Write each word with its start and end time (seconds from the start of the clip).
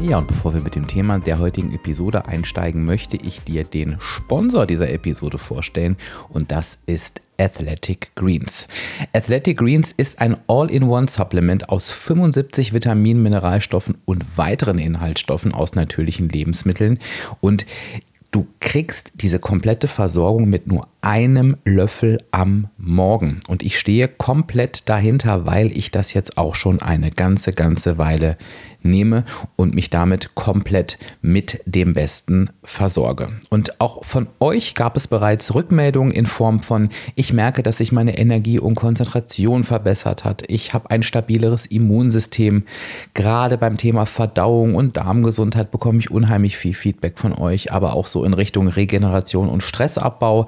Ja, 0.00 0.18
und 0.18 0.28
bevor 0.28 0.54
wir 0.54 0.60
mit 0.60 0.76
dem 0.76 0.86
Thema 0.86 1.18
der 1.18 1.38
heutigen 1.38 1.74
Episode 1.74 2.26
einsteigen, 2.26 2.84
möchte 2.84 3.16
ich 3.16 3.42
dir 3.42 3.64
den 3.64 3.96
Sponsor 3.98 4.64
dieser 4.64 4.90
Episode 4.90 5.38
vorstellen 5.38 5.96
und 6.28 6.52
das 6.52 6.78
ist 6.86 7.20
Athletic 7.36 8.14
Greens. 8.14 8.68
Athletic 9.12 9.58
Greens 9.58 9.92
ist 9.92 10.20
ein 10.20 10.36
All-in-One-Supplement 10.46 11.68
aus 11.68 11.90
75 11.90 12.72
Vitaminen, 12.72 13.22
Mineralstoffen 13.22 13.96
und 14.04 14.38
weiteren 14.38 14.78
Inhaltsstoffen 14.78 15.52
aus 15.52 15.74
natürlichen 15.74 16.28
Lebensmitteln 16.28 17.00
und 17.40 17.66
Du 18.30 18.46
kriegst 18.60 19.22
diese 19.22 19.38
komplette 19.38 19.88
Versorgung 19.88 20.50
mit 20.50 20.66
nur 20.66 20.86
einem 21.00 21.56
Löffel 21.64 22.22
am 22.30 22.68
Morgen. 22.76 23.40
Und 23.48 23.62
ich 23.62 23.78
stehe 23.78 24.06
komplett 24.06 24.86
dahinter, 24.90 25.46
weil 25.46 25.74
ich 25.74 25.90
das 25.90 26.12
jetzt 26.12 26.36
auch 26.36 26.54
schon 26.54 26.82
eine 26.82 27.10
ganze, 27.10 27.54
ganze 27.54 27.96
Weile 27.96 28.36
nehme 28.82 29.24
und 29.56 29.74
mich 29.74 29.90
damit 29.90 30.34
komplett 30.34 30.98
mit 31.20 31.60
dem 31.66 31.94
Besten 31.94 32.50
versorge. 32.62 33.30
Und 33.50 33.80
auch 33.80 34.04
von 34.04 34.28
euch 34.40 34.74
gab 34.74 34.96
es 34.96 35.08
bereits 35.08 35.54
Rückmeldungen 35.54 36.12
in 36.12 36.26
Form 36.26 36.60
von, 36.60 36.88
ich 37.14 37.32
merke, 37.32 37.62
dass 37.62 37.78
sich 37.78 37.92
meine 37.92 38.18
Energie 38.18 38.58
und 38.58 38.74
Konzentration 38.74 39.64
verbessert 39.64 40.24
hat. 40.24 40.44
Ich 40.48 40.74
habe 40.74 40.90
ein 40.90 41.02
stabileres 41.02 41.66
Immunsystem. 41.66 42.64
Gerade 43.14 43.58
beim 43.58 43.76
Thema 43.76 44.06
Verdauung 44.06 44.74
und 44.74 44.96
Darmgesundheit 44.96 45.70
bekomme 45.70 45.98
ich 45.98 46.10
unheimlich 46.10 46.56
viel 46.56 46.74
Feedback 46.74 47.18
von 47.18 47.32
euch, 47.32 47.72
aber 47.72 47.94
auch 47.94 48.06
so 48.06 48.24
in 48.24 48.34
Richtung 48.34 48.68
Regeneration 48.68 49.48
und 49.48 49.62
Stressabbau 49.62 50.46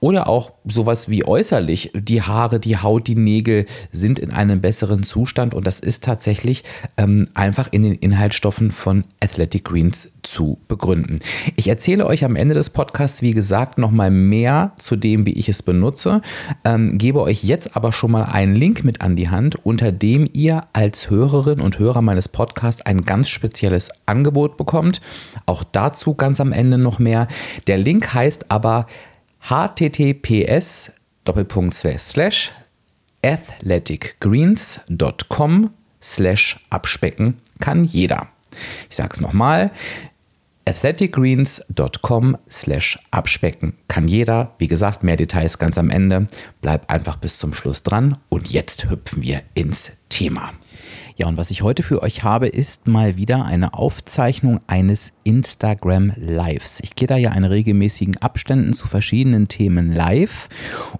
oder 0.00 0.28
auch 0.28 0.52
sowas 0.64 1.08
wie 1.08 1.24
äußerlich. 1.24 1.92
Die 1.94 2.22
Haare, 2.22 2.60
die 2.60 2.76
Haut, 2.76 3.06
die 3.06 3.16
Nägel 3.16 3.66
sind 3.90 4.18
in 4.18 4.30
einem 4.30 4.60
besseren 4.60 5.02
Zustand 5.02 5.54
und 5.54 5.66
das 5.66 5.80
ist 5.80 6.04
tatsächlich 6.04 6.64
ähm, 6.96 7.28
einfach 7.34 7.61
in 7.70 7.82
den 7.82 7.94
Inhaltsstoffen 7.94 8.70
von 8.70 9.04
Athletic 9.20 9.64
Greens 9.64 10.10
zu 10.22 10.58
begründen. 10.68 11.18
Ich 11.56 11.68
erzähle 11.68 12.06
euch 12.06 12.24
am 12.24 12.36
Ende 12.36 12.54
des 12.54 12.70
Podcasts, 12.70 13.22
wie 13.22 13.32
gesagt, 13.32 13.78
nochmal 13.78 14.10
mehr 14.10 14.72
zu 14.76 14.96
dem, 14.96 15.26
wie 15.26 15.32
ich 15.32 15.48
es 15.48 15.62
benutze, 15.62 16.22
ähm, 16.64 16.98
gebe 16.98 17.20
euch 17.20 17.44
jetzt 17.44 17.76
aber 17.76 17.92
schon 17.92 18.12
mal 18.12 18.24
einen 18.24 18.54
Link 18.54 18.84
mit 18.84 19.00
an 19.00 19.16
die 19.16 19.30
Hand, 19.30 19.64
unter 19.64 19.92
dem 19.92 20.28
ihr 20.32 20.64
als 20.72 21.10
Hörerin 21.10 21.60
und 21.60 21.78
Hörer 21.78 22.02
meines 22.02 22.28
Podcasts 22.28 22.82
ein 22.82 23.02
ganz 23.02 23.28
spezielles 23.28 23.90
Angebot 24.06 24.56
bekommt. 24.56 25.00
Auch 25.46 25.64
dazu 25.64 26.14
ganz 26.14 26.40
am 26.40 26.52
Ende 26.52 26.78
noch 26.78 26.98
mehr. 26.98 27.28
Der 27.66 27.78
Link 27.78 28.14
heißt 28.14 28.50
aber 28.50 28.86
https 29.40 30.92
athleticgreens.com 33.24 35.70
slash 36.02 36.58
abspecken 36.70 37.40
kann 37.60 37.84
jeder. 37.84 38.28
Ich 38.90 38.96
sage 38.96 39.10
es 39.12 39.20
nochmal, 39.20 39.70
athleticgreens.com 40.66 42.36
slash 42.48 42.98
abspecken 43.10 43.74
kann 43.88 44.08
jeder. 44.08 44.54
Wie 44.58 44.68
gesagt, 44.68 45.02
mehr 45.02 45.16
Details 45.16 45.58
ganz 45.58 45.78
am 45.78 45.90
Ende. 45.90 46.26
Bleib 46.60 46.90
einfach 46.90 47.16
bis 47.16 47.38
zum 47.38 47.54
Schluss 47.54 47.82
dran 47.82 48.18
und 48.28 48.50
jetzt 48.50 48.88
hüpfen 48.88 49.22
wir 49.22 49.42
ins 49.54 49.92
Thema. 50.08 50.52
Ja, 51.16 51.26
und 51.28 51.36
was 51.36 51.50
ich 51.50 51.62
heute 51.62 51.82
für 51.82 52.02
euch 52.02 52.24
habe, 52.24 52.48
ist 52.48 52.86
mal 52.86 53.16
wieder 53.16 53.44
eine 53.44 53.74
Aufzeichnung 53.74 54.60
eines 54.66 55.12
Instagram 55.24 56.12
Lives. 56.16 56.80
Ich 56.82 56.94
gehe 56.94 57.06
da 57.06 57.16
ja 57.16 57.32
in 57.32 57.44
regelmäßigen 57.44 58.16
Abständen 58.18 58.72
zu 58.72 58.88
verschiedenen 58.88 59.48
Themen 59.48 59.92
live. 59.92 60.48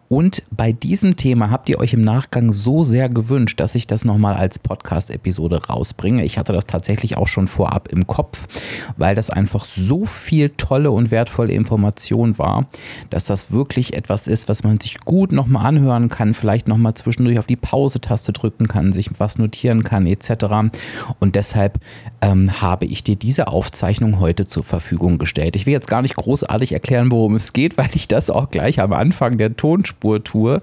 Und 0.09 0.43
bei 0.50 0.72
diesem 0.72 1.16
Thema 1.16 1.50
habt 1.50 1.71
ihr 1.71 1.78
euch 1.78 1.94
im 1.94 2.03
Nachgang 2.03 2.53
so 2.53 2.84
sehr 2.84 3.09
gewünscht, 3.09 3.59
dass 3.59 3.75
ich 3.75 3.87
das 3.87 4.05
nochmal 4.05 4.34
als 4.34 4.59
Podcast-Episode 4.59 5.66
rausbringe. 5.66 6.25
Ich 6.25 6.37
hatte 6.37 6.53
das 6.53 6.66
tatsächlich 6.66 7.16
auch 7.16 7.28
schon 7.28 7.49
vorab 7.49 7.89
im 7.89 8.06
Kopf, 8.06 8.47
weil 8.99 9.15
das 9.15 9.31
einfach 9.31 9.65
so 9.65 10.04
viel 10.04 10.50
tolle 10.50 10.91
und 10.91 11.10
wertvolle 11.10 11.54
Information 11.54 12.37
war, 12.37 12.66
dass 13.09 13.25
das 13.25 13.50
wirklich 13.50 13.94
etwas 13.94 14.27
ist, 14.27 14.50
was 14.50 14.65
man 14.65 14.78
sich 14.78 15.00
gut 15.00 15.33
nochmal 15.33 15.65
anhören 15.65 16.10
kann, 16.10 16.34
vielleicht 16.34 16.69
nochmal 16.69 16.94
zwischendurch 16.94 17.39
auf 17.39 17.47
die 17.47 17.56
Pause-Taste 17.56 18.33
drücken 18.33 18.69
kann, 18.69 18.93
sich 18.93 19.09
was 19.19 19.39
notieren 19.39 19.61
kann 19.62 20.06
etc. 20.06 20.72
Und 21.18 21.34
deshalb 21.36 21.78
ähm, 22.20 22.60
habe 22.60 22.86
ich 22.86 23.02
dir 23.04 23.16
diese 23.16 23.48
Aufzeichnung 23.48 24.20
heute 24.20 24.46
zur 24.46 24.62
Verfügung 24.62 25.18
gestellt. 25.18 25.56
Ich 25.56 25.66
will 25.66 25.72
jetzt 25.72 25.88
gar 25.88 26.02
nicht 26.02 26.16
großartig 26.16 26.72
erklären, 26.72 27.10
worum 27.10 27.34
es 27.34 27.52
geht, 27.52 27.76
weil 27.78 27.90
ich 27.94 28.08
das 28.08 28.30
auch 28.30 28.50
gleich 28.50 28.80
am 28.80 28.92
Anfang 28.92 29.38
der 29.38 29.56
Tonspur 29.56 30.22
tue. 30.22 30.60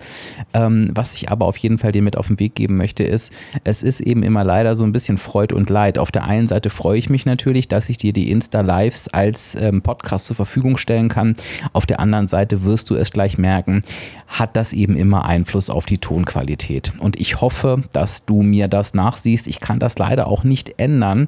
Ähm, 0.53 0.87
was 0.93 1.15
ich 1.15 1.29
aber 1.29 1.45
auf 1.45 1.57
jeden 1.57 1.77
Fall 1.77 1.91
dir 1.91 2.01
mit 2.01 2.17
auf 2.17 2.27
den 2.27 2.39
Weg 2.39 2.55
geben 2.55 2.77
möchte, 2.77 3.03
ist, 3.03 3.33
es 3.63 3.83
ist 3.83 3.99
eben 3.99 4.23
immer 4.23 4.43
leider 4.43 4.75
so 4.75 4.83
ein 4.83 4.91
bisschen 4.91 5.17
Freud 5.17 5.53
und 5.53 5.69
Leid. 5.69 5.97
Auf 5.97 6.11
der 6.11 6.25
einen 6.25 6.47
Seite 6.47 6.69
freue 6.69 6.97
ich 6.97 7.09
mich 7.09 7.25
natürlich, 7.25 7.67
dass 7.67 7.89
ich 7.89 7.97
dir 7.97 8.13
die 8.13 8.31
Insta-Lives 8.31 9.09
als 9.09 9.55
ähm, 9.55 9.81
Podcast 9.81 10.25
zur 10.25 10.35
Verfügung 10.35 10.77
stellen 10.77 11.09
kann. 11.09 11.35
Auf 11.73 11.85
der 11.85 11.99
anderen 11.99 12.27
Seite 12.27 12.63
wirst 12.63 12.89
du 12.89 12.95
es 12.95 13.11
gleich 13.11 13.37
merken, 13.37 13.83
hat 14.27 14.55
das 14.55 14.73
eben 14.73 14.95
immer 14.95 15.25
Einfluss 15.25 15.69
auf 15.69 15.85
die 15.85 15.97
Tonqualität. 15.97 16.93
Und 16.99 17.19
ich 17.19 17.41
hoffe, 17.41 17.83
dass 17.91 18.25
du 18.25 18.41
mir 18.41 18.67
das 18.67 18.88
nachsiehst. 18.93 19.47
Ich 19.47 19.59
kann 19.59 19.79
das 19.79 19.97
leider 19.97 20.27
auch 20.27 20.43
nicht 20.43 20.79
ändern. 20.79 21.27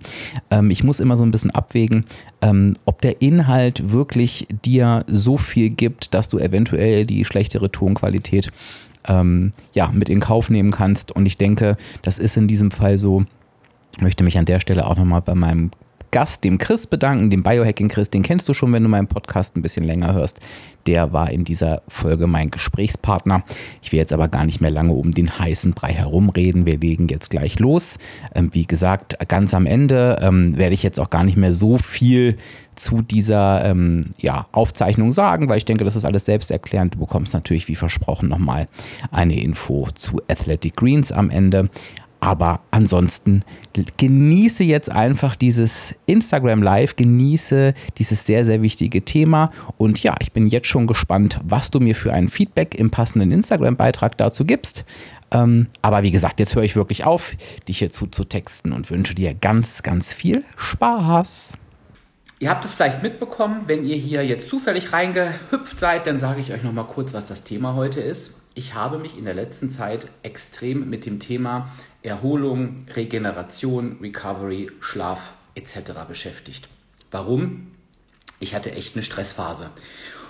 Ähm, 0.49 0.69
ich 0.69 0.83
muss 0.83 0.99
immer 0.99 1.17
so 1.17 1.25
ein 1.25 1.31
bisschen 1.31 1.51
abwägen, 1.51 2.05
ähm, 2.41 2.73
ob 2.85 3.01
der 3.01 3.21
Inhalt 3.21 3.91
wirklich 3.91 4.47
dir 4.65 5.05
so 5.07 5.37
viel 5.37 5.69
gibt, 5.69 6.13
dass 6.13 6.29
du 6.29 6.39
eventuell 6.39 7.05
die 7.05 7.25
schlechtere 7.25 7.71
Tonqualität 7.71 8.51
ähm, 9.07 9.53
ja, 9.73 9.91
mit 9.91 10.09
in 10.09 10.19
Kauf 10.19 10.49
nehmen 10.49 10.71
kannst. 10.71 11.11
Und 11.11 11.25
ich 11.25 11.37
denke, 11.37 11.77
das 12.01 12.19
ist 12.19 12.37
in 12.37 12.47
diesem 12.47 12.71
Fall 12.71 12.97
so. 12.97 13.25
Ich 13.93 14.01
möchte 14.01 14.23
mich 14.23 14.37
an 14.37 14.45
der 14.45 14.59
Stelle 14.59 14.87
auch 14.87 14.95
nochmal 14.95 15.21
bei 15.21 15.35
meinem 15.35 15.71
Gast, 16.11 16.43
dem 16.43 16.57
Chris, 16.57 16.87
bedanken. 16.87 17.29
Den 17.29 17.43
Biohacking 17.43 17.87
Chris, 17.87 18.09
den 18.09 18.21
kennst 18.21 18.47
du 18.47 18.53
schon, 18.53 18.71
wenn 18.73 18.83
du 18.83 18.89
meinen 18.89 19.07
Podcast 19.07 19.55
ein 19.55 19.61
bisschen 19.61 19.85
länger 19.85 20.13
hörst. 20.13 20.39
Der 20.87 21.13
war 21.13 21.31
in 21.31 21.43
dieser 21.43 21.81
Folge 21.87 22.27
mein 22.27 22.51
Gesprächspartner. 22.51 23.43
Ich 23.81 23.91
will 23.91 23.99
jetzt 23.99 24.13
aber 24.13 24.27
gar 24.27 24.45
nicht 24.45 24.61
mehr 24.61 24.71
lange 24.71 24.93
um 24.93 25.11
den 25.11 25.37
heißen 25.37 25.73
Brei 25.73 25.93
herumreden. 25.93 26.65
Wir 26.65 26.77
legen 26.77 27.07
jetzt 27.07 27.29
gleich 27.29 27.59
los. 27.59 27.97
Ähm, 28.35 28.49
wie 28.53 28.65
gesagt, 28.65 29.17
ganz 29.27 29.53
am 29.53 29.65
Ende 29.65 30.19
ähm, 30.21 30.57
werde 30.57 30.73
ich 30.73 30.83
jetzt 30.83 30.99
auch 30.99 31.09
gar 31.09 31.23
nicht 31.23 31.37
mehr 31.37 31.53
so 31.53 31.77
viel 31.77 32.37
zu 32.75 33.01
dieser 33.01 33.65
ähm, 33.65 34.01
ja, 34.17 34.47
Aufzeichnung 34.51 35.11
sagen, 35.11 35.49
weil 35.49 35.57
ich 35.57 35.65
denke, 35.65 35.83
das 35.83 35.95
ist 35.95 36.05
alles 36.05 36.25
selbsterklärend. 36.25 36.95
Du 36.95 36.99
bekommst 36.99 37.33
natürlich, 37.33 37.67
wie 37.67 37.75
versprochen, 37.75 38.29
nochmal 38.29 38.67
eine 39.11 39.39
Info 39.39 39.89
zu 39.93 40.21
Athletic 40.27 40.77
Greens 40.77 41.11
am 41.11 41.29
Ende. 41.29 41.69
Aber 42.21 42.61
ansonsten 42.69 43.43
genieße 43.97 44.63
jetzt 44.63 44.91
einfach 44.91 45.35
dieses 45.35 45.95
Instagram 46.05 46.61
Live, 46.61 46.95
genieße 46.95 47.73
dieses 47.97 48.27
sehr, 48.27 48.45
sehr 48.45 48.61
wichtige 48.61 49.03
Thema. 49.03 49.49
Und 49.77 50.03
ja, 50.03 50.15
ich 50.21 50.31
bin 50.31 50.45
jetzt 50.45 50.67
schon 50.67 50.85
gespannt, 50.85 51.39
was 51.43 51.71
du 51.71 51.79
mir 51.79 51.95
für 51.95 52.13
ein 52.13 52.29
Feedback 52.29 52.75
im 52.75 52.91
passenden 52.91 53.31
Instagram-Beitrag 53.31 54.17
dazu 54.17 54.45
gibst. 54.45 54.85
Ähm, 55.31 55.67
aber 55.81 56.03
wie 56.03 56.11
gesagt, 56.11 56.39
jetzt 56.39 56.55
höre 56.55 56.63
ich 56.63 56.75
wirklich 56.75 57.05
auf, 57.05 57.35
dich 57.67 57.79
hierzu 57.79 58.05
zu 58.05 58.23
texten 58.23 58.71
und 58.71 58.91
wünsche 58.91 59.15
dir 59.15 59.33
ganz, 59.33 59.81
ganz 59.81 60.13
viel 60.13 60.43
Spaß. 60.57 61.57
Ihr 62.37 62.49
habt 62.51 62.65
es 62.65 62.73
vielleicht 62.73 63.01
mitbekommen, 63.01 63.63
wenn 63.65 63.83
ihr 63.83 63.95
hier 63.95 64.23
jetzt 64.23 64.47
zufällig 64.47 64.93
reingehüpft 64.93 65.79
seid, 65.79 66.05
dann 66.05 66.19
sage 66.19 66.41
ich 66.41 66.51
euch 66.51 66.61
nochmal 66.61 66.85
kurz, 66.85 67.13
was 67.15 67.25
das 67.25 67.43
Thema 67.43 67.73
heute 67.73 67.99
ist. 67.99 68.40
Ich 68.53 68.73
habe 68.73 68.97
mich 68.97 69.17
in 69.17 69.23
der 69.23 69.33
letzten 69.33 69.69
Zeit 69.69 70.07
extrem 70.23 70.89
mit 70.89 71.05
dem 71.05 71.19
Thema 71.19 71.69
Erholung, 72.03 72.85
Regeneration, 72.93 73.97
Recovery, 74.01 74.69
Schlaf 74.81 75.33
etc. 75.55 75.91
beschäftigt. 76.07 76.67
Warum? 77.11 77.67
Ich 78.41 78.53
hatte 78.53 78.73
echt 78.73 78.95
eine 78.95 79.03
Stressphase. 79.03 79.69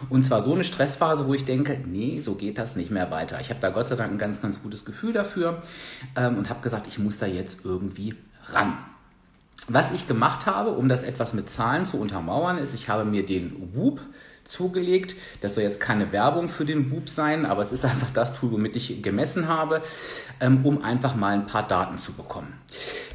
Und 0.10 0.24
zwar 0.24 0.42
so 0.42 0.54
eine 0.54 0.64
Stressphase, 0.64 1.28
wo 1.28 1.34
ich 1.34 1.46
denke, 1.46 1.80
nee, 1.86 2.22
so 2.22 2.36
geht 2.36 2.58
das 2.58 2.76
nicht 2.76 2.92
mehr 2.92 3.10
weiter. 3.10 3.40
Ich 3.42 3.50
habe 3.50 3.60
da 3.60 3.70
Gott 3.70 3.88
sei 3.88 3.96
Dank 3.96 4.12
ein 4.12 4.18
ganz, 4.18 4.42
ganz 4.42 4.62
gutes 4.62 4.86
Gefühl 4.86 5.14
dafür 5.14 5.62
ähm, 6.16 6.38
und 6.38 6.50
habe 6.50 6.62
gesagt, 6.62 6.88
ich 6.88 7.00
muss 7.00 7.20
da 7.20 7.26
jetzt 7.26 7.66
irgendwie 7.66 8.16
ran. 8.48 8.78
Was 9.68 9.92
ich 9.92 10.08
gemacht 10.08 10.46
habe, 10.48 10.72
um 10.72 10.90
das 10.90 11.04
etwas 11.04 11.34
mit 11.34 11.50
Zahlen 11.50 11.86
zu 11.86 11.98
untermauern, 11.98 12.58
ist, 12.58 12.74
ich 12.74 12.90
habe 12.90 13.06
mir 13.06 13.26
den 13.26 13.74
Whoop 13.74 14.02
zugelegt. 14.52 15.16
Das 15.42 15.56
soll 15.56 15.64
jetzt 15.64 15.80
keine 15.80 16.12
Werbung 16.12 16.50
für 16.50 16.66
den 16.66 16.92
Whoop 16.92 17.10
sein, 17.10 17.46
aber 17.46 17.62
es 17.62 17.72
ist 17.72 17.86
einfach 17.86 18.12
das 18.14 18.38
Tool, 18.38 18.52
womit 18.52 18.76
ich 18.76 19.02
gemessen 19.02 19.48
habe, 19.48 19.82
ähm, 20.40 20.66
um 20.66 20.84
einfach 20.84 21.16
mal 21.16 21.34
ein 21.34 21.48
paar 21.48 21.68
Daten 21.68 21.98
zu 21.98 22.14
bekommen. 22.14 22.54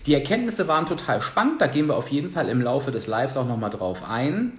Die 0.07 0.15
Erkenntnisse 0.15 0.69
waren 0.69 0.87
total 0.87 1.21
spannend, 1.21 1.61
da 1.61 1.67
gehen 1.67 1.87
wir 1.87 1.97
auf 1.97 2.09
jeden 2.09 2.31
Fall 2.31 2.49
im 2.49 2.61
Laufe 2.61 2.91
des 2.91 3.07
Lives 3.07 3.37
auch 3.37 3.47
nochmal 3.47 3.71
drauf 3.71 4.03
ein. 4.09 4.53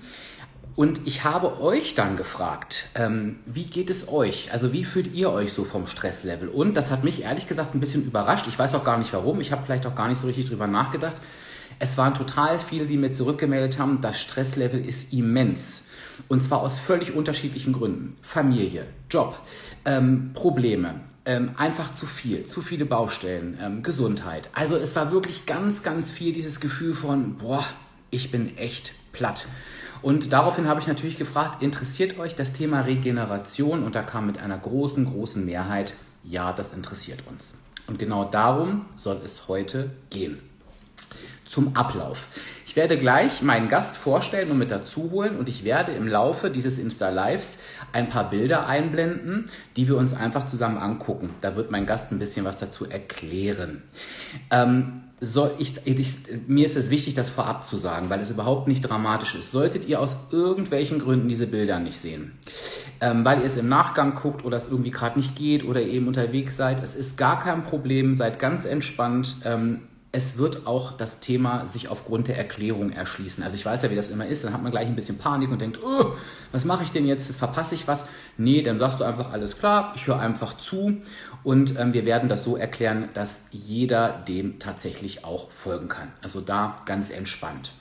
Und 0.77 1.07
ich 1.07 1.23
habe 1.23 1.59
euch 1.59 1.95
dann 1.95 2.17
gefragt, 2.17 2.89
ähm, 2.93 3.39
wie 3.47 3.63
geht 3.63 3.89
es 3.89 4.09
euch? 4.09 4.53
Also 4.53 4.73
wie 4.73 4.83
fühlt 4.83 5.11
ihr 5.15 5.31
euch 5.31 5.51
so 5.51 5.63
vom 5.63 5.87
Stresslevel? 5.87 6.49
Und 6.49 6.77
das 6.77 6.91
hat 6.91 7.03
mich 7.03 7.23
ehrlich 7.23 7.47
gesagt 7.47 7.73
ein 7.73 7.79
bisschen 7.79 8.05
überrascht. 8.05 8.45
Ich 8.47 8.59
weiß 8.59 8.75
auch 8.75 8.83
gar 8.83 8.99
nicht 8.99 9.11
warum. 9.11 9.41
Ich 9.41 9.51
habe 9.51 9.63
vielleicht 9.65 9.87
auch 9.87 9.95
gar 9.95 10.07
nicht 10.07 10.19
so 10.19 10.27
richtig 10.27 10.45
drüber 10.45 10.67
nachgedacht. 10.67 11.15
Es 11.79 11.97
waren 11.97 12.13
total 12.13 12.59
viele, 12.59 12.85
die 12.85 12.95
mir 12.95 13.09
zurückgemeldet 13.09 13.79
haben, 13.79 14.01
das 14.01 14.19
Stresslevel 14.19 14.85
ist 14.85 15.13
immens. 15.13 15.86
Und 16.27 16.43
zwar 16.43 16.61
aus 16.61 16.79
völlig 16.79 17.15
unterschiedlichen 17.15 17.73
Gründen. 17.73 18.15
Familie, 18.21 18.85
Job, 19.09 19.39
ähm, 19.85 20.31
Probleme, 20.33 21.01
ähm, 21.25 21.51
einfach 21.57 21.93
zu 21.93 22.05
viel, 22.05 22.45
zu 22.45 22.61
viele 22.61 22.85
Baustellen, 22.85 23.57
ähm, 23.61 23.83
Gesundheit. 23.83 24.49
Also 24.53 24.77
es 24.77 24.95
war 24.95 25.11
wirklich 25.11 25.45
ganz, 25.45 25.83
ganz 25.83 26.09
viel 26.11 26.33
dieses 26.33 26.59
Gefühl 26.59 26.93
von, 26.93 27.37
boah, 27.37 27.63
ich 28.09 28.31
bin 28.31 28.57
echt 28.57 28.93
platt. 29.11 29.47
Und 30.01 30.31
daraufhin 30.31 30.67
habe 30.67 30.79
ich 30.79 30.87
natürlich 30.87 31.17
gefragt, 31.17 31.61
interessiert 31.61 32.19
euch 32.19 32.35
das 32.35 32.53
Thema 32.53 32.81
Regeneration? 32.81 33.83
Und 33.83 33.95
da 33.95 34.03
kam 34.03 34.27
mit 34.27 34.37
einer 34.37 34.57
großen, 34.57 35.05
großen 35.05 35.43
Mehrheit, 35.43 35.93
ja, 36.23 36.53
das 36.53 36.73
interessiert 36.73 37.23
uns. 37.27 37.55
Und 37.87 37.99
genau 37.99 38.25
darum 38.25 38.85
soll 38.95 39.21
es 39.25 39.47
heute 39.47 39.91
gehen. 40.09 40.39
Zum 41.45 41.75
Ablauf. 41.75 42.27
Ich 42.77 42.79
werde 42.79 42.99
gleich 42.99 43.41
meinen 43.41 43.69
Gast 43.69 43.97
vorstellen 43.97 44.51
und 44.51 44.59
mit 44.59 44.69
dazu 44.69 45.09
holen 45.09 45.37
und 45.37 45.49
ich 45.49 45.63
werde 45.63 45.93
im 45.93 46.07
Laufe 46.07 46.51
dieses 46.51 46.77
Insta-Lives 46.77 47.63
ein 47.91 48.07
paar 48.07 48.29
Bilder 48.29 48.67
einblenden, 48.67 49.49
die 49.75 49.87
wir 49.87 49.97
uns 49.97 50.13
einfach 50.13 50.45
zusammen 50.45 50.77
angucken. 50.77 51.31
Da 51.41 51.55
wird 51.55 51.71
mein 51.71 51.87
Gast 51.87 52.11
ein 52.11 52.19
bisschen 52.19 52.45
was 52.45 52.59
dazu 52.59 52.87
erklären. 52.87 53.81
Ähm, 54.51 55.01
soll 55.19 55.55
ich, 55.57 55.87
ich, 55.87 56.17
mir 56.45 56.65
ist 56.65 56.77
es 56.77 56.91
wichtig, 56.91 57.15
das 57.15 57.31
vorab 57.31 57.65
zu 57.65 57.79
sagen, 57.79 58.11
weil 58.11 58.19
es 58.19 58.29
überhaupt 58.29 58.67
nicht 58.67 58.81
dramatisch 58.81 59.33
ist. 59.33 59.49
Solltet 59.51 59.87
ihr 59.87 59.99
aus 59.99 60.27
irgendwelchen 60.29 60.99
Gründen 60.99 61.29
diese 61.29 61.47
Bilder 61.47 61.79
nicht 61.79 61.97
sehen, 61.97 62.33
ähm, 63.01 63.25
weil 63.25 63.39
ihr 63.39 63.45
es 63.45 63.57
im 63.57 63.69
Nachgang 63.69 64.13
guckt 64.13 64.45
oder 64.45 64.55
es 64.55 64.67
irgendwie 64.67 64.91
gerade 64.91 65.17
nicht 65.17 65.35
geht 65.35 65.65
oder 65.65 65.81
eben 65.81 66.07
unterwegs 66.07 66.55
seid, 66.55 66.83
es 66.83 66.93
ist 66.93 67.17
gar 67.17 67.39
kein 67.39 67.63
Problem, 67.63 68.13
seid 68.13 68.37
ganz 68.37 68.65
entspannt. 68.65 69.37
Ähm, 69.45 69.79
es 70.11 70.37
wird 70.37 70.65
auch 70.65 70.93
das 70.93 71.19
Thema 71.19 71.67
sich 71.67 71.89
aufgrund 71.89 72.27
der 72.27 72.37
Erklärung 72.37 72.91
erschließen. 72.91 73.43
Also 73.43 73.55
ich 73.55 73.65
weiß 73.65 73.81
ja, 73.81 73.91
wie 73.91 73.95
das 73.95 74.09
immer 74.09 74.25
ist, 74.25 74.43
dann 74.43 74.53
hat 74.53 74.63
man 74.63 74.71
gleich 74.71 74.87
ein 74.87 74.95
bisschen 74.95 75.17
Panik 75.17 75.51
und 75.51 75.59
denkt, 75.59 75.79
oh, 75.83 76.13
was 76.51 76.65
mache 76.65 76.83
ich 76.83 76.91
denn 76.91 77.05
jetzt? 77.05 77.35
Verpasse 77.35 77.75
ich 77.75 77.87
was? 77.87 78.07
Nee, 78.37 78.61
dann 78.61 78.79
sagst 78.79 78.99
du 78.99 79.03
einfach 79.03 79.31
alles 79.31 79.59
klar, 79.59 79.91
ich 79.95 80.07
höre 80.07 80.19
einfach 80.19 80.53
zu 80.53 80.97
und 81.43 81.77
ähm, 81.77 81.93
wir 81.93 82.05
werden 82.05 82.29
das 82.29 82.43
so 82.43 82.55
erklären, 82.55 83.09
dass 83.13 83.45
jeder 83.51 84.23
dem 84.27 84.59
tatsächlich 84.59 85.25
auch 85.25 85.51
folgen 85.51 85.89
kann. 85.89 86.11
Also 86.21 86.41
da 86.41 86.77
ganz 86.85 87.09
entspannt. 87.09 87.73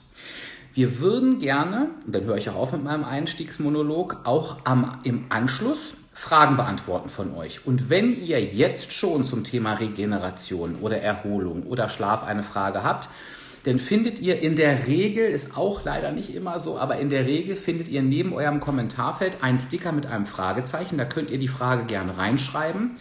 Wir 0.73 0.99
würden 0.99 1.39
gerne, 1.39 1.89
und 2.05 2.13
dann 2.13 2.25
höre 2.25 2.37
ich 2.37 2.49
auch 2.49 2.55
auf 2.55 2.71
mit 2.71 2.83
meinem 2.83 3.03
Einstiegsmonolog, 3.03 4.21
auch 4.25 4.57
am, 4.63 4.99
im 5.03 5.25
Anschluss 5.29 5.95
Fragen 6.19 6.57
beantworten 6.57 7.09
von 7.09 7.35
euch. 7.35 7.67
Und 7.67 7.91
wenn 7.91 8.11
ihr 8.19 8.43
jetzt 8.43 8.91
schon 8.91 9.23
zum 9.23 9.43
Thema 9.43 9.75
Regeneration 9.75 10.77
oder 10.81 10.99
Erholung 10.99 11.61
oder 11.61 11.89
Schlaf 11.89 12.23
eine 12.23 12.41
Frage 12.41 12.83
habt, 12.83 13.07
dann 13.65 13.77
findet 13.77 14.19
ihr 14.19 14.41
in 14.41 14.55
der 14.55 14.87
Regel, 14.87 15.29
ist 15.29 15.55
auch 15.55 15.85
leider 15.85 16.11
nicht 16.11 16.33
immer 16.33 16.59
so, 16.59 16.79
aber 16.79 16.97
in 16.97 17.09
der 17.09 17.27
Regel 17.27 17.55
findet 17.55 17.87
ihr 17.87 18.01
neben 18.01 18.33
eurem 18.33 18.59
Kommentarfeld 18.59 19.43
einen 19.43 19.59
Sticker 19.59 19.91
mit 19.91 20.07
einem 20.07 20.25
Fragezeichen. 20.25 20.97
Da 20.97 21.05
könnt 21.05 21.29
ihr 21.29 21.37
die 21.37 21.47
Frage 21.47 21.85
gerne 21.85 22.17
reinschreiben. 22.17 22.95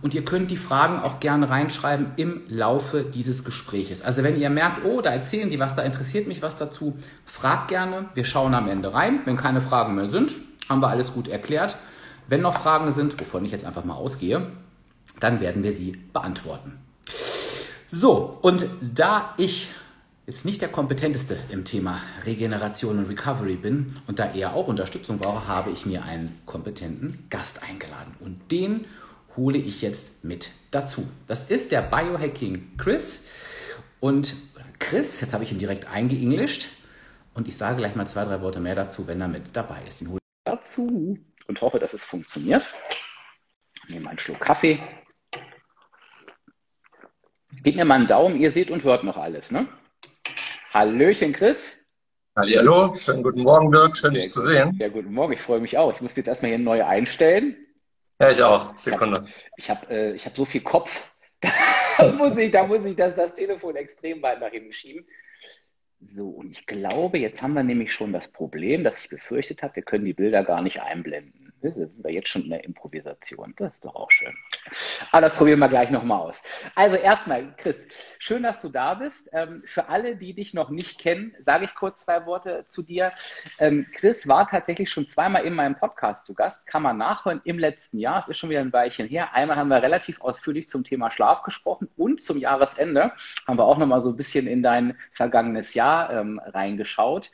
Und 0.00 0.14
ihr 0.14 0.24
könnt 0.24 0.50
die 0.50 0.56
Fragen 0.56 1.00
auch 1.00 1.20
gerne 1.20 1.50
reinschreiben 1.50 2.12
im 2.16 2.40
Laufe 2.48 3.02
dieses 3.02 3.44
Gespräches. 3.44 4.00
Also 4.00 4.22
wenn 4.22 4.40
ihr 4.40 4.48
merkt, 4.48 4.86
oh, 4.86 5.02
da 5.02 5.10
erzählen 5.10 5.50
die 5.50 5.58
was, 5.58 5.74
da 5.74 5.82
interessiert 5.82 6.26
mich 6.26 6.40
was 6.40 6.56
dazu, 6.56 6.96
fragt 7.26 7.68
gerne. 7.68 8.06
Wir 8.14 8.24
schauen 8.24 8.54
am 8.54 8.66
Ende 8.66 8.94
rein. 8.94 9.20
Wenn 9.26 9.36
keine 9.36 9.60
Fragen 9.60 9.94
mehr 9.94 10.08
sind, 10.08 10.32
haben 10.70 10.80
wir 10.80 10.88
alles 10.88 11.12
gut 11.12 11.28
erklärt. 11.28 11.76
Wenn 12.32 12.40
noch 12.40 12.62
Fragen 12.62 12.90
sind, 12.92 13.20
wovon 13.20 13.44
ich 13.44 13.52
jetzt 13.52 13.66
einfach 13.66 13.84
mal 13.84 13.92
ausgehe, 13.92 14.46
dann 15.20 15.42
werden 15.42 15.62
wir 15.62 15.72
sie 15.72 15.98
beantworten. 16.14 16.78
So, 17.88 18.38
und 18.40 18.64
da 18.80 19.34
ich 19.36 19.68
jetzt 20.26 20.46
nicht 20.46 20.62
der 20.62 20.70
kompetenteste 20.70 21.36
im 21.50 21.66
Thema 21.66 22.00
Regeneration 22.24 22.96
und 22.96 23.10
Recovery 23.10 23.56
bin 23.56 23.94
und 24.06 24.18
da 24.18 24.32
eher 24.32 24.54
auch 24.54 24.66
Unterstützung 24.66 25.18
brauche, 25.18 25.46
habe 25.46 25.72
ich 25.72 25.84
mir 25.84 26.04
einen 26.04 26.34
kompetenten 26.46 27.26
Gast 27.28 27.62
eingeladen. 27.64 28.14
Und 28.18 28.50
den 28.50 28.86
hole 29.36 29.58
ich 29.58 29.82
jetzt 29.82 30.24
mit 30.24 30.52
dazu. 30.70 31.06
Das 31.26 31.50
ist 31.50 31.70
der 31.70 31.82
Biohacking 31.82 32.78
Chris. 32.78 33.24
Und 34.00 34.36
Chris, 34.78 35.20
jetzt 35.20 35.34
habe 35.34 35.44
ich 35.44 35.52
ihn 35.52 35.58
direkt 35.58 35.86
eingeenglischt 35.86 36.68
und 37.34 37.46
ich 37.46 37.58
sage 37.58 37.76
gleich 37.76 37.94
mal 37.94 38.06
zwei, 38.06 38.24
drei 38.24 38.40
Worte 38.40 38.60
mehr 38.60 38.74
dazu, 38.74 39.06
wenn 39.06 39.20
er 39.20 39.28
mit 39.28 39.50
dabei 39.52 39.82
ist. 39.86 40.00
Den 40.00 40.08
hole 40.08 40.18
ich 40.22 40.50
dazu 40.50 41.18
und 41.46 41.60
hoffe, 41.60 41.78
dass 41.78 41.92
es 41.92 42.04
funktioniert. 42.04 42.66
Ich 43.74 43.94
nehme 43.94 44.08
einen 44.08 44.18
Schluck 44.18 44.40
Kaffee. 44.40 44.80
Gebt 47.62 47.76
mir 47.76 47.84
mal 47.84 47.94
einen 47.94 48.06
Daumen, 48.06 48.40
ihr 48.40 48.50
seht 48.50 48.70
und 48.70 48.84
hört 48.84 49.04
noch 49.04 49.16
alles, 49.16 49.50
ne? 49.50 49.68
Hallöchen, 50.72 51.32
Chris. 51.32 51.86
Hallo, 52.34 52.96
schönen 52.96 53.22
guten 53.22 53.42
Morgen, 53.42 53.70
Dirk, 53.70 53.96
schön 53.96 54.14
dich 54.14 54.30
zu 54.30 54.40
sehen. 54.40 54.76
Ja, 54.80 54.88
guten 54.88 55.12
Morgen, 55.12 55.34
ich 55.34 55.42
freue 55.42 55.60
mich 55.60 55.76
auch. 55.76 55.92
Ich 55.94 56.00
muss 56.00 56.16
jetzt 56.16 56.28
erstmal 56.28 56.50
hier 56.50 56.58
neu 56.58 56.84
einstellen. 56.84 57.56
Ja, 58.18 58.30
ich 58.30 58.42
auch. 58.42 58.74
Sekunde. 58.76 59.26
Ich 59.56 59.68
habe 59.68 59.86
äh, 59.94 60.18
hab 60.18 60.34
so 60.34 60.44
viel 60.44 60.62
Kopf, 60.62 61.12
da 61.98 62.12
muss 62.12 62.36
ich, 62.38 62.50
da 62.50 62.66
muss 62.66 62.84
ich 62.84 62.96
das, 62.96 63.14
das 63.14 63.34
Telefon 63.34 63.76
extrem 63.76 64.22
weit 64.22 64.40
nach 64.40 64.50
hinten 64.50 64.72
schieben. 64.72 65.06
So, 66.06 66.28
und 66.28 66.50
ich 66.50 66.66
glaube, 66.66 67.18
jetzt 67.18 67.42
haben 67.42 67.54
wir 67.54 67.62
nämlich 67.62 67.92
schon 67.92 68.12
das 68.12 68.28
Problem, 68.28 68.84
das 68.84 68.98
ich 68.98 69.08
befürchtet 69.08 69.62
habe, 69.62 69.76
wir 69.76 69.82
können 69.82 70.04
die 70.04 70.12
Bilder 70.12 70.44
gar 70.44 70.62
nicht 70.62 70.80
einblenden. 70.82 71.51
Das 71.62 71.74
sind 71.74 72.04
wir 72.04 72.12
jetzt 72.12 72.28
schon 72.28 72.42
in 72.42 72.50
der 72.50 72.64
Improvisation. 72.64 73.54
Das 73.56 73.74
ist 73.74 73.84
doch 73.84 73.94
auch 73.94 74.10
schön. 74.10 74.34
Aber 75.12 75.22
das 75.22 75.34
probieren 75.34 75.60
wir 75.60 75.68
gleich 75.68 75.90
nochmal 75.90 76.20
aus. 76.20 76.42
Also 76.74 76.96
erstmal, 76.96 77.54
Chris, 77.56 77.86
schön, 78.18 78.42
dass 78.42 78.60
du 78.60 78.68
da 78.68 78.94
bist. 78.94 79.30
Ähm, 79.32 79.62
für 79.66 79.88
alle, 79.88 80.16
die 80.16 80.34
dich 80.34 80.54
noch 80.54 80.70
nicht 80.70 80.98
kennen, 80.98 81.34
sage 81.46 81.64
ich 81.66 81.74
kurz 81.74 82.04
zwei 82.04 82.26
Worte 82.26 82.64
zu 82.66 82.82
dir. 82.82 83.12
Ähm, 83.60 83.86
Chris 83.94 84.26
war 84.26 84.48
tatsächlich 84.48 84.90
schon 84.90 85.06
zweimal 85.06 85.44
in 85.44 85.54
meinem 85.54 85.76
Podcast 85.76 86.26
zu 86.26 86.34
Gast. 86.34 86.66
Kann 86.66 86.82
man 86.82 86.98
nachhören 86.98 87.40
im 87.44 87.58
letzten 87.58 87.98
Jahr. 87.98 88.18
Es 88.18 88.28
ist 88.28 88.38
schon 88.38 88.50
wieder 88.50 88.60
ein 88.60 88.72
Weilchen 88.72 89.06
her. 89.06 89.32
Einmal 89.32 89.56
haben 89.56 89.68
wir 89.68 89.82
relativ 89.82 90.20
ausführlich 90.20 90.68
zum 90.68 90.82
Thema 90.82 91.12
Schlaf 91.12 91.44
gesprochen 91.44 91.88
und 91.96 92.20
zum 92.20 92.38
Jahresende 92.38 93.12
haben 93.46 93.58
wir 93.58 93.64
auch 93.64 93.78
nochmal 93.78 94.00
so 94.00 94.10
ein 94.10 94.16
bisschen 94.16 94.48
in 94.48 94.62
dein 94.64 94.96
vergangenes 95.12 95.74
Jahr 95.74 96.12
ähm, 96.12 96.40
reingeschaut. 96.44 97.30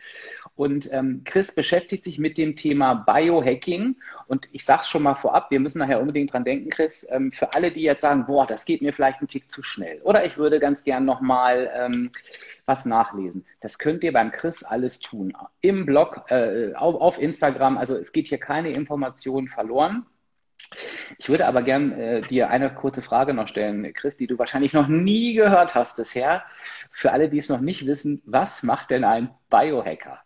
Und 0.54 0.90
Chris 1.24 1.54
beschäftigt 1.54 2.04
sich 2.04 2.18
mit 2.18 2.36
dem 2.36 2.56
Thema 2.56 2.94
Biohacking. 2.94 3.94
Und 4.26 4.48
ich 4.52 4.64
sage 4.64 4.82
es 4.82 4.88
schon 4.88 5.02
mal 5.02 5.14
vorab, 5.14 5.50
wir 5.50 5.60
müssen 5.60 5.78
nachher 5.78 6.00
unbedingt 6.00 6.32
dran 6.32 6.44
denken, 6.44 6.70
Chris, 6.70 7.06
ähm, 7.10 7.32
für 7.32 7.54
alle, 7.54 7.70
die 7.70 7.82
jetzt 7.82 8.02
sagen, 8.02 8.26
boah, 8.26 8.46
das 8.46 8.64
geht 8.64 8.82
mir 8.82 8.92
vielleicht 8.92 9.20
einen 9.20 9.28
Tick 9.28 9.50
zu 9.50 9.62
schnell. 9.62 10.00
Oder 10.02 10.24
ich 10.24 10.36
würde 10.36 10.60
ganz 10.60 10.84
gern 10.84 11.04
nochmal 11.04 11.70
ähm, 11.74 12.10
was 12.66 12.84
nachlesen. 12.84 13.46
Das 13.60 13.78
könnt 13.78 14.04
ihr 14.04 14.12
beim 14.12 14.30
Chris 14.32 14.62
alles 14.62 15.00
tun. 15.00 15.32
Im 15.60 15.86
Blog, 15.86 16.24
äh, 16.28 16.74
auf, 16.74 17.00
auf 17.00 17.18
Instagram. 17.18 17.78
Also 17.78 17.96
es 17.96 18.12
geht 18.12 18.28
hier 18.28 18.38
keine 18.38 18.70
Informationen 18.72 19.48
verloren. 19.48 20.06
Ich 21.16 21.28
würde 21.28 21.46
aber 21.46 21.62
gern 21.62 21.92
äh, 21.92 22.20
dir 22.22 22.50
eine 22.50 22.74
kurze 22.74 23.00
Frage 23.00 23.32
noch 23.32 23.48
stellen, 23.48 23.92
Chris, 23.94 24.16
die 24.16 24.26
du 24.26 24.38
wahrscheinlich 24.38 24.74
noch 24.74 24.86
nie 24.86 25.32
gehört 25.34 25.74
hast 25.74 25.96
bisher. 25.96 26.44
Für 26.90 27.12
alle, 27.12 27.28
die 27.28 27.38
es 27.38 27.48
noch 27.48 27.60
nicht 27.60 27.86
wissen, 27.86 28.22
was 28.26 28.62
macht 28.62 28.90
denn 28.90 29.04
ein 29.04 29.30
Biohacker? 29.48 30.20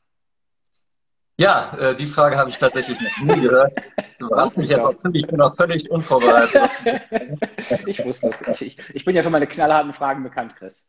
Ja, 1.43 1.77
äh, 1.77 1.97
die 1.97 2.07
Frage 2.07 2.37
habe 2.37 2.51
ich 2.51 2.59
tatsächlich 2.59 2.97
noch 3.01 3.35
nie 3.35 3.41
gehört. 3.41 3.77
Das 3.97 4.21
überrascht 4.21 4.57
mich 4.59 4.69
jetzt 4.69 4.85
auch 4.85 4.97
ziemlich, 4.97 5.25
ich 5.25 5.29
bin 5.29 5.41
auch 5.41 5.57
völlig 5.57 5.91
unvorbereitet. 5.91 6.71
ich 7.87 8.05
wusste 8.05 8.31
es. 8.31 8.61
Ich, 8.61 8.79
ich, 8.95 9.05
bin 9.05 9.17
ja 9.17 9.23
für 9.23 9.31
meine 9.31 9.49
knallharten 9.49 9.93
Fragen 9.93 10.23
bekannt, 10.23 10.55
Chris. 10.55 10.89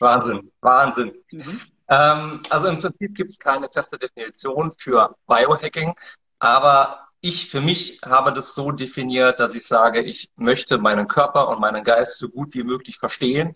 Wahnsinn, 0.00 0.50
Wahnsinn. 0.60 1.12
Mhm. 1.30 1.60
Ähm, 1.86 2.40
also 2.50 2.66
im 2.66 2.80
Prinzip 2.80 3.14
gibt 3.14 3.30
es 3.30 3.38
keine 3.38 3.68
feste 3.72 3.96
Definition 3.96 4.72
für 4.76 5.14
Biohacking, 5.28 5.94
aber 6.40 7.06
ich 7.20 7.48
für 7.48 7.60
mich 7.60 8.00
habe 8.04 8.32
das 8.32 8.56
so 8.56 8.72
definiert, 8.72 9.38
dass 9.38 9.54
ich 9.54 9.64
sage, 9.64 10.02
ich 10.02 10.32
möchte 10.34 10.78
meinen 10.78 11.06
Körper 11.06 11.48
und 11.48 11.60
meinen 11.60 11.84
Geist 11.84 12.18
so 12.18 12.28
gut 12.28 12.54
wie 12.54 12.64
möglich 12.64 12.98
verstehen, 12.98 13.54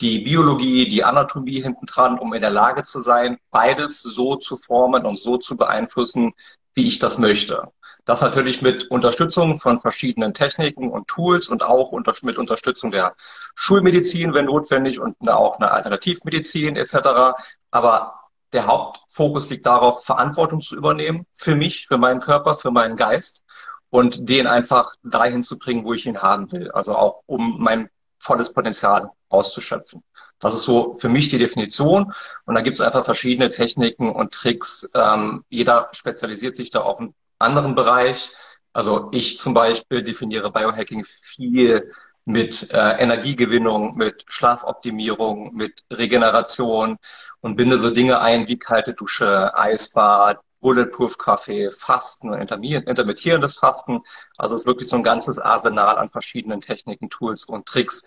die 0.00 0.20
Biologie, 0.20 0.88
die 0.88 1.04
Anatomie 1.04 1.62
hinten 1.62 1.86
dran, 1.86 2.18
um 2.18 2.32
in 2.34 2.40
der 2.40 2.50
Lage 2.50 2.84
zu 2.84 3.00
sein, 3.00 3.38
beides 3.50 4.02
so 4.02 4.36
zu 4.36 4.56
formen 4.56 5.06
und 5.06 5.18
so 5.18 5.38
zu 5.38 5.56
beeinflussen, 5.56 6.32
wie 6.74 6.86
ich 6.86 6.98
das 6.98 7.18
möchte. 7.18 7.72
Das 8.04 8.22
natürlich 8.22 8.62
mit 8.62 8.90
Unterstützung 8.90 9.58
von 9.58 9.78
verschiedenen 9.78 10.32
Techniken 10.32 10.90
und 10.90 11.08
Tools 11.08 11.48
und 11.48 11.62
auch 11.62 11.92
unter, 11.92 12.14
mit 12.22 12.38
Unterstützung 12.38 12.90
der 12.90 13.14
Schulmedizin, 13.54 14.32
wenn 14.32 14.46
notwendig, 14.46 14.98
und 14.98 15.16
auch 15.28 15.58
eine 15.58 15.70
Alternativmedizin 15.72 16.76
etc. 16.76 17.38
Aber 17.70 18.14
der 18.52 18.66
Hauptfokus 18.66 19.50
liegt 19.50 19.66
darauf, 19.66 20.04
Verantwortung 20.04 20.62
zu 20.62 20.76
übernehmen 20.76 21.26
für 21.34 21.54
mich, 21.54 21.86
für 21.86 21.98
meinen 21.98 22.20
Körper, 22.20 22.54
für 22.54 22.70
meinen 22.70 22.96
Geist 22.96 23.44
und 23.90 24.28
den 24.28 24.46
einfach 24.46 24.94
dahin 25.02 25.42
zu 25.42 25.58
bringen, 25.58 25.84
wo 25.84 25.92
ich 25.92 26.06
ihn 26.06 26.22
haben 26.22 26.50
will. 26.52 26.70
Also 26.70 26.94
auch 26.96 27.22
um 27.26 27.56
mein 27.58 27.90
volles 28.18 28.52
Potenzial 28.52 29.10
auszuschöpfen. 29.28 30.02
Das 30.38 30.54
ist 30.54 30.62
so 30.62 30.94
für 30.94 31.08
mich 31.08 31.28
die 31.28 31.38
Definition. 31.38 32.12
Und 32.44 32.54
da 32.54 32.60
gibt 32.60 32.78
es 32.78 32.80
einfach 32.80 33.04
verschiedene 33.04 33.50
Techniken 33.50 34.10
und 34.10 34.32
Tricks. 34.32 34.90
Ähm, 34.94 35.44
jeder 35.48 35.88
spezialisiert 35.92 36.56
sich 36.56 36.70
da 36.70 36.80
auf 36.80 37.00
einen 37.00 37.14
anderen 37.38 37.74
Bereich. 37.74 38.30
Also 38.72 39.08
ich 39.12 39.38
zum 39.38 39.54
Beispiel 39.54 40.02
definiere 40.02 40.52
Biohacking 40.52 41.04
viel 41.04 41.92
mit 42.24 42.72
äh, 42.74 42.98
Energiegewinnung, 42.98 43.96
mit 43.96 44.24
Schlafoptimierung, 44.28 45.54
mit 45.54 45.84
Regeneration 45.90 46.98
und 47.40 47.56
binde 47.56 47.78
so 47.78 47.90
Dinge 47.90 48.20
ein 48.20 48.46
wie 48.48 48.58
kalte 48.58 48.92
Dusche, 48.92 49.56
Eisbad, 49.56 50.38
Bulletproof 50.60 51.18
Kaffee, 51.18 51.70
Fasten 51.70 52.30
und 52.30 52.40
intermittierendes 52.40 53.58
Fasten. 53.58 54.00
Also 54.36 54.54
es 54.54 54.62
ist 54.62 54.66
wirklich 54.66 54.88
so 54.88 54.96
ein 54.96 55.02
ganzes 55.02 55.38
Arsenal 55.38 55.96
an 55.96 56.08
verschiedenen 56.08 56.60
Techniken, 56.60 57.10
Tools 57.10 57.44
und 57.44 57.66
Tricks, 57.66 58.04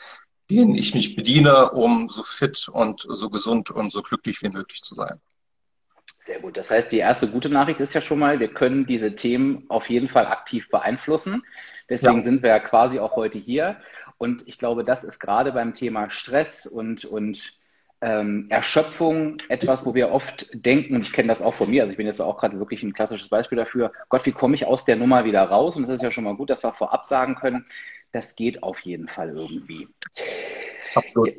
denen 0.49 0.75
ich 0.75 0.93
mich 0.93 1.15
bediene, 1.15 1.71
um 1.71 2.09
so 2.09 2.23
fit 2.23 2.67
und 2.67 3.05
so 3.07 3.29
gesund 3.29 3.71
und 3.71 3.91
so 3.91 4.01
glücklich 4.01 4.41
wie 4.41 4.49
möglich 4.49 4.81
zu 4.81 4.95
sein. 4.95 5.21
Sehr 6.23 6.39
gut. 6.39 6.55
Das 6.55 6.69
heißt, 6.69 6.91
die 6.91 6.99
erste 6.99 7.27
gute 7.27 7.49
Nachricht 7.49 7.79
ist 7.79 7.93
ja 7.93 8.01
schon 8.01 8.19
mal, 8.19 8.39
wir 8.39 8.53
können 8.53 8.85
diese 8.85 9.15
Themen 9.15 9.65
auf 9.69 9.89
jeden 9.89 10.07
Fall 10.07 10.27
aktiv 10.27 10.69
beeinflussen. 10.69 11.43
Deswegen 11.89 12.17
ja. 12.17 12.23
sind 12.23 12.43
wir 12.43 12.49
ja 12.49 12.59
quasi 12.59 12.99
auch 12.99 13.15
heute 13.15 13.39
hier. 13.39 13.77
Und 14.17 14.47
ich 14.47 14.59
glaube, 14.59 14.83
das 14.83 15.03
ist 15.03 15.19
gerade 15.19 15.51
beim 15.51 15.73
Thema 15.73 16.11
Stress 16.11 16.67
und, 16.67 17.05
und 17.05 17.60
ähm, 18.01 18.47
Erschöpfung 18.49 19.37
etwas, 19.49 19.85
wo 19.85 19.93
wir 19.93 20.11
oft 20.11 20.49
denken, 20.53 20.95
und 20.95 21.01
ich 21.01 21.13
kenne 21.13 21.27
das 21.27 21.41
auch 21.41 21.53
von 21.53 21.69
mir, 21.69 21.83
also 21.83 21.91
ich 21.91 21.97
bin 21.97 22.07
jetzt 22.07 22.21
auch 22.21 22.37
gerade 22.37 22.57
wirklich 22.57 22.83
ein 22.83 22.93
klassisches 22.93 23.29
Beispiel 23.29 23.57
dafür, 23.57 23.91
Gott, 24.09 24.25
wie 24.25 24.31
komme 24.31 24.55
ich 24.55 24.65
aus 24.65 24.85
der 24.85 24.95
Nummer 24.95 25.23
wieder 25.25 25.43
raus? 25.43 25.75
Und 25.75 25.83
das 25.83 25.95
ist 25.95 26.01
ja 26.01 26.11
schon 26.11 26.23
mal 26.23 26.35
gut, 26.35 26.49
dass 26.49 26.63
wir 26.63 26.73
vorab 26.73 27.05
sagen 27.05 27.35
können, 27.35 27.65
das 28.11 28.35
geht 28.35 28.63
auf 28.63 28.79
jeden 28.79 29.07
Fall 29.07 29.29
irgendwie. 29.29 29.87
Absolut. 30.95 31.33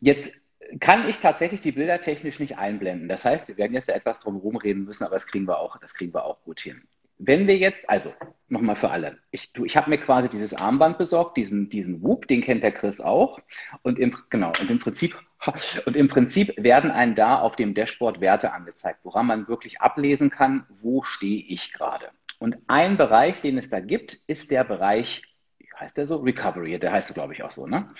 Jetzt 0.00 0.40
kann 0.80 1.08
ich 1.08 1.18
tatsächlich 1.18 1.60
die 1.60 1.72
Bilder 1.72 2.00
technisch 2.00 2.38
nicht 2.38 2.58
einblenden. 2.58 3.08
Das 3.08 3.24
heißt, 3.24 3.48
wir 3.48 3.56
werden 3.56 3.74
jetzt 3.74 3.88
da 3.88 3.94
etwas 3.94 4.20
drum 4.20 4.34
herum 4.34 4.56
reden 4.56 4.84
müssen, 4.84 5.04
aber 5.04 5.16
das 5.16 5.26
kriegen 5.26 5.46
wir 5.48 5.58
auch, 5.58 5.78
das 5.78 5.94
kriegen 5.94 6.14
wir 6.14 6.24
auch 6.24 6.42
gut 6.42 6.60
hin. 6.60 6.82
Wenn 7.22 7.46
wir 7.46 7.58
jetzt, 7.58 7.88
also 7.90 8.10
nochmal 8.48 8.76
für 8.76 8.90
alle, 8.90 9.18
ich, 9.30 9.50
ich 9.64 9.76
habe 9.76 9.90
mir 9.90 9.98
quasi 9.98 10.28
dieses 10.28 10.54
Armband 10.54 10.96
besorgt, 10.96 11.36
diesen, 11.36 11.68
diesen 11.68 12.02
Whoop, 12.02 12.26
den 12.26 12.40
kennt 12.40 12.62
der 12.62 12.72
Chris 12.72 13.00
auch. 13.00 13.38
Und 13.82 13.98
im, 13.98 14.16
genau, 14.30 14.48
und 14.48 14.70
im 14.70 14.78
Prinzip, 14.78 15.16
und 15.86 15.96
im 15.96 16.08
Prinzip 16.08 16.54
werden 16.56 16.90
einem 16.90 17.14
da 17.14 17.38
auf 17.38 17.56
dem 17.56 17.74
Dashboard 17.74 18.20
Werte 18.20 18.52
angezeigt, 18.52 19.00
woran 19.02 19.26
man 19.26 19.48
wirklich 19.48 19.80
ablesen 19.80 20.30
kann, 20.30 20.66
wo 20.70 21.02
stehe 21.02 21.44
ich 21.44 21.72
gerade. 21.72 22.08
Und 22.38 22.56
ein 22.68 22.96
Bereich, 22.96 23.42
den 23.42 23.58
es 23.58 23.68
da 23.68 23.80
gibt, 23.80 24.14
ist 24.26 24.50
der 24.50 24.64
Bereich, 24.64 25.22
wie 25.58 25.68
heißt 25.78 25.98
der 25.98 26.06
so? 26.06 26.16
Recovery, 26.16 26.78
der 26.78 26.92
heißt, 26.92 27.12
glaube 27.12 27.34
ich, 27.34 27.42
auch 27.42 27.50
so, 27.50 27.66
ne? 27.66 27.94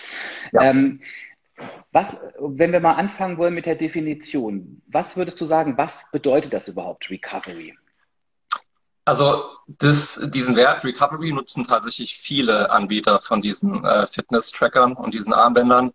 Ja. 0.53 0.71
Ähm, 0.71 1.01
was, 1.93 2.19
wenn 2.39 2.73
wir 2.73 2.81
mal 2.81 2.95
anfangen 2.95 3.37
wollen 3.37 3.55
mit 3.55 3.67
der 3.67 3.75
Definition, 3.75 4.81
was 4.87 5.19
würdest 5.19 5.39
du 5.41 5.45
sagen, 5.45 5.77
was 5.77 6.11
bedeutet 6.11 6.55
das 6.55 6.69
überhaupt, 6.69 7.11
Recovery? 7.11 7.77
Also 9.11 9.43
das, 9.67 10.21
diesen 10.33 10.55
Wert 10.55 10.85
Recovery 10.85 11.33
nutzen 11.33 11.65
tatsächlich 11.65 12.17
viele 12.17 12.71
Anbieter 12.71 13.19
von 13.19 13.43
diesen 13.43 13.85
äh, 13.85 14.07
Fitness-Trackern 14.07 14.93
und 14.93 15.15
diesen 15.15 15.33
Armbändern. 15.33 15.91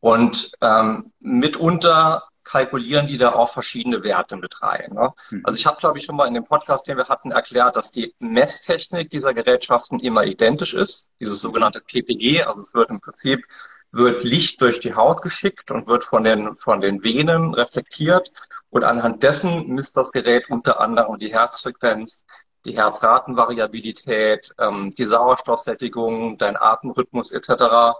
Und 0.00 0.50
ähm, 0.60 1.12
mitunter 1.20 2.24
kalkulieren 2.42 3.06
die 3.06 3.18
da 3.18 3.34
auch 3.34 3.50
verschiedene 3.52 4.02
Werte 4.02 4.36
mit 4.36 4.62
rein. 4.62 4.94
Ne? 4.94 5.12
Hm. 5.28 5.42
Also 5.44 5.56
ich 5.56 5.64
habe, 5.64 5.78
glaube 5.78 5.98
ich, 5.98 6.04
schon 6.04 6.16
mal 6.16 6.26
in 6.26 6.34
dem 6.34 6.42
Podcast, 6.42 6.88
den 6.88 6.96
wir 6.96 7.06
hatten, 7.06 7.30
erklärt, 7.30 7.76
dass 7.76 7.92
die 7.92 8.12
Messtechnik 8.18 9.10
dieser 9.10 9.32
Gerätschaften 9.32 10.00
immer 10.00 10.24
identisch 10.24 10.74
ist, 10.74 11.12
dieses 11.20 11.40
sogenannte 11.40 11.80
PPG. 11.80 12.42
Also 12.42 12.62
es 12.62 12.74
wird 12.74 12.90
im 12.90 13.00
Prinzip 13.00 13.44
wird 13.92 14.24
Licht 14.24 14.60
durch 14.60 14.80
die 14.80 14.94
Haut 14.94 15.22
geschickt 15.22 15.70
und 15.70 15.86
wird 15.86 16.04
von 16.04 16.24
den, 16.24 16.56
von 16.56 16.80
den 16.80 17.04
Venen 17.04 17.54
reflektiert. 17.54 18.32
Und 18.70 18.82
anhand 18.82 19.22
dessen 19.22 19.68
misst 19.68 19.96
das 19.96 20.10
Gerät 20.10 20.50
unter 20.50 20.80
anderem 20.80 21.18
die 21.18 21.32
Herzfrequenz, 21.32 22.26
die 22.66 22.76
Herzratenvariabilität, 22.76 24.54
ähm, 24.58 24.90
die 24.90 25.06
Sauerstoffsättigung, 25.06 26.36
dein 26.38 26.56
Atemrhythmus 26.56 27.32
etc. 27.32 27.96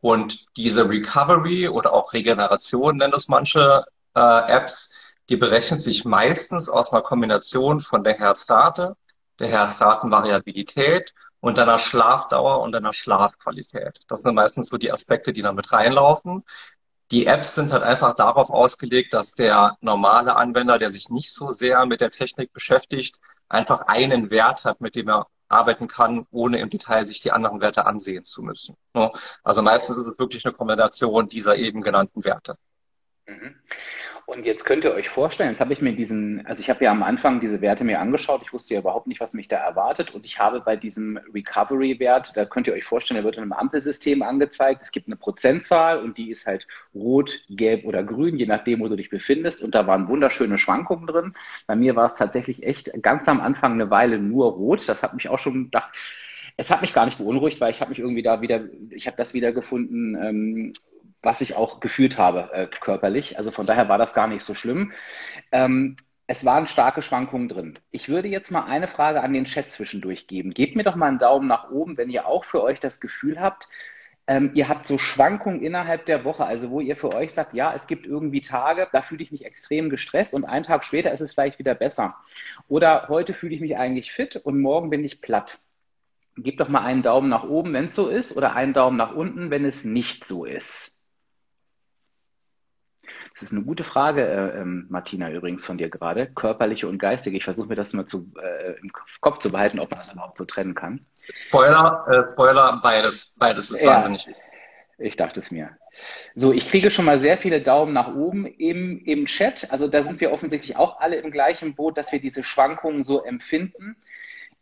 Und 0.00 0.46
diese 0.56 0.88
Recovery 0.88 1.68
oder 1.68 1.92
auch 1.92 2.12
Regeneration 2.12 2.98
nennen 2.98 3.14
es 3.14 3.28
manche 3.28 3.84
äh, 4.14 4.52
Apps, 4.52 5.16
die 5.28 5.36
berechnet 5.36 5.82
sich 5.82 6.04
meistens 6.04 6.68
aus 6.68 6.92
einer 6.92 7.02
Kombination 7.02 7.80
von 7.80 8.04
der 8.04 8.14
Herzrate, 8.14 8.96
der 9.38 9.48
Herzratenvariabilität 9.48 11.14
und 11.40 11.58
deiner 11.58 11.78
Schlafdauer 11.78 12.60
und 12.60 12.72
deiner 12.72 12.92
Schlafqualität. 12.92 14.00
Das 14.08 14.22
sind 14.22 14.34
meistens 14.34 14.68
so 14.68 14.76
die 14.76 14.92
Aspekte, 14.92 15.32
die 15.32 15.42
da 15.42 15.52
mit 15.52 15.72
reinlaufen. 15.72 16.44
Die 17.10 17.26
Apps 17.26 17.56
sind 17.56 17.72
halt 17.72 17.82
einfach 17.82 18.14
darauf 18.14 18.50
ausgelegt, 18.50 19.14
dass 19.14 19.34
der 19.34 19.76
normale 19.80 20.36
Anwender, 20.36 20.78
der 20.78 20.90
sich 20.90 21.08
nicht 21.08 21.32
so 21.32 21.52
sehr 21.52 21.84
mit 21.86 22.00
der 22.00 22.10
Technik 22.10 22.52
beschäftigt, 22.52 23.20
einfach 23.48 23.82
einen 23.88 24.30
Wert 24.30 24.64
hat, 24.64 24.80
mit 24.80 24.94
dem 24.94 25.08
er 25.08 25.26
arbeiten 25.48 25.88
kann, 25.88 26.26
ohne 26.30 26.60
im 26.60 26.70
Detail 26.70 27.04
sich 27.04 27.20
die 27.20 27.32
anderen 27.32 27.60
Werte 27.60 27.84
ansehen 27.86 28.24
zu 28.24 28.42
müssen. 28.42 28.76
Ne? 28.94 29.10
Also 29.42 29.62
meistens 29.62 29.96
ist 29.96 30.06
es 30.06 30.18
wirklich 30.18 30.44
eine 30.46 30.54
Kombination 30.54 31.28
dieser 31.28 31.56
eben 31.56 31.82
genannten 31.82 32.24
Werte. 32.24 32.56
Mhm. 33.26 33.56
Und 34.30 34.46
jetzt 34.46 34.64
könnt 34.64 34.84
ihr 34.84 34.94
euch 34.94 35.08
vorstellen, 35.08 35.50
jetzt 35.50 35.60
habe 35.60 35.72
ich 35.72 35.82
mir 35.82 35.92
diesen, 35.92 36.46
also 36.46 36.60
ich 36.60 36.70
habe 36.70 36.84
ja 36.84 36.92
am 36.92 37.02
Anfang 37.02 37.40
diese 37.40 37.60
Werte 37.60 37.82
mir 37.82 37.98
angeschaut, 37.98 38.42
ich 38.44 38.52
wusste 38.52 38.74
ja 38.74 38.80
überhaupt 38.80 39.08
nicht, 39.08 39.18
was 39.18 39.34
mich 39.34 39.48
da 39.48 39.56
erwartet. 39.56 40.14
Und 40.14 40.24
ich 40.24 40.38
habe 40.38 40.60
bei 40.60 40.76
diesem 40.76 41.18
Recovery-Wert, 41.34 42.36
da 42.36 42.44
könnt 42.44 42.68
ihr 42.68 42.74
euch 42.74 42.84
vorstellen, 42.84 43.16
der 43.16 43.24
wird 43.24 43.38
in 43.38 43.42
einem 43.42 43.52
Ampelsystem 43.52 44.22
angezeigt, 44.22 44.82
es 44.82 44.92
gibt 44.92 45.08
eine 45.08 45.16
Prozentzahl 45.16 45.98
und 45.98 46.16
die 46.16 46.30
ist 46.30 46.46
halt 46.46 46.68
rot, 46.94 47.40
gelb 47.48 47.84
oder 47.84 48.04
grün, 48.04 48.36
je 48.36 48.46
nachdem, 48.46 48.78
wo 48.78 48.86
du 48.86 48.94
dich 48.94 49.10
befindest. 49.10 49.64
Und 49.64 49.74
da 49.74 49.88
waren 49.88 50.06
wunderschöne 50.06 50.58
Schwankungen 50.58 51.08
drin. 51.08 51.34
Bei 51.66 51.74
mir 51.74 51.96
war 51.96 52.06
es 52.06 52.14
tatsächlich 52.14 52.62
echt 52.62 53.02
ganz 53.02 53.26
am 53.26 53.40
Anfang 53.40 53.72
eine 53.72 53.90
Weile 53.90 54.20
nur 54.20 54.52
rot, 54.52 54.88
das 54.88 55.02
hat 55.02 55.12
mich 55.14 55.28
auch 55.28 55.40
schon 55.40 55.64
gedacht, 55.64 55.92
es 56.56 56.70
hat 56.70 56.82
mich 56.82 56.92
gar 56.92 57.04
nicht 57.04 57.18
beunruhigt, 57.18 57.60
weil 57.60 57.72
ich 57.72 57.80
habe 57.80 57.88
mich 57.88 57.98
irgendwie 57.98 58.22
da 58.22 58.42
wieder, 58.42 58.60
ich 58.90 59.08
habe 59.08 59.16
das 59.16 59.34
wieder 59.34 59.50
gefunden, 59.50 60.14
ähm, 60.14 60.72
was 61.22 61.40
ich 61.40 61.54
auch 61.54 61.80
gefühlt 61.80 62.18
habe 62.18 62.50
äh, 62.52 62.66
körperlich. 62.66 63.38
Also 63.38 63.50
von 63.50 63.66
daher 63.66 63.88
war 63.88 63.98
das 63.98 64.14
gar 64.14 64.26
nicht 64.26 64.44
so 64.44 64.54
schlimm. 64.54 64.92
Ähm, 65.52 65.96
es 66.26 66.44
waren 66.44 66.66
starke 66.66 67.02
Schwankungen 67.02 67.48
drin. 67.48 67.78
Ich 67.90 68.08
würde 68.08 68.28
jetzt 68.28 68.50
mal 68.50 68.64
eine 68.64 68.88
Frage 68.88 69.20
an 69.22 69.32
den 69.32 69.46
Chat 69.46 69.70
zwischendurch 69.70 70.28
geben. 70.28 70.54
Gebt 70.54 70.76
mir 70.76 70.84
doch 70.84 70.94
mal 70.94 71.08
einen 71.08 71.18
Daumen 71.18 71.48
nach 71.48 71.70
oben, 71.70 71.96
wenn 71.96 72.10
ihr 72.10 72.26
auch 72.26 72.44
für 72.44 72.62
euch 72.62 72.78
das 72.78 73.00
Gefühl 73.00 73.40
habt, 73.40 73.68
ähm, 74.30 74.52
ihr 74.54 74.68
habt 74.68 74.86
so 74.86 74.96
Schwankungen 74.96 75.60
innerhalb 75.60 76.06
der 76.06 76.24
Woche, 76.24 76.44
also 76.44 76.70
wo 76.70 76.80
ihr 76.80 76.96
für 76.96 77.12
euch 77.12 77.32
sagt, 77.32 77.52
ja, 77.52 77.74
es 77.74 77.88
gibt 77.88 78.06
irgendwie 78.06 78.40
Tage, 78.40 78.86
da 78.92 79.02
fühle 79.02 79.24
ich 79.24 79.32
mich 79.32 79.44
extrem 79.44 79.90
gestresst 79.90 80.34
und 80.34 80.44
einen 80.44 80.64
Tag 80.64 80.84
später 80.84 81.10
ist 81.10 81.20
es 81.20 81.32
vielleicht 81.32 81.58
wieder 81.58 81.74
besser. 81.74 82.14
Oder 82.68 83.08
heute 83.08 83.34
fühle 83.34 83.56
ich 83.56 83.60
mich 83.60 83.76
eigentlich 83.76 84.12
fit 84.12 84.36
und 84.36 84.60
morgen 84.60 84.88
bin 84.88 85.04
ich 85.04 85.20
platt. 85.20 85.58
Gebt 86.36 86.60
doch 86.60 86.68
mal 86.68 86.84
einen 86.84 87.02
Daumen 87.02 87.28
nach 87.28 87.42
oben, 87.42 87.72
wenn 87.72 87.86
es 87.86 87.96
so 87.96 88.08
ist, 88.08 88.36
oder 88.36 88.54
einen 88.54 88.72
Daumen 88.72 88.96
nach 88.96 89.16
unten, 89.16 89.50
wenn 89.50 89.64
es 89.64 89.84
nicht 89.84 90.28
so 90.28 90.44
ist. 90.44 90.94
Das 93.40 93.50
ist 93.50 93.56
eine 93.56 93.64
gute 93.64 93.84
Frage, 93.84 94.22
äh, 94.22 94.60
ähm, 94.60 94.86
Martina, 94.90 95.30
übrigens 95.30 95.64
von 95.64 95.78
dir 95.78 95.88
gerade. 95.88 96.26
Körperliche 96.26 96.86
und 96.86 96.98
geistige. 96.98 97.38
Ich 97.38 97.44
versuche 97.44 97.68
mir 97.68 97.74
das 97.74 97.94
mal 97.94 98.04
zu, 98.04 98.30
äh, 98.38 98.72
im 98.82 98.92
Kopf 99.22 99.38
zu 99.38 99.50
behalten, 99.50 99.78
ob 99.78 99.90
man 99.90 99.98
das 99.98 100.12
überhaupt 100.12 100.36
so 100.36 100.44
trennen 100.44 100.74
kann. 100.74 101.06
Spoiler, 101.32 102.04
äh, 102.06 102.22
Spoiler, 102.22 102.80
beides. 102.82 103.34
Beides 103.38 103.70
ist 103.70 103.80
ja, 103.80 103.94
wahnsinnig 103.94 104.26
wichtig. 104.26 104.44
Ich 104.98 105.16
dachte 105.16 105.40
es 105.40 105.50
mir. 105.50 105.70
So, 106.34 106.52
ich 106.52 106.68
kriege 106.68 106.90
schon 106.90 107.06
mal 107.06 107.18
sehr 107.18 107.38
viele 107.38 107.62
Daumen 107.62 107.94
nach 107.94 108.14
oben 108.14 108.44
im, 108.44 109.02
im 109.06 109.24
Chat. 109.24 109.70
Also 109.70 109.88
da 109.88 110.02
sind 110.02 110.20
wir 110.20 110.32
offensichtlich 110.32 110.76
auch 110.76 111.00
alle 111.00 111.16
im 111.16 111.30
gleichen 111.30 111.74
Boot, 111.74 111.96
dass 111.96 112.12
wir 112.12 112.20
diese 112.20 112.42
Schwankungen 112.42 113.04
so 113.04 113.24
empfinden. 113.24 113.96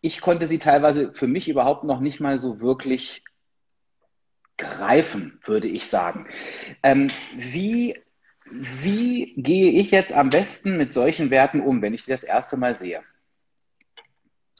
Ich 0.00 0.20
konnte 0.20 0.46
sie 0.46 0.60
teilweise 0.60 1.12
für 1.14 1.26
mich 1.26 1.48
überhaupt 1.48 1.82
noch 1.82 1.98
nicht 1.98 2.20
mal 2.20 2.38
so 2.38 2.60
wirklich 2.60 3.24
greifen, 4.56 5.40
würde 5.44 5.66
ich 5.66 5.86
sagen. 5.86 6.28
Ähm, 6.84 7.08
wie 7.36 7.96
wie 8.50 9.34
gehe 9.36 9.72
ich 9.72 9.90
jetzt 9.90 10.12
am 10.12 10.30
besten 10.30 10.76
mit 10.76 10.92
solchen 10.92 11.30
Werten 11.30 11.60
um, 11.60 11.82
wenn 11.82 11.94
ich 11.94 12.04
die 12.04 12.10
das 12.10 12.22
erste 12.22 12.56
Mal 12.56 12.76
sehe? 12.76 13.02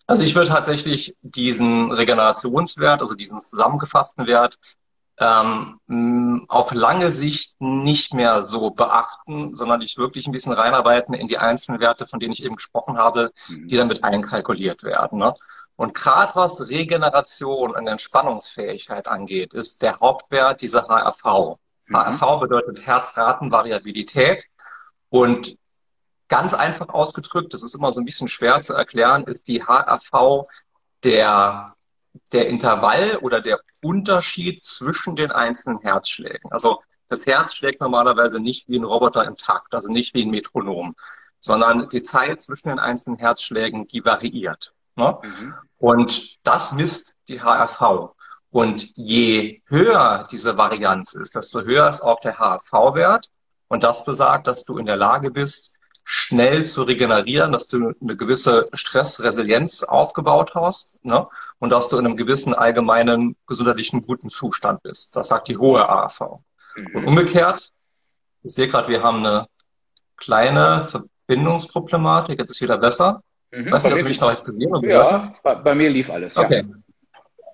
Also 0.07 0.23
ich 0.23 0.35
würde 0.35 0.49
tatsächlich 0.49 1.15
diesen 1.21 1.93
Regenerationswert, 1.93 3.01
also 3.01 3.15
diesen 3.15 3.41
zusammengefassten 3.41 4.27
Wert, 4.27 4.59
ähm, 5.21 6.47
auf 6.49 6.73
lange 6.73 7.11
Sicht 7.11 7.61
nicht 7.61 8.15
mehr 8.15 8.43
so 8.43 8.71
beachten, 8.71 9.55
sondern 9.55 9.81
dich 9.81 9.99
wirklich 9.99 10.27
ein 10.27 10.33
bisschen 10.33 10.53
reinarbeiten 10.53 11.15
in 11.15 11.29
die 11.29 11.39
einzelnen 11.39 11.81
Werte, 11.81 12.07
von 12.07 12.21
denen 12.21 12.33
ich 12.33 12.45
eben 12.45 12.57
gesprochen 12.57 12.97
habe, 12.97 13.33
die 13.49 13.77
dann 13.77 13.89
mit 13.89 14.05
einkalkuliert 14.05 14.83
werden. 14.83 15.19
Ne? 15.19 15.35
Und 15.77 15.95
gerade 15.95 16.35
was 16.37 16.69
Regeneration 16.69 17.75
und 17.75 17.87
Entspannungsfähigkeit 17.87 19.09
angeht, 19.09 19.55
ist 19.55 19.83
der 19.83 20.01
Hauptwert 20.01 20.63
dieser 20.63 20.89
HRV. 20.89 21.59
HRV 21.93 22.37
mhm. 22.37 22.41
bedeutet 22.41 22.87
Herzratenvariabilität. 22.87 24.45
Und 25.11 25.57
ganz 26.29 26.55
einfach 26.55 26.89
ausgedrückt, 26.91 27.55
das 27.55 27.63
ist 27.63 27.75
immer 27.75 27.93
so 27.93 28.01
ein 28.01 28.05
bisschen 28.05 28.29
schwer 28.29 28.61
zu 28.61 28.75
erklären, 28.75 29.25
ist 29.25 29.49
die 29.49 29.63
HRV 29.65 30.45
der 31.05 31.75
der 32.33 32.49
Intervall 32.49 33.19
oder 33.23 33.41
der 33.41 33.61
Unterschied 33.83 34.65
zwischen 34.65 35.17
den 35.17 35.31
einzelnen 35.31 35.81
Herzschlägen. 35.81 36.51
Also 36.51 36.83
das 37.09 37.27
Herz 37.27 37.55
schlägt 37.55 37.81
normalerweise 37.81 38.41
nicht 38.41 38.69
wie 38.69 38.79
ein 38.79 38.85
Roboter 38.85 39.25
im 39.25 39.37
Takt, 39.37 39.75
also 39.75 39.89
nicht 39.89 40.15
wie 40.15 40.25
ein 40.25 40.31
Metronom, 40.31 40.95
sondern 41.41 41.89
die 41.89 42.03
Zeit 42.03 42.41
zwischen 42.41 42.69
den 42.69 42.79
einzelnen 42.79 43.19
Herzschlägen, 43.19 43.87
die 43.87 44.05
variiert. 44.05 44.75
Ne? 44.97 45.19
Mhm. 45.23 45.55
Und 45.79 46.39
das 46.43 46.73
misst 46.73 47.15
die 47.29 47.41
HRV. 47.41 48.11
Und 48.51 48.97
je 48.97 49.61
höher 49.67 50.27
diese 50.31 50.57
Varianz 50.57 51.15
ist, 51.15 51.35
desto 51.35 51.63
höher 51.63 51.89
ist 51.89 52.01
auch 52.01 52.21
der 52.21 52.39
HRV-Wert. 52.39 53.31
Und 53.69 53.85
das 53.85 54.05
besagt, 54.05 54.47
dass 54.47 54.65
du 54.65 54.79
in 54.79 54.87
der 54.87 54.97
Lage 54.97 55.31
bist, 55.31 55.79
schnell 56.11 56.65
zu 56.65 56.85
regenerieren, 56.85 57.53
dass 57.53 57.69
du 57.69 57.93
eine 58.01 58.17
gewisse 58.17 58.71
Stressresilienz 58.73 59.83
aufgebaut 59.83 60.55
hast 60.55 61.05
ne? 61.05 61.27
und 61.59 61.69
dass 61.69 61.91
du 61.91 61.99
in 61.99 62.07
einem 62.07 62.17
gewissen 62.17 62.55
allgemeinen 62.55 63.37
gesundheitlichen 63.47 64.07
guten 64.07 64.31
Zustand 64.31 64.83
bist. 64.83 65.15
Das 65.17 65.29
sagt 65.29 65.49
die 65.49 65.59
hohe 65.59 65.87
ARV. 65.87 66.41
Mhm. 66.77 66.95
Und 66.95 67.05
umgekehrt, 67.05 67.73
ich 68.43 68.55
sehe 68.55 68.69
gerade, 68.69 68.89
wir 68.89 69.03
haben 69.03 69.19
eine 69.19 69.49
kleine 70.17 70.83
Verbindungsproblematik. 70.83 72.39
Jetzt 72.39 72.53
ist 72.53 72.63
wieder 72.63 72.79
besser. 72.79 73.23
Mhm. 73.51 73.71
Weißt 73.71 73.85
du, 73.85 73.91
ob 73.91 73.99
du 73.99 74.05
mich 74.05 74.21
noch 74.21 74.31
jetzt 74.31 74.47
gesehen 74.47 74.75
oder 74.75 74.89
Ja, 74.89 75.23
bei, 75.43 75.55
bei, 75.57 75.75
mir 75.75 75.91
lief 75.91 76.09
alles. 76.09 76.39
Okay. 76.39 76.65
Ja. 76.67 76.77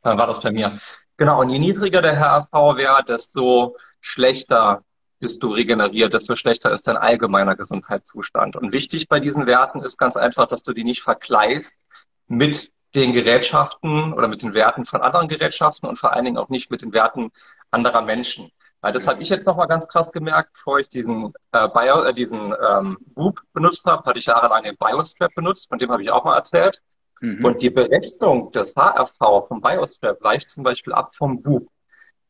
Dann 0.04 0.18
war 0.18 0.26
das 0.26 0.40
bei 0.40 0.52
mir. 0.52 0.78
Genau. 1.16 1.40
Und 1.40 1.50
je 1.50 1.58
niedriger 1.58 2.02
der 2.02 2.18
HRV-Wert, 2.18 3.08
desto 3.08 3.76
schlechter 4.00 4.82
bist 5.18 5.42
du 5.42 5.48
regeneriert, 5.48 6.12
desto 6.12 6.36
schlechter 6.36 6.70
ist 6.70 6.86
dein 6.86 6.96
allgemeiner 6.96 7.56
Gesundheitszustand. 7.56 8.56
Und 8.56 8.72
wichtig 8.72 9.08
bei 9.08 9.20
diesen 9.20 9.46
Werten 9.46 9.82
ist 9.82 9.96
ganz 9.96 10.16
einfach, 10.16 10.46
dass 10.46 10.62
du 10.62 10.72
die 10.72 10.84
nicht 10.84 11.02
vergleichst 11.02 11.78
mit 12.26 12.72
den 12.94 13.12
Gerätschaften 13.12 14.12
oder 14.12 14.28
mit 14.28 14.42
den 14.42 14.54
Werten 14.54 14.84
von 14.84 15.00
anderen 15.00 15.26
Gerätschaften 15.26 15.88
und 15.88 15.98
vor 15.98 16.12
allen 16.12 16.26
Dingen 16.26 16.38
auch 16.38 16.48
nicht 16.48 16.70
mit 16.70 16.82
den 16.82 16.92
Werten 16.92 17.30
anderer 17.70 18.02
Menschen. 18.02 18.50
Weil 18.82 18.92
das 18.92 19.08
habe 19.08 19.22
ich 19.22 19.30
jetzt 19.30 19.46
nochmal 19.46 19.66
ganz 19.66 19.88
krass 19.88 20.12
gemerkt, 20.12 20.52
bevor 20.52 20.78
ich 20.78 20.90
diesen, 20.90 21.32
äh, 21.52 21.68
Bio, 21.68 22.02
äh, 22.02 22.12
diesen 22.12 22.54
ähm, 22.68 22.98
Boop 23.14 23.40
benutzt 23.54 23.86
habe, 23.86 24.04
hatte 24.04 24.18
ich 24.18 24.26
jahrelang 24.26 24.62
den 24.62 24.76
Biostrap 24.76 25.34
benutzt, 25.34 25.68
von 25.70 25.78
dem 25.78 25.90
habe 25.90 26.02
ich 26.02 26.10
auch 26.10 26.24
mal 26.24 26.36
erzählt. 26.36 26.82
Mhm. 27.24 27.42
Und 27.42 27.62
die 27.62 27.70
Berechnung 27.70 28.52
des 28.52 28.74
HRV 28.76 29.48
vom 29.48 29.62
Biostrap 29.62 30.22
weicht 30.22 30.50
zum 30.50 30.62
Beispiel 30.62 30.92
ab 30.92 31.14
vom 31.14 31.42
Boop. 31.42 31.70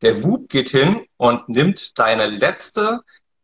Der 0.01 0.23
Whoop 0.23 0.47
geht 0.47 0.69
hin 0.69 1.05
und 1.17 1.49
nimmt 1.49 1.99
deine 1.99 2.27
letzte 2.27 3.01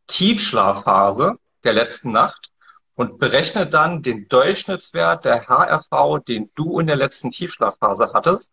Tiefschlafphase 0.08 1.36
der 1.66 1.74
letzten 1.74 2.14
Nacht 2.14 2.52
und 2.96 3.20
berechnet 3.20 3.74
dann 3.74 4.02
den 4.02 4.30
Durchschnittswert 4.30 5.26
der 5.26 5.48
HRV, 5.50 6.24
den 6.26 6.50
du 6.56 6.80
in 6.80 6.88
der 6.88 6.96
letzten 6.96 7.32
Tiefschlafphase 7.32 8.12
hattest, 8.14 8.50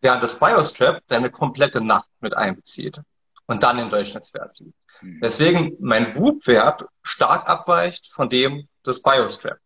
während 0.00 0.22
das 0.22 0.38
Biostrap 0.38 1.02
deine 1.08 1.30
komplette 1.30 1.82
Nacht 1.82 2.08
mit 2.20 2.34
einbezieht 2.34 3.02
und 3.48 3.62
dann 3.62 3.76
den 3.76 3.90
Durchschnittswert 3.90 4.56
sieht. 4.56 4.74
Mhm. 5.02 5.20
Deswegen 5.22 5.76
mein 5.78 6.16
Whoop-Wert 6.16 6.86
stark 7.02 7.50
abweicht 7.50 8.10
von 8.10 8.30
dem 8.30 8.66
des 8.86 9.02
Biostrap. 9.02 9.58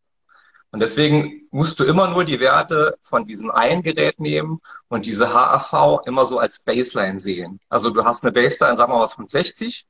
Und 0.75 0.81
deswegen 0.81 1.47
musst 1.52 1.78
du 1.78 1.85
immer 1.85 2.09
nur 2.09 2.25
die 2.25 2.40
Werte 2.40 2.99
von 3.00 3.28
diesem 3.28 3.49
einen 3.52 3.81
Gerät 3.81 4.19
nehmen 4.19 4.61
und 4.88 5.07
diese 5.07 5.33
HAV 5.33 6.00
immer 6.04 6.26
so 6.26 6.40
als 6.40 6.59
Baseline 6.59 7.21
sehen. 7.21 7.61
Also 7.69 7.90
du 7.90 8.04
hast 8.04 8.25
eine 8.25 8.33
Baseline, 8.33 8.76
sagen 8.76 8.93
wir 8.93 8.99
mal 8.99 9.07
von 9.07 9.28
60 9.28 9.87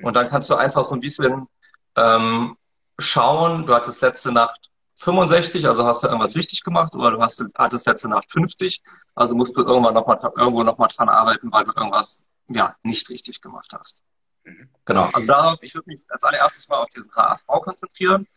und 0.00 0.14
dann 0.14 0.28
kannst 0.28 0.48
du 0.48 0.54
einfach 0.54 0.84
so 0.84 0.94
ein 0.94 1.00
bisschen 1.00 1.48
ähm, 1.96 2.56
schauen, 3.00 3.66
du 3.66 3.74
hattest 3.74 4.00
letzte 4.00 4.30
Nacht 4.30 4.70
65, 4.94 5.66
also 5.66 5.84
hast 5.84 6.04
du 6.04 6.06
irgendwas 6.06 6.36
richtig 6.36 6.62
gemacht 6.62 6.94
oder 6.94 7.10
du 7.10 7.20
hast, 7.20 7.44
hattest 7.56 7.88
letzte 7.88 8.08
Nacht 8.08 8.30
50, 8.30 8.80
also 9.16 9.34
musst 9.34 9.56
du 9.56 9.62
irgendwann 9.62 9.94
noch 9.94 10.06
mal, 10.06 10.20
irgendwo 10.36 10.62
nochmal 10.62 10.88
dran 10.94 11.08
arbeiten, 11.08 11.50
weil 11.50 11.64
du 11.64 11.72
irgendwas 11.74 12.28
ja, 12.46 12.76
nicht 12.84 13.10
richtig 13.10 13.40
gemacht 13.40 13.72
hast. 13.76 14.04
Mhm. 14.44 14.68
Genau, 14.84 15.10
also 15.12 15.26
darauf, 15.26 15.60
ich 15.62 15.74
würde 15.74 15.90
mich 15.90 16.04
als 16.06 16.22
allererstes 16.22 16.68
mal 16.68 16.76
auf 16.76 16.90
diesen 16.90 17.10
HAV 17.10 17.44
konzentrieren. 17.60 18.28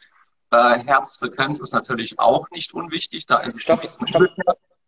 Äh, 0.51 0.79
Herzfrequenz 0.85 1.59
ist 1.59 1.73
natürlich 1.73 2.19
auch 2.19 2.49
nicht 2.51 2.73
unwichtig. 2.73 3.25
Da 3.25 3.39
ist 3.39 3.61
stopp, 3.61 3.83
es 3.83 3.97
stopp. 4.05 4.23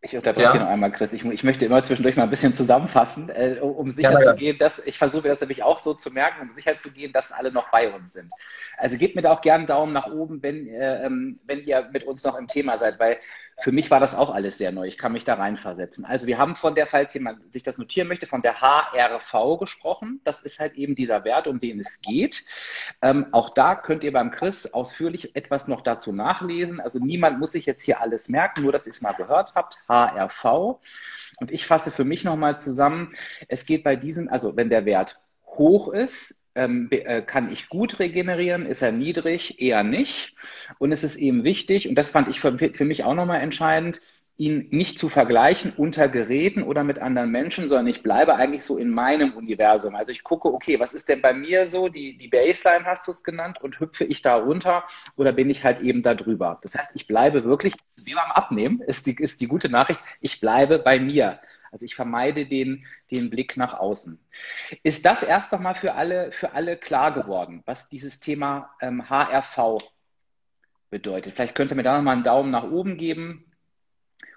Ich 0.06 0.17
unterbreche 0.17 0.58
ja. 0.58 0.63
noch 0.63 0.67
einmal, 0.67 0.91
Chris. 0.91 1.13
Ich, 1.13 1.23
ich, 1.23 1.45
möchte 1.45 1.63
immer 1.63 1.82
zwischendurch 1.82 2.17
mal 2.17 2.23
ein 2.23 2.30
bisschen 2.30 2.54
zusammenfassen, 2.54 3.30
äh, 3.30 3.60
um 3.62 3.89
sicher 3.89 4.12
ja, 4.12 4.19
ja. 4.19 4.32
zu 4.32 4.36
gehen, 4.36 4.58
dass 4.58 4.80
ich 4.80 4.97
versuche 4.97 5.30
das 5.30 5.39
nämlich 5.39 5.63
auch 5.63 5.80
so 5.80 5.93
zu 5.93 6.12
merken, 6.12 6.49
um 6.49 6.54
sicher 6.54 6.78
zu 6.78 6.91
gehen, 6.91 7.13
dass 7.13 7.32
alle 7.32 7.54
noch 7.54 7.71
bei 7.71 7.89
uns 7.89 8.12
sind. 8.12 8.30
Also 8.78 8.97
gebt 8.97 9.15
mir 9.15 9.21
da 9.21 9.32
auch 9.32 9.39
gerne 9.39 9.60
einen 9.60 9.67
Daumen 9.67 9.93
nach 9.93 10.08
oben, 10.08 10.43
wenn, 10.43 10.67
äh, 10.67 11.06
ähm, 11.06 11.39
wenn 11.45 11.63
ihr 11.63 11.88
mit 11.93 12.04
uns 12.04 12.26
noch 12.26 12.38
im 12.38 12.47
Thema 12.47 12.78
seid, 12.78 12.99
weil 12.99 13.17
für 13.63 13.71
mich 13.71 13.89
war 13.89 14.02
das 14.02 14.13
auch 14.13 14.30
alles 14.30 14.58
sehr 14.58 14.73
neu. 14.73 14.88
Ich 14.88 14.97
kann 14.97 15.13
mich 15.13 15.23
da 15.23 15.36
reinversetzen. 15.36 16.04
Also 16.04 16.28
wir 16.28 16.38
haben 16.38 16.54
von 16.54 16.76
der, 16.76 16.86
falls 16.86 17.13
jemand 17.13 17.54
sich 17.54 17.63
das 17.63 17.78
notieren 17.78 18.10
möchte, 18.10 18.28
von 18.28 18.41
der 18.41 18.60
HRV 18.60 19.58
gesprochen. 19.58 20.19
Das 20.26 20.41
ist 20.41 20.60
halt 20.60 20.73
eben 20.73 20.95
dieser 20.95 21.23
Wert, 21.23 21.47
um 21.47 21.62
den 21.62 21.80
es 21.80 22.02
geht. 22.02 22.43
Ähm, 23.02 23.28
auch 23.32 23.52
da 23.52 23.76
könnt 23.76 24.04
ihr 24.04 24.12
beim 24.12 24.32
Chris 24.32 24.73
ausführlich 24.73 25.38
etwas 25.38 25.69
noch 25.69 25.80
dazu 25.80 26.12
nachlesen. 26.12 26.82
Also 26.82 26.99
niemand 26.99 27.39
muss 27.39 27.54
sich 27.54 27.65
jetzt 27.65 27.84
hier 27.84 28.02
alles 28.02 28.28
merken, 28.28 28.63
nur 28.63 28.73
dass 28.73 28.86
ihr 28.86 28.91
es 28.91 28.99
mal 28.99 29.13
gehört 29.13 29.56
habt. 29.56 29.78
HRV. 29.88 30.82
Und 31.38 31.49
ich 31.49 31.65
fasse 31.65 31.91
für 31.91 32.04
mich 32.04 32.26
nochmal 32.26 32.58
zusammen. 32.58 33.15
Es 33.47 33.65
geht 33.65 33.86
bei 33.86 33.95
diesem, 33.95 34.28
also 34.28 34.58
wenn 34.58 34.69
der 34.69 34.84
Wert 34.84 35.23
hoch 35.45 35.88
ist, 35.88 36.42
ähm, 36.55 36.87
äh, 36.91 37.21
kann 37.21 37.51
ich 37.51 37.69
gut 37.69 37.99
regenerieren? 37.99 38.65
Ist 38.65 38.81
er 38.81 38.91
niedrig? 38.91 39.61
Eher 39.61 39.83
nicht. 39.83 40.35
Und 40.79 40.91
es 40.91 41.03
ist 41.03 41.15
eben 41.15 41.43
wichtig, 41.43 41.87
und 41.89 41.95
das 41.95 42.09
fand 42.11 42.27
ich 42.27 42.39
für, 42.39 42.57
für 42.57 42.85
mich 42.85 43.03
auch 43.03 43.15
nochmal 43.15 43.41
entscheidend, 43.41 43.99
ihn 44.37 44.67
nicht 44.71 44.97
zu 44.97 45.09
vergleichen 45.09 45.73
unter 45.77 46.09
Geräten 46.09 46.63
oder 46.63 46.83
mit 46.83 46.97
anderen 46.97 47.29
Menschen, 47.29 47.69
sondern 47.69 47.87
ich 47.87 48.01
bleibe 48.01 48.35
eigentlich 48.35 48.63
so 48.63 48.77
in 48.77 48.89
meinem 48.89 49.33
Universum. 49.33 49.95
Also 49.95 50.11
ich 50.11 50.23
gucke, 50.23 50.51
okay, 50.51 50.79
was 50.79 50.93
ist 50.93 51.07
denn 51.07 51.21
bei 51.21 51.33
mir 51.33 51.67
so? 51.67 51.87
Die, 51.87 52.17
die 52.17 52.29
Baseline 52.29 52.85
hast 52.85 53.07
du 53.07 53.11
es 53.11 53.23
genannt 53.23 53.59
und 53.61 53.79
hüpfe 53.79 54.05
ich 54.05 54.21
da 54.23 54.35
runter 54.35 54.85
oder 55.15 55.33
bin 55.33 55.51
ich 55.51 55.63
halt 55.63 55.81
eben 55.81 56.01
da 56.01 56.15
drüber? 56.15 56.59
Das 56.63 56.75
heißt, 56.75 56.91
ich 56.95 57.05
bleibe 57.05 57.43
wirklich, 57.43 57.75
wie 58.05 58.15
beim 58.15 58.31
Abnehmen, 58.31 58.81
ist 58.81 59.05
die, 59.05 59.15
ist 59.15 59.39
die 59.39 59.47
gute 59.47 59.69
Nachricht, 59.69 60.01
ich 60.19 60.41
bleibe 60.41 60.79
bei 60.79 60.99
mir. 60.99 61.39
Also 61.73 61.86
ich 61.86 61.95
vermeide 61.95 62.45
den, 62.45 62.86
den 63.09 63.31
Blick 63.31 63.57
nach 63.57 63.73
außen. 63.73 64.19
Ist 64.83 65.05
das 65.05 65.23
erst 65.23 65.51
nochmal 65.51 65.73
für 65.73 65.95
alle, 65.95 66.31
für 66.31 66.53
alle 66.53 66.77
klar 66.77 67.12
geworden, 67.12 67.63
was 67.65 67.89
dieses 67.89 68.19
Thema 68.19 68.75
ähm, 68.79 69.09
HRV 69.09 69.79
bedeutet? 70.91 71.33
Vielleicht 71.33 71.55
könnt 71.55 71.71
ihr 71.71 71.75
mir 71.75 71.81
da 71.81 71.97
nochmal 71.97 72.13
einen 72.13 72.23
Daumen 72.23 72.51
nach 72.51 72.69
oben 72.69 72.97
geben. 72.97 73.51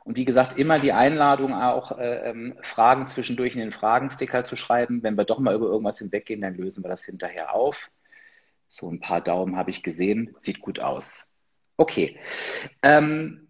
Und 0.04 0.16
wie 0.16 0.24
gesagt, 0.24 0.56
immer 0.56 0.78
die 0.78 0.92
Einladung 0.92 1.52
auch, 1.52 1.98
äh, 1.98 2.30
ähm, 2.30 2.56
Fragen 2.62 3.06
zwischendurch 3.06 3.52
in 3.52 3.60
den 3.60 3.72
Fragensticker 3.72 4.42
zu 4.42 4.56
schreiben. 4.56 5.02
Wenn 5.02 5.18
wir 5.18 5.24
doch 5.24 5.38
mal 5.38 5.54
über 5.54 5.66
irgendwas 5.66 5.98
hinweggehen, 5.98 6.40
dann 6.40 6.54
lösen 6.54 6.82
wir 6.82 6.88
das 6.88 7.04
hinterher 7.04 7.54
auf. 7.54 7.90
So 8.68 8.90
ein 8.90 9.00
paar 9.00 9.20
Daumen 9.20 9.56
habe 9.56 9.70
ich 9.70 9.82
gesehen. 9.82 10.34
Sieht 10.38 10.60
gut 10.60 10.80
aus. 10.80 11.30
Okay. 11.76 12.18
Ähm, 12.82 13.45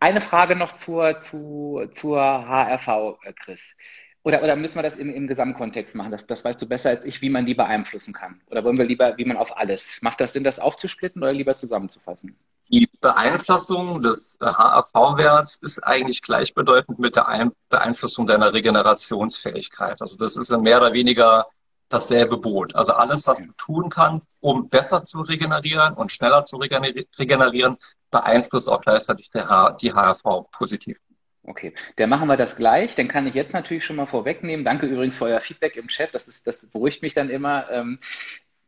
eine 0.00 0.20
Frage 0.20 0.56
noch 0.56 0.72
zur, 0.72 1.20
zu, 1.20 1.86
zur 1.92 2.20
HRV, 2.20 3.18
äh, 3.22 3.32
Chris. 3.32 3.76
Oder, 4.22 4.42
oder 4.42 4.56
müssen 4.56 4.76
wir 4.76 4.82
das 4.82 4.96
im, 4.96 5.12
im 5.12 5.26
Gesamtkontext 5.26 5.94
machen? 5.94 6.10
Das, 6.10 6.26
das 6.26 6.42
weißt 6.42 6.60
du 6.60 6.66
besser 6.66 6.88
als 6.88 7.04
ich, 7.04 7.20
wie 7.20 7.28
man 7.28 7.44
die 7.44 7.54
beeinflussen 7.54 8.14
kann. 8.14 8.40
Oder 8.50 8.64
wollen 8.64 8.78
wir 8.78 8.86
lieber, 8.86 9.18
wie 9.18 9.24
man 9.26 9.36
auf 9.36 9.54
alles? 9.56 10.00
Macht 10.00 10.18
das 10.18 10.32
Sinn, 10.32 10.44
das 10.44 10.58
aufzusplitten 10.58 11.22
oder 11.22 11.32
lieber 11.32 11.56
zusammenzufassen? 11.58 12.34
Die 12.70 12.88
Beeinflussung 13.02 14.02
des 14.02 14.38
HRV-Werts 14.40 15.58
ist 15.60 15.80
eigentlich 15.80 16.22
gleichbedeutend 16.22 16.98
mit 16.98 17.16
der 17.16 17.50
Beeinflussung 17.68 18.26
deiner 18.26 18.54
Regenerationsfähigkeit. 18.54 20.00
Also 20.00 20.16
das 20.16 20.38
ist 20.38 20.50
mehr 20.58 20.78
oder 20.78 20.94
weniger 20.94 21.46
dasselbe 21.88 22.38
Boot. 22.38 22.74
Also 22.74 22.92
alles, 22.94 23.26
was 23.26 23.38
du 23.38 23.52
tun 23.56 23.88
kannst, 23.90 24.30
um 24.40 24.68
besser 24.68 25.02
zu 25.02 25.20
regenerieren 25.20 25.94
und 25.94 26.10
schneller 26.10 26.44
zu 26.44 26.56
regenerieren, 26.56 27.76
beeinflusst 28.10 28.68
auch 28.68 28.80
gleichzeitig 28.80 29.30
die 29.30 29.92
HRV 29.92 30.50
positiv. 30.50 30.98
Okay, 31.46 31.74
dann 31.96 32.08
machen 32.08 32.26
wir 32.26 32.38
das 32.38 32.56
gleich. 32.56 32.94
Dann 32.94 33.08
kann 33.08 33.26
ich 33.26 33.34
jetzt 33.34 33.52
natürlich 33.52 33.84
schon 33.84 33.96
mal 33.96 34.06
vorwegnehmen. 34.06 34.64
Danke 34.64 34.86
übrigens 34.86 35.16
für 35.16 35.26
euer 35.26 35.40
Feedback 35.40 35.76
im 35.76 35.88
Chat. 35.88 36.14
Das, 36.14 36.26
ist, 36.26 36.46
das 36.46 36.66
beruhigt 36.70 37.02
mich 37.02 37.12
dann 37.12 37.28
immer. 37.28 37.70
Ähm, 37.70 37.98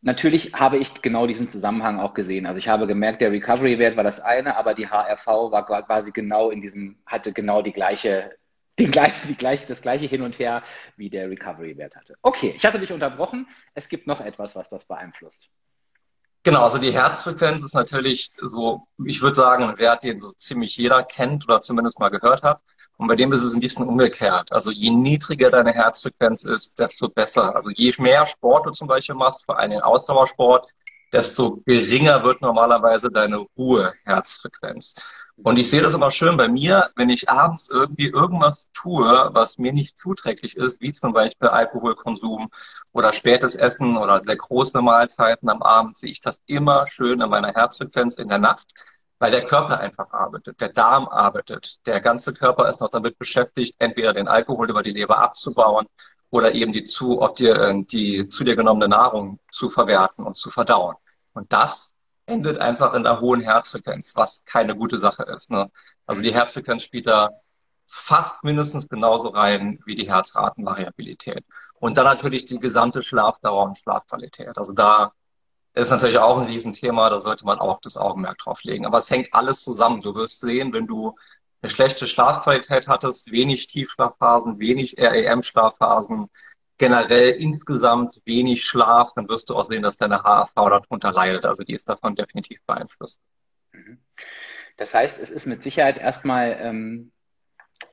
natürlich 0.03 0.53
habe 0.53 0.77
ich 0.77 1.01
genau 1.01 1.27
diesen 1.27 1.49
Zusammenhang 1.49 1.99
auch 1.99 2.13
gesehen. 2.13 2.45
Also 2.45 2.59
ich 2.59 2.69
habe 2.69 2.87
gemerkt, 2.87 3.23
der 3.23 3.33
Recovery-Wert 3.33 3.97
war 3.97 4.05
das 4.05 4.21
eine, 4.21 4.57
aber 4.57 4.75
die 4.75 4.89
HRV 4.89 5.27
war 5.27 5.65
quasi 5.65 6.13
genau 6.13 6.51
in 6.51 6.61
diesem, 6.61 6.99
hatte 7.07 7.33
genau 7.33 7.63
die 7.63 7.73
gleiche 7.73 8.37
den 8.79 8.91
gleich, 8.91 9.13
die 9.27 9.35
gleich, 9.35 9.67
das 9.67 9.83
gleiche 9.83 10.07
Hin 10.07 10.23
und 10.23 10.39
Her, 10.39 10.63
wie 10.97 11.11
der 11.11 11.31
Recovery-Wert 11.31 11.97
hatte. 11.97 12.17
Okay, 12.23 12.55
ich 12.57 12.65
hatte 12.65 12.79
dich 12.79 12.93
unterbrochen. 12.93 13.49
Es 13.75 13.89
gibt 13.89 14.07
noch 14.07 14.21
etwas, 14.21 14.55
was 14.57 14.69
das 14.69 14.85
beeinflusst. 14.85 15.49
Genau, 16.43 16.63
also 16.63 16.79
die 16.79 16.93
Herzfrequenz 16.93 17.65
ist 17.65 17.75
natürlich 17.75 18.31
so, 18.41 18.87
ich 19.05 19.21
würde 19.21 19.35
sagen, 19.35 19.65
ein 19.65 19.79
Wert, 19.79 20.05
den 20.05 20.21
so 20.21 20.31
ziemlich 20.33 20.77
jeder 20.77 21.03
kennt 21.03 21.45
oder 21.49 21.61
zumindest 21.61 21.99
mal 21.99 22.11
gehört 22.11 22.43
hat. 22.43 22.61
Und 22.99 23.09
bei 23.09 23.17
dem 23.17 23.33
ist 23.33 23.43
es 23.43 23.53
ein 23.53 23.61
bisschen 23.61 23.87
umgekehrt. 23.87 24.53
Also 24.53 24.71
je 24.71 24.91
niedriger 24.91 25.51
deine 25.51 25.73
Herzfrequenz 25.73 26.45
ist, 26.45 26.79
desto 26.79 27.09
besser. 27.09 27.55
Also 27.55 27.71
je 27.71 27.93
mehr 27.99 28.27
Sport 28.27 28.67
du 28.67 28.71
zum 28.71 28.89
Beispiel 28.89 29.17
machst, 29.17 29.45
vor 29.45 29.59
allem 29.59 29.73
den 29.73 29.81
Ausdauersport, 29.81 30.69
desto 31.13 31.63
geringer 31.67 32.23
wird 32.25 32.41
normalerweise 32.41 33.11
deine 33.11 33.45
Ruheherzfrequenz. 33.57 34.95
Und 35.43 35.59
ich 35.59 35.71
sehe 35.71 35.83
das 35.83 35.95
aber 35.95 36.11
schön 36.11 36.37
bei 36.37 36.49
mir, 36.49 36.91
wenn 36.97 37.11
ich 37.11 37.29
abends 37.29 37.69
irgendwie 37.69 38.09
irgendwas 38.09 38.71
tue, 38.73 39.29
was 39.33 39.59
mir 39.59 39.73
nicht 39.73 39.99
zuträglich 39.99 40.57
ist, 40.57 40.81
wie 40.81 40.93
zum 40.93 41.13
Beispiel 41.13 41.49
Alkoholkonsum 41.49 42.49
oder 42.93 43.13
spätes 43.13 43.55
Essen 43.55 43.97
oder 43.99 44.21
sehr 44.21 44.37
große 44.37 44.81
Mahlzeiten 44.81 45.51
am 45.51 45.63
Abend, 45.63 45.99
sehe 45.99 46.11
ich 46.11 46.21
das 46.21 46.41
immer 46.47 46.87
schön 46.89 47.21
in 47.21 47.29
meiner 47.29 47.53
Herzfrequenz 47.53 48.17
in 48.17 48.29
der 48.29 48.39
Nacht, 48.39 48.73
weil 49.19 49.31
der 49.31 49.45
Körper 49.45 49.79
einfach 49.79 50.11
arbeitet, 50.11 50.61
der 50.61 50.71
Darm 50.71 51.07
arbeitet, 51.07 51.87
der 51.87 52.01
ganze 52.01 52.33
Körper 52.35 52.69
ist 52.69 52.81
noch 52.81 52.91
damit 52.91 53.19
beschäftigt, 53.19 53.77
entweder 53.79 54.15
den 54.15 54.29
Alkohol 54.29 54.71
über 54.71 54.83
die 54.83 54.93
Leber 54.93 55.19
abzubauen 55.19 55.87
oder 56.31 56.55
eben 56.55 56.73
die 56.73 56.85
zu, 56.85 57.21
auf 57.21 57.35
die, 57.35 57.47
äh, 57.47 57.85
die 57.85 58.29
zu 58.29 58.45
dir 58.45 58.57
genommene 58.57 58.89
Nahrung 58.89 59.39
zu 59.53 59.69
verwerten 59.69 60.25
und 60.25 60.37
zu 60.37 60.51
verdauen. 60.51 60.97
Und 61.35 61.53
das 61.53 61.93
endet 62.27 62.59
einfach 62.59 62.95
in 62.95 63.05
der 63.05 63.21
hohen 63.21 63.41
Herzfrequenz, 63.41 64.15
was 64.17 64.45
keine 64.45 64.77
gute 64.77 64.99
Sache 64.99 65.23
ist. 65.25 65.51
Ne? 65.51 65.71
Also 66.07 66.23
die 66.23 66.35
Herzfrequenz 66.35 66.83
spielt 66.83 67.07
da 67.07 67.31
fast 67.87 68.45
mindestens 68.45 68.89
genauso 68.89 69.29
rein 69.29 69.81
wie 69.87 69.95
die 69.95 70.09
Herzratenvariabilität. 70.09 71.45
Und 71.79 71.97
dann 71.97 72.05
natürlich 72.05 72.45
die 72.47 72.59
gesamte 72.59 73.03
Schlafdauer 73.03 73.65
und 73.65 73.79
Schlafqualität. 73.79 74.59
Also 74.59 74.73
da 74.73 75.13
ist 75.75 75.91
natürlich 75.91 76.19
auch 76.19 76.39
ein 76.39 76.47
Riesenthema, 76.47 77.11
da 77.11 77.21
sollte 77.21 77.45
man 77.45 77.59
auch 77.59 77.81
das 77.81 77.97
Augenmerk 77.97 78.39
drauf 78.39 78.63
legen. 78.65 78.87
Aber 78.87 78.99
es 78.99 79.11
hängt 79.11 79.35
alles 79.35 79.63
zusammen. 79.63 80.03
Du 80.03 80.15
wirst 80.15 80.41
sehen, 80.41 80.73
wenn 80.73 80.87
du 80.87 81.15
eine 81.63 81.71
schlechte 81.71 82.07
Schlafqualität 82.07 82.89
hattest, 82.89 83.31
wenig 83.31 83.67
Tiefschlafphasen, 83.67 84.59
wenig 84.59 84.97
REM-Schlafphasen, 84.99 86.29
generell 86.79 87.31
insgesamt 87.31 88.21
wenig 88.25 88.65
Schlaf, 88.65 89.13
dann 89.15 89.29
wirst 89.29 89.51
du 89.51 89.55
auch 89.55 89.65
sehen, 89.65 89.83
dass 89.83 89.97
deine 89.97 90.23
HAV 90.23 90.53
darunter 90.55 91.13
leidet. 91.13 91.45
Also 91.45 91.65
die 91.65 91.75
ist 91.75 91.89
davon 91.89 92.15
definitiv 92.15 92.61
beeinflusst. 92.67 93.19
Mhm. 93.73 93.99
Das 94.77 94.95
heißt, 94.95 95.21
es 95.21 95.31
ist 95.31 95.47
mit 95.47 95.63
Sicherheit 95.63 95.97
erstmal, 95.97 96.57
ähm, 96.61 97.13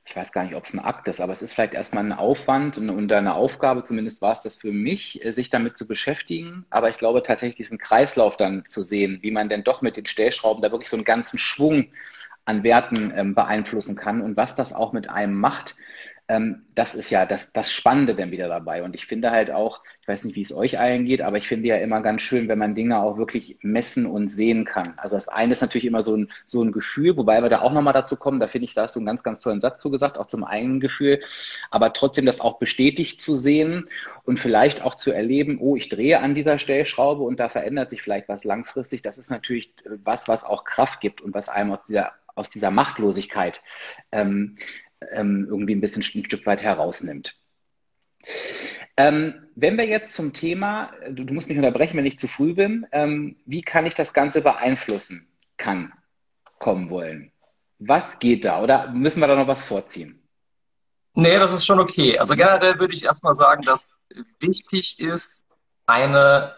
ich 0.04 0.14
weiß 0.14 0.32
gar 0.32 0.44
nicht, 0.44 0.54
ob 0.54 0.64
es 0.64 0.74
ein 0.74 0.80
Akt 0.80 1.08
ist, 1.08 1.20
aber 1.20 1.32
es 1.32 1.40
ist 1.40 1.54
vielleicht 1.54 1.72
erstmal 1.72 2.04
ein 2.04 2.12
Aufwand 2.12 2.76
und, 2.76 2.90
und 2.90 3.10
eine 3.10 3.34
Aufgabe, 3.34 3.84
zumindest 3.84 4.20
war 4.20 4.32
es 4.32 4.40
das 4.40 4.56
für 4.56 4.72
mich, 4.72 5.24
äh, 5.24 5.32
sich 5.32 5.48
damit 5.48 5.78
zu 5.78 5.86
beschäftigen. 5.86 6.66
Aber 6.68 6.90
ich 6.90 6.98
glaube 6.98 7.22
tatsächlich, 7.22 7.56
diesen 7.56 7.78
Kreislauf 7.78 8.36
dann 8.36 8.66
zu 8.66 8.82
sehen, 8.82 9.18
wie 9.22 9.30
man 9.30 9.48
denn 9.48 9.64
doch 9.64 9.80
mit 9.80 9.96
den 9.96 10.06
Stellschrauben 10.06 10.62
da 10.62 10.70
wirklich 10.70 10.90
so 10.90 10.96
einen 10.96 11.04
ganzen 11.04 11.38
Schwung 11.38 11.90
an 12.44 12.62
Werten 12.62 13.12
ähm, 13.16 13.34
beeinflussen 13.34 13.96
kann 13.96 14.20
und 14.20 14.36
was 14.36 14.54
das 14.54 14.74
auch 14.74 14.92
mit 14.92 15.08
einem 15.08 15.34
macht, 15.34 15.76
ähm, 16.28 16.64
das 16.74 16.94
ist 16.94 17.10
ja 17.10 17.26
das, 17.26 17.52
das 17.52 17.70
Spannende 17.70 18.14
dann 18.14 18.30
wieder 18.30 18.48
dabei. 18.48 18.82
Und 18.82 18.94
ich 18.94 19.06
finde 19.06 19.30
halt 19.30 19.50
auch, 19.50 19.82
ich 20.00 20.08
weiß 20.08 20.24
nicht, 20.24 20.36
wie 20.36 20.42
es 20.42 20.54
euch 20.54 20.78
allen 20.78 21.04
geht, 21.04 21.20
aber 21.20 21.36
ich 21.36 21.46
finde 21.46 21.68
ja 21.68 21.76
immer 21.76 22.00
ganz 22.00 22.22
schön, 22.22 22.48
wenn 22.48 22.58
man 22.58 22.74
Dinge 22.74 22.98
auch 22.98 23.18
wirklich 23.18 23.58
messen 23.60 24.06
und 24.06 24.28
sehen 24.28 24.64
kann. 24.64 24.94
Also 24.96 25.16
das 25.16 25.28
eine 25.28 25.52
ist 25.52 25.60
natürlich 25.60 25.84
immer 25.84 26.02
so 26.02 26.16
ein, 26.16 26.30
so 26.46 26.62
ein 26.62 26.72
Gefühl, 26.72 27.16
wobei 27.16 27.42
wir 27.42 27.50
da 27.50 27.60
auch 27.60 27.72
nochmal 27.72 27.92
dazu 27.92 28.16
kommen, 28.16 28.40
da 28.40 28.48
finde 28.48 28.64
ich, 28.64 28.74
da 28.74 28.82
hast 28.82 28.96
du 28.96 29.00
einen 29.00 29.06
ganz, 29.06 29.22
ganz 29.22 29.40
tollen 29.40 29.60
Satz 29.60 29.82
zugesagt, 29.82 30.18
auch 30.18 30.26
zum 30.26 30.44
eigenen 30.44 30.80
Gefühl, 30.80 31.20
aber 31.70 31.92
trotzdem 31.92 32.26
das 32.26 32.40
auch 32.40 32.58
bestätigt 32.58 33.20
zu 33.20 33.34
sehen 33.34 33.88
und 34.24 34.40
vielleicht 34.40 34.82
auch 34.82 34.94
zu 34.94 35.10
erleben, 35.12 35.58
oh, 35.60 35.76
ich 35.76 35.90
drehe 35.90 36.20
an 36.20 36.34
dieser 36.34 36.58
Stellschraube 36.58 37.22
und 37.22 37.38
da 37.38 37.48
verändert 37.50 37.90
sich 37.90 38.02
vielleicht 38.02 38.28
was 38.28 38.44
langfristig. 38.44 39.02
Das 39.02 39.18
ist 39.18 39.30
natürlich 39.30 39.74
was, 40.04 40.26
was 40.26 40.44
auch 40.44 40.64
Kraft 40.64 41.00
gibt 41.00 41.20
und 41.20 41.34
was 41.34 41.48
einem 41.48 41.72
aus 41.72 41.82
dieser 41.86 42.12
aus 42.34 42.50
dieser 42.50 42.70
Machtlosigkeit 42.70 43.62
ähm, 44.12 44.56
ähm, 45.12 45.46
irgendwie 45.48 45.74
ein 45.74 45.80
bisschen 45.80 46.00
ein 46.00 46.24
Stück 46.24 46.46
weit 46.46 46.62
herausnimmt. 46.62 47.36
Ähm, 48.96 49.48
wenn 49.56 49.76
wir 49.76 49.86
jetzt 49.86 50.14
zum 50.14 50.32
Thema, 50.32 50.92
du, 51.10 51.24
du, 51.24 51.34
musst 51.34 51.48
mich 51.48 51.58
unterbrechen, 51.58 51.96
wenn 51.96 52.06
ich 52.06 52.18
zu 52.18 52.28
früh 52.28 52.54
bin, 52.54 52.86
ähm, 52.92 53.36
wie 53.44 53.62
kann 53.62 53.86
ich 53.86 53.94
das 53.94 54.12
Ganze 54.12 54.40
beeinflussen 54.40 55.28
kann, 55.56 55.92
kommen 56.58 56.90
wollen? 56.90 57.32
Was 57.80 58.18
geht 58.18 58.44
da? 58.44 58.62
Oder 58.62 58.90
müssen 58.92 59.20
wir 59.20 59.26
da 59.26 59.34
noch 59.34 59.48
was 59.48 59.62
vorziehen? 59.62 60.22
Nee, 61.14 61.38
das 61.38 61.52
ist 61.52 61.66
schon 61.66 61.80
okay. 61.80 62.18
Also 62.18 62.34
generell 62.34 62.78
würde 62.78 62.94
ich 62.94 63.04
erstmal 63.04 63.34
sagen, 63.34 63.62
dass 63.62 63.94
wichtig 64.40 65.00
ist 65.00 65.44
eine, 65.86 66.54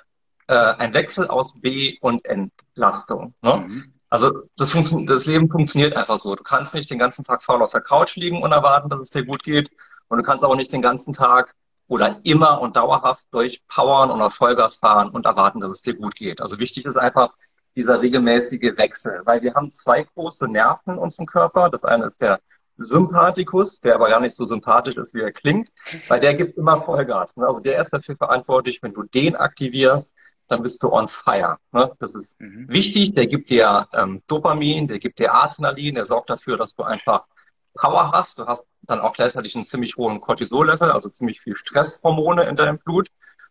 äh, 0.46 0.54
ein 0.54 0.94
Wechsel 0.94 1.28
aus 1.28 1.58
B- 1.60 1.98
und 2.00 2.24
Entlastung. 2.24 3.34
Ne? 3.42 3.56
Mhm. 3.56 3.94
Also 4.08 4.42
das, 4.56 4.76
das 5.06 5.26
Leben 5.26 5.50
funktioniert 5.50 5.96
einfach 5.96 6.18
so. 6.18 6.34
Du 6.34 6.42
kannst 6.42 6.74
nicht 6.74 6.90
den 6.90 6.98
ganzen 6.98 7.24
Tag 7.24 7.42
faul 7.42 7.62
auf 7.62 7.72
der 7.72 7.80
Couch 7.80 8.16
liegen 8.16 8.42
und 8.42 8.52
erwarten, 8.52 8.88
dass 8.88 9.00
es 9.00 9.10
dir 9.10 9.24
gut 9.24 9.42
geht. 9.42 9.70
Und 10.08 10.18
du 10.18 10.24
kannst 10.24 10.44
auch 10.44 10.54
nicht 10.54 10.72
den 10.72 10.82
ganzen 10.82 11.12
Tag 11.12 11.54
oder 11.88 12.20
immer 12.24 12.60
und 12.60 12.76
dauerhaft 12.76 13.26
durchpowern 13.32 14.10
und 14.10 14.20
auf 14.20 14.34
Vollgas 14.34 14.76
fahren 14.76 15.10
und 15.10 15.26
erwarten, 15.26 15.60
dass 15.60 15.70
es 15.70 15.82
dir 15.82 15.94
gut 15.94 16.14
geht. 16.14 16.40
Also 16.40 16.58
wichtig 16.58 16.84
ist 16.84 16.96
einfach 16.96 17.34
dieser 17.74 18.00
regelmäßige 18.00 18.76
Wechsel, 18.76 19.22
weil 19.24 19.42
wir 19.42 19.54
haben 19.54 19.70
zwei 19.70 20.02
große 20.02 20.48
Nerven 20.48 20.94
in 20.94 20.98
unserem 20.98 21.26
Körper. 21.26 21.68
Das 21.68 21.84
eine 21.84 22.06
ist 22.06 22.20
der 22.20 22.40
Sympathikus, 22.78 23.80
der 23.80 23.94
aber 23.94 24.08
gar 24.08 24.20
nicht 24.20 24.34
so 24.34 24.44
sympathisch 24.44 24.96
ist, 24.96 25.14
wie 25.14 25.20
er 25.20 25.32
klingt, 25.32 25.70
weil 26.08 26.20
der 26.20 26.34
gibt 26.34 26.56
immer 26.56 26.78
Vollgas. 26.78 27.34
Also 27.36 27.60
der 27.60 27.80
ist 27.80 27.92
dafür 27.92 28.16
verantwortlich, 28.16 28.82
wenn 28.82 28.92
du 28.92 29.02
den 29.02 29.36
aktivierst, 29.36 30.14
dann 30.48 30.62
bist 30.62 30.82
du 30.82 30.92
on 30.92 31.08
fire. 31.08 31.58
Ne? 31.72 31.92
Das 31.98 32.14
ist 32.14 32.38
mhm. 32.40 32.68
wichtig. 32.68 33.12
Der 33.12 33.26
gibt 33.26 33.50
dir 33.50 33.88
ähm, 33.94 34.22
Dopamin, 34.26 34.88
der 34.88 34.98
gibt 34.98 35.18
dir 35.18 35.34
Adrenalin, 35.34 35.94
der 35.94 36.06
sorgt 36.06 36.30
dafür, 36.30 36.56
dass 36.56 36.74
du 36.74 36.82
einfach 36.82 37.26
Power 37.74 38.12
hast. 38.12 38.38
Du 38.38 38.46
hast 38.46 38.64
dann 38.82 39.00
auch 39.00 39.12
gleichzeitig 39.12 39.54
einen 39.54 39.64
ziemlich 39.64 39.96
hohen 39.96 40.20
Cortisol-Level, 40.20 40.90
also 40.90 41.08
ziemlich 41.08 41.40
viel 41.40 41.56
Stresshormone 41.56 42.44
in 42.44 42.56
deinem 42.56 42.78
Blut. 42.78 43.10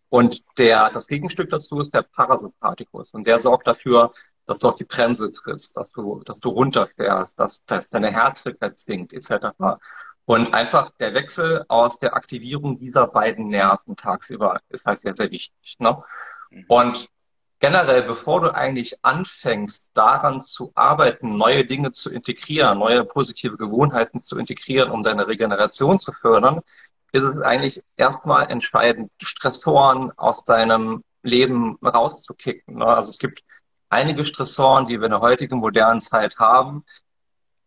Und 0.10 0.44
der, 0.58 0.90
das 0.92 1.08
Gegenstück 1.08 1.50
dazu 1.50 1.80
ist 1.80 1.94
der 1.94 2.04
Parasympathikus. 2.04 3.14
Und 3.14 3.28
der 3.28 3.40
sorgt 3.40 3.68
dafür, 3.68 4.14
dass 4.46 4.60
du 4.60 4.68
auf 4.68 4.76
die 4.76 4.84
Bremse 4.84 5.32
trittst, 5.32 5.76
dass 5.78 5.92
du, 5.92 6.22
dass 6.24 6.40
du 6.40 6.50
runterfährst, 6.50 7.40
dass, 7.40 7.66
dass 7.66 7.90
deine 7.90 8.12
Herzfrequenz 8.12 8.86
sinkt, 8.86 9.14
etc. 9.14 9.48
Und 10.26 10.54
einfach 10.54 10.92
der 11.00 11.14
Wechsel 11.14 11.66
aus 11.68 12.00
der 12.00 12.16
Aktivierung 12.16 12.80
dieser 12.80 13.08
beiden 13.08 13.48
Nerven 13.50 13.96
tagsüber 13.96 14.60
ist 14.70 14.86
halt 14.86 15.00
sehr, 15.00 15.14
sehr 15.14 15.32
wichtig. 15.32 15.76
Ne? 15.80 16.04
Mhm. 16.50 16.66
Und 16.68 17.10
generell, 17.60 18.04
bevor 18.04 18.42
du 18.42 18.54
eigentlich 18.54 19.04
anfängst, 19.04 19.92
daran 19.94 20.42
zu 20.42 20.72
arbeiten, 20.76 21.38
neue 21.38 21.66
Dinge 21.66 21.92
zu 21.92 22.12
integrieren, 22.12 22.78
neue 22.80 23.06
positive 23.06 23.58
Gewohnheiten 23.58 24.20
zu 24.20 24.38
integrieren, 24.38 24.92
um 24.92 25.04
deine 25.04 25.28
Regeneration 25.28 26.00
zu 26.00 26.12
fördern, 26.12 26.62
ist 27.12 27.24
es 27.24 27.40
eigentlich 27.40 27.82
erstmal 27.98 28.52
entscheidend, 28.52 29.12
Stressoren 29.22 30.12
aus 30.18 30.44
deinem 30.44 31.04
Leben 31.24 31.78
rauszukicken. 31.84 32.76
Ne? 32.76 32.86
Also 32.86 33.10
es 33.10 33.20
gibt 33.20 33.42
einige 33.90 34.26
Stressoren, 34.26 34.86
die 34.88 35.00
wir 35.00 35.06
in 35.06 35.12
der 35.12 35.22
heutigen 35.22 35.60
modernen 35.60 36.02
Zeit 36.02 36.38
haben, 36.40 36.84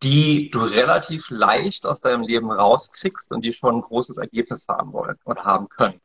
die 0.02 0.50
du 0.50 0.60
relativ 0.60 1.30
leicht 1.30 1.86
aus 1.86 2.00
deinem 2.00 2.22
Leben 2.22 2.52
rauskriegst 2.52 3.32
und 3.32 3.44
die 3.44 3.52
schon 3.52 3.76
ein 3.76 3.80
großes 3.80 4.18
Ergebnis 4.18 4.68
haben 4.68 4.92
wollen 4.92 5.16
oder 5.24 5.44
haben 5.44 5.68
können 5.68 6.00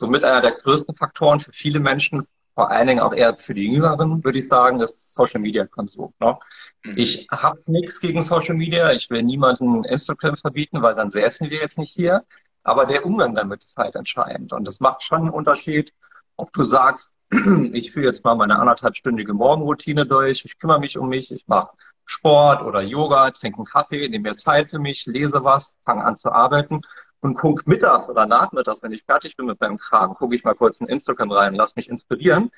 somit 0.00 0.24
einer 0.24 0.40
der 0.40 0.52
größten 0.52 0.96
Faktoren 0.96 1.40
für 1.40 1.52
viele 1.52 1.78
Menschen, 1.78 2.26
vor 2.54 2.70
allen 2.70 2.88
Dingen 2.88 3.00
auch 3.00 3.12
eher 3.12 3.36
für 3.36 3.54
die 3.54 3.70
Jüngeren, 3.70 4.24
würde 4.24 4.38
ich 4.38 4.48
sagen, 4.48 4.80
ist 4.80 5.12
Social 5.12 5.40
Media 5.40 5.66
Konsum. 5.66 6.12
Ne? 6.18 6.38
Mhm. 6.84 6.94
Ich 6.96 7.28
habe 7.30 7.60
nichts 7.66 8.00
gegen 8.00 8.22
Social 8.22 8.54
Media. 8.54 8.92
Ich 8.92 9.10
will 9.10 9.22
niemanden 9.22 9.84
Instagram 9.84 10.36
verbieten, 10.36 10.82
weil 10.82 10.94
dann 10.94 11.10
säßen 11.10 11.50
wir 11.50 11.58
jetzt 11.58 11.78
nicht 11.78 11.92
hier. 11.92 12.24
Aber 12.62 12.86
der 12.86 13.06
Umgang 13.06 13.34
damit 13.34 13.62
ist 13.62 13.76
halt 13.76 13.94
entscheidend. 13.94 14.52
Und 14.52 14.66
das 14.66 14.80
macht 14.80 15.02
schon 15.02 15.20
einen 15.20 15.30
Unterschied, 15.30 15.92
ob 16.36 16.52
du 16.52 16.64
sagst, 16.64 17.12
ich 17.72 17.92
führe 17.92 18.06
jetzt 18.06 18.24
mal 18.24 18.34
meine 18.34 18.58
anderthalbstündige 18.58 19.34
Morgenroutine 19.34 20.06
durch, 20.06 20.44
ich 20.44 20.58
kümmere 20.58 20.80
mich 20.80 20.98
um 20.98 21.08
mich, 21.10 21.30
ich 21.30 21.46
mache 21.46 21.72
Sport 22.06 22.62
oder 22.62 22.80
Yoga, 22.80 23.30
trinke 23.30 23.58
einen 23.58 23.66
Kaffee, 23.66 24.08
nehme 24.08 24.30
mir 24.30 24.36
Zeit 24.36 24.70
für 24.70 24.78
mich, 24.78 25.06
lese 25.06 25.44
was, 25.44 25.76
fange 25.84 26.04
an 26.04 26.16
zu 26.16 26.32
arbeiten 26.32 26.80
und 27.20 27.34
guck 27.34 27.66
mittags 27.66 28.08
oder 28.08 28.26
nachmittags, 28.26 28.82
wenn 28.82 28.92
ich 28.92 29.04
fertig 29.04 29.36
bin 29.36 29.46
mit 29.46 29.60
meinem 29.60 29.76
Kram, 29.76 30.14
gucke 30.14 30.34
ich 30.34 30.44
mal 30.44 30.54
kurz 30.54 30.80
in 30.80 30.88
Instagram 30.88 31.30
rein, 31.32 31.54
lass 31.54 31.76
mich 31.76 31.88
inspirieren. 31.88 32.50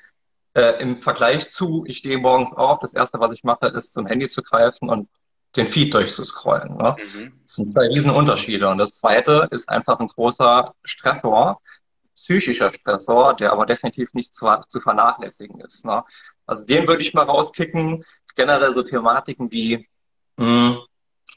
Äh, 0.55 0.81
Im 0.81 0.97
Vergleich 0.97 1.49
zu, 1.49 1.83
ich 1.87 1.97
stehe 1.97 2.17
morgens 2.17 2.53
auf, 2.53 2.79
das 2.79 2.93
erste, 2.93 3.19
was 3.19 3.31
ich 3.31 3.43
mache, 3.43 3.67
ist 3.67 3.93
zum 3.93 4.05
Handy 4.05 4.29
zu 4.29 4.41
greifen 4.41 4.89
und 4.89 5.09
den 5.55 5.67
Feed 5.67 5.93
durchzuscrollen. 5.93 6.77
Ne? 6.77 6.95
Mhm. 7.15 7.33
Das 7.43 7.55
sind 7.55 7.69
zwei 7.69 7.87
Riesenunterschiede. 7.87 8.67
Und 8.69 8.77
das 8.77 8.97
zweite 8.97 9.47
ist 9.51 9.69
einfach 9.69 9.99
ein 9.99 10.07
großer 10.07 10.73
Stressor, 10.83 11.61
psychischer 12.15 12.71
Stressor, 12.71 13.35
der 13.35 13.51
aber 13.51 13.65
definitiv 13.65 14.13
nicht 14.13 14.33
zu, 14.33 14.47
zu 14.69 14.79
vernachlässigen 14.79 15.59
ist. 15.59 15.85
Ne? 15.85 16.03
Also 16.45 16.65
den 16.65 16.87
würde 16.87 17.03
ich 17.03 17.13
mal 17.13 17.23
rauskicken. 17.25 18.03
Generell 18.35 18.73
so 18.73 18.81
Thematiken 18.81 19.51
wie 19.51 19.87
mh, 20.37 20.45
hm, 20.45 20.77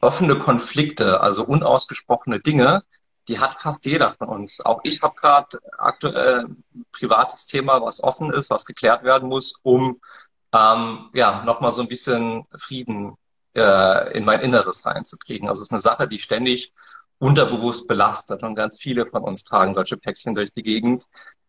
offene 0.00 0.36
Konflikte, 0.36 1.20
also 1.20 1.44
unausgesprochene 1.44 2.40
Dinge, 2.40 2.84
die 3.28 3.38
hat 3.38 3.54
fast 3.54 3.84
jeder 3.84 4.12
von 4.12 4.28
uns. 4.28 4.60
Auch 4.60 4.80
ich 4.84 5.02
habe 5.02 5.14
gerade 5.16 5.58
aktuell 5.78 6.44
ein 6.44 6.86
privates 6.92 7.46
Thema, 7.46 7.82
was 7.82 8.02
offen 8.02 8.32
ist, 8.32 8.50
was 8.50 8.64
geklärt 8.64 9.02
werden 9.02 9.28
muss, 9.28 9.60
um 9.62 10.00
ähm, 10.52 11.10
ja 11.14 11.42
nochmal 11.44 11.72
so 11.72 11.80
ein 11.82 11.88
bisschen 11.88 12.44
Frieden 12.56 13.16
äh, 13.54 14.16
in 14.16 14.24
mein 14.24 14.40
Inneres 14.40 14.86
reinzukriegen. 14.86 15.48
Also 15.48 15.60
es 15.60 15.68
ist 15.68 15.72
eine 15.72 15.80
Sache, 15.80 16.08
die 16.08 16.18
ständig 16.18 16.72
unterbewusst 17.18 17.88
belastet 17.88 18.42
und 18.42 18.54
ganz 18.54 18.78
viele 18.78 19.06
von 19.06 19.22
uns 19.22 19.44
tragen 19.44 19.74
solche 19.74 19.96
Päckchen 19.96 20.34
durch 20.34 20.52
die 20.52 20.62
Gegend, 20.62 21.06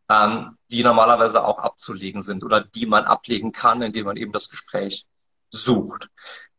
ähm, 0.10 0.58
die 0.72 0.84
normalerweise 0.84 1.44
auch 1.44 1.60
abzulegen 1.60 2.22
sind 2.22 2.44
oder 2.44 2.62
die 2.62 2.86
man 2.86 3.04
ablegen 3.04 3.52
kann, 3.52 3.82
indem 3.82 4.06
man 4.06 4.18
eben 4.18 4.32
das 4.32 4.50
Gespräch 4.50 5.06
sucht. 5.52 6.10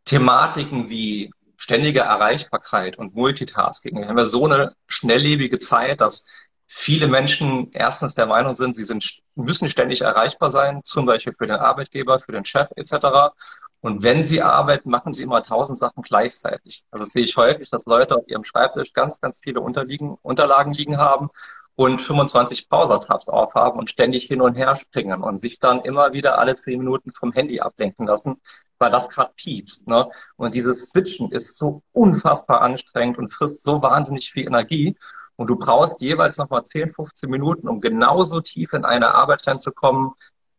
Thematiken 0.05 0.89
wie 0.89 1.31
ständige 1.59 2.01
Erreichbarkeit 2.01 2.97
und 2.97 3.15
Multitasking. 3.15 3.99
Wir 3.99 4.09
haben 4.09 4.17
ja 4.17 4.27
so 4.27 4.47
eine 4.47 4.73
schnelllebige 4.87 5.59
Zeit, 5.59 6.01
dass 6.01 6.27
viele 6.67 7.09
Menschen 7.09 7.71
erstens 7.73 8.15
der 8.15 8.27
Meinung 8.27 8.55
sind, 8.55 8.77
sie 8.77 8.85
sind, 8.85 9.21
müssen 9.35 9.69
ständig 9.69 10.03
erreichbar 10.03 10.51
sein, 10.51 10.83
zum 10.85 11.05
Beispiel 11.05 11.35
für 11.37 11.49
den 11.49 11.57
Arbeitgeber, 11.57 12.21
für 12.21 12.33
den 12.33 12.45
Chef 12.45 12.71
etc. 12.77 13.35
Und 13.81 14.03
wenn 14.05 14.23
sie 14.23 14.41
arbeiten, 14.41 14.89
machen 14.89 15.13
sie 15.13 15.25
immer 15.25 15.43
tausend 15.43 15.79
Sachen 15.79 16.03
gleichzeitig. 16.03 16.85
Also 16.93 17.05
sehe 17.05 17.25
ich 17.25 17.37
häufig, 17.37 17.71
dass 17.71 17.87
Leute 17.87 18.17
auf 18.17 18.29
ihrem 18.29 18.45
Schreibtisch 18.45 18.93
ganz, 18.93 19.21
ganz 19.21 19.41
viele 19.43 19.61
Unterlagen 19.61 20.73
liegen 20.73 20.99
haben 20.99 21.29
und 21.75 22.01
25 22.01 22.69
Browser-Tabs 22.69 23.29
aufhaben 23.29 23.79
und 23.81 23.91
ständig 23.91 24.25
hin 24.27 24.41
und 24.41 24.57
her 24.57 24.77
springen 24.77 25.23
und 25.23 25.41
sich 25.41 25.59
dann 25.59 25.81
immer 25.81 26.13
wieder 26.13 26.39
alle 26.39 26.55
zehn 26.55 26.79
Minuten 26.79 27.11
vom 27.11 27.33
Handy 27.33 27.61
ablenken 27.61 28.07
lassen, 28.07 28.41
weil 28.79 28.91
das 28.91 29.09
gerade 29.09 29.33
piepst. 29.37 29.87
Ne? 29.87 30.09
Und 30.37 30.55
dieses 30.55 30.89
Switchen 30.89 31.31
ist 31.31 31.57
so 31.59 31.83
unfassbar 31.93 32.63
anstrengend 32.63 33.19
und 33.19 33.33
frisst 33.33 33.63
so 33.63 33.83
wahnsinnig 33.83 34.31
viel 34.33 34.47
Energie. 34.47 34.97
Und 35.37 35.49
du 35.49 35.57
brauchst 35.57 36.01
jeweils 36.01 36.37
nochmal 36.37 36.65
10, 36.65 36.95
15 36.95 37.31
Minuten, 37.31 37.69
um 37.69 37.81
genauso 37.81 38.41
tief 38.41 38.73
in 38.73 38.85
eine 38.85 39.15
Arbeit 39.15 39.47
reinzukommen, 39.47 40.13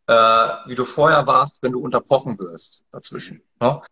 äh, 0.06 0.12
wie 0.12 0.74
du 0.74 0.84
vorher 0.84 1.26
warst, 1.26 1.62
wenn 1.62 1.72
du 1.72 1.80
unterbrochen 1.80 2.38
wirst 2.38 2.84
dazwischen. 2.90 3.42
Ne? 3.60 3.82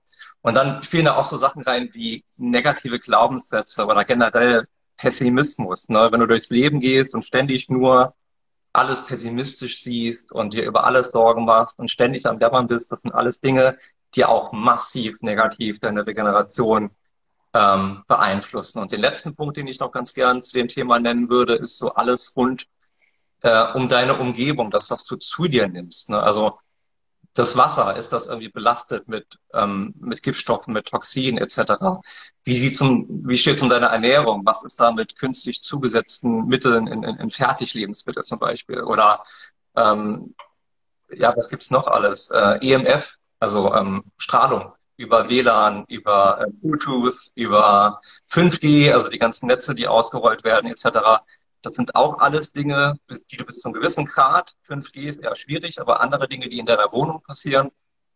Und 0.40 0.54
dann 0.54 0.82
spielen 0.82 1.04
da 1.04 1.16
auch 1.16 1.26
so 1.26 1.36
Sachen 1.36 1.62
rein 1.62 1.90
wie 1.92 2.24
negative 2.36 2.98
Glaubenssätze 2.98 3.86
oder 3.86 4.04
generell 4.04 4.66
Pessimismus. 4.96 5.88
Ne? 5.88 6.08
Wenn 6.10 6.20
du 6.20 6.26
durchs 6.26 6.50
Leben 6.50 6.80
gehst 6.80 7.14
und 7.14 7.24
ständig 7.24 7.68
nur 7.68 8.14
alles 8.72 9.04
pessimistisch 9.04 9.82
siehst 9.82 10.32
und 10.32 10.54
dir 10.54 10.64
über 10.64 10.84
alles 10.84 11.10
Sorgen 11.10 11.44
machst 11.44 11.78
und 11.78 11.90
ständig 11.90 12.26
am 12.26 12.38
Jammern 12.40 12.66
bist, 12.66 12.92
das 12.92 13.02
sind 13.02 13.12
alles 13.12 13.40
Dinge, 13.40 13.76
die 14.14 14.25
auch 14.25 14.53
massiv 14.53 15.21
negativ 15.21 15.81
deine 15.81 16.07
Regeneration 16.07 16.90
ähm, 17.55 18.05
beeinflussen. 18.09 18.79
Und 18.81 18.92
den 18.92 19.01
letzten 19.01 19.35
Punkt, 19.35 19.57
den 19.57 19.66
ich 19.66 19.81
noch 19.81 19.92
ganz 19.92 20.14
gern 20.14 20.42
zu 20.42 20.53
dem 20.53 20.68
Thema 20.68 20.99
nennen 20.99 21.29
würde, 21.29 21.55
ist 21.55 21.79
so 21.79 21.94
alles 21.94 22.37
rund 22.37 22.66
äh, 23.42 23.73
um 23.73 23.88
deine 23.88 24.18
Umgebung, 24.18 24.71
das, 24.71 24.90
was 24.90 25.05
du 25.05 25.16
zu 25.16 25.44
dir 25.44 25.68
nimmst. 25.68 26.11
Ne? 26.11 26.21
Also 26.21 26.59
das 27.35 27.57
Wasser, 27.57 27.97
ist 27.97 28.12
das 28.12 28.27
irgendwie 28.27 28.49
belastet 28.49 29.07
mit, 29.07 29.38
ähm, 29.55 29.94
mit 30.01 30.23
Giftstoffen, 30.23 30.75
mit 30.75 30.87
Toxinen 30.87 31.38
etc.? 31.38 32.03
Wie, 32.42 32.57
sieht's 32.57 32.81
um, 32.81 33.07
wie 33.09 33.38
steht 33.38 33.57
es 33.57 33.62
um 33.62 33.68
deine 33.68 33.87
Ernährung? 33.87 34.42
Was 34.44 34.64
ist 34.64 34.81
da 34.81 34.90
mit 34.90 35.16
künstlich 35.16 35.62
zugesetzten 35.62 36.47
Mitteln 36.47 36.88
in, 36.88 37.05
in, 37.05 37.16
in 37.16 37.31
Fertiglebensmittel 37.31 38.25
zum 38.25 38.40
Beispiel? 38.40 38.83
Oder 38.83 39.25
ähm, 39.77 40.35
ja, 41.11 41.35
was 41.37 41.49
gibt's 41.49 41.71
noch 41.71 41.87
alles? 41.87 42.31
Äh, 42.31 42.59
EMF, 42.61 43.17
also 43.40 43.74
ähm, 43.74 44.05
Strahlung 44.16 44.72
über 44.96 45.29
WLAN, 45.29 45.85
über 45.88 46.40
äh, 46.40 46.51
Bluetooth, 46.51 47.31
über 47.35 48.01
5G, 48.31 48.92
also 48.92 49.09
die 49.09 49.18
ganzen 49.18 49.46
Netze, 49.46 49.74
die 49.74 49.87
ausgerollt 49.87 50.44
werden, 50.44 50.70
etc. 50.70 51.22
Das 51.62 51.74
sind 51.74 51.94
auch 51.94 52.18
alles 52.18 52.53
Dinge, 52.53 52.98
die 53.31 53.37
du 53.37 53.44
bis 53.44 53.61
zu 53.61 53.68
einem 53.68 53.74
gewissen 53.74 54.07
Grad, 54.07 54.57
5G 54.66 55.09
ist 55.09 55.20
eher 55.20 55.37
schwierig, 55.37 55.81
aber 55.81 56.01
andere 56.01 56.29
Dinge, 56.29 56.48
die 56.48 56.59
in 56.59 56.66
deiner 56.66 56.92
Wohnung 56.92 57.22
passieren, 57.22 57.70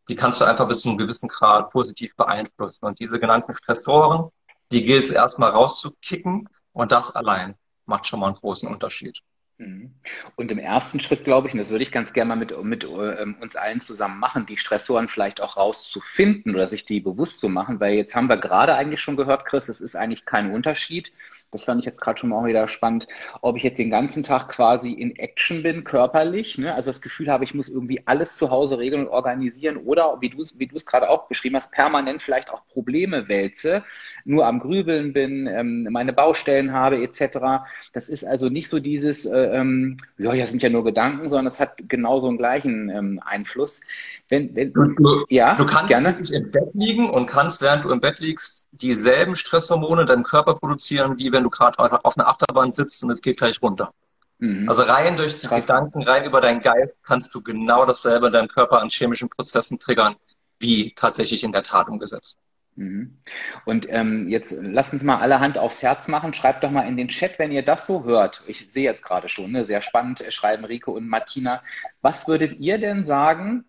die 0.08 0.16
kannst 0.16 0.40
du 0.40 0.44
einfach 0.44 0.66
bis 0.68 0.80
zu 0.80 0.88
einem 0.88 0.98
gewissen 0.98 1.28
Grad 1.28 1.70
positiv 1.70 2.16
beeinflussen. 2.16 2.84
Und 2.84 2.98
diese 2.98 3.20
genannten 3.20 3.54
Stressoren, 3.54 4.30
die 4.72 4.82
gilt 4.84 5.04
es 5.04 5.10
erstmal 5.10 5.50
rauszukicken 5.50 6.48
und 6.72 6.92
das 6.92 7.14
allein 7.14 7.54
macht 7.86 8.06
schon 8.06 8.20
mal 8.20 8.26
einen 8.26 8.36
großen 8.36 8.68
Unterschied. 8.68 9.22
Mhm. 9.62 9.90
Und 10.36 10.50
im 10.50 10.58
ersten 10.58 11.00
Schritt, 11.00 11.24
glaube 11.24 11.48
ich, 11.48 11.54
und 11.54 11.58
das 11.58 11.70
würde 11.70 11.82
ich 11.82 11.92
ganz 11.92 12.12
gerne 12.12 12.28
mal 12.30 12.36
mit, 12.36 12.56
mit 12.64 12.84
äh, 12.84 13.26
uns 13.40 13.56
allen 13.56 13.80
zusammen 13.80 14.18
machen, 14.18 14.46
die 14.46 14.56
Stressoren 14.56 15.08
vielleicht 15.08 15.40
auch 15.40 15.56
rauszufinden 15.56 16.54
oder 16.54 16.66
sich 16.66 16.84
die 16.84 17.00
bewusst 17.00 17.40
zu 17.40 17.48
machen, 17.48 17.80
weil 17.80 17.94
jetzt 17.94 18.14
haben 18.14 18.28
wir 18.28 18.36
gerade 18.36 18.74
eigentlich 18.74 19.00
schon 19.00 19.16
gehört, 19.16 19.44
Chris, 19.44 19.68
es 19.68 19.80
ist 19.80 19.96
eigentlich 19.96 20.24
kein 20.24 20.52
Unterschied. 20.52 21.12
Das 21.52 21.64
fand 21.64 21.80
ich 21.80 21.86
jetzt 21.86 22.00
gerade 22.00 22.18
schon 22.18 22.30
mal 22.30 22.36
auch 22.40 22.46
wieder 22.46 22.66
spannend, 22.66 23.06
ob 23.42 23.56
ich 23.56 23.62
jetzt 23.62 23.78
den 23.78 23.90
ganzen 23.90 24.22
Tag 24.22 24.48
quasi 24.48 24.92
in 24.92 25.14
Action 25.16 25.62
bin, 25.62 25.84
körperlich, 25.84 26.58
ne? 26.58 26.74
also 26.74 26.90
das 26.90 27.02
Gefühl 27.02 27.30
habe, 27.30 27.44
ich 27.44 27.54
muss 27.54 27.68
irgendwie 27.68 28.02
alles 28.06 28.36
zu 28.36 28.50
Hause 28.50 28.78
regeln 28.78 29.02
und 29.06 29.12
organisieren 29.12 29.76
oder, 29.76 30.16
wie 30.20 30.30
du 30.30 30.40
es 30.40 30.58
wie 30.58 30.66
gerade 30.66 31.10
auch 31.10 31.28
beschrieben 31.28 31.56
hast, 31.56 31.70
permanent 31.70 32.22
vielleicht 32.22 32.50
auch 32.50 32.66
Probleme 32.68 33.28
wälze, 33.28 33.84
nur 34.24 34.46
am 34.46 34.60
Grübeln 34.60 35.12
bin, 35.12 35.46
ähm, 35.46 35.86
meine 35.90 36.12
Baustellen 36.12 36.72
habe 36.72 37.02
etc. 37.02 37.64
Das 37.92 38.08
ist 38.08 38.24
also 38.24 38.48
nicht 38.48 38.68
so 38.68 38.80
dieses, 38.80 39.26
äh, 39.26 39.38
ähm, 39.38 39.98
ja, 40.18 40.32
ja, 40.32 40.46
sind 40.46 40.62
ja 40.62 40.70
nur 40.70 40.84
Gedanken, 40.84 41.28
sondern 41.28 41.46
es 41.46 41.60
hat 41.60 41.76
genauso 41.88 42.28
einen 42.28 42.38
gleichen 42.38 42.88
ähm, 42.88 43.20
Einfluss. 43.24 43.82
Wenn, 44.28 44.54
wenn, 44.56 44.72
du, 44.72 44.94
du, 44.94 45.24
ja, 45.28 45.56
du 45.56 45.66
kannst 45.66 45.88
gerne. 45.88 46.16
im 46.32 46.50
Bett 46.50 46.70
liegen 46.72 47.10
und 47.10 47.26
kannst, 47.26 47.60
während 47.60 47.84
du 47.84 47.90
im 47.90 48.00
Bett 48.00 48.20
liegst, 48.20 48.68
dieselben 48.72 49.36
Stresshormone 49.36 50.02
in 50.02 50.06
deinem 50.06 50.22
Körper 50.22 50.54
produzieren, 50.54 51.18
wie 51.18 51.30
wenn 51.32 51.41
du 51.44 51.50
gerade 51.50 51.78
auf 51.78 52.16
einer 52.16 52.28
Achterbahn 52.28 52.72
sitzt 52.72 53.02
und 53.04 53.10
es 53.10 53.20
geht 53.20 53.38
gleich 53.38 53.60
runter. 53.62 53.92
Mhm. 54.38 54.68
Also 54.68 54.82
rein 54.82 55.16
durch 55.16 55.36
die 55.36 55.46
Krass. 55.46 55.66
Gedanken, 55.66 56.02
rein 56.02 56.24
über 56.24 56.40
deinen 56.40 56.60
Geist 56.60 56.98
kannst 57.04 57.34
du 57.34 57.42
genau 57.42 57.86
dasselbe 57.86 58.26
in 58.26 58.32
deinem 58.32 58.48
Körper 58.48 58.80
an 58.80 58.90
chemischen 58.90 59.28
Prozessen 59.28 59.78
triggern, 59.78 60.16
wie 60.58 60.92
tatsächlich 60.94 61.44
in 61.44 61.52
der 61.52 61.62
Tat 61.62 61.88
umgesetzt. 61.88 62.38
Mhm. 62.74 63.18
Und 63.64 63.86
ähm, 63.90 64.28
jetzt 64.28 64.52
lasst 64.60 64.92
uns 64.92 65.02
mal 65.02 65.18
alle 65.18 65.40
Hand 65.40 65.58
aufs 65.58 65.82
Herz 65.82 66.08
machen. 66.08 66.34
Schreibt 66.34 66.64
doch 66.64 66.70
mal 66.70 66.88
in 66.88 66.96
den 66.96 67.08
Chat, 67.08 67.38
wenn 67.38 67.52
ihr 67.52 67.64
das 67.64 67.86
so 67.86 68.04
hört. 68.04 68.42
Ich 68.46 68.66
sehe 68.68 68.84
jetzt 68.84 69.04
gerade 69.04 69.28
schon, 69.28 69.52
ne? 69.52 69.64
sehr 69.64 69.82
spannend, 69.82 70.20
äh, 70.20 70.32
schreiben 70.32 70.64
Rico 70.64 70.92
und 70.92 71.06
Martina. 71.06 71.62
Was 72.00 72.26
würdet 72.26 72.54
ihr 72.54 72.78
denn 72.78 73.04
sagen, 73.04 73.64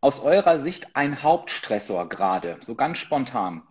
aus 0.00 0.20
eurer 0.20 0.60
Sicht 0.60 0.94
ein 0.94 1.22
Hauptstressor 1.22 2.08
gerade, 2.08 2.58
so 2.60 2.74
ganz 2.74 2.98
spontan? 2.98 3.62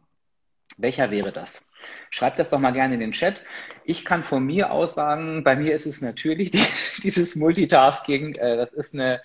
Welcher 0.77 1.11
wäre 1.11 1.31
das? 1.31 1.63
Schreibt 2.09 2.39
das 2.39 2.49
doch 2.49 2.59
mal 2.59 2.71
gerne 2.71 2.95
in 2.95 2.99
den 2.99 3.11
Chat. 3.11 3.43
Ich 3.83 4.05
kann 4.05 4.23
von 4.23 4.45
mir 4.45 4.71
aus 4.71 4.95
sagen, 4.95 5.43
bei 5.43 5.55
mir 5.55 5.73
ist 5.73 5.85
es 5.85 6.01
natürlich 6.01 6.51
die, 6.51 6.63
dieses 7.03 7.35
Multitasking. 7.35 8.35
Äh, 8.35 8.57
das 8.57 8.71
ist 8.73 8.93
eine, 8.93 9.21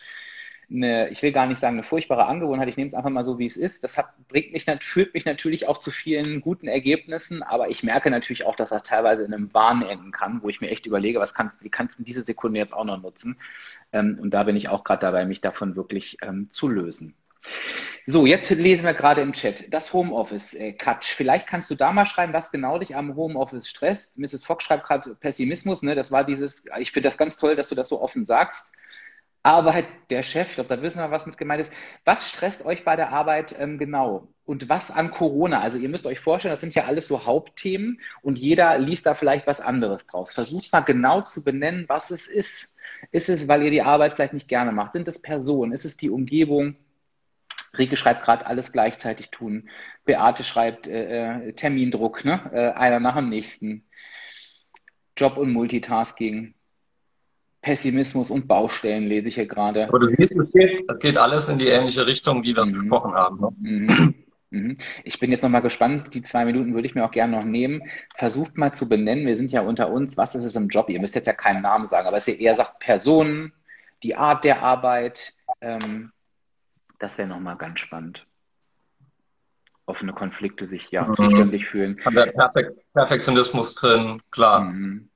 eine, 0.70 1.08
ich 1.10 1.22
will 1.22 1.32
gar 1.32 1.46
nicht 1.46 1.58
sagen, 1.58 1.76
eine 1.76 1.84
furchtbare 1.84 2.26
Angewohnheit. 2.26 2.68
Ich 2.68 2.76
nehme 2.76 2.88
es 2.88 2.94
einfach 2.94 3.10
mal 3.10 3.24
so, 3.24 3.38
wie 3.38 3.46
es 3.46 3.56
ist. 3.56 3.84
Das 3.84 3.96
hat, 3.96 4.06
bringt 4.28 4.52
mich, 4.52 4.66
führt 4.80 5.14
mich 5.14 5.24
natürlich 5.24 5.68
auch 5.68 5.78
zu 5.78 5.90
vielen 5.90 6.40
guten 6.40 6.66
Ergebnissen, 6.66 7.42
aber 7.42 7.68
ich 7.70 7.82
merke 7.82 8.10
natürlich 8.10 8.44
auch, 8.44 8.56
dass 8.56 8.70
das 8.70 8.82
teilweise 8.82 9.24
in 9.24 9.32
einem 9.32 9.52
Wahn 9.54 9.82
enden 9.82 10.10
kann, 10.10 10.42
wo 10.42 10.48
ich 10.48 10.60
mir 10.60 10.70
echt 10.70 10.86
überlege, 10.86 11.20
was 11.20 11.34
kannst, 11.34 11.62
wie 11.62 11.70
kannst 11.70 11.98
du 11.98 12.02
diese 12.02 12.22
Sekunde 12.22 12.58
jetzt 12.58 12.72
auch 12.72 12.84
noch 12.84 13.00
nutzen? 13.00 13.38
Ähm, 13.92 14.18
und 14.20 14.30
da 14.32 14.44
bin 14.44 14.56
ich 14.56 14.68
auch 14.68 14.84
gerade 14.84 15.00
dabei, 15.00 15.24
mich 15.24 15.40
davon 15.40 15.76
wirklich 15.76 16.18
ähm, 16.22 16.50
zu 16.50 16.68
lösen. 16.68 17.14
So, 18.08 18.24
jetzt 18.24 18.50
lesen 18.50 18.84
wir 18.84 18.94
gerade 18.94 19.20
im 19.20 19.32
Chat 19.32 19.72
das 19.74 19.92
Homeoffice, 19.92 20.54
äh. 20.54 20.76
Vielleicht 21.00 21.48
kannst 21.48 21.70
du 21.70 21.74
da 21.74 21.92
mal 21.92 22.06
schreiben, 22.06 22.32
was 22.32 22.52
genau 22.52 22.78
dich 22.78 22.94
am 22.94 23.16
Homeoffice 23.16 23.68
stresst. 23.68 24.18
Mrs. 24.18 24.44
Fox 24.44 24.64
schreibt 24.64 24.84
gerade 24.84 25.16
Pessimismus, 25.16 25.82
ne? 25.82 25.96
Das 25.96 26.12
war 26.12 26.22
dieses, 26.24 26.66
ich 26.78 26.92
finde 26.92 27.08
das 27.08 27.18
ganz 27.18 27.36
toll, 27.36 27.56
dass 27.56 27.68
du 27.68 27.74
das 27.74 27.88
so 27.88 28.00
offen 28.00 28.24
sagst. 28.24 28.72
Arbeit 29.42 29.86
der 30.10 30.22
Chef, 30.24 30.48
ich 30.48 30.54
glaube, 30.54 30.74
da 30.74 30.82
wissen 30.82 30.98
wir, 30.98 31.10
was 31.10 31.26
mit 31.26 31.38
gemeint 31.38 31.60
ist. 31.60 31.72
Was 32.04 32.28
stresst 32.28 32.64
euch 32.64 32.84
bei 32.84 32.96
der 32.96 33.10
Arbeit 33.12 33.54
ähm, 33.58 33.78
genau? 33.78 34.28
Und 34.44 34.68
was 34.68 34.90
an 34.90 35.10
Corona? 35.12 35.60
Also 35.60 35.78
ihr 35.78 35.88
müsst 35.88 36.06
euch 36.06 36.20
vorstellen, 36.20 36.52
das 36.52 36.60
sind 36.60 36.74
ja 36.74 36.84
alles 36.84 37.06
so 37.08 37.24
Hauptthemen 37.26 38.00
und 38.22 38.38
jeder 38.38 38.78
liest 38.78 39.06
da 39.06 39.14
vielleicht 39.14 39.46
was 39.46 39.60
anderes 39.60 40.06
draus. 40.06 40.32
Versucht 40.32 40.72
mal 40.72 40.80
genau 40.80 41.22
zu 41.22 41.42
benennen, 41.44 41.84
was 41.88 42.10
es 42.10 42.26
ist. 42.28 42.74
Ist 43.12 43.28
es, 43.28 43.48
weil 43.48 43.62
ihr 43.62 43.70
die 43.70 43.82
Arbeit 43.82 44.14
vielleicht 44.14 44.32
nicht 44.32 44.48
gerne 44.48 44.72
macht? 44.72 44.92
Sind 44.92 45.08
es 45.08 45.20
Personen? 45.22 45.72
Ist 45.72 45.84
es 45.84 45.96
die 45.96 46.10
Umgebung? 46.10 46.76
Rike 47.76 47.96
schreibt 47.96 48.24
gerade 48.24 48.46
alles 48.46 48.72
gleichzeitig 48.72 49.30
tun. 49.30 49.68
Beate 50.04 50.44
schreibt 50.44 50.86
äh, 50.86 51.48
äh, 51.48 51.52
Termindruck, 51.52 52.24
ne? 52.24 52.50
Äh, 52.52 52.78
einer 52.78 53.00
nach 53.00 53.16
dem 53.16 53.28
nächsten. 53.28 53.84
Job 55.16 55.36
und 55.36 55.52
Multitasking. 55.52 56.54
Pessimismus 57.62 58.30
und 58.30 58.46
Baustellen 58.46 59.08
lese 59.08 59.28
ich 59.28 59.34
hier 59.34 59.46
gerade. 59.46 59.88
Aber 59.88 59.98
du 59.98 60.06
siehst, 60.06 60.38
es 60.38 60.52
geht, 60.52 60.84
es 60.88 61.00
geht 61.00 61.18
alles 61.18 61.48
in 61.48 61.58
die 61.58 61.66
ähnliche 61.66 62.06
Richtung, 62.06 62.44
wie 62.44 62.54
wir 62.54 62.62
es 62.62 62.72
mhm. 62.72 62.80
gesprochen 62.80 63.14
haben. 63.14 63.40
Ne? 63.40 63.48
Mhm. 63.58 64.14
Mhm. 64.50 64.78
Ich 65.04 65.18
bin 65.18 65.32
jetzt 65.32 65.42
nochmal 65.42 65.62
gespannt, 65.62 66.14
die 66.14 66.22
zwei 66.22 66.44
Minuten 66.44 66.74
würde 66.74 66.86
ich 66.86 66.94
mir 66.94 67.04
auch 67.04 67.10
gerne 67.10 67.36
noch 67.36 67.44
nehmen. 67.44 67.82
Versucht 68.16 68.56
mal 68.56 68.72
zu 68.72 68.88
benennen, 68.88 69.26
wir 69.26 69.36
sind 69.36 69.50
ja 69.50 69.62
unter 69.62 69.90
uns, 69.90 70.16
was 70.16 70.34
ist 70.34 70.44
es 70.44 70.54
im 70.54 70.68
Job? 70.68 70.88
Ihr 70.88 71.00
müsst 71.00 71.14
jetzt 71.14 71.26
ja 71.26 71.32
keinen 71.32 71.62
Namen 71.62 71.88
sagen, 71.88 72.06
aber 72.06 72.18
es 72.18 72.28
ihr 72.28 72.38
eher 72.38 72.54
sagt 72.54 72.78
Personen, 72.78 73.52
die 74.02 74.14
Art 74.14 74.44
der 74.44 74.62
Arbeit, 74.62 75.34
ähm, 75.60 76.12
das 76.98 77.18
wäre 77.18 77.28
nochmal 77.28 77.56
ganz 77.56 77.80
spannend. 77.80 78.26
Offene 79.86 80.12
Konflikte 80.12 80.66
sich 80.66 80.90
ja 80.90 81.06
mhm. 81.06 81.14
zuständig 81.14 81.66
fühlen. 81.66 82.00
Der 82.12 82.26
Perfek 82.26 82.72
Perfektionismus 82.92 83.74
drin, 83.74 84.20
klar. 84.30 84.60
Mhm. 84.60 85.08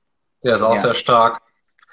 Der 0.43 0.55
ist 0.55 0.61
auch 0.61 0.75
ja. 0.75 0.81
sehr 0.81 0.93
stark. 0.93 1.41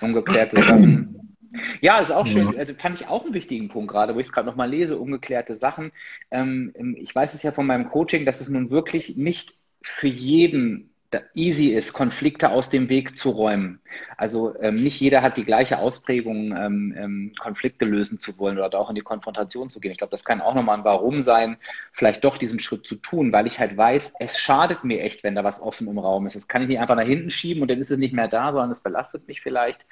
Ungeklärte 0.00 0.62
Sachen. 0.62 1.36
Ja, 1.80 1.98
ist 1.98 2.10
auch 2.10 2.26
schön. 2.26 2.56
Also 2.58 2.74
fand 2.74 3.00
ich 3.00 3.08
auch 3.08 3.24
einen 3.24 3.34
wichtigen 3.34 3.68
Punkt 3.68 3.90
gerade, 3.90 4.14
wo 4.14 4.20
ich 4.20 4.26
es 4.26 4.32
gerade 4.32 4.46
nochmal 4.46 4.70
lese, 4.70 4.98
ungeklärte 4.98 5.54
Sachen. 5.54 5.92
Ähm, 6.30 6.72
ich 6.98 7.14
weiß 7.14 7.34
es 7.34 7.42
ja 7.42 7.52
von 7.52 7.66
meinem 7.66 7.88
Coaching, 7.88 8.24
dass 8.24 8.40
es 8.40 8.48
nun 8.48 8.70
wirklich 8.70 9.16
nicht 9.16 9.56
für 9.82 10.08
jeden 10.08 10.87
easy 11.34 11.68
ist, 11.68 11.92
Konflikte 11.92 12.50
aus 12.50 12.68
dem 12.68 12.88
Weg 12.88 13.16
zu 13.16 13.30
räumen. 13.30 13.80
Also 14.16 14.54
ähm, 14.60 14.74
nicht 14.74 15.00
jeder 15.00 15.22
hat 15.22 15.36
die 15.36 15.44
gleiche 15.44 15.78
Ausprägung, 15.78 16.54
ähm, 16.56 16.94
ähm, 16.96 17.32
Konflikte 17.38 17.84
lösen 17.84 18.20
zu 18.20 18.38
wollen 18.38 18.58
oder 18.58 18.78
auch 18.78 18.90
in 18.90 18.94
die 18.94 19.00
Konfrontation 19.00 19.70
zu 19.70 19.80
gehen. 19.80 19.90
Ich 19.90 19.98
glaube, 19.98 20.10
das 20.10 20.24
kann 20.24 20.40
auch 20.40 20.54
nochmal 20.54 20.78
ein 20.78 20.84
Warum 20.84 21.22
sein, 21.22 21.56
vielleicht 21.92 22.24
doch 22.24 22.36
diesen 22.36 22.60
Schritt 22.60 22.86
zu 22.86 22.96
tun, 22.96 23.32
weil 23.32 23.46
ich 23.46 23.58
halt 23.58 23.76
weiß, 23.76 24.14
es 24.20 24.38
schadet 24.38 24.84
mir 24.84 25.00
echt, 25.00 25.24
wenn 25.24 25.34
da 25.34 25.44
was 25.44 25.62
offen 25.62 25.88
im 25.88 25.98
Raum 25.98 26.26
ist. 26.26 26.36
Das 26.36 26.48
kann 26.48 26.62
ich 26.62 26.68
nicht 26.68 26.80
einfach 26.80 26.96
nach 26.96 27.04
hinten 27.04 27.30
schieben 27.30 27.62
und 27.62 27.70
dann 27.70 27.80
ist 27.80 27.90
es 27.90 27.98
nicht 27.98 28.14
mehr 28.14 28.28
da, 28.28 28.52
sondern 28.52 28.70
es 28.70 28.82
belastet 28.82 29.26
mich 29.28 29.40
vielleicht. 29.40 29.86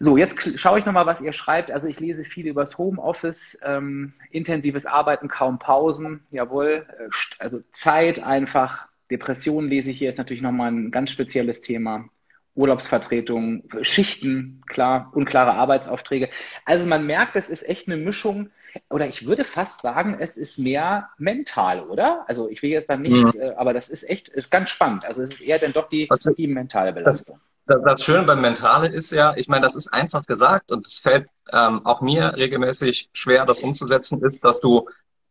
So, 0.00 0.16
jetzt 0.16 0.58
schaue 0.58 0.78
ich 0.78 0.86
nochmal, 0.86 1.06
was 1.06 1.20
ihr 1.20 1.32
schreibt. 1.32 1.70
Also 1.70 1.88
ich 1.88 1.98
lese 1.98 2.24
viel 2.24 2.46
übers 2.46 2.78
Homeoffice, 2.78 3.60
ähm, 3.64 4.14
intensives 4.30 4.86
Arbeiten, 4.86 5.28
kaum 5.28 5.58
Pausen, 5.58 6.24
jawohl, 6.30 6.86
äh, 6.98 7.08
also 7.38 7.60
Zeit 7.72 8.22
einfach 8.22 8.86
Depressionen 9.10 9.68
lese 9.68 9.90
ich 9.90 9.98
hier, 9.98 10.08
ist 10.08 10.18
natürlich 10.18 10.42
nochmal 10.42 10.70
ein 10.70 10.90
ganz 10.90 11.10
spezielles 11.10 11.60
Thema. 11.60 12.08
Urlaubsvertretung, 12.54 13.62
Schichten, 13.82 14.62
klar, 14.66 15.12
unklare 15.14 15.52
Arbeitsaufträge. 15.52 16.28
Also 16.64 16.86
man 16.86 17.06
merkt, 17.06 17.36
es 17.36 17.48
ist 17.48 17.62
echt 17.68 17.86
eine 17.86 17.96
Mischung, 17.96 18.50
oder 18.90 19.06
ich 19.06 19.26
würde 19.26 19.44
fast 19.44 19.80
sagen, 19.80 20.16
es 20.18 20.36
ist 20.36 20.58
mehr 20.58 21.08
mental, 21.18 21.84
oder? 21.84 22.24
Also 22.26 22.48
ich 22.48 22.62
will 22.62 22.70
jetzt 22.70 22.90
da 22.90 22.96
nichts, 22.96 23.34
mhm. 23.34 23.40
Äh, 23.40 23.54
aber 23.56 23.72
das 23.72 23.88
ist 23.88 24.08
echt 24.08 24.28
ist 24.28 24.50
ganz 24.50 24.70
spannend. 24.70 25.04
Also 25.04 25.22
es 25.22 25.34
ist 25.34 25.40
eher 25.40 25.58
dann 25.58 25.72
doch 25.72 25.88
die, 25.88 26.10
also, 26.10 26.32
die 26.34 26.48
mentale 26.48 26.92
Belastung. 26.92 27.38
Das, 27.66 27.78
das, 27.78 27.84
das 27.84 28.04
Schöne 28.04 28.24
beim 28.24 28.40
Mentale 28.40 28.88
ist 28.88 29.12
ja, 29.12 29.34
ich 29.36 29.48
meine, 29.48 29.62
das 29.62 29.76
ist 29.76 29.92
einfach 29.92 30.26
gesagt 30.26 30.72
und 30.72 30.86
es 30.86 30.98
fällt 30.98 31.28
ähm, 31.52 31.86
auch 31.86 32.00
mir 32.00 32.34
regelmäßig 32.36 33.10
schwer, 33.12 33.46
das 33.46 33.60
umzusetzen, 33.60 34.20
ist, 34.22 34.44
dass 34.44 34.60
du 34.60 34.88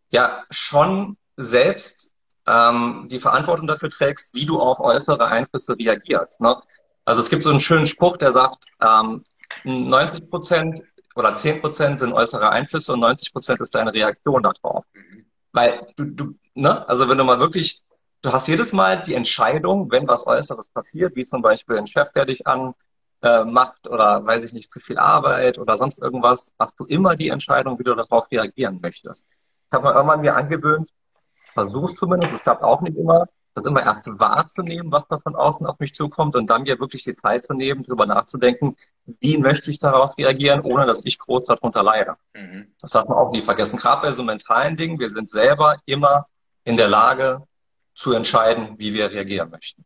ja 0.09 0.45
schon 0.49 1.17
selbst 1.35 2.13
ähm, 2.47 3.07
die 3.12 3.19
Verantwortung 3.19 3.67
dafür 3.67 3.89
trägst, 3.89 4.33
wie 4.33 4.45
du 4.45 4.60
auf 4.60 4.79
äußere 4.79 5.27
Einflüsse 5.27 5.77
reagierst. 5.77 6.39
Ne? 6.41 6.55
Also 7.05 7.21
es 7.21 7.29
gibt 7.29 7.43
so 7.43 7.51
einen 7.51 7.60
schönen 7.60 7.86
Spruch, 7.86 8.17
der 8.17 8.31
sagt, 8.31 8.65
ähm, 8.81 9.23
90 9.63 10.29
Prozent 10.29 10.83
oder 11.15 11.33
10 11.33 11.62
Prozent 11.62 11.99
sind 11.99 12.13
äußere 12.13 12.49
Einflüsse 12.49 12.93
und 12.93 12.99
90 12.99 13.33
Prozent 13.33 13.62
ist 13.62 13.73
deine 13.73 13.93
Reaktion 13.93 14.43
darauf. 14.43 14.86
Weil 15.51 15.88
du, 15.95 16.05
du, 16.05 16.36
ne, 16.53 16.88
also 16.88 17.10
wenn 17.10 17.17
du 17.17 17.23
mal 17.23 17.39
wirklich, 17.39 17.83
du 18.21 18.31
hast 18.31 18.47
jedes 18.47 18.73
Mal 18.73 19.01
die 19.03 19.15
Entscheidung, 19.15 19.91
wenn 19.91 20.07
was 20.07 20.27
Äußeres 20.27 20.69
passiert, 20.69 21.15
wie 21.15 21.25
zum 21.25 21.41
Beispiel 21.41 21.77
ein 21.77 21.88
Chef, 21.88 22.12
der 22.12 22.25
dich 22.25 22.45
an 22.45 22.73
äh, 23.23 23.43
macht 23.43 23.88
oder 23.88 24.25
weiß 24.25 24.43
ich 24.43 24.53
nicht, 24.53 24.71
zu 24.71 24.79
viel 24.79 24.97
Arbeit 24.97 25.57
oder 25.57 25.77
sonst 25.77 25.99
irgendwas, 25.99 26.51
hast 26.60 26.79
du 26.79 26.86
immer 26.86 27.15
die 27.15 27.29
Entscheidung, 27.29 27.79
wie 27.79 27.83
du 27.83 27.95
darauf 27.95 28.29
reagieren 28.31 28.79
möchtest. 28.81 29.25
Ich 29.29 29.71
habe 29.71 29.88
mir 29.88 29.95
irgendwann 29.95 30.21
mir 30.21 30.36
angewöhnt, 30.36 30.91
versuche 31.57 31.91
es 31.91 31.95
zumindest, 31.95 32.33
es 32.33 32.41
klappt 32.41 32.63
auch 32.63 32.81
nicht 32.81 32.95
immer, 32.95 33.27
das 33.55 33.65
immer 33.65 33.83
erst 33.83 34.07
wahrzunehmen, 34.07 34.91
was 34.91 35.07
da 35.07 35.17
von 35.17 35.35
außen 35.35 35.65
auf 35.65 35.79
mich 35.79 35.95
zukommt 35.95 36.35
und 36.35 36.47
dann 36.47 36.63
mir 36.63 36.79
wirklich 36.79 37.03
die 37.03 37.15
Zeit 37.15 37.45
zu 37.45 37.55
nehmen, 37.55 37.83
darüber 37.83 38.05
nachzudenken, 38.05 38.75
wie 39.19 39.37
möchte 39.39 39.71
ich 39.71 39.79
darauf 39.79 40.15
reagieren, 40.19 40.61
ohne 40.61 40.85
dass 40.85 41.03
ich 41.03 41.17
groß 41.17 41.47
darunter 41.47 41.81
leide. 41.81 42.15
Mhm. 42.35 42.67
Das 42.79 42.91
darf 42.91 43.07
man 43.07 43.17
auch 43.17 43.31
nie 43.31 43.41
vergessen. 43.41 43.77
Gerade 43.77 44.03
bei 44.03 44.11
so 44.11 44.23
mentalen 44.23 44.77
Dingen, 44.77 44.99
wir 44.99 45.09
sind 45.09 45.31
selber 45.31 45.77
immer 45.85 46.25
in 46.63 46.77
der 46.77 46.89
Lage 46.89 47.41
zu 47.95 48.13
entscheiden, 48.13 48.75
wie 48.77 48.93
wir 48.93 49.09
reagieren 49.09 49.49
möchten. 49.49 49.83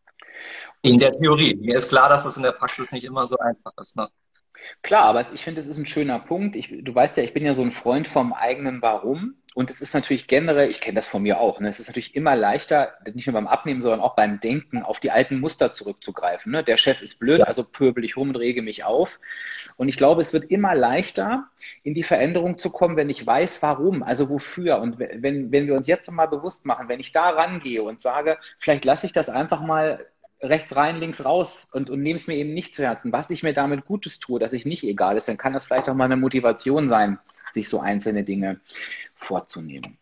In 0.81 0.99
der 0.99 1.13
Theorie. 1.13 1.55
Mir 1.55 1.77
ist 1.77 1.87
klar, 1.87 2.09
dass 2.09 2.25
es 2.25 2.35
in 2.35 2.43
der 2.43 2.51
Praxis 2.51 2.91
nicht 2.91 3.05
immer 3.05 3.25
so 3.25 3.37
einfach 3.37 3.71
ist. 3.79 3.95
Ne? 3.95 4.09
Klar, 4.81 5.05
aber 5.05 5.31
ich 5.31 5.43
finde, 5.43 5.61
das 5.61 5.69
ist 5.69 5.77
ein 5.77 5.85
schöner 5.85 6.19
Punkt. 6.19 6.55
Ich, 6.55 6.67
du 6.69 6.93
weißt 6.93 7.17
ja, 7.17 7.23
ich 7.23 7.33
bin 7.33 7.45
ja 7.45 7.53
so 7.53 7.61
ein 7.61 7.71
Freund 7.71 8.07
vom 8.07 8.33
eigenen 8.33 8.81
Warum. 8.81 9.35
Und 9.53 9.69
es 9.69 9.81
ist 9.81 9.93
natürlich 9.93 10.27
generell, 10.27 10.69
ich 10.69 10.79
kenne 10.79 10.95
das 10.95 11.07
von 11.07 11.23
mir 11.23 11.39
auch, 11.41 11.59
ne? 11.59 11.67
es 11.67 11.81
ist 11.81 11.87
natürlich 11.87 12.15
immer 12.15 12.37
leichter, 12.37 12.93
nicht 13.13 13.27
nur 13.27 13.33
beim 13.33 13.47
Abnehmen, 13.47 13.81
sondern 13.81 13.99
auch 13.99 14.15
beim 14.15 14.39
Denken, 14.39 14.81
auf 14.81 15.01
die 15.01 15.11
alten 15.11 15.41
Muster 15.41 15.73
zurückzugreifen. 15.73 16.53
Ne? 16.53 16.63
Der 16.63 16.77
Chef 16.77 17.01
ist 17.01 17.19
blöd, 17.19 17.39
ja. 17.39 17.45
also 17.45 17.65
pöbel 17.65 18.05
ich 18.05 18.15
rum 18.15 18.29
und 18.29 18.37
rege 18.37 18.61
mich 18.61 18.85
auf. 18.85 19.19
Und 19.75 19.89
ich 19.89 19.97
glaube, 19.97 20.21
es 20.21 20.31
wird 20.31 20.45
immer 20.45 20.73
leichter, 20.73 21.49
in 21.83 21.93
die 21.93 22.03
Veränderung 22.03 22.57
zu 22.57 22.69
kommen, 22.69 22.95
wenn 22.95 23.09
ich 23.09 23.27
weiß, 23.27 23.61
warum, 23.61 24.03
also 24.03 24.29
wofür. 24.29 24.79
Und 24.79 24.99
wenn, 24.99 25.51
wenn 25.51 25.67
wir 25.67 25.75
uns 25.75 25.87
jetzt 25.87 26.09
mal 26.09 26.27
bewusst 26.27 26.65
machen, 26.65 26.87
wenn 26.87 27.01
ich 27.01 27.11
da 27.11 27.29
rangehe 27.29 27.83
und 27.83 27.99
sage, 27.99 28.37
vielleicht 28.57 28.85
lasse 28.85 29.05
ich 29.05 29.11
das 29.11 29.27
einfach 29.27 29.61
mal 29.61 30.05
rechts 30.41 30.75
rein, 30.75 30.97
links 30.97 31.25
raus 31.25 31.69
und, 31.73 31.89
und 31.89 32.01
nehme 32.01 32.15
es 32.15 32.27
mir 32.27 32.35
eben 32.35 32.53
nicht 32.53 32.73
zu 32.73 32.83
Herzen, 32.83 33.11
was 33.11 33.29
ich 33.29 33.43
mir 33.43 33.53
damit 33.53 33.85
Gutes 33.85 34.19
tue, 34.19 34.39
dass 34.39 34.53
ich 34.53 34.65
nicht 34.65 34.83
egal 34.83 35.17
ist, 35.17 35.27
dann 35.27 35.37
kann 35.37 35.53
das 35.53 35.65
vielleicht 35.65 35.89
auch 35.89 35.93
mal 35.93 36.05
eine 36.05 36.15
Motivation 36.15 36.89
sein, 36.89 37.19
sich 37.53 37.69
so 37.69 37.79
einzelne 37.79 38.23
Dinge 38.23 38.59
vorzunehmen. 39.15 39.97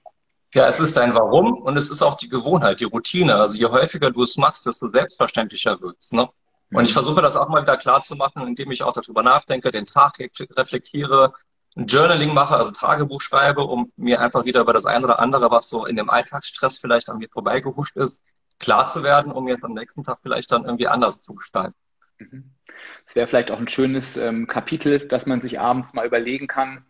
Ja, 0.54 0.68
es 0.68 0.80
ist 0.80 0.98
dein 0.98 1.14
Warum 1.14 1.54
und 1.54 1.78
es 1.78 1.90
ist 1.90 2.02
auch 2.02 2.16
die 2.16 2.30
Gewohnheit, 2.30 2.80
die 2.80 2.86
Routine. 2.86 3.36
Also 3.36 3.56
je 3.56 3.68
häufiger 3.68 4.10
du 4.10 4.24
es 4.24 4.36
machst, 4.36 4.66
desto 4.66 4.88
selbstverständlicher 4.88 5.80
wird 5.80 5.98
es. 6.00 6.12
Ne? 6.12 6.28
Und 6.72 6.84
ich 6.86 6.92
mhm. 6.92 6.94
versuche 6.94 7.22
das 7.22 7.36
auch 7.36 7.50
mal 7.50 7.62
wieder 7.62 7.78
klar 7.78 8.02
zu 8.02 8.16
machen, 8.16 8.48
indem 8.48 8.72
ich 8.72 8.82
auch 8.82 8.94
darüber 8.94 9.22
nachdenke, 9.22 9.72
den 9.72 9.86
Tag 9.86 10.18
reflektiere, 10.20 11.34
ein 11.76 11.86
Journaling 11.86 12.34
mache, 12.34 12.56
also 12.58 12.72
Tagebuch 12.72 13.22
schreibe, 13.22 13.62
um 13.62 13.92
mir 13.96 14.22
einfach 14.22 14.46
wieder 14.46 14.62
über 14.62 14.74
das 14.74 14.86
eine 14.86 15.06
oder 15.06 15.20
andere, 15.20 15.52
was 15.52 15.70
so 15.70 15.86
in 15.86 15.96
dem 15.96 16.10
Alltagsstress 16.10 16.80
vielleicht 16.80 17.10
an 17.10 17.20
mir 17.20 17.30
vorbeigehuscht 17.30 17.96
ist, 17.96 18.24
klar 18.60 18.88
zu 18.88 19.04
werden, 19.04 19.32
um 19.32 19.48
jetzt 19.48 19.64
am 19.64 19.74
nächsten 19.74 20.04
Tag 20.04 20.20
vielleicht 20.24 20.52
dann 20.52 20.66
irgendwie 20.66 20.88
anders 20.88 21.22
zu 21.22 21.36
gestalten. 21.36 21.76
Mhm. 22.18 22.52
Es 23.06 23.16
wäre 23.16 23.28
vielleicht 23.28 23.52
auch 23.52 23.60
ein 23.60 23.68
schönes 23.68 24.18
ähm, 24.18 24.48
Kapitel, 24.48 25.08
dass 25.08 25.26
man 25.26 25.42
sich 25.42 25.60
abends 25.60 25.94
mal 25.94 26.06
überlegen 26.06 26.48
kann, 26.48 26.86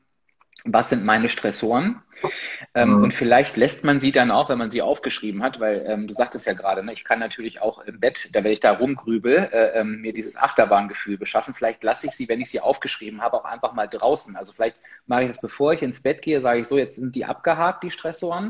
was 0.65 0.89
sind 0.89 1.05
meine 1.05 1.29
Stressoren? 1.29 2.01
Ähm, 2.73 2.97
mhm. 2.97 3.03
Und 3.03 3.13
vielleicht 3.13 3.55
lässt 3.55 3.83
man 3.83 3.99
sie 3.99 4.11
dann 4.11 4.31
auch, 4.31 4.49
wenn 4.49 4.57
man 4.57 4.69
sie 4.69 4.81
aufgeschrieben 4.81 5.41
hat, 5.41 5.59
weil 5.59 5.85
ähm, 5.87 6.07
du 6.07 6.13
sagtest 6.13 6.45
ja 6.45 6.53
gerade, 6.53 6.83
ne, 6.83 6.93
ich 6.93 7.03
kann 7.03 7.19
natürlich 7.19 7.61
auch 7.61 7.79
im 7.79 7.99
Bett, 7.99 8.29
da 8.33 8.43
wenn 8.43 8.51
ich 8.51 8.59
da 8.59 8.73
rumgrübel, 8.73 9.49
äh, 9.51 9.79
ähm, 9.79 10.01
mir 10.01 10.13
dieses 10.13 10.35
Achterbahngefühl 10.35 11.17
beschaffen. 11.17 11.53
Vielleicht 11.53 11.83
lasse 11.83 12.07
ich 12.07 12.13
sie, 12.13 12.27
wenn 12.27 12.41
ich 12.41 12.49
sie 12.49 12.59
aufgeschrieben 12.59 13.21
habe, 13.21 13.37
auch 13.37 13.45
einfach 13.45 13.73
mal 13.73 13.87
draußen. 13.87 14.35
Also 14.35 14.53
vielleicht 14.53 14.81
mache 15.07 15.23
ich 15.23 15.29
das, 15.29 15.41
bevor 15.41 15.73
ich 15.73 15.81
ins 15.81 16.01
Bett 16.01 16.21
gehe, 16.21 16.41
sage 16.41 16.59
ich 16.59 16.67
so, 16.67 16.77
jetzt 16.77 16.95
sind 16.95 17.15
die 17.15 17.25
abgehakt, 17.25 17.83
die 17.83 17.91
Stressoren 17.91 18.49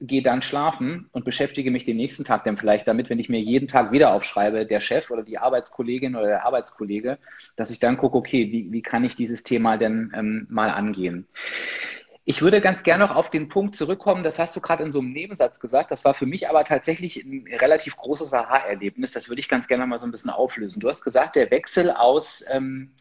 gehe 0.00 0.22
dann 0.22 0.42
schlafen 0.42 1.08
und 1.12 1.24
beschäftige 1.24 1.70
mich 1.70 1.84
den 1.84 1.96
nächsten 1.96 2.24
Tag 2.24 2.44
dann 2.44 2.56
vielleicht 2.56 2.86
damit, 2.86 3.10
wenn 3.10 3.18
ich 3.18 3.28
mir 3.28 3.40
jeden 3.40 3.66
Tag 3.66 3.90
wieder 3.90 4.12
aufschreibe, 4.12 4.64
der 4.64 4.80
Chef 4.80 5.10
oder 5.10 5.24
die 5.24 5.38
Arbeitskollegin 5.38 6.14
oder 6.14 6.26
der 6.26 6.44
Arbeitskollege, 6.44 7.18
dass 7.56 7.70
ich 7.70 7.80
dann 7.80 7.96
gucke, 7.96 8.16
okay, 8.16 8.52
wie, 8.52 8.70
wie 8.70 8.82
kann 8.82 9.04
ich 9.04 9.16
dieses 9.16 9.42
Thema 9.42 9.76
denn 9.76 10.12
ähm, 10.14 10.46
mal 10.50 10.70
angehen? 10.70 11.26
Ich 12.24 12.42
würde 12.42 12.60
ganz 12.60 12.82
gerne 12.82 13.06
noch 13.06 13.16
auf 13.16 13.30
den 13.30 13.48
Punkt 13.48 13.74
zurückkommen, 13.74 14.22
das 14.22 14.38
hast 14.38 14.54
du 14.54 14.60
gerade 14.60 14.84
in 14.84 14.92
so 14.92 15.00
einem 15.00 15.12
Nebensatz 15.12 15.58
gesagt, 15.58 15.90
das 15.90 16.04
war 16.04 16.14
für 16.14 16.26
mich 16.26 16.48
aber 16.48 16.62
tatsächlich 16.62 17.16
ein 17.16 17.46
relativ 17.58 17.96
großes 17.96 18.34
Aha-Erlebnis, 18.34 19.12
das 19.12 19.28
würde 19.28 19.40
ich 19.40 19.48
ganz 19.48 19.66
gerne 19.66 19.86
mal 19.86 19.98
so 19.98 20.06
ein 20.06 20.10
bisschen 20.10 20.30
auflösen. 20.30 20.78
Du 20.78 20.88
hast 20.88 21.02
gesagt, 21.02 21.36
der 21.36 21.50
Wechsel 21.50 21.90
aus 21.90 22.44
ähm, 22.50 22.92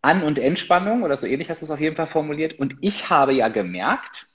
An- 0.00 0.22
und 0.22 0.38
Entspannung 0.38 1.02
oder 1.02 1.16
so 1.16 1.26
ähnlich 1.26 1.50
hast 1.50 1.62
du 1.62 1.66
es 1.66 1.70
auf 1.70 1.80
jeden 1.80 1.96
Fall 1.96 2.06
formuliert 2.06 2.58
und 2.58 2.76
ich 2.80 3.10
habe 3.10 3.32
ja 3.32 3.48
gemerkt, 3.48 4.28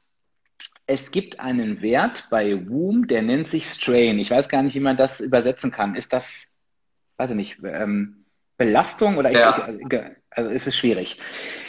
es 0.90 1.12
gibt 1.12 1.40
einen 1.40 1.84
Wert 1.84 2.30
bei 2.32 2.68
Womb, 2.68 3.10
der 3.10 3.22
nennt 3.22 3.48
sich 3.48 3.68
Strain. 3.68 4.18
Ich 4.18 4.32
weiß 4.32 4.50
gar 4.50 4.64
nicht, 4.64 4.74
wie 4.74 4.80
man 4.80 4.98
das 4.98 5.20
übersetzen 5.20 5.70
kann. 5.70 5.94
Ist 5.94 6.14
das, 6.14 6.52
weiß 7.18 7.30
ich 7.30 7.38
nicht, 7.38 7.58
ähm, 7.64 8.26
Belastung 8.58 9.18
oder 9.18 9.30
ja. 9.30 9.70
ich, 9.70 9.94
äh, 9.94 10.16
also 10.32 10.50
ist 10.50 10.66
es 10.66 10.76
schwierig. 10.76 11.20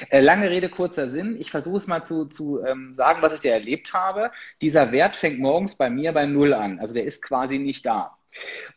Äh, 0.08 0.22
lange 0.22 0.48
Rede, 0.48 0.70
kurzer 0.70 1.10
Sinn. 1.10 1.36
Ich 1.38 1.50
versuche 1.50 1.76
es 1.76 1.86
mal 1.86 2.02
zu, 2.02 2.24
zu 2.24 2.64
ähm, 2.64 2.94
sagen, 2.94 3.20
was 3.20 3.34
ich 3.34 3.40
da 3.42 3.50
erlebt 3.50 3.92
habe. 3.92 4.30
Dieser 4.62 4.90
Wert 4.90 5.16
fängt 5.16 5.38
morgens 5.38 5.76
bei 5.76 5.90
mir 5.90 6.12
bei 6.12 6.24
Null 6.24 6.54
an. 6.54 6.78
Also 6.78 6.94
der 6.94 7.04
ist 7.04 7.20
quasi 7.20 7.58
nicht 7.58 7.84
da. 7.84 8.16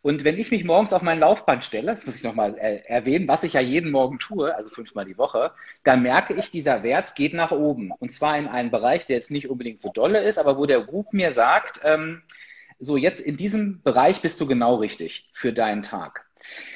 Und 0.01 0.23
wenn 0.23 0.37
ich 0.37 0.51
mich 0.51 0.63
morgens 0.63 0.93
auf 0.93 1.01
mein 1.01 1.19
Laufband 1.19 1.63
stelle, 1.63 1.93
das 1.93 2.05
muss 2.05 2.17
ich 2.17 2.23
nochmal 2.23 2.57
äh, 2.57 2.81
erwähnen, 2.85 3.27
was 3.27 3.43
ich 3.43 3.53
ja 3.53 3.61
jeden 3.61 3.91
Morgen 3.91 4.19
tue, 4.19 4.55
also 4.55 4.69
fünfmal 4.69 5.05
die 5.05 5.17
Woche, 5.17 5.51
dann 5.83 6.01
merke 6.01 6.33
ich, 6.33 6.51
dieser 6.51 6.83
Wert 6.83 7.15
geht 7.15 7.33
nach 7.33 7.51
oben. 7.51 7.91
Und 7.91 8.11
zwar 8.11 8.37
in 8.37 8.47
einen 8.47 8.71
Bereich, 8.71 9.05
der 9.05 9.15
jetzt 9.17 9.31
nicht 9.31 9.49
unbedingt 9.49 9.81
so 9.81 9.91
dolle 9.91 10.23
ist, 10.23 10.37
aber 10.37 10.57
wo 10.57 10.65
der 10.65 10.81
Group 10.81 11.13
mir 11.13 11.33
sagt, 11.33 11.81
ähm, 11.83 12.23
so 12.79 12.97
jetzt 12.97 13.21
in 13.21 13.37
diesem 13.37 13.81
Bereich 13.81 14.21
bist 14.21 14.41
du 14.41 14.47
genau 14.47 14.75
richtig 14.75 15.29
für 15.33 15.53
deinen 15.53 15.83
Tag. 15.83 16.25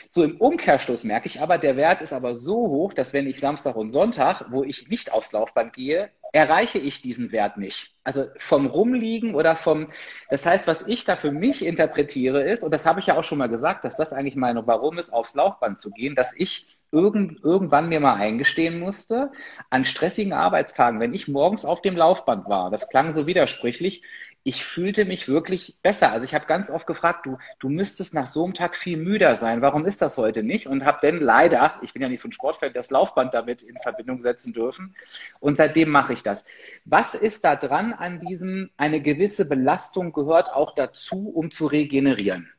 So 0.10 0.24
im 0.24 0.38
Umkehrschluss 0.38 1.04
merke 1.04 1.28
ich 1.28 1.42
aber, 1.42 1.58
der 1.58 1.76
Wert 1.76 2.02
ist 2.02 2.14
aber 2.14 2.36
so 2.36 2.56
hoch, 2.56 2.94
dass 2.94 3.14
wenn 3.14 3.28
ich 3.28 3.40
Samstag 3.40 3.76
und 3.76 3.92
Sonntag, 3.92 4.46
wo 4.50 4.64
ich 4.64 4.88
nicht 4.88 5.12
aufs 5.12 5.34
Laufband 5.34 5.74
gehe, 5.74 6.10
erreiche 6.34 6.80
ich 6.80 7.02
diesen 7.02 7.32
Wert 7.32 7.58
nicht. 7.58 7.94
Also 8.04 8.26
vom 8.38 8.68
Rumliegen 8.68 9.36
oder 9.36 9.56
vom, 9.56 9.88
das 10.30 10.46
heißt, 10.46 10.68
was 10.68 10.88
ich 10.88 11.06
da 11.06 11.16
für 11.16 11.32
mich 11.32 11.66
interpretiere 11.66 12.44
ist, 12.44 12.64
und 12.64 12.72
das 12.72 12.86
habe 12.86 13.00
ich 13.00 13.08
ja 13.08 13.18
auch 13.18 13.24
schon 13.24 13.38
mal 13.38 13.50
gesagt, 13.50 13.84
dass 13.84 13.96
das 13.98 14.14
eigentlich 14.14 14.36
meine 14.36 14.66
Warum 14.68 14.98
ist, 14.98 15.12
aufs 15.12 15.36
Laufband 15.36 15.80
zu 15.80 15.92
gehen, 15.92 16.16
dass 16.16 16.34
ich 16.38 16.68
irgend, 16.92 17.44
irgendwann 17.44 17.90
mir 17.90 18.00
mal 18.00 18.16
eingestehen 18.16 18.80
musste, 18.80 19.32
an 19.70 19.84
stressigen 19.84 20.34
Arbeitstagen, 20.34 21.00
wenn 21.00 21.14
ich 21.14 21.28
morgens 21.28 21.66
auf 21.66 21.82
dem 21.82 21.98
Laufband 21.98 22.48
war, 22.48 22.72
das 22.72 22.90
klang 22.90 23.12
so 23.12 23.28
widersprüchlich, 23.28 24.04
ich 24.48 24.64
fühlte 24.64 25.04
mich 25.04 25.28
wirklich 25.28 25.76
besser. 25.84 26.14
Also 26.14 26.24
ich 26.24 26.34
habe 26.34 26.46
ganz 26.46 26.70
oft 26.70 26.88
gefragt, 26.88 27.26
du, 27.26 27.38
du 27.60 27.68
müsstest 27.68 28.14
nach 28.14 28.28
so 28.28 28.46
einem 28.46 28.54
Tag 28.54 28.78
viel 28.78 28.96
müder 28.96 29.36
sein. 29.36 29.62
Warum 29.62 29.86
ist 29.86 30.02
das 30.02 30.18
heute 30.18 30.42
nicht? 30.42 30.68
Und 30.68 30.86
habe 30.86 31.00
dann 31.02 31.20
leider, 31.20 31.76
ich 31.82 31.92
bin 31.92 32.02
ja 32.02 32.08
nicht 32.08 32.22
so 32.22 32.30
ein 32.30 32.32
Sportfan, 32.32 32.72
das 32.72 32.90
Laufband 32.90 33.34
damit 33.34 33.62
in 33.62 33.76
Verbindung 33.82 34.22
setzen 34.22 34.54
dürfen. 34.54 34.96
Und 35.42 35.58
seitdem 35.58 35.90
mache 35.90 36.14
ich 36.14 36.24
das. 36.24 36.46
Was 36.86 37.14
ist 37.14 37.44
da 37.44 37.58
dran 37.58 37.92
an 37.92 38.22
diesem, 38.22 38.70
eine 38.78 39.02
gewisse 39.02 39.44
Belastung 39.44 40.14
gehört 40.14 40.54
auch 40.54 40.74
dazu, 40.76 41.28
um 41.28 41.52
zu 41.52 41.68
regenerieren? 41.68 42.50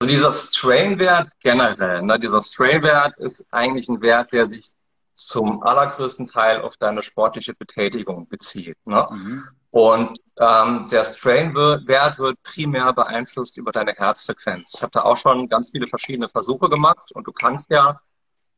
dieser 0.00 0.32
Strain-Wert 0.32 1.28
generell, 1.40 2.00
ne, 2.02 2.18
dieser 2.18 2.42
Strain-Wert 2.42 3.18
ist 3.18 3.44
eigentlich 3.50 3.88
ein 3.88 4.00
Wert, 4.00 4.32
der 4.32 4.48
sich 4.48 4.72
zum 5.18 5.62
allergrößten 5.62 6.26
Teil 6.26 6.62
auf 6.62 6.76
deine 6.76 7.02
sportliche 7.02 7.54
Betätigung 7.54 8.28
bezieht. 8.28 8.76
Ne? 8.86 9.06
Mhm. 9.10 9.48
Und 9.70 10.18
ähm, 10.38 10.88
der 10.90 11.04
Strain-Wert 11.04 12.18
wird 12.18 12.42
primär 12.42 12.92
beeinflusst 12.92 13.56
über 13.58 13.72
deine 13.72 13.92
Herzfrequenz. 13.92 14.74
Ich 14.74 14.82
habe 14.82 14.92
da 14.92 15.02
auch 15.02 15.16
schon 15.16 15.48
ganz 15.48 15.70
viele 15.70 15.86
verschiedene 15.86 16.28
Versuche 16.28 16.68
gemacht 16.68 17.12
und 17.12 17.26
du 17.26 17.32
kannst 17.32 17.68
ja, 17.70 18.00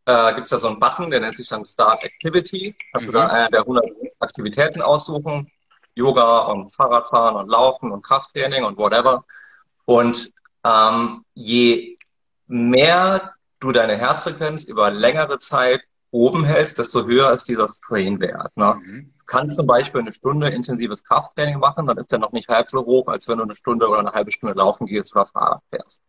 äh, 0.04 0.34
gibt 0.34 0.44
es 0.44 0.50
ja 0.50 0.58
so 0.58 0.68
einen 0.68 0.78
Button, 0.78 1.10
der 1.10 1.20
nennt 1.20 1.36
sich 1.36 1.48
dann 1.48 1.64
Start 1.64 2.04
Activity. 2.04 2.76
Kannst 2.92 3.08
mhm. 3.08 3.12
du 3.12 3.18
dann 3.18 3.30
eine 3.30 3.50
der 3.50 3.60
100 3.60 3.84
Aktivitäten 4.20 4.82
aussuchen. 4.82 5.50
Yoga 5.94 6.40
und 6.40 6.70
Fahrradfahren 6.70 7.36
und 7.36 7.48
Laufen 7.48 7.90
und 7.90 8.02
Krafttraining 8.02 8.64
und 8.64 8.78
whatever. 8.78 9.24
Und 9.86 10.32
ähm, 10.64 11.24
je 11.34 11.98
mehr 12.46 13.34
du 13.58 13.72
deine 13.72 13.96
Herzfrequenz 13.96 14.64
über 14.64 14.90
längere 14.90 15.38
Zeit 15.38 15.82
oben 16.10 16.44
hältst, 16.44 16.78
desto 16.78 17.06
höher 17.06 17.32
ist 17.32 17.48
dieser 17.48 17.68
Strain-Wert. 17.68 18.56
Ne? 18.56 18.74
Mhm. 18.82 19.14
Du 19.18 19.24
kannst 19.26 19.56
zum 19.56 19.66
Beispiel 19.66 20.00
eine 20.00 20.12
Stunde 20.12 20.48
intensives 20.48 21.04
Krafttraining 21.04 21.58
machen, 21.58 21.86
dann 21.86 21.98
ist 21.98 22.10
der 22.10 22.18
noch 22.18 22.32
nicht 22.32 22.48
halb 22.48 22.70
so 22.70 22.84
hoch, 22.84 23.06
als 23.08 23.28
wenn 23.28 23.38
du 23.38 23.44
eine 23.44 23.54
Stunde 23.54 23.88
oder 23.88 24.00
eine 24.00 24.12
halbe 24.12 24.32
Stunde 24.32 24.56
laufen 24.56 24.86
gehst 24.86 25.14
oder 25.14 25.26
Fahrrad 25.26 25.62
fährst. 25.70 26.02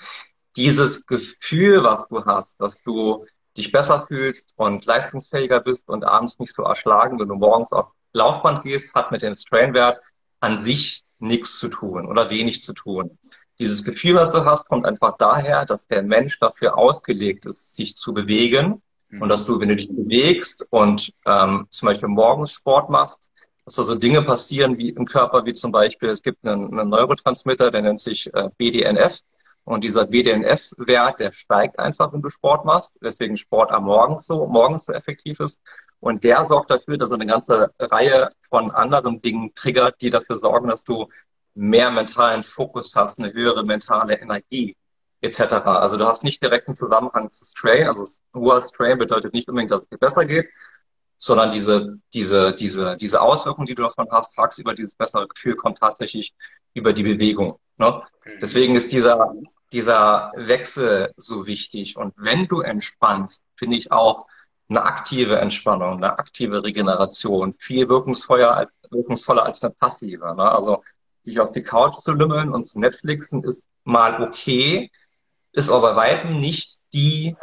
Dieses 0.55 1.05
Gefühl, 1.05 1.83
was 1.83 2.07
du 2.07 2.25
hast, 2.25 2.59
dass 2.59 2.81
du 2.81 3.25
dich 3.57 3.71
besser 3.71 4.05
fühlst 4.07 4.53
und 4.55 4.85
leistungsfähiger 4.85 5.61
bist 5.61 5.87
und 5.87 6.03
abends 6.03 6.39
nicht 6.39 6.53
so 6.53 6.63
erschlagen, 6.63 7.19
wenn 7.19 7.27
du 7.27 7.35
morgens 7.35 7.71
auf 7.71 7.91
Laufband 8.13 8.63
gehst, 8.63 8.93
hat 8.95 9.11
mit 9.11 9.21
dem 9.21 9.35
Strain-Wert 9.35 10.01
an 10.39 10.61
sich 10.61 11.03
nichts 11.19 11.59
zu 11.59 11.69
tun 11.69 12.07
oder 12.07 12.29
wenig 12.29 12.63
zu 12.63 12.73
tun. 12.73 13.17
Dieses 13.59 13.83
Gefühl, 13.83 14.15
was 14.15 14.31
du 14.31 14.43
hast, 14.43 14.67
kommt 14.67 14.85
einfach 14.85 15.17
daher, 15.17 15.65
dass 15.65 15.85
der 15.85 16.01
Mensch 16.01 16.39
dafür 16.39 16.77
ausgelegt 16.77 17.45
ist, 17.45 17.75
sich 17.75 17.95
zu 17.95 18.13
bewegen 18.13 18.81
und 19.19 19.29
dass 19.29 19.45
du, 19.45 19.59
wenn 19.59 19.69
du 19.69 19.75
dich 19.75 19.89
bewegst 19.89 20.65
und 20.69 21.13
ähm, 21.25 21.67
zum 21.69 21.87
Beispiel 21.87 22.09
morgens 22.09 22.51
Sport 22.51 22.89
machst, 22.89 23.29
dass 23.65 23.75
da 23.75 23.83
so 23.83 23.95
Dinge 23.95 24.21
passieren 24.23 24.77
wie 24.77 24.89
im 24.89 25.05
Körper, 25.05 25.45
wie 25.45 25.53
zum 25.53 25.71
Beispiel, 25.71 26.09
es 26.09 26.21
gibt 26.21 26.45
einen, 26.45 26.77
einen 26.77 26.89
Neurotransmitter, 26.89 27.71
der 27.71 27.81
nennt 27.81 27.99
sich 27.99 28.33
äh, 28.33 28.49
BDNF. 28.57 29.19
Und 29.63 29.83
dieser 29.83 30.07
BDNF-Wert, 30.07 31.19
der 31.19 31.31
steigt 31.33 31.77
einfach, 31.77 32.11
wenn 32.11 32.21
du 32.21 32.29
Sport 32.29 32.65
machst, 32.65 32.97
weswegen 32.99 33.37
Sport 33.37 33.71
am 33.71 33.83
Morgen 33.83 34.19
so, 34.19 34.47
morgens 34.47 34.85
so 34.85 34.93
effektiv 34.93 35.39
ist. 35.39 35.61
Und 35.99 36.23
der 36.23 36.45
sorgt 36.45 36.71
dafür, 36.71 36.97
dass 36.97 37.11
er 37.11 37.15
eine 37.15 37.27
ganze 37.27 37.71
Reihe 37.77 38.29
von 38.49 38.71
anderen 38.71 39.21
Dingen 39.21 39.53
triggert, 39.53 40.01
die 40.01 40.09
dafür 40.09 40.37
sorgen, 40.37 40.69
dass 40.69 40.83
du 40.83 41.07
mehr 41.53 41.91
mentalen 41.91 42.43
Fokus 42.43 42.95
hast, 42.95 43.19
eine 43.19 43.33
höhere 43.33 43.63
mentale 43.63 44.19
Energie 44.19 44.75
etc. 45.21 45.39
Also 45.65 45.97
du 45.97 46.05
hast 46.05 46.23
nicht 46.23 46.41
direkten 46.41 46.75
Zusammenhang 46.75 47.29
zu 47.31 47.45
Strain. 47.45 47.87
Also 47.87 48.05
hoher 48.35 48.65
Strain 48.65 48.97
bedeutet 48.97 49.33
nicht 49.33 49.47
unbedingt, 49.47 49.71
dass 49.71 49.81
es 49.81 49.89
dir 49.89 49.97
besser 49.97 50.25
geht, 50.25 50.49
sondern 51.17 51.51
diese, 51.51 51.99
diese, 52.13 52.53
diese, 52.53 52.97
diese 52.97 53.21
Auswirkung, 53.21 53.65
die 53.65 53.75
du 53.75 53.83
davon 53.83 54.07
hast, 54.11 54.35
tagsüber 54.35 54.73
dieses 54.73 54.95
bessere 54.95 55.27
Gefühl 55.27 55.55
kommt 55.55 55.77
tatsächlich 55.77 56.33
über 56.73 56.93
die 56.93 57.03
Bewegung. 57.03 57.59
Ne? 57.77 58.01
Mhm. 58.25 58.39
Deswegen 58.41 58.75
ist 58.75 58.91
dieser, 58.91 59.33
dieser 59.71 60.31
Wechsel 60.35 61.13
so 61.17 61.45
wichtig. 61.45 61.97
Und 61.97 62.13
wenn 62.17 62.47
du 62.47 62.61
entspannst, 62.61 63.43
finde 63.55 63.77
ich 63.77 63.91
auch 63.91 64.25
eine 64.69 64.83
aktive 64.83 65.37
Entspannung, 65.37 65.97
eine 65.97 66.17
aktive 66.17 66.63
Regeneration 66.63 67.53
viel 67.53 67.89
wirkungsvoller, 67.89 68.67
wirkungsvoller 68.89 69.43
als 69.43 69.63
eine 69.63 69.73
passive. 69.73 70.33
Ne? 70.35 70.51
Also 70.51 70.83
dich 71.25 71.39
auf 71.39 71.51
die 71.51 71.61
Couch 71.61 71.99
zu 72.01 72.13
lümmeln 72.13 72.53
und 72.53 72.65
zu 72.65 72.79
Netflixen 72.79 73.43
ist 73.43 73.67
mal 73.83 74.23
okay, 74.23 74.89
ist 75.53 75.69
aber 75.69 75.93
bei 75.93 75.95
weitem 75.95 76.39
nicht 76.39 76.79
die 76.93 77.35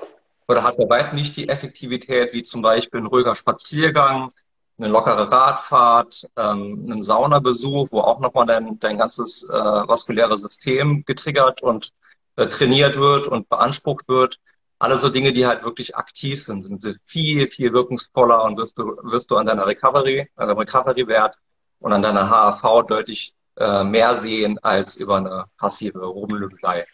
oder 0.48 0.62
hat 0.62 0.78
bei 0.78 0.88
weitem 0.88 1.16
nicht 1.16 1.36
die 1.36 1.48
Effektivität 1.48 2.32
wie 2.32 2.42
zum 2.42 2.62
Beispiel 2.62 3.00
ein 3.00 3.06
ruhiger 3.06 3.34
Spaziergang, 3.34 4.32
eine 4.78 4.88
lockere 4.88 5.30
Radfahrt, 5.30 6.28
ähm, 6.36 6.86
ein 6.90 7.02
Saunabesuch, 7.02 7.88
wo 7.90 8.00
auch 8.00 8.20
nochmal 8.20 8.46
dein, 8.46 8.78
dein 8.78 8.98
ganzes 8.98 9.48
äh, 9.48 9.52
vaskuläre 9.52 10.38
System 10.38 11.04
getriggert 11.04 11.62
und 11.62 11.92
äh, 12.36 12.46
trainiert 12.46 12.96
wird 12.96 13.26
und 13.26 13.48
beansprucht 13.48 14.08
wird. 14.08 14.38
Alle 14.78 14.96
so 14.96 15.10
Dinge, 15.10 15.32
die 15.32 15.46
halt 15.46 15.64
wirklich 15.64 15.96
aktiv 15.96 16.42
sind, 16.42 16.62
sind 16.62 16.80
sie 16.80 16.94
viel, 17.04 17.48
viel 17.48 17.72
wirkungsvoller 17.72 18.44
und 18.44 18.56
wirst 18.56 18.78
du, 18.78 18.96
wirst 19.02 19.30
du 19.30 19.36
an 19.36 19.46
deiner 19.46 19.66
Recovery, 19.66 20.30
an 20.36 20.48
deinem 20.48 20.58
Recovery-Wert 20.58 21.36
und 21.80 21.92
an 21.92 22.02
deiner 22.02 22.30
HAV 22.30 22.86
deutlich 22.86 23.34
äh, 23.56 23.82
mehr 23.82 24.16
sehen 24.16 24.58
als 24.60 24.96
über 24.96 25.16
eine 25.16 25.46
passive 25.58 26.06
Rumlügelei. 26.06 26.86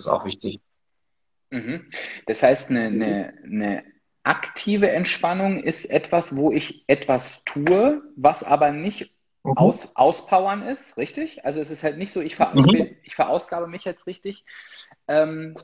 Das 0.00 0.06
ist 0.06 0.12
auch 0.12 0.24
wichtig. 0.24 0.60
Mhm. 1.50 1.90
Das 2.26 2.42
heißt, 2.42 2.70
eine, 2.70 2.86
eine, 2.86 3.34
eine 3.44 3.84
aktive 4.22 4.90
Entspannung 4.90 5.62
ist 5.62 5.84
etwas, 5.84 6.34
wo 6.36 6.50
ich 6.52 6.84
etwas 6.86 7.44
tue, 7.44 8.02
was 8.16 8.42
aber 8.42 8.70
nicht 8.70 9.14
mhm. 9.42 9.58
aus, 9.58 9.94
auspowern 9.94 10.62
ist, 10.62 10.96
richtig? 10.96 11.44
Also 11.44 11.60
es 11.60 11.70
ist 11.70 11.82
halt 11.82 11.98
nicht 11.98 12.14
so, 12.14 12.22
ich, 12.22 12.36
ver 12.36 12.54
mhm. 12.54 12.96
ich 13.02 13.14
verausgabe 13.14 13.66
mich 13.66 13.84
jetzt 13.84 14.06
richtig. 14.06 14.46
Ähm, 15.06 15.54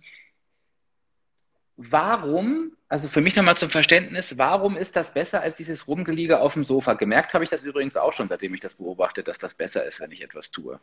warum, 1.78 2.76
also 2.91 3.09
für 3.09 3.22
mich 3.22 3.37
nochmal 3.37 3.57
zum 3.57 3.70
Verständnis, 3.70 4.37
warum 4.37 4.76
ist 4.76 4.97
das 4.97 5.14
besser 5.14 5.41
als 5.41 5.57
dieses 5.57 5.89
Rumgeliege 5.89 6.41
auf 6.41 6.53
dem 6.53 6.64
Sofa? 6.64 6.93
Gemerkt 6.93 7.32
habe 7.32 7.45
ich 7.45 7.51
das 7.51 7.62
übrigens 7.62 7.97
auch 7.97 8.12
schon, 8.12 8.28
seitdem 8.28 8.53
ich 8.53 8.61
das 8.61 8.74
beobachte, 8.74 9.22
dass 9.22 9.39
das 9.39 9.55
besser 9.55 9.87
ist, 9.87 9.99
wenn 10.01 10.12
ich 10.12 10.20
etwas 10.20 10.51
tue. 10.51 10.78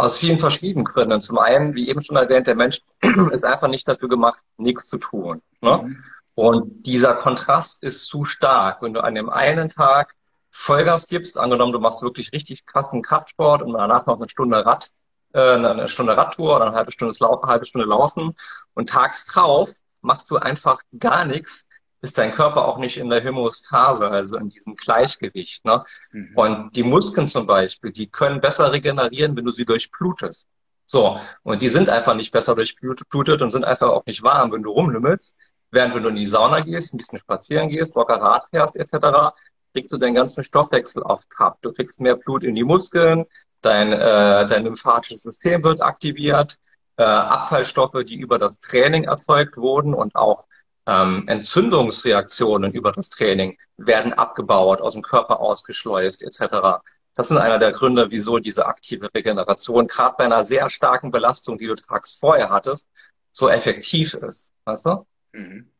Aus 0.00 0.18
vielen 0.18 0.38
verschiedenen 0.38 0.84
Gründen. 0.84 1.20
Zum 1.20 1.38
einen, 1.38 1.74
wie 1.74 1.88
eben 1.88 2.02
schon 2.02 2.16
erwähnt, 2.16 2.46
der 2.46 2.54
Mensch 2.54 2.80
ist 3.32 3.44
einfach 3.44 3.68
nicht 3.68 3.86
dafür 3.86 4.08
gemacht, 4.08 4.40
nichts 4.56 4.88
zu 4.88 4.98
tun. 4.98 5.42
Ne? 5.60 5.78
Mhm. 5.82 6.04
Und 6.34 6.86
dieser 6.86 7.14
Kontrast 7.14 7.82
ist 7.82 8.06
zu 8.06 8.24
stark. 8.24 8.80
Wenn 8.82 8.94
du 8.94 9.02
an 9.02 9.14
dem 9.14 9.28
einen 9.28 9.68
Tag 9.68 10.14
Vollgas 10.50 11.06
gibst, 11.06 11.38
angenommen, 11.38 11.72
du 11.72 11.80
machst 11.80 12.02
wirklich 12.02 12.32
richtig 12.32 12.66
krassen 12.66 13.02
Kraftsport 13.02 13.62
und 13.62 13.74
danach 13.74 14.06
noch 14.06 14.16
eine 14.16 14.28
Stunde 14.28 14.64
Rad, 14.64 14.90
äh, 15.32 15.40
eine 15.40 15.86
Stunde 15.86 16.16
Radtour 16.16 16.56
oder 16.56 16.66
eine 16.66 16.76
halbe 16.76 16.92
Stunde, 16.92 17.14
eine 17.20 17.42
halbe 17.42 17.66
Stunde 17.66 17.86
Laufen 17.86 18.34
und 18.74 18.88
tags 18.88 19.26
drauf 19.26 19.70
machst 20.00 20.30
du 20.30 20.36
einfach 20.36 20.80
gar 20.98 21.24
nichts, 21.24 21.66
ist 22.02 22.18
dein 22.18 22.32
Körper 22.32 22.66
auch 22.66 22.78
nicht 22.78 22.96
in 22.96 23.10
der 23.10 23.22
Homöostase, 23.24 24.10
also 24.10 24.36
in 24.36 24.48
diesem 24.48 24.76
Gleichgewicht. 24.76 25.64
Ne? 25.64 25.84
Mhm. 26.12 26.32
Und 26.34 26.76
die 26.76 26.82
Muskeln 26.82 27.26
zum 27.26 27.46
Beispiel, 27.46 27.92
die 27.92 28.08
können 28.08 28.40
besser 28.40 28.72
regenerieren, 28.72 29.36
wenn 29.36 29.44
du 29.44 29.52
sie 29.52 29.66
durchblutest. 29.66 30.46
So, 30.86 31.20
und 31.44 31.62
die 31.62 31.68
sind 31.68 31.88
einfach 31.88 32.14
nicht 32.14 32.32
besser 32.32 32.56
durchblutet 32.56 33.42
und 33.42 33.50
sind 33.50 33.64
einfach 33.64 33.88
auch 33.90 34.04
nicht 34.06 34.22
warm, 34.22 34.50
wenn 34.52 34.62
du 34.62 34.70
rumlümmelst. 34.70 35.36
Während 35.70 35.94
wenn 35.94 36.02
du 36.02 36.08
in 36.08 36.16
die 36.16 36.26
Sauna 36.26 36.60
gehst, 36.60 36.92
ein 36.92 36.96
bisschen 36.96 37.20
spazieren 37.20 37.68
gehst, 37.68 37.94
locker 37.94 38.20
Rad 38.20 38.46
fährst 38.50 38.76
etc., 38.76 39.36
kriegst 39.72 39.92
du 39.92 39.98
deinen 39.98 40.16
ganzen 40.16 40.42
Stoffwechsel 40.42 41.04
auf 41.04 41.24
Trab. 41.26 41.62
Du 41.62 41.72
kriegst 41.72 42.00
mehr 42.00 42.16
Blut 42.16 42.42
in 42.42 42.56
die 42.56 42.64
Muskeln, 42.64 43.24
dein, 43.60 43.92
äh, 43.92 44.46
dein 44.46 44.64
lymphatisches 44.64 45.22
System 45.22 45.62
wird 45.62 45.80
aktiviert, 45.80 46.58
äh, 46.96 47.04
Abfallstoffe, 47.04 48.04
die 48.04 48.16
über 48.16 48.40
das 48.40 48.58
Training 48.58 49.04
erzeugt 49.04 49.56
wurden 49.58 49.94
und 49.94 50.16
auch 50.16 50.44
ähm, 50.90 51.24
Entzündungsreaktionen 51.28 52.72
über 52.72 52.90
das 52.90 53.10
Training 53.10 53.56
werden 53.76 54.12
abgebaut, 54.12 54.80
aus 54.80 54.94
dem 54.94 55.02
Körper 55.02 55.40
ausgeschleust 55.40 56.22
etc. 56.22 56.82
Das 57.14 57.28
sind 57.28 57.38
einer 57.38 57.58
der 57.58 57.70
Gründe, 57.70 58.10
wieso 58.10 58.38
diese 58.38 58.66
aktive 58.66 59.08
Regeneration 59.14 59.86
gerade 59.86 60.16
bei 60.18 60.24
einer 60.24 60.44
sehr 60.44 60.68
starken 60.68 61.10
Belastung, 61.10 61.58
die 61.58 61.66
du 61.66 61.76
tags 61.76 62.14
vorher 62.14 62.50
hattest, 62.50 62.88
so 63.30 63.48
effektiv 63.48 64.14
ist. 64.14 64.52
Weißt 64.64 64.86
du? 64.86 65.06
Mhm. 65.32 65.70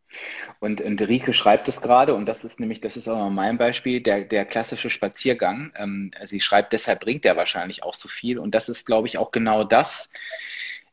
Und, 0.59 0.81
und 0.81 1.01
Rike 1.03 1.33
schreibt 1.33 1.69
es 1.69 1.81
gerade, 1.81 2.15
und 2.15 2.27
das 2.27 2.45
ist 2.45 2.61
nämlich, 2.61 2.81
das 2.81 2.97
ist 2.97 3.09
auch 3.09 3.31
mein 3.31 3.59
Beispiel, 3.59 4.03
der, 4.03 4.25
der 4.25 4.45
klassische 4.45 4.91
Spaziergang. 4.91 5.73
Ähm, 5.77 6.13
sie 6.27 6.41
schreibt, 6.41 6.73
deshalb 6.73 7.01
bringt 7.01 7.25
er 7.25 7.37
wahrscheinlich 7.37 7.83
auch 7.83 7.95
so 7.95 8.09
viel. 8.09 8.39
Und 8.39 8.55
das 8.55 8.69
ist, 8.69 8.87
glaube 8.87 9.09
ich, 9.09 9.19
auch 9.19 9.31
genau 9.31 9.65
das, 9.65 10.11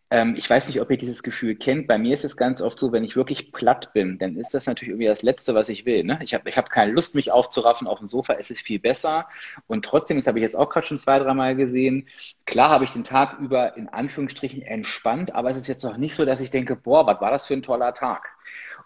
ähm, 0.09 0.35
ich 0.37 0.49
weiß 0.49 0.67
nicht, 0.67 0.79
ob 0.79 0.89
ihr 0.89 0.97
dieses 0.97 1.21
Gefühl 1.21 1.55
kennt. 1.55 1.87
Bei 1.87 1.97
mir 1.97 2.13
ist 2.13 2.23
es 2.23 2.37
ganz 2.37 2.61
oft 2.61 2.79
so, 2.79 2.91
wenn 2.93 3.03
ich 3.03 3.17
wirklich 3.17 3.51
platt 3.51 3.91
bin, 3.93 4.17
dann 4.19 4.37
ist 4.37 4.53
das 4.53 4.65
natürlich 4.65 4.91
irgendwie 4.91 5.07
das 5.07 5.21
Letzte, 5.21 5.53
was 5.53 5.67
ich 5.67 5.85
will. 5.85 6.03
Ne? 6.05 6.19
Ich 6.23 6.33
habe 6.33 6.47
ich 6.49 6.57
hab 6.57 6.69
keine 6.69 6.93
Lust, 6.93 7.13
mich 7.13 7.31
aufzuraffen 7.31 7.87
auf 7.87 7.99
dem 7.99 8.07
Sofa. 8.07 8.33
Es 8.33 8.49
ist 8.49 8.61
viel 8.61 8.79
besser. 8.79 9.27
Und 9.67 9.83
trotzdem, 9.83 10.17
das 10.17 10.27
habe 10.27 10.39
ich 10.39 10.43
jetzt 10.43 10.55
auch 10.55 10.69
gerade 10.69 10.87
schon 10.87 10.97
zwei, 10.97 11.19
dreimal 11.19 11.55
gesehen, 11.55 12.07
klar 12.45 12.69
habe 12.69 12.85
ich 12.85 12.93
den 12.93 13.03
Tag 13.03 13.39
über 13.39 13.75
in 13.75 13.89
Anführungsstrichen 13.89 14.61
entspannt, 14.61 15.35
aber 15.35 15.51
es 15.51 15.57
ist 15.57 15.67
jetzt 15.67 15.83
noch 15.83 15.97
nicht 15.97 16.15
so, 16.15 16.23
dass 16.23 16.39
ich 16.39 16.51
denke, 16.51 16.75
boah, 16.77 17.05
was 17.05 17.19
war 17.19 17.31
das 17.31 17.45
für 17.45 17.53
ein 17.53 17.61
toller 17.61 17.93
Tag. 17.93 18.29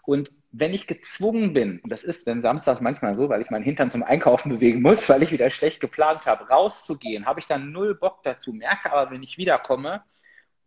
Und 0.03 0.31
wenn 0.51 0.73
ich 0.73 0.87
gezwungen 0.87 1.53
bin, 1.53 1.79
und 1.79 1.91
das 1.91 2.03
ist 2.03 2.27
dann 2.27 2.41
samstags 2.41 2.81
manchmal 2.81 3.15
so, 3.15 3.29
weil 3.29 3.41
ich 3.41 3.51
meinen 3.51 3.63
Hintern 3.63 3.89
zum 3.89 4.03
Einkaufen 4.03 4.49
bewegen 4.49 4.81
muss, 4.81 5.07
weil 5.09 5.23
ich 5.23 5.31
wieder 5.31 5.49
schlecht 5.51 5.79
geplant 5.79 6.25
habe, 6.25 6.49
rauszugehen, 6.49 7.25
habe 7.25 7.39
ich 7.39 7.47
dann 7.47 7.71
null 7.71 7.95
Bock 7.95 8.23
dazu, 8.23 8.51
merke 8.53 8.91
aber, 8.91 9.11
wenn 9.11 9.23
ich 9.23 9.37
wiederkomme, 9.37 10.03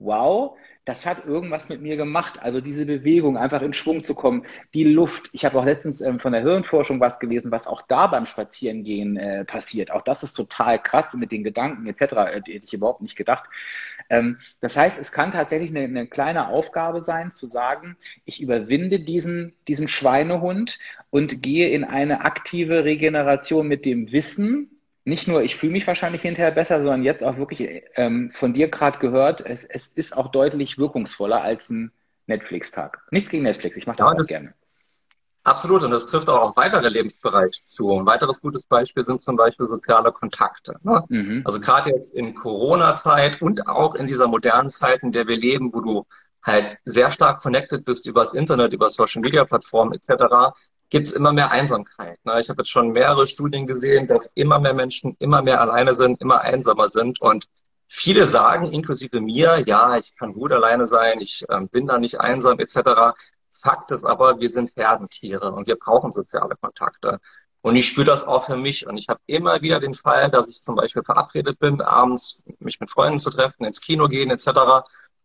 wow, 0.04 0.56
das 0.84 1.06
hat 1.06 1.24
irgendwas 1.24 1.68
mit 1.68 1.80
mir 1.80 1.96
gemacht. 1.96 2.42
Also 2.42 2.60
diese 2.60 2.84
Bewegung, 2.84 3.38
einfach 3.38 3.62
in 3.62 3.72
Schwung 3.72 4.04
zu 4.04 4.14
kommen, 4.14 4.44
die 4.74 4.84
Luft. 4.84 5.30
Ich 5.32 5.44
habe 5.44 5.58
auch 5.58 5.64
letztens 5.64 6.00
ähm, 6.00 6.18
von 6.18 6.32
der 6.32 6.42
Hirnforschung 6.42 7.00
was 7.00 7.18
gelesen, 7.18 7.50
was 7.50 7.66
auch 7.66 7.82
da 7.82 8.06
beim 8.06 8.26
Spazierengehen 8.26 9.16
äh, 9.16 9.44
passiert. 9.44 9.90
Auch 9.90 10.02
das 10.02 10.22
ist 10.22 10.34
total 10.34 10.80
krass 10.82 11.14
mit 11.14 11.32
den 11.32 11.42
Gedanken 11.42 11.86
etc. 11.86 12.02
Äh, 12.02 12.34
hätte 12.34 12.50
ich 12.50 12.74
überhaupt 12.74 13.00
nicht 13.00 13.16
gedacht. 13.16 13.48
Ähm, 14.10 14.38
das 14.60 14.76
heißt, 14.76 15.00
es 15.00 15.10
kann 15.10 15.30
tatsächlich 15.30 15.70
eine, 15.70 15.84
eine, 15.84 16.06
kleine 16.06 16.48
Aufgabe 16.48 17.00
sein, 17.00 17.32
zu 17.32 17.46
sagen, 17.46 17.96
ich 18.26 18.42
überwinde 18.42 19.00
diesen, 19.00 19.54
diesen 19.68 19.88
Schweinehund 19.88 20.78
und 21.08 21.42
gehe 21.42 21.70
in 21.70 21.84
eine 21.84 22.26
aktive 22.26 22.84
Regeneration 22.84 23.66
mit 23.66 23.86
dem 23.86 24.12
Wissen, 24.12 24.73
nicht 25.04 25.28
nur, 25.28 25.42
ich 25.42 25.56
fühle 25.56 25.72
mich 25.72 25.86
wahrscheinlich 25.86 26.22
hinterher 26.22 26.50
besser, 26.50 26.78
sondern 26.78 27.02
jetzt 27.02 27.22
auch 27.22 27.36
wirklich 27.36 27.82
ähm, 27.96 28.30
von 28.32 28.54
dir 28.54 28.68
gerade 28.68 28.98
gehört, 28.98 29.42
es, 29.44 29.64
es 29.64 29.88
ist 29.88 30.16
auch 30.16 30.32
deutlich 30.32 30.78
wirkungsvoller 30.78 31.42
als 31.42 31.70
ein 31.70 31.92
Netflix-Tag. 32.26 33.02
Nichts 33.10 33.28
gegen 33.28 33.42
Netflix, 33.42 33.76
ich 33.76 33.86
mache 33.86 33.98
das, 33.98 34.08
ja, 34.08 34.14
das 34.14 34.26
gerne. 34.28 34.54
Absolut, 35.42 35.82
und 35.82 35.90
das 35.90 36.06
trifft 36.06 36.26
auch 36.30 36.40
auf 36.40 36.56
weitere 36.56 36.88
Lebensbereiche 36.88 37.62
zu. 37.66 37.92
Ein 37.92 38.06
weiteres 38.06 38.40
gutes 38.40 38.64
Beispiel 38.64 39.04
sind 39.04 39.20
zum 39.20 39.36
Beispiel 39.36 39.66
soziale 39.66 40.10
Kontakte. 40.10 40.76
Ne? 40.82 41.04
Mhm. 41.10 41.42
Also 41.44 41.60
gerade 41.60 41.90
jetzt 41.90 42.14
in 42.14 42.34
Corona-Zeit 42.34 43.42
und 43.42 43.68
auch 43.68 43.94
in 43.94 44.06
dieser 44.06 44.26
modernen 44.26 44.70
Zeit, 44.70 45.02
in 45.02 45.12
der 45.12 45.26
wir 45.28 45.36
leben, 45.36 45.74
wo 45.74 45.82
du 45.82 46.06
halt 46.44 46.78
sehr 46.84 47.10
stark 47.10 47.42
connected 47.42 47.84
bist 47.84 48.06
über 48.06 48.22
das 48.22 48.34
Internet, 48.34 48.72
über 48.72 48.90
Social-Media-Plattformen 48.90 49.94
etc., 49.94 50.52
gibt 50.90 51.08
es 51.08 51.12
immer 51.12 51.32
mehr 51.32 51.50
Einsamkeit. 51.50 52.18
Ne? 52.24 52.38
Ich 52.40 52.48
habe 52.48 52.62
jetzt 52.62 52.70
schon 52.70 52.90
mehrere 52.90 53.26
Studien 53.26 53.66
gesehen, 53.66 54.06
dass 54.06 54.26
immer 54.34 54.60
mehr 54.60 54.74
Menschen 54.74 55.16
immer 55.18 55.42
mehr 55.42 55.60
alleine 55.60 55.94
sind, 55.96 56.20
immer 56.20 56.42
einsamer 56.42 56.88
sind. 56.88 57.20
Und 57.20 57.46
viele 57.88 58.28
sagen, 58.28 58.70
inklusive 58.70 59.20
mir, 59.20 59.64
ja, 59.66 59.96
ich 59.96 60.14
kann 60.16 60.34
gut 60.34 60.52
alleine 60.52 60.86
sein, 60.86 61.20
ich 61.20 61.44
äh, 61.48 61.60
bin 61.70 61.86
da 61.86 61.98
nicht 61.98 62.20
einsam 62.20 62.58
etc. 62.60 63.16
Fakt 63.50 63.90
ist 63.90 64.04
aber, 64.04 64.40
wir 64.40 64.50
sind 64.50 64.76
Herdentiere 64.76 65.52
und 65.52 65.66
wir 65.66 65.76
brauchen 65.76 66.12
soziale 66.12 66.54
Kontakte. 66.60 67.18
Und 67.62 67.76
ich 67.76 67.88
spüre 67.88 68.06
das 68.06 68.26
auch 68.26 68.44
für 68.44 68.58
mich. 68.58 68.86
Und 68.86 68.98
ich 68.98 69.08
habe 69.08 69.20
immer 69.26 69.62
wieder 69.62 69.80
den 69.80 69.94
Fall, 69.94 70.30
dass 70.30 70.48
ich 70.48 70.62
zum 70.62 70.74
Beispiel 70.74 71.02
verabredet 71.02 71.58
bin, 71.58 71.80
abends 71.80 72.44
mich 72.58 72.78
mit 72.78 72.90
Freunden 72.90 73.18
zu 73.18 73.30
treffen, 73.30 73.64
ins 73.64 73.80
Kino 73.80 74.06
gehen 74.06 74.30
etc. 74.30 74.84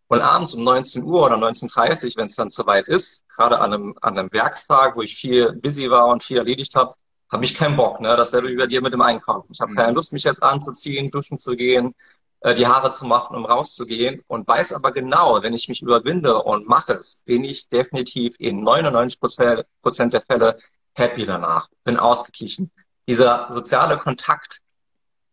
Und 0.10 0.22
abends 0.22 0.55
um 0.55 0.64
19 0.64 1.03
Uhr 1.03 1.24
oder 1.28 1.36
19.30 1.36 2.05
Uhr, 2.05 2.12
wenn 2.18 2.26
es 2.26 2.36
dann 2.36 2.49
soweit 2.49 2.88
ist, 2.88 3.24
gerade 3.30 3.60
an 3.60 3.74
einem, 3.74 3.95
an 4.01 4.18
einem 4.18 4.32
Werkstag, 4.34 4.95
wo 4.95 5.03
ich 5.03 5.16
viel 5.16 5.53
busy 5.53 5.89
war 5.91 6.07
und 6.07 6.24
viel 6.24 6.38
erledigt 6.38 6.76
habe, 6.76 6.95
habe 7.32 7.45
ich 7.45 7.53
keinen 7.53 7.76
Bock. 7.76 8.01
Ne? 8.01 8.18
Dasselbe 8.18 8.49
wie 8.49 8.55
bei 8.55 8.66
dir 8.66 8.82
mit 8.82 8.91
dem 8.91 9.01
Einkaufen. 9.01 9.51
Ich 9.51 9.62
habe 9.62 9.76
keine 9.76 9.93
Lust, 9.93 10.12
mich 10.12 10.24
jetzt 10.24 10.41
anzuziehen, 10.41 11.12
duschen 11.12 11.38
zu 11.38 11.55
gehen, 11.55 11.93
äh, 12.39 12.55
die 12.55 12.66
Haare 12.66 12.89
zu 12.91 13.05
machen, 13.05 13.36
um 13.36 13.45
rauszugehen 13.45 14.24
und 14.28 14.47
weiß 14.47 14.74
aber 14.74 14.91
genau, 14.91 15.43
wenn 15.43 15.53
ich 15.53 15.70
mich 15.70 15.84
überwinde 15.84 16.41
und 16.41 16.68
mache 16.68 16.93
es, 16.93 17.22
bin 17.26 17.43
ich 17.43 17.70
definitiv 17.70 18.36
in 18.39 18.64
99 18.64 19.20
Prozent 19.20 20.14
der 20.14 20.22
Fälle 20.22 20.57
happy 20.93 21.26
danach, 21.26 21.68
bin 21.84 21.97
ausgeglichen. 21.97 22.72
Dieser 23.07 23.45
soziale 23.49 23.97
Kontakt 23.97 24.62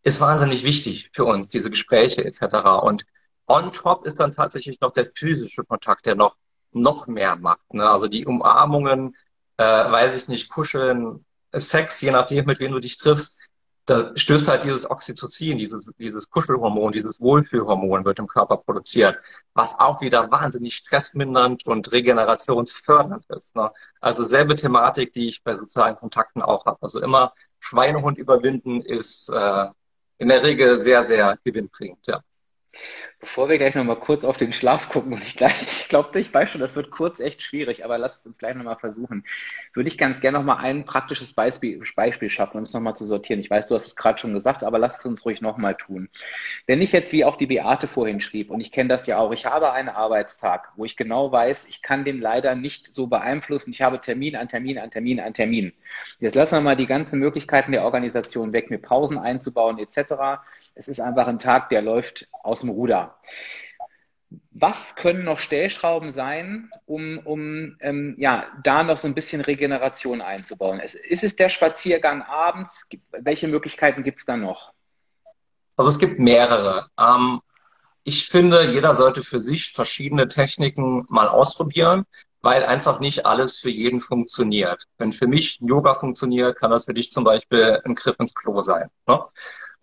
ist 0.03 0.21
wahnsinnig 0.21 0.63
wichtig 0.63 1.09
für 1.13 1.25
uns, 1.25 1.49
diese 1.49 1.71
Gespräche 1.71 2.23
etc. 2.23 2.83
Und 2.83 3.05
On 3.47 3.71
top 3.71 4.05
ist 4.05 4.19
dann 4.19 4.31
tatsächlich 4.33 4.79
noch 4.81 4.91
der 4.91 5.05
physische 5.05 5.63
Kontakt, 5.63 6.05
der 6.05 6.15
noch, 6.15 6.35
noch 6.71 7.07
mehr 7.07 7.35
macht. 7.35 7.73
Ne? 7.73 7.89
Also 7.89 8.07
die 8.07 8.25
Umarmungen, 8.25 9.15
äh, 9.57 9.63
weiß 9.63 10.15
ich 10.15 10.27
nicht, 10.27 10.49
Kuscheln, 10.49 11.25
Sex, 11.53 12.01
je 12.01 12.11
nachdem, 12.11 12.45
mit 12.45 12.59
wem 12.59 12.73
du 12.73 12.79
dich 12.79 12.97
triffst, 12.97 13.39
da 13.87 14.11
stößt 14.15 14.49
halt 14.49 14.65
dieses 14.65 14.89
Oxytocin, 14.89 15.57
dieses, 15.57 15.89
dieses 15.97 16.29
Kuschelhormon, 16.29 16.91
dieses 16.91 17.21
Wohlfühlhormon 17.21 18.03
wird 18.03 18.19
im 18.19 18.27
Körper 18.27 18.57
produziert, 18.57 19.17
was 19.53 19.79
auch 19.79 20.01
wieder 20.01 20.29
wahnsinnig 20.29 20.75
stressmindernd 20.75 21.65
und 21.65 21.89
regenerationsfördernd 21.93 23.25
ist. 23.29 23.55
Ne? 23.55 23.71
Also 24.01 24.25
selbe 24.25 24.57
Thematik, 24.57 25.13
die 25.13 25.29
ich 25.29 25.41
bei 25.41 25.55
sozialen 25.55 25.95
Kontakten 25.95 26.41
auch 26.41 26.65
habe. 26.65 26.79
Also 26.81 27.01
immer 27.01 27.33
Schweinehund 27.59 28.17
überwinden 28.17 28.81
ist 28.81 29.29
äh, 29.29 29.67
in 30.17 30.27
der 30.27 30.43
Regel 30.43 30.77
sehr, 30.79 31.05
sehr 31.05 31.37
gewinnbringend, 31.45 32.05
ja. 32.07 32.21
Bevor 33.19 33.49
wir 33.49 33.57
gleich 33.57 33.73
nochmal 33.73 33.99
kurz 33.99 34.23
auf 34.23 34.37
den 34.37 34.53
Schlaf 34.53 34.89
gucken, 34.89 35.13
und 35.13 35.23
ich, 35.23 35.41
ich 35.61 35.89
glaube, 35.89 36.19
ich 36.19 36.31
weiß 36.31 36.51
schon, 36.51 36.61
das 36.61 36.75
wird 36.75 36.91
kurz 36.91 37.19
echt 37.19 37.41
schwierig, 37.41 37.83
aber 37.83 37.97
lass 37.97 38.19
es 38.19 38.27
uns 38.27 38.37
gleich 38.37 38.55
nochmal 38.55 38.77
versuchen, 38.77 39.25
würde 39.73 39.87
ich 39.87 39.97
ganz 39.97 40.21
gerne 40.21 40.37
nochmal 40.37 40.57
ein 40.63 40.85
praktisches 40.85 41.33
Beispiel, 41.33 41.81
Beispiel 41.95 42.29
schaffen, 42.29 42.57
um 42.57 42.63
es 42.63 42.73
nochmal 42.73 42.95
zu 42.95 43.05
sortieren. 43.05 43.39
Ich 43.39 43.49
weiß, 43.49 43.67
du 43.67 43.75
hast 43.75 43.87
es 43.87 43.95
gerade 43.95 44.19
schon 44.19 44.35
gesagt, 44.35 44.63
aber 44.63 44.77
lass 44.77 44.99
es 44.99 45.05
uns 45.05 45.25
ruhig 45.25 45.41
nochmal 45.41 45.75
tun. 45.75 46.09
Wenn 46.67 46.79
ich 46.81 46.91
jetzt, 46.91 47.11
wie 47.11 47.25
auch 47.25 47.37
die 47.37 47.47
Beate 47.47 47.87
vorhin 47.87 48.21
schrieb, 48.21 48.51
und 48.51 48.59
ich 48.59 48.71
kenne 48.71 48.89
das 48.89 49.07
ja 49.07 49.17
auch, 49.17 49.31
ich 49.31 49.45
habe 49.47 49.71
einen 49.71 49.89
Arbeitstag, 49.89 50.71
wo 50.75 50.85
ich 50.85 50.95
genau 50.95 51.31
weiß, 51.31 51.67
ich 51.69 51.81
kann 51.81 52.05
den 52.05 52.21
leider 52.21 52.53
nicht 52.53 52.93
so 52.93 53.07
beeinflussen, 53.07 53.71
ich 53.71 53.81
habe 53.81 53.99
Termin 53.99 54.35
an 54.35 54.47
Termin 54.47 54.77
an 54.77 54.91
Termin 54.91 55.19
an 55.19 55.33
Termin. 55.33 55.73
Jetzt 56.19 56.35
lassen 56.35 56.55
wir 56.57 56.61
mal 56.61 56.75
die 56.75 56.85
ganzen 56.85 57.19
Möglichkeiten 57.19 57.71
der 57.71 57.83
Organisation 57.83 58.53
weg, 58.53 58.69
mir 58.69 58.77
Pausen 58.77 59.17
einzubauen 59.17 59.79
etc. 59.79 60.43
Es 60.75 60.87
ist 60.87 60.99
einfach 60.99 61.27
ein 61.27 61.39
Tag, 61.39 61.69
der 61.69 61.81
läuft 61.81 62.27
aus 62.43 62.61
dem 62.61 62.69
Ruder. 62.69 63.06
Was 64.51 64.95
können 64.95 65.23
noch 65.23 65.39
Stellschrauben 65.39 66.13
sein, 66.13 66.69
um, 66.85 67.19
um 67.19 67.77
ähm, 67.79 68.15
ja, 68.17 68.47
da 68.63 68.83
noch 68.83 68.97
so 68.97 69.07
ein 69.07 69.13
bisschen 69.13 69.41
Regeneration 69.41 70.21
einzubauen? 70.21 70.79
Es, 70.79 70.95
ist 70.95 71.23
es 71.23 71.35
der 71.35 71.49
Spaziergang 71.49 72.23
abends? 72.23 72.87
Welche 73.11 73.47
Möglichkeiten 73.47 74.03
gibt 74.03 74.19
es 74.19 74.25
da 74.25 74.35
noch? 74.35 74.73
Also 75.77 75.89
es 75.89 75.99
gibt 75.99 76.19
mehrere. 76.19 76.89
Ähm, 76.99 77.41
ich 78.03 78.27
finde, 78.27 78.71
jeder 78.71 78.95
sollte 78.95 79.21
für 79.21 79.39
sich 79.39 79.73
verschiedene 79.73 80.27
Techniken 80.27 81.05
mal 81.09 81.27
ausprobieren, 81.27 82.05
weil 82.41 82.65
einfach 82.65 82.99
nicht 82.99 83.25
alles 83.25 83.57
für 83.57 83.69
jeden 83.69 84.01
funktioniert. 84.01 84.85
Wenn 84.97 85.11
für 85.11 85.27
mich 85.27 85.59
Yoga 85.61 85.93
funktioniert, 85.93 86.57
kann 86.57 86.71
das 86.71 86.85
für 86.85 86.93
dich 86.93 87.11
zum 87.11 87.23
Beispiel 87.23 87.81
ein 87.83 87.95
Griff 87.95 88.19
ins 88.19 88.33
Klo 88.33 88.61
sein. 88.61 88.89
Ne? 89.07 89.21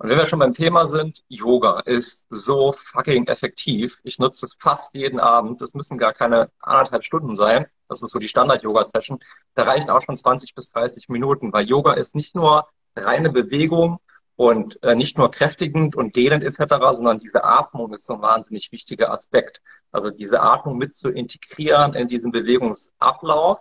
Und 0.05 0.11
wenn 0.11 0.19
wir 0.19 0.27
schon 0.27 0.39
beim 0.39 0.53
Thema 0.53 0.87
sind, 0.87 1.25
Yoga 1.29 1.81
ist 1.87 2.27
so 2.29 2.73
fucking 2.73 3.27
effektiv. 3.27 4.01
Ich 4.03 4.19
nutze 4.19 4.45
es 4.45 4.55
fast 4.61 4.95
jeden 4.95 5.19
Abend. 5.19 5.63
Das 5.63 5.73
müssen 5.73 5.97
gar 5.97 6.13
keine 6.13 6.51
anderthalb 6.61 7.05
Stunden 7.05 7.35
sein. 7.35 7.65
Das 7.89 8.03
ist 8.03 8.11
so 8.11 8.19
die 8.19 8.29
Standard-Yoga-Session. 8.29 9.19
Da 9.55 9.63
reichen 9.63 9.89
auch 9.89 10.03
schon 10.03 10.19
20 10.19 10.55
bis 10.55 10.71
30 10.73 11.09
Minuten, 11.09 11.55
weil 11.55 11.65
Yoga 11.65 11.95
ist 11.95 12.15
nicht 12.15 12.35
nur 12.35 12.69
reine 12.95 13.31
Bewegung 13.31 13.97
und 14.37 14.79
äh, 14.83 14.95
nicht 14.95 15.17
nur 15.17 15.31
kräftigend 15.31 15.97
und 15.97 16.17
dehnend 16.17 16.45
etc., 16.45 16.75
sondern 16.91 17.19
diese 17.19 17.43
Atmung 17.43 17.95
ist 17.95 18.05
so 18.05 18.17
ein 18.17 18.21
wahnsinnig 18.21 18.73
wichtiger 18.73 19.11
Aspekt. 19.11 19.63
Also 19.91 20.11
diese 20.11 20.43
Atmung 20.43 20.77
mit 20.77 20.95
zu 20.95 21.09
integrieren 21.09 21.95
in 21.95 22.09
diesen 22.09 22.31
Bewegungsablauf 22.31 23.61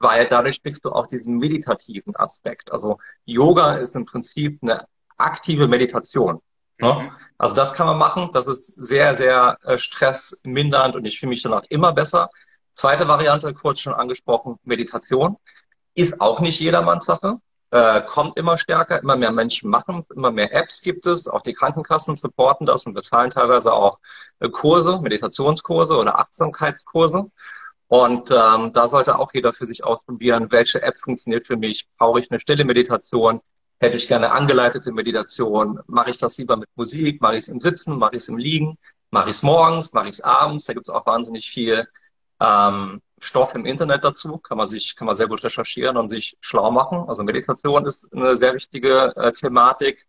weil 0.00 0.26
dadurch 0.26 0.62
kriegst 0.62 0.84
du 0.84 0.90
auch 0.90 1.06
diesen 1.06 1.38
meditativen 1.38 2.14
Aspekt. 2.16 2.72
Also 2.72 2.98
Yoga 3.24 3.76
ist 3.76 3.96
im 3.96 4.04
Prinzip 4.04 4.58
eine 4.60 4.86
aktive 5.16 5.68
Meditation. 5.68 6.40
Ne? 6.80 6.92
Mhm. 6.92 7.10
Also 7.38 7.56
das 7.56 7.74
kann 7.74 7.86
man 7.86 7.98
machen. 7.98 8.30
Das 8.32 8.46
ist 8.46 8.66
sehr, 8.66 9.16
sehr 9.16 9.58
äh, 9.64 9.78
stressmindernd 9.78 10.96
und 10.96 11.04
ich 11.04 11.18
fühle 11.18 11.30
mich 11.30 11.42
danach 11.42 11.64
immer 11.68 11.92
besser. 11.92 12.30
Zweite 12.72 13.06
Variante, 13.06 13.54
kurz 13.54 13.80
schon 13.80 13.94
angesprochen, 13.94 14.58
Meditation. 14.64 15.36
Ist 15.94 16.20
auch 16.20 16.40
nicht 16.40 16.58
jedermanns 16.60 17.06
Sache. 17.06 17.38
Äh, 17.70 18.02
kommt 18.02 18.36
immer 18.36 18.56
stärker, 18.58 19.00
immer 19.00 19.16
mehr 19.16 19.32
Menschen 19.32 19.70
machen, 19.70 20.04
immer 20.14 20.30
mehr 20.30 20.52
Apps 20.52 20.80
gibt 20.82 21.06
es, 21.06 21.26
auch 21.26 21.42
die 21.42 21.54
Krankenkassen 21.54 22.14
supporten 22.14 22.66
das 22.66 22.86
und 22.86 22.94
bezahlen 22.94 23.30
teilweise 23.30 23.72
auch 23.72 23.98
äh, 24.38 24.48
Kurse, 24.48 25.00
Meditationskurse 25.00 25.96
oder 25.96 26.18
Achtsamkeitskurse. 26.18 27.30
Und 27.88 28.30
ähm, 28.30 28.72
da 28.72 28.88
sollte 28.88 29.18
auch 29.18 29.34
jeder 29.34 29.52
für 29.52 29.66
sich 29.66 29.84
ausprobieren, 29.84 30.50
welche 30.50 30.82
App 30.82 30.96
funktioniert 30.96 31.46
für 31.46 31.56
mich. 31.56 31.88
Brauche 31.98 32.20
ich 32.20 32.30
eine 32.30 32.40
stille 32.40 32.64
Meditation? 32.64 33.40
Hätte 33.80 33.96
ich 33.96 34.08
gerne 34.08 34.30
angeleitete 34.30 34.92
Meditation. 34.92 35.80
Mache 35.86 36.10
ich 36.10 36.18
das 36.18 36.38
lieber 36.38 36.56
mit 36.56 36.68
Musik? 36.76 37.20
Mache 37.20 37.34
ich 37.34 37.40
es 37.40 37.48
im 37.48 37.60
Sitzen? 37.60 37.98
Mache 37.98 38.16
ich 38.16 38.22
es 38.22 38.28
im 38.28 38.38
Liegen? 38.38 38.78
Mache 39.10 39.30
ich 39.30 39.36
es 39.36 39.42
morgens? 39.42 39.92
Mache 39.92 40.08
ich 40.08 40.16
es 40.16 40.20
abends? 40.20 40.64
Da 40.64 40.72
gibt 40.72 40.88
es 40.88 40.94
auch 40.94 41.06
wahnsinnig 41.06 41.50
viel 41.50 41.86
ähm, 42.40 43.00
Stoff 43.20 43.54
im 43.54 43.66
Internet 43.66 44.04
dazu. 44.04 44.38
Kann 44.38 44.58
man 44.58 44.66
sich, 44.66 44.96
kann 44.96 45.06
man 45.06 45.16
sehr 45.16 45.28
gut 45.28 45.42
recherchieren 45.44 45.96
und 45.96 46.08
sich 46.08 46.36
schlau 46.40 46.70
machen. 46.70 47.04
Also 47.08 47.22
Meditation 47.22 47.86
ist 47.86 48.12
eine 48.12 48.36
sehr 48.36 48.54
wichtige 48.54 49.12
äh, 49.16 49.32
Thematik. 49.32 50.06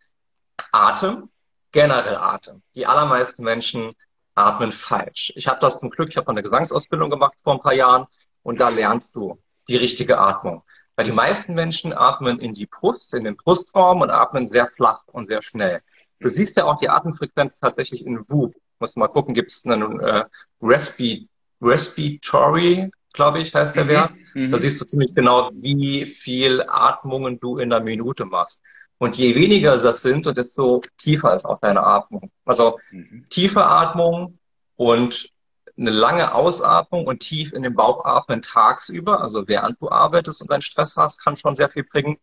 Atem, 0.72 1.30
generell 1.72 2.16
Atem. 2.16 2.62
Die 2.74 2.86
allermeisten 2.86 3.44
Menschen 3.44 3.94
atmen 4.34 4.72
falsch. 4.72 5.32
Ich 5.34 5.48
habe 5.48 5.60
das 5.60 5.78
zum 5.78 5.90
Glück, 5.90 6.10
ich 6.10 6.16
habe 6.16 6.28
eine 6.28 6.42
Gesangsausbildung 6.42 7.10
gemacht 7.10 7.34
vor 7.42 7.54
ein 7.54 7.60
paar 7.60 7.74
Jahren 7.74 8.06
und 8.42 8.60
da 8.60 8.68
lernst 8.68 9.16
du 9.16 9.42
die 9.68 9.76
richtige 9.76 10.18
Atmung. 10.18 10.62
Weil 10.96 11.04
die 11.04 11.12
meisten 11.12 11.54
Menschen 11.54 11.92
atmen 11.92 12.38
in 12.38 12.54
die 12.54 12.66
Brust, 12.66 13.14
in 13.14 13.24
den 13.24 13.36
Brustraum 13.36 14.00
und 14.00 14.10
atmen 14.10 14.46
sehr 14.46 14.66
flach 14.66 15.02
und 15.06 15.26
sehr 15.26 15.42
schnell. 15.42 15.82
Du 16.20 16.30
siehst 16.30 16.56
ja 16.56 16.64
auch 16.64 16.78
die 16.78 16.88
Atemfrequenz 16.88 17.58
tatsächlich 17.60 18.04
in 18.04 18.28
WUP. 18.28 18.54
Muss 18.78 18.96
mal 18.96 19.08
gucken, 19.08 19.34
gibt 19.34 19.50
es 19.50 19.64
einen 19.64 20.00
äh, 20.00 20.24
Respi 20.62 21.28
Respiratory, 21.62 22.90
glaube 23.14 23.38
ich, 23.38 23.54
heißt 23.54 23.76
der 23.76 23.84
mhm. 23.84 23.88
Wert. 23.88 24.12
Mhm. 24.34 24.50
Da 24.50 24.58
siehst 24.58 24.80
du 24.80 24.84
ziemlich 24.84 25.14
genau, 25.14 25.50
wie 25.54 26.04
viel 26.04 26.62
Atmungen 26.68 27.40
du 27.40 27.58
in 27.58 27.70
der 27.70 27.80
Minute 27.80 28.26
machst. 28.26 28.62
Und 28.98 29.16
je 29.16 29.34
weniger 29.34 29.76
das 29.76 30.02
sind, 30.02 30.26
desto 30.36 30.82
tiefer 30.98 31.34
ist 31.34 31.44
auch 31.44 31.60
deine 31.60 31.82
Atmung. 31.82 32.30
Also 32.44 32.78
mhm. 32.90 33.24
tiefe 33.28 33.66
Atmung, 33.66 34.38
und 34.76 35.32
eine 35.78 35.90
lange 35.90 36.34
Ausatmung 36.34 37.06
und 37.06 37.20
tief 37.20 37.52
in 37.52 37.62
den 37.62 37.74
Bauch 37.74 38.04
atmen 38.04 38.42
tagsüber, 38.42 39.20
also 39.20 39.46
während 39.46 39.80
du 39.80 39.90
arbeitest 39.90 40.42
und 40.42 40.50
deinen 40.50 40.62
Stress 40.62 40.96
hast, 40.96 41.22
kann 41.22 41.36
schon 41.36 41.54
sehr 41.54 41.68
viel 41.68 41.84
bringen. 41.84 42.18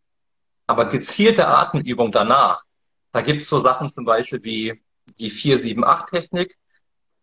Aber 0.65 0.85
gezielte 0.85 1.47
Atemübung 1.47 2.11
danach, 2.11 2.65
da 3.11 3.21
gibt 3.21 3.43
es 3.43 3.49
so 3.49 3.59
Sachen 3.59 3.89
zum 3.89 4.05
Beispiel 4.05 4.43
wie 4.43 4.83
die 5.19 5.29
4-7-8-Technik 5.29 6.57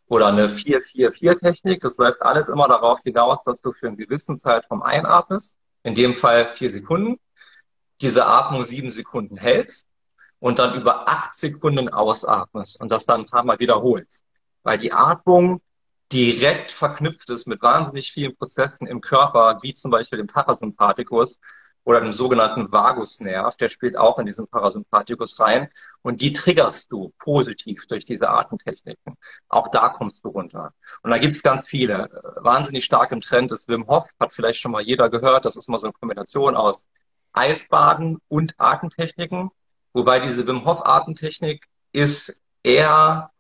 oder 0.07 0.29
eine 0.29 0.49
4-4-4-Technik. 0.49 1.81
Das 1.81 1.97
läuft 1.97 2.23
alles 2.23 2.49
immer 2.49 2.69
darauf 2.69 3.01
hinaus, 3.03 3.43
dass 3.45 3.61
du 3.61 3.73
für 3.73 3.89
einen 3.89 3.97
gewissen 3.97 4.39
Zeitraum 4.39 4.83
einatmest, 4.83 5.57
in 5.83 5.95
dem 5.95 6.15
Fall 6.15 6.47
vier 6.47 6.71
Sekunden, 6.71 7.19
diese 8.01 8.27
Atmung 8.27 8.65
sieben 8.65 8.91
Sekunden 8.91 9.37
hältst 9.37 9.87
und 10.39 10.59
dann 10.59 10.75
über 10.75 11.09
acht 11.09 11.35
Sekunden 11.35 11.89
ausatmest 11.89 12.81
und 12.81 12.91
das 12.91 13.07
dann 13.07 13.23
ein 13.23 13.27
paar 13.27 13.45
Mal 13.45 13.59
wiederholst. 13.59 14.23
Weil 14.63 14.79
die 14.79 14.93
Atmung 14.93 15.61
direkt 16.13 16.73
verknüpft 16.73 17.31
ist 17.31 17.47
mit 17.47 17.63
wahnsinnig 17.63 18.13
vielen 18.13 18.37
Prozessen 18.37 18.87
im 18.87 19.01
Körper, 19.01 19.59
wie 19.63 19.75
zum 19.75 19.91
Beispiel 19.91 20.19
dem 20.19 20.27
Parasympathikus 20.27 21.41
oder 21.85 22.01
dem 22.01 22.13
sogenannten 22.13 22.71
Vagusnerv, 22.71 23.57
der 23.57 23.69
spielt 23.69 23.97
auch 23.97 24.19
in 24.19 24.27
diesen 24.27 24.47
Parasympathikus 24.47 25.41
rein. 25.41 25.69
Und 26.03 26.21
die 26.21 26.33
triggerst 26.33 26.93
du 26.93 27.13
positiv 27.19 27.87
durch 27.87 28.05
diese 28.05 28.29
Atemtechniken. 28.29 29.17
Auch 29.49 29.69
da 29.69 29.89
kommst 29.89 30.25
du 30.25 30.29
runter. 30.29 30.75
Und 31.03 31.11
da 31.11 31.19
gibt 31.19 31.37
es 31.37 31.43
ganz 31.43 31.67
viele. 31.67 32.09
Wahnsinnig 32.37 32.85
stark 32.85 33.13
im 33.13 33.21
Trend 33.21 33.51
ist 33.53 33.69
Wim 33.69 33.87
Hof, 33.87 34.09
hat 34.21 34.33
vielleicht 34.33 34.61
schon 34.61 34.73
mal 34.73 34.83
jeder 34.83 35.09
gehört. 35.09 35.45
Das 35.45 35.57
ist 35.57 35.69
mal 35.69 35.79
so 35.79 35.87
eine 35.87 35.95
Kombination 35.95 36.55
aus 36.55 36.87
Eisbaden 37.33 38.19
und 38.29 38.55
Atemtechniken. 38.59 39.51
Wobei 39.93 40.21
diese 40.21 40.47
Wim 40.47 40.65
Hof 40.65 40.85
Atemtechnik 40.85 41.67
ist 41.93 42.43
eher 42.63 43.31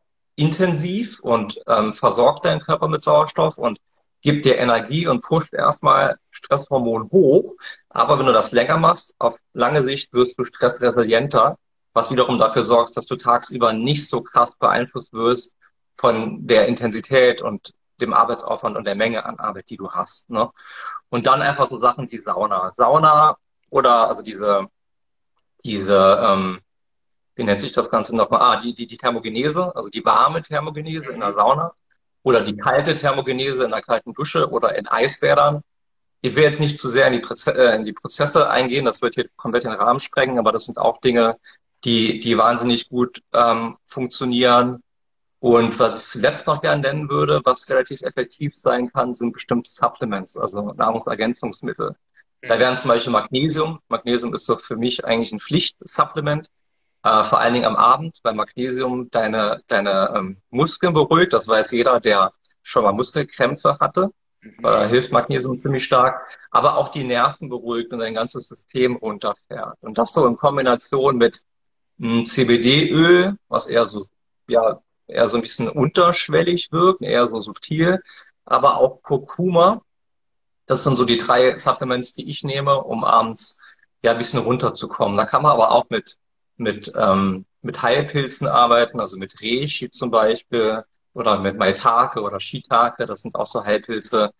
intensiv 0.40 1.20
und 1.20 1.60
ähm, 1.66 1.92
versorgt 1.92 2.46
deinen 2.46 2.60
Körper 2.60 2.88
mit 2.88 3.02
Sauerstoff 3.02 3.58
und 3.58 3.78
gibt 4.22 4.46
dir 4.46 4.56
Energie 4.56 5.06
und 5.06 5.20
pusht 5.20 5.52
erstmal 5.52 6.18
Stresshormon 6.30 7.10
hoch. 7.10 7.54
Aber 7.90 8.18
wenn 8.18 8.26
du 8.26 8.32
das 8.32 8.52
länger 8.52 8.78
machst, 8.78 9.14
auf 9.18 9.38
lange 9.52 9.82
Sicht 9.82 10.12
wirst 10.14 10.38
du 10.38 10.44
stressresilienter, 10.44 11.58
was 11.92 12.10
wiederum 12.10 12.38
dafür 12.38 12.62
sorgt, 12.62 12.96
dass 12.96 13.06
du 13.06 13.16
tagsüber 13.16 13.74
nicht 13.74 14.08
so 14.08 14.22
krass 14.22 14.56
beeinflusst 14.56 15.12
wirst 15.12 15.56
von 15.94 16.46
der 16.46 16.66
Intensität 16.68 17.42
und 17.42 17.74
dem 18.00 18.14
Arbeitsaufwand 18.14 18.78
und 18.78 18.86
der 18.86 18.94
Menge 18.94 19.26
an 19.26 19.38
Arbeit, 19.38 19.68
die 19.68 19.76
du 19.76 19.90
hast. 19.90 20.30
Ne? 20.30 20.50
Und 21.10 21.26
dann 21.26 21.42
einfach 21.42 21.68
so 21.68 21.76
Sachen 21.76 22.10
wie 22.10 22.18
Sauna. 22.18 22.72
Sauna 22.74 23.36
oder 23.68 24.08
also 24.08 24.22
diese, 24.22 24.68
diese 25.64 26.18
ähm, 26.22 26.60
wie 27.34 27.44
nennt 27.44 27.60
sich 27.60 27.72
das 27.72 27.90
Ganze 27.90 28.14
nochmal? 28.14 28.40
Ah, 28.42 28.60
die, 28.60 28.74
die, 28.74 28.86
die 28.86 28.96
Thermogenese, 28.96 29.74
also 29.74 29.88
die 29.88 30.04
warme 30.04 30.42
Thermogenese 30.42 31.10
in 31.10 31.20
der 31.20 31.32
Sauna 31.32 31.72
oder 32.22 32.42
die 32.42 32.56
kalte 32.56 32.94
Thermogenese 32.94 33.64
in 33.64 33.70
der 33.70 33.82
kalten 33.82 34.12
Dusche 34.12 34.50
oder 34.50 34.76
in 34.76 34.86
Eisbädern. 34.86 35.62
Ich 36.22 36.36
will 36.36 36.44
jetzt 36.44 36.60
nicht 36.60 36.78
zu 36.78 36.88
sehr 36.88 37.06
in 37.06 37.14
die, 37.14 37.20
Proze 37.20 37.54
äh, 37.54 37.74
in 37.76 37.84
die 37.84 37.94
Prozesse 37.94 38.50
eingehen, 38.50 38.84
das 38.84 39.00
wird 39.00 39.14
hier 39.14 39.28
komplett 39.36 39.64
den 39.64 39.72
Rahmen 39.72 40.00
sprengen, 40.00 40.38
aber 40.38 40.52
das 40.52 40.66
sind 40.66 40.78
auch 40.78 41.00
Dinge, 41.00 41.38
die, 41.84 42.20
die 42.20 42.36
wahnsinnig 42.36 42.88
gut 42.88 43.22
ähm, 43.32 43.78
funktionieren. 43.86 44.82
Und 45.38 45.78
was 45.78 45.98
ich 45.98 46.04
zuletzt 46.04 46.46
noch 46.46 46.60
gerne 46.60 46.82
nennen 46.82 47.08
würde, 47.08 47.40
was 47.44 47.68
relativ 47.70 48.02
effektiv 48.02 48.52
sein 48.56 48.92
kann, 48.92 49.14
sind 49.14 49.32
bestimmte 49.32 49.70
Supplements, 49.70 50.36
also 50.36 50.72
Nahrungsergänzungsmittel. 50.72 51.96
Da 52.42 52.58
wären 52.58 52.76
zum 52.76 52.88
Beispiel 52.88 53.12
Magnesium. 53.12 53.80
Magnesium 53.88 54.34
ist 54.34 54.44
so 54.44 54.58
für 54.58 54.76
mich 54.76 55.04
eigentlich 55.04 55.32
ein 55.32 55.40
Pflichtsupplement. 55.40 56.48
Äh, 57.02 57.24
vor 57.24 57.40
allen 57.40 57.54
Dingen 57.54 57.66
am 57.66 57.76
Abend, 57.76 58.18
weil 58.22 58.34
Magnesium 58.34 59.10
deine, 59.10 59.60
deine 59.68 60.12
ähm, 60.14 60.36
Muskeln 60.50 60.92
beruhigt. 60.92 61.32
Das 61.32 61.48
weiß 61.48 61.70
jeder, 61.72 61.98
der 62.00 62.30
schon 62.62 62.84
mal 62.84 62.92
Muskelkrämpfe 62.92 63.78
hatte. 63.80 64.10
Mhm. 64.42 64.64
Äh, 64.64 64.88
hilft 64.88 65.12
Magnesium 65.12 65.58
ziemlich 65.58 65.84
stark. 65.84 66.38
Aber 66.50 66.76
auch 66.76 66.88
die 66.88 67.04
Nerven 67.04 67.48
beruhigt 67.48 67.92
und 67.92 68.00
dein 68.00 68.14
ganzes 68.14 68.48
System 68.48 68.96
runterfährt. 68.96 69.78
Und 69.80 69.96
das 69.96 70.12
so 70.12 70.26
in 70.26 70.36
Kombination 70.36 71.16
mit 71.16 71.42
hm, 71.98 72.26
CBD-Öl, 72.26 73.36
was 73.48 73.66
eher 73.66 73.86
so, 73.86 74.04
ja, 74.48 74.80
eher 75.06 75.28
so 75.28 75.36
ein 75.36 75.42
bisschen 75.42 75.68
unterschwellig 75.68 76.70
wirkt, 76.70 77.02
eher 77.02 77.26
so 77.28 77.40
subtil. 77.40 78.02
Aber 78.44 78.76
auch 78.76 79.02
Kurkuma. 79.02 79.82
Das 80.66 80.84
sind 80.84 80.96
so 80.96 81.04
die 81.04 81.18
drei 81.18 81.56
Supplements, 81.58 82.14
die 82.14 82.28
ich 82.28 82.44
nehme, 82.44 82.82
um 82.82 83.04
abends 83.04 83.60
ja 84.02 84.12
ein 84.12 84.18
bisschen 84.18 84.40
runterzukommen. 84.40 85.16
Da 85.16 85.24
kann 85.24 85.42
man 85.42 85.52
aber 85.52 85.72
auch 85.72 85.86
mit 85.88 86.18
mit, 86.60 86.92
ähm, 86.96 87.46
mit 87.62 87.82
Heilpilzen 87.82 88.46
arbeiten, 88.46 89.00
also 89.00 89.16
mit 89.16 89.42
Reishi 89.42 89.90
zum 89.90 90.10
Beispiel 90.10 90.84
oder 91.14 91.38
mit 91.38 91.58
Maitake 91.58 92.22
oder 92.22 92.38
Shiitake. 92.38 93.06
Das 93.06 93.22
sind 93.22 93.34
auch 93.34 93.46
so 93.46 93.64
Heilpilze, 93.64 94.32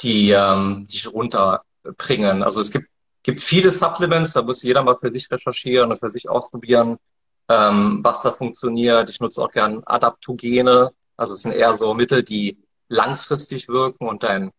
die 0.00 0.30
ähm, 0.30 0.86
dich 0.86 1.12
runterbringen. 1.12 2.42
Also 2.42 2.60
es 2.60 2.70
gibt, 2.70 2.88
gibt 3.22 3.40
viele 3.40 3.70
Supplements, 3.70 4.32
da 4.32 4.42
muss 4.42 4.62
jeder 4.62 4.82
mal 4.82 4.96
für 5.00 5.12
sich 5.12 5.30
recherchieren 5.30 5.90
und 5.90 5.98
für 5.98 6.10
sich 6.10 6.28
ausprobieren, 6.28 6.98
ähm, 7.48 8.00
was 8.02 8.22
da 8.22 8.32
funktioniert. 8.32 9.10
Ich 9.10 9.20
nutze 9.20 9.42
auch 9.42 9.50
gern 9.50 9.82
Adaptogene. 9.84 10.90
Also 11.16 11.34
es 11.34 11.42
sind 11.42 11.52
eher 11.52 11.74
so 11.74 11.94
Mittel, 11.94 12.22
die 12.22 12.58
langfristig 12.88 13.68
wirken 13.68 14.08
und 14.08 14.22
dein, 14.22 14.50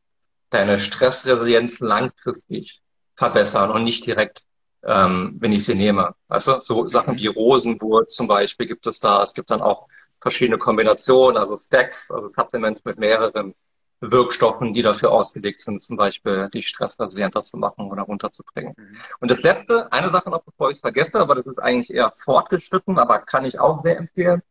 deine 0.49 0.79
Stressresilienz 0.79 1.79
langfristig 1.79 2.81
verbessern 3.15 3.71
und 3.71 3.83
nicht 3.83 4.05
direkt 4.05 4.45
ähm, 4.83 5.37
wenn 5.39 5.51
ich 5.51 5.65
sie 5.65 5.75
nehme. 5.75 6.15
Weißt 6.27 6.47
du, 6.47 6.61
so 6.61 6.87
Sachen 6.87 7.17
wie 7.17 7.27
Rosenwurz 7.27 8.15
zum 8.15 8.27
Beispiel 8.27 8.65
gibt 8.65 8.87
es 8.87 8.99
da. 8.99 9.21
Es 9.21 9.33
gibt 9.33 9.51
dann 9.51 9.61
auch 9.61 9.87
verschiedene 10.21 10.57
Kombinationen, 10.57 11.37
also 11.37 11.57
Stacks, 11.57 12.11
also 12.11 12.27
Supplements 12.27 12.83
mit 12.85 12.97
mehreren 12.97 13.55
Wirkstoffen, 14.01 14.73
die 14.73 14.81
dafür 14.81 15.11
ausgelegt 15.11 15.59
sind, 15.59 15.81
zum 15.81 15.97
Beispiel 15.97 16.49
die 16.53 16.63
stressresilienter 16.63 17.43
zu 17.43 17.57
machen 17.57 17.91
oder 17.91 18.03
runterzubringen. 18.03 18.73
Mhm. 18.77 18.97
Und 19.19 19.29
das 19.29 19.41
letzte, 19.41 19.91
eine 19.91 20.09
Sache 20.09 20.29
noch, 20.29 20.43
bevor 20.43 20.69
ich 20.69 20.77
es 20.77 20.81
vergesse, 20.81 21.19
aber 21.19 21.35
das 21.35 21.47
ist 21.47 21.59
eigentlich 21.59 21.89
eher 21.89 22.09
fortgeschritten, 22.09 22.97
aber 22.97 23.19
kann 23.19 23.43
ich 23.45 23.59
auch 23.59 23.81
sehr 23.81 23.97
empfehlen, 23.97 24.41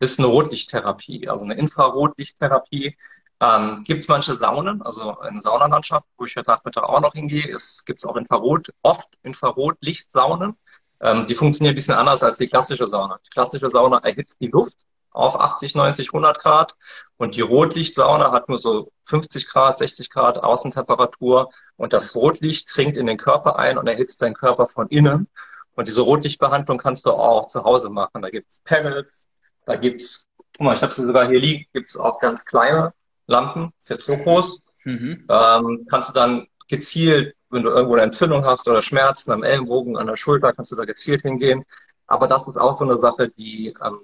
ist 0.00 0.18
eine 0.18 0.28
Rotlichttherapie, 0.28 1.28
also 1.28 1.44
eine 1.44 1.54
Infrarotlichttherapie. 1.54 2.96
Ähm, 3.40 3.84
gibt 3.84 4.00
es 4.00 4.08
manche 4.08 4.34
Saunen, 4.34 4.82
also 4.82 5.16
in 5.28 5.40
Saunalandschaft, 5.40 6.06
wo 6.16 6.24
ich 6.24 6.34
heute 6.36 6.50
Nachmittag 6.50 6.82
auch 6.84 7.00
noch 7.00 7.12
hingehe, 7.12 7.56
gibt 7.86 8.00
es 8.00 8.04
auch 8.04 8.16
Infrarot, 8.16 8.72
oft 8.82 9.08
Infrarotlichtsaunen. 9.22 10.56
Ähm, 11.00 11.26
die 11.26 11.34
funktionieren 11.34 11.74
ein 11.74 11.76
bisschen 11.76 11.94
anders 11.94 12.24
als 12.24 12.38
die 12.38 12.48
klassische 12.48 12.88
Sauna. 12.88 13.20
Die 13.24 13.30
klassische 13.30 13.70
Sauna 13.70 13.98
erhitzt 13.98 14.40
die 14.40 14.48
Luft 14.48 14.76
auf 15.12 15.38
80, 15.40 15.76
90, 15.76 16.08
100 16.08 16.38
Grad 16.40 16.76
und 17.16 17.36
die 17.36 17.40
Rotlichtsauna 17.40 18.32
hat 18.32 18.48
nur 18.48 18.58
so 18.58 18.92
50 19.04 19.46
Grad, 19.46 19.78
60 19.78 20.10
Grad 20.10 20.42
Außentemperatur 20.42 21.50
und 21.76 21.92
das 21.92 22.16
Rotlicht 22.16 22.68
dringt 22.74 22.96
in 22.98 23.06
den 23.06 23.18
Körper 23.18 23.58
ein 23.58 23.78
und 23.78 23.86
erhitzt 23.86 24.20
deinen 24.22 24.34
Körper 24.34 24.66
von 24.66 24.88
innen. 24.88 25.28
Und 25.74 25.86
diese 25.86 26.00
Rotlichtbehandlung 26.02 26.78
kannst 26.78 27.06
du 27.06 27.12
auch 27.12 27.46
zu 27.46 27.62
Hause 27.62 27.88
machen. 27.88 28.20
Da 28.20 28.30
gibt's 28.30 28.60
Panels, 28.64 29.28
da 29.64 29.76
gibt's, 29.76 30.26
guck 30.56 30.60
mal, 30.60 30.74
ich 30.74 30.82
habe 30.82 30.92
sie 30.92 31.04
sogar 31.04 31.28
hier 31.28 31.38
liegen, 31.38 31.66
gibt's 31.72 31.96
auch 31.96 32.18
ganz 32.18 32.44
kleine 32.44 32.92
Lampen, 33.28 33.72
ist 33.78 33.90
jetzt 33.90 34.06
so 34.06 34.16
groß. 34.16 34.60
Mhm. 34.84 35.26
Ähm, 35.28 35.86
kannst 35.88 36.10
du 36.10 36.14
dann 36.14 36.46
gezielt, 36.66 37.36
wenn 37.50 37.62
du 37.62 37.70
irgendwo 37.70 37.94
eine 37.94 38.04
Entzündung 38.04 38.44
hast 38.44 38.68
oder 38.68 38.82
Schmerzen 38.82 39.30
am 39.30 39.42
Ellenbogen, 39.42 39.96
an 39.96 40.06
der 40.06 40.16
Schulter, 40.16 40.52
kannst 40.52 40.72
du 40.72 40.76
da 40.76 40.84
gezielt 40.84 41.22
hingehen. 41.22 41.64
Aber 42.06 42.26
das 42.26 42.48
ist 42.48 42.56
auch 42.56 42.76
so 42.78 42.84
eine 42.84 42.98
Sache, 42.98 43.28
die, 43.28 43.74
ähm, 43.84 44.00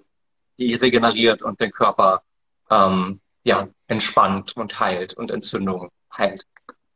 die 0.59 0.75
regeneriert 0.75 1.43
und 1.43 1.61
den 1.61 1.73
Körper 1.73 2.23
ähm, 2.71 3.21
ja, 3.43 3.69
entspannt 3.89 4.57
und 4.57 4.79
heilt 4.79 5.15
und 5.15 5.31
Entzündungen 5.31 5.91
heilt. 6.17 6.47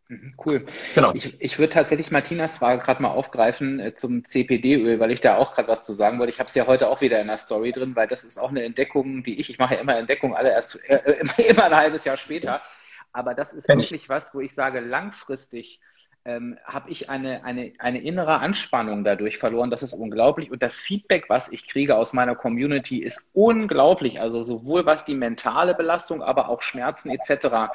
Mhm, 0.08 0.34
cool. 0.46 0.66
Genau. 0.94 1.12
Ich, 1.12 1.38
ich 1.38 1.58
würde 1.58 1.72
tatsächlich 1.72 2.10
Martinas 2.10 2.56
Frage 2.56 2.82
gerade 2.82 3.02
mal 3.02 3.10
aufgreifen 3.10 3.78
äh, 3.78 3.94
zum 3.94 4.24
CPD-Öl, 4.24 4.98
weil 5.00 5.10
ich 5.10 5.20
da 5.20 5.36
auch 5.36 5.52
gerade 5.52 5.68
was 5.68 5.82
zu 5.82 5.92
sagen 5.92 6.18
wollte. 6.18 6.32
Ich 6.32 6.38
habe 6.38 6.48
es 6.48 6.54
ja 6.54 6.66
heute 6.66 6.88
auch 6.88 7.02
wieder 7.02 7.20
in 7.20 7.26
der 7.26 7.36
Story 7.36 7.72
drin, 7.72 7.94
weil 7.94 8.08
das 8.08 8.24
ist 8.24 8.38
auch 8.38 8.48
eine 8.48 8.64
Entdeckung, 8.64 9.22
die 9.22 9.38
ich, 9.38 9.50
ich 9.50 9.58
mache 9.58 9.74
ja 9.74 9.80
immer 9.80 9.98
Entdeckungen 9.98 10.34
alle 10.34 10.50
erst 10.50 10.82
äh, 10.84 10.96
äh 10.96 11.20
immer, 11.20 11.38
immer, 11.38 11.64
ein 11.64 11.76
halbes 11.76 12.04
Jahr 12.06 12.16
später. 12.16 12.62
Aber 13.12 13.34
das 13.34 13.52
ist 13.52 13.66
Kenn 13.66 13.78
wirklich 13.78 14.02
ich. 14.02 14.08
was, 14.08 14.34
wo 14.34 14.40
ich 14.40 14.54
sage, 14.54 14.80
langfristig 14.80 15.80
ähm, 16.28 16.58
habe 16.62 16.90
ich 16.90 17.08
eine, 17.08 17.42
eine, 17.42 17.72
eine 17.78 18.02
innere 18.02 18.40
Anspannung 18.40 19.02
dadurch 19.02 19.38
verloren. 19.38 19.70
Das 19.70 19.82
ist 19.82 19.94
unglaublich. 19.94 20.50
Und 20.50 20.62
das 20.62 20.78
Feedback, 20.78 21.24
was 21.30 21.50
ich 21.50 21.66
kriege 21.66 21.96
aus 21.96 22.12
meiner 22.12 22.34
Community, 22.34 22.98
ist 22.98 23.30
unglaublich. 23.32 24.20
Also 24.20 24.42
sowohl 24.42 24.84
was 24.84 25.06
die 25.06 25.14
mentale 25.14 25.74
Belastung, 25.74 26.22
aber 26.22 26.50
auch 26.50 26.60
Schmerzen 26.60 27.08
etc. 27.08 27.72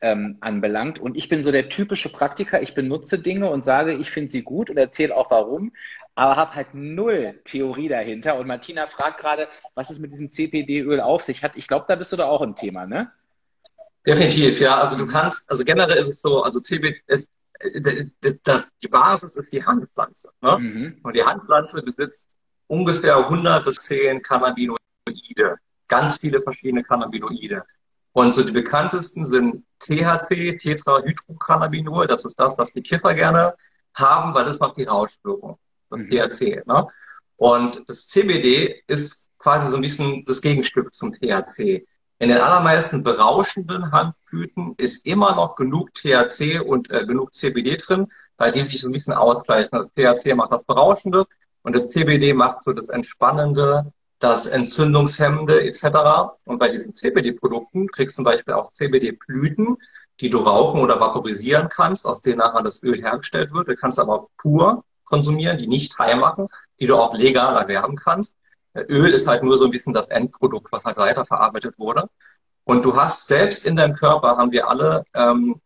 Ähm, 0.00 0.36
anbelangt. 0.40 1.00
Und 1.00 1.16
ich 1.16 1.28
bin 1.28 1.42
so 1.42 1.50
der 1.50 1.68
typische 1.68 2.12
Praktiker. 2.12 2.62
Ich 2.62 2.74
benutze 2.74 3.18
Dinge 3.18 3.50
und 3.50 3.64
sage, 3.64 3.94
ich 3.94 4.12
finde 4.12 4.30
sie 4.30 4.42
gut 4.42 4.70
und 4.70 4.76
erzähle 4.76 5.16
auch 5.16 5.32
warum. 5.32 5.72
Aber 6.14 6.36
habe 6.36 6.54
halt 6.54 6.74
null 6.74 7.40
Theorie 7.42 7.88
dahinter. 7.88 8.38
Und 8.38 8.46
Martina 8.46 8.86
fragt 8.86 9.18
gerade, 9.18 9.48
was 9.74 9.90
es 9.90 9.98
mit 9.98 10.12
diesem 10.12 10.30
CPD-Öl 10.30 11.00
auf 11.00 11.22
sich 11.22 11.42
hat. 11.42 11.56
Ich 11.56 11.66
glaube, 11.66 11.86
da 11.88 11.96
bist 11.96 12.12
du 12.12 12.16
da 12.16 12.26
auch 12.26 12.42
im 12.42 12.54
Thema, 12.54 12.86
ne? 12.86 13.10
Definitiv, 14.06 14.60
ja. 14.60 14.78
Also 14.78 14.96
du 14.96 15.08
kannst, 15.08 15.50
also 15.50 15.64
generell 15.64 15.96
ist 15.96 16.08
es 16.08 16.22
so, 16.22 16.44
also 16.44 16.60
CBD, 16.60 17.02
ist, 17.60 18.40
das, 18.44 18.72
die 18.82 18.88
Basis 18.88 19.36
ist 19.36 19.52
die 19.52 19.64
Handpflanze. 19.64 20.30
Ne? 20.40 20.58
Mhm. 20.58 21.00
Und 21.02 21.16
die 21.16 21.24
Handpflanze 21.24 21.82
besitzt 21.82 22.28
ungefähr 22.66 23.16
100 23.16 23.64
bis 23.64 23.76
10 23.76 24.22
Cannabinoide, 24.22 25.56
ganz 25.88 26.18
viele 26.18 26.40
verschiedene 26.40 26.82
Cannabinoide. 26.82 27.62
Und 28.12 28.34
so 28.34 28.42
die 28.42 28.52
bekanntesten 28.52 29.26
sind 29.26 29.64
THC, 29.80 30.56
Tetrahydrocannabinol. 30.56 32.06
Das 32.06 32.24
ist 32.24 32.40
das, 32.40 32.56
was 32.56 32.72
die 32.72 32.82
Kiffer 32.82 33.14
gerne 33.14 33.54
haben, 33.94 34.34
weil 34.34 34.46
das 34.46 34.58
macht 34.58 34.78
die 34.78 34.84
Rauschwirkung. 34.84 35.58
Das 35.90 36.00
mhm. 36.00 36.10
THC. 36.10 36.62
Ne? 36.66 36.86
Und 37.36 37.88
das 37.88 38.08
CBD 38.08 38.82
ist 38.86 39.30
quasi 39.38 39.70
so 39.70 39.76
ein 39.76 39.82
bisschen 39.82 40.24
das 40.24 40.40
Gegenstück 40.40 40.92
zum 40.94 41.12
THC. 41.12 41.86
In 42.18 42.30
den 42.30 42.38
allermeisten 42.38 43.02
berauschenden 43.02 43.92
Hanfblüten 43.92 44.74
ist 44.78 45.04
immer 45.04 45.34
noch 45.34 45.54
genug 45.54 45.92
THC 45.94 46.60
und 46.60 46.90
äh, 46.90 47.04
genug 47.04 47.34
CBD 47.34 47.76
drin, 47.76 48.10
weil 48.38 48.52
die 48.52 48.62
sich 48.62 48.80
so 48.80 48.88
ein 48.88 48.92
bisschen 48.92 49.12
ausgleichen. 49.12 49.78
Das 49.78 49.92
THC 49.92 50.34
macht 50.34 50.52
das 50.52 50.64
Berauschende 50.64 51.26
und 51.62 51.76
das 51.76 51.90
CBD 51.90 52.32
macht 52.32 52.62
so 52.62 52.72
das 52.72 52.88
Entspannende, 52.88 53.92
das 54.18 54.46
Entzündungshemmende 54.46 55.62
etc. 55.64 56.38
Und 56.46 56.58
bei 56.58 56.70
diesen 56.70 56.94
CBD-Produkten 56.94 57.88
kriegst 57.88 58.14
du 58.14 58.18
zum 58.18 58.24
Beispiel 58.24 58.54
auch 58.54 58.72
CBD-Blüten, 58.72 59.76
die 60.20 60.30
du 60.30 60.38
rauchen 60.38 60.80
oder 60.80 60.98
vaporisieren 60.98 61.68
kannst, 61.68 62.06
aus 62.06 62.22
denen 62.22 62.38
nachher 62.38 62.62
das 62.62 62.82
Öl 62.82 63.02
hergestellt 63.02 63.52
wird. 63.52 63.68
Du 63.68 63.76
kannst 63.76 63.98
aber 63.98 64.28
pur 64.38 64.84
konsumieren, 65.04 65.58
die 65.58 65.66
nicht 65.66 65.98
high 65.98 66.16
machen, 66.16 66.48
die 66.80 66.86
du 66.86 66.96
auch 66.96 67.12
legal 67.14 67.56
erwerben 67.56 67.96
kannst. 67.96 68.36
Öl 68.88 69.12
ist 69.12 69.26
halt 69.26 69.42
nur 69.42 69.58
so 69.58 69.64
ein 69.64 69.70
bisschen 69.70 69.92
das 69.92 70.08
Endprodukt, 70.08 70.72
was 70.72 70.84
halt 70.84 70.96
weiterverarbeitet 70.96 71.78
wurde. 71.78 72.08
Und 72.64 72.84
du 72.84 72.96
hast 72.96 73.26
selbst 73.26 73.64
in 73.66 73.76
deinem 73.76 73.94
Körper 73.94 74.36
haben 74.36 74.52
wir 74.52 74.68
alle 74.68 75.04
ähm, 75.14 75.60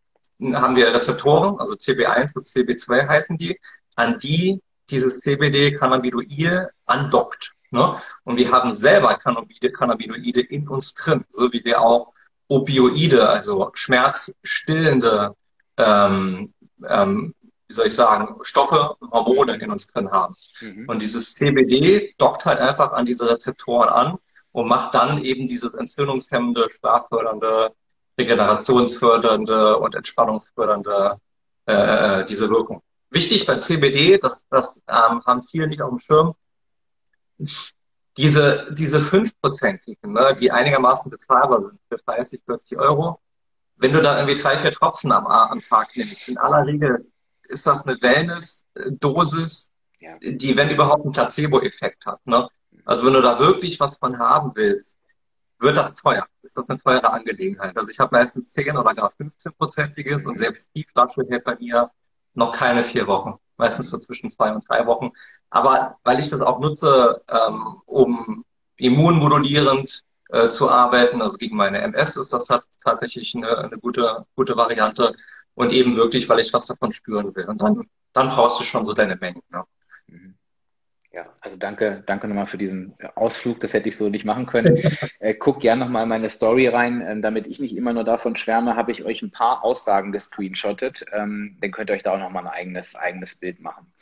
haben 0.53 0.75
wir 0.75 0.93
Rezeptoren, 0.93 1.59
also 1.59 1.73
CB1 1.73 2.35
und 2.35 2.47
CB2 2.47 3.07
heißen 3.07 3.37
die, 3.37 3.59
an 3.95 4.19
die 4.19 4.61
dieses 4.89 5.19
CBD 5.21 5.71
Cannabidoil 5.71 6.69
andockt. 6.85 7.53
Ne? 7.69 8.01
Und 8.23 8.37
wir 8.37 8.51
haben 8.51 8.71
selber 8.71 9.15
Cannabide, 9.15 9.71
Cannabinoide 9.71 10.41
in 10.41 10.67
uns 10.67 10.93
drin, 10.93 11.23
so 11.31 11.51
wie 11.53 11.63
wir 11.63 11.81
auch 11.81 12.13
Opioide, 12.47 13.29
also 13.29 13.71
schmerzstillende, 13.73 15.35
ähm, 15.77 16.53
ähm, 16.87 17.33
wie 17.71 17.75
soll 17.75 17.87
ich 17.87 17.95
sagen, 17.95 18.35
Stoffe, 18.43 18.97
Hormone 19.11 19.55
in 19.55 19.71
uns 19.71 19.87
drin 19.87 20.11
haben. 20.11 20.35
Mhm. 20.59 20.89
Und 20.89 21.01
dieses 21.01 21.35
CBD 21.35 22.13
dockt 22.17 22.45
halt 22.45 22.59
einfach 22.59 22.91
an 22.91 23.05
diese 23.05 23.29
Rezeptoren 23.29 23.87
an 23.87 24.17
und 24.51 24.67
macht 24.67 24.93
dann 24.93 25.23
eben 25.23 25.47
dieses 25.47 25.73
entzündungshemmende, 25.73 26.67
schlaffördernde, 26.77 27.71
regenerationsfördernde 28.17 29.77
und 29.77 29.95
entspannungsfördernde 29.95 31.15
äh, 31.65 31.73
äh 31.73 32.25
diese 32.25 32.49
Wirkung. 32.49 32.81
Wichtig 33.09 33.45
bei 33.45 33.55
CBD, 33.55 34.17
das, 34.17 34.45
das 34.49 34.81
ähm, 34.89 35.23
haben 35.25 35.41
viele 35.41 35.67
nicht 35.67 35.81
auf 35.81 35.91
dem 35.91 35.99
Schirm, 35.99 36.33
diese, 38.17 38.67
diese 38.73 38.99
fünfprozentigen, 38.99 40.11
ne, 40.11 40.35
die 40.37 40.51
einigermaßen 40.51 41.09
bezahlbar 41.09 41.61
sind 41.61 41.79
für 41.87 41.97
30, 42.05 42.41
40 42.45 42.77
Euro, 42.77 43.21
wenn 43.77 43.93
du 43.93 44.01
dann 44.01 44.17
irgendwie 44.17 44.41
drei, 44.41 44.59
vier 44.59 44.73
Tropfen 44.73 45.13
am, 45.13 45.25
am 45.25 45.61
Tag 45.61 45.95
nimmst, 45.95 46.27
in 46.27 46.37
aller 46.37 46.67
Regel 46.67 47.10
ist 47.51 47.67
das 47.67 47.85
eine 47.85 48.01
Wellness-Dosis, 48.01 49.69
ja. 49.99 50.17
die, 50.21 50.55
wenn 50.55 50.69
überhaupt, 50.69 51.03
einen 51.03 51.11
Placebo-Effekt 51.11 52.05
hat. 52.05 52.25
Ne? 52.25 52.47
Also 52.85 53.05
wenn 53.05 53.13
du 53.13 53.21
da 53.21 53.39
wirklich 53.39 53.79
was 53.79 53.97
von 53.97 54.17
haben 54.17 54.51
willst, 54.55 54.97
wird 55.59 55.77
das 55.77 55.95
teuer. 55.95 56.25
Ist 56.41 56.57
das 56.57 56.69
eine 56.69 56.79
teure 56.79 57.11
Angelegenheit. 57.13 57.77
Also 57.77 57.89
ich 57.89 57.99
habe 57.99 58.15
meistens 58.15 58.51
10 58.53 58.77
oder 58.77 58.93
gar 58.95 59.11
15-prozentiges 59.13 60.25
und 60.25 60.37
selbst 60.37 60.69
die 60.75 60.85
Flasche 60.91 61.23
hält 61.29 61.43
bei 61.43 61.55
mir 61.57 61.91
noch 62.33 62.51
keine 62.51 62.83
vier 62.83 63.05
Wochen. 63.07 63.35
Meistens 63.57 63.89
so 63.91 63.99
zwischen 63.99 64.31
zwei 64.31 64.51
und 64.51 64.67
drei 64.67 64.85
Wochen. 64.87 65.11
Aber 65.49 65.97
weil 66.03 66.19
ich 66.19 66.29
das 66.29 66.41
auch 66.41 66.59
nutze, 66.59 67.21
ähm, 67.29 67.81
um 67.85 68.43
immunmodulierend 68.77 70.03
äh, 70.29 70.49
zu 70.49 70.71
arbeiten, 70.71 71.21
also 71.21 71.37
gegen 71.37 71.57
meine 71.57 71.81
MS 71.81 72.17
ist 72.17 72.33
das 72.33 72.47
tatsächlich 72.79 73.35
eine, 73.35 73.57
eine 73.59 73.77
gute, 73.77 74.25
gute 74.35 74.57
Variante 74.57 75.13
und 75.61 75.71
eben 75.71 75.95
wirklich, 75.95 76.27
weil 76.27 76.39
ich 76.39 76.51
was 76.53 76.65
davon 76.65 76.91
spüren 76.91 77.35
will. 77.35 77.45
Und 77.45 77.61
dann, 77.61 77.87
dann 78.13 78.29
brauchst 78.29 78.59
du 78.59 78.63
schon 78.63 78.83
so 78.83 78.93
deine 78.93 79.15
Mengen. 79.15 79.43
Ne? 79.51 79.63
Mhm. 80.07 80.33
Ja, 81.13 81.25
also 81.41 81.55
danke, 81.55 82.03
danke 82.07 82.27
nochmal 82.27 82.47
für 82.47 82.57
diesen 82.57 82.95
Ausflug. 83.13 83.59
Das 83.59 83.73
hätte 83.73 83.87
ich 83.87 83.95
so 83.95 84.09
nicht 84.09 84.25
machen 84.25 84.47
können. 84.47 84.77
äh, 85.19 85.35
guck 85.35 85.59
gerne 85.59 85.85
nochmal 85.85 86.03
in 86.03 86.09
meine 86.09 86.31
Story 86.31 86.67
rein. 86.67 87.05
Ähm, 87.07 87.21
damit 87.21 87.45
ich 87.45 87.59
nicht 87.59 87.75
immer 87.75 87.93
nur 87.93 88.03
davon 88.03 88.35
schwärme, 88.37 88.75
habe 88.75 88.91
ich 88.91 89.03
euch 89.03 89.21
ein 89.21 89.29
paar 89.29 89.63
Aussagen 89.63 90.11
gescreenshottet. 90.11 91.05
Ähm, 91.13 91.57
dann 91.61 91.71
könnt 91.71 91.91
ihr 91.91 91.93
euch 91.93 92.03
da 92.03 92.13
auch 92.13 92.19
nochmal 92.19 92.47
ein 92.47 92.53
eigenes, 92.53 92.95
eigenes 92.95 93.35
Bild 93.35 93.59
machen. 93.59 93.93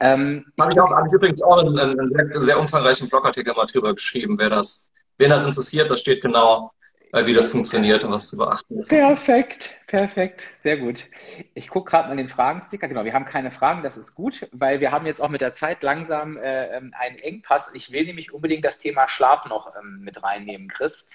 Ähm, 0.00 0.44
habe 0.60 0.72
ich 0.72 0.80
auch, 0.80 0.90
habe 0.90 1.06
ich 1.06 1.14
übrigens 1.14 1.42
auch 1.42 1.64
einen, 1.64 1.78
einen 1.78 2.08
sehr, 2.08 2.28
sehr 2.34 2.60
umfangreichen 2.60 3.08
Blogartikel 3.08 3.54
mal 3.54 3.64
drüber 3.64 3.94
geschrieben. 3.94 4.36
Wer 4.38 4.50
das, 4.50 4.90
wen 5.16 5.30
das 5.30 5.46
interessiert, 5.46 5.90
da 5.90 5.96
steht 5.96 6.20
genau 6.20 6.72
wie 7.24 7.34
das 7.34 7.48
funktioniert 7.48 8.04
und 8.04 8.12
was 8.12 8.28
zu 8.28 8.36
beachten 8.36 8.78
ist. 8.78 8.88
Perfekt, 8.88 9.80
perfekt, 9.86 10.50
sehr 10.62 10.78
gut. 10.78 11.06
Ich 11.54 11.68
gucke 11.68 11.90
gerade 11.90 12.08
mal 12.08 12.16
den 12.16 12.28
Fragensticker. 12.28 12.88
Genau, 12.88 13.04
wir 13.04 13.12
haben 13.12 13.24
keine 13.24 13.50
Fragen, 13.50 13.82
das 13.82 13.96
ist 13.96 14.14
gut, 14.14 14.48
weil 14.52 14.80
wir 14.80 14.92
haben 14.92 15.06
jetzt 15.06 15.20
auch 15.20 15.28
mit 15.28 15.40
der 15.40 15.54
Zeit 15.54 15.82
langsam 15.82 16.36
äh, 16.36 16.76
ähm, 16.76 16.92
einen 16.98 17.18
Engpass. 17.18 17.70
Ich 17.74 17.92
will 17.92 18.04
nämlich 18.04 18.32
unbedingt 18.32 18.64
das 18.64 18.78
Thema 18.78 19.08
Schlaf 19.08 19.46
noch 19.46 19.72
ähm, 19.76 20.00
mit 20.02 20.22
reinnehmen, 20.22 20.68
Chris. 20.68 21.08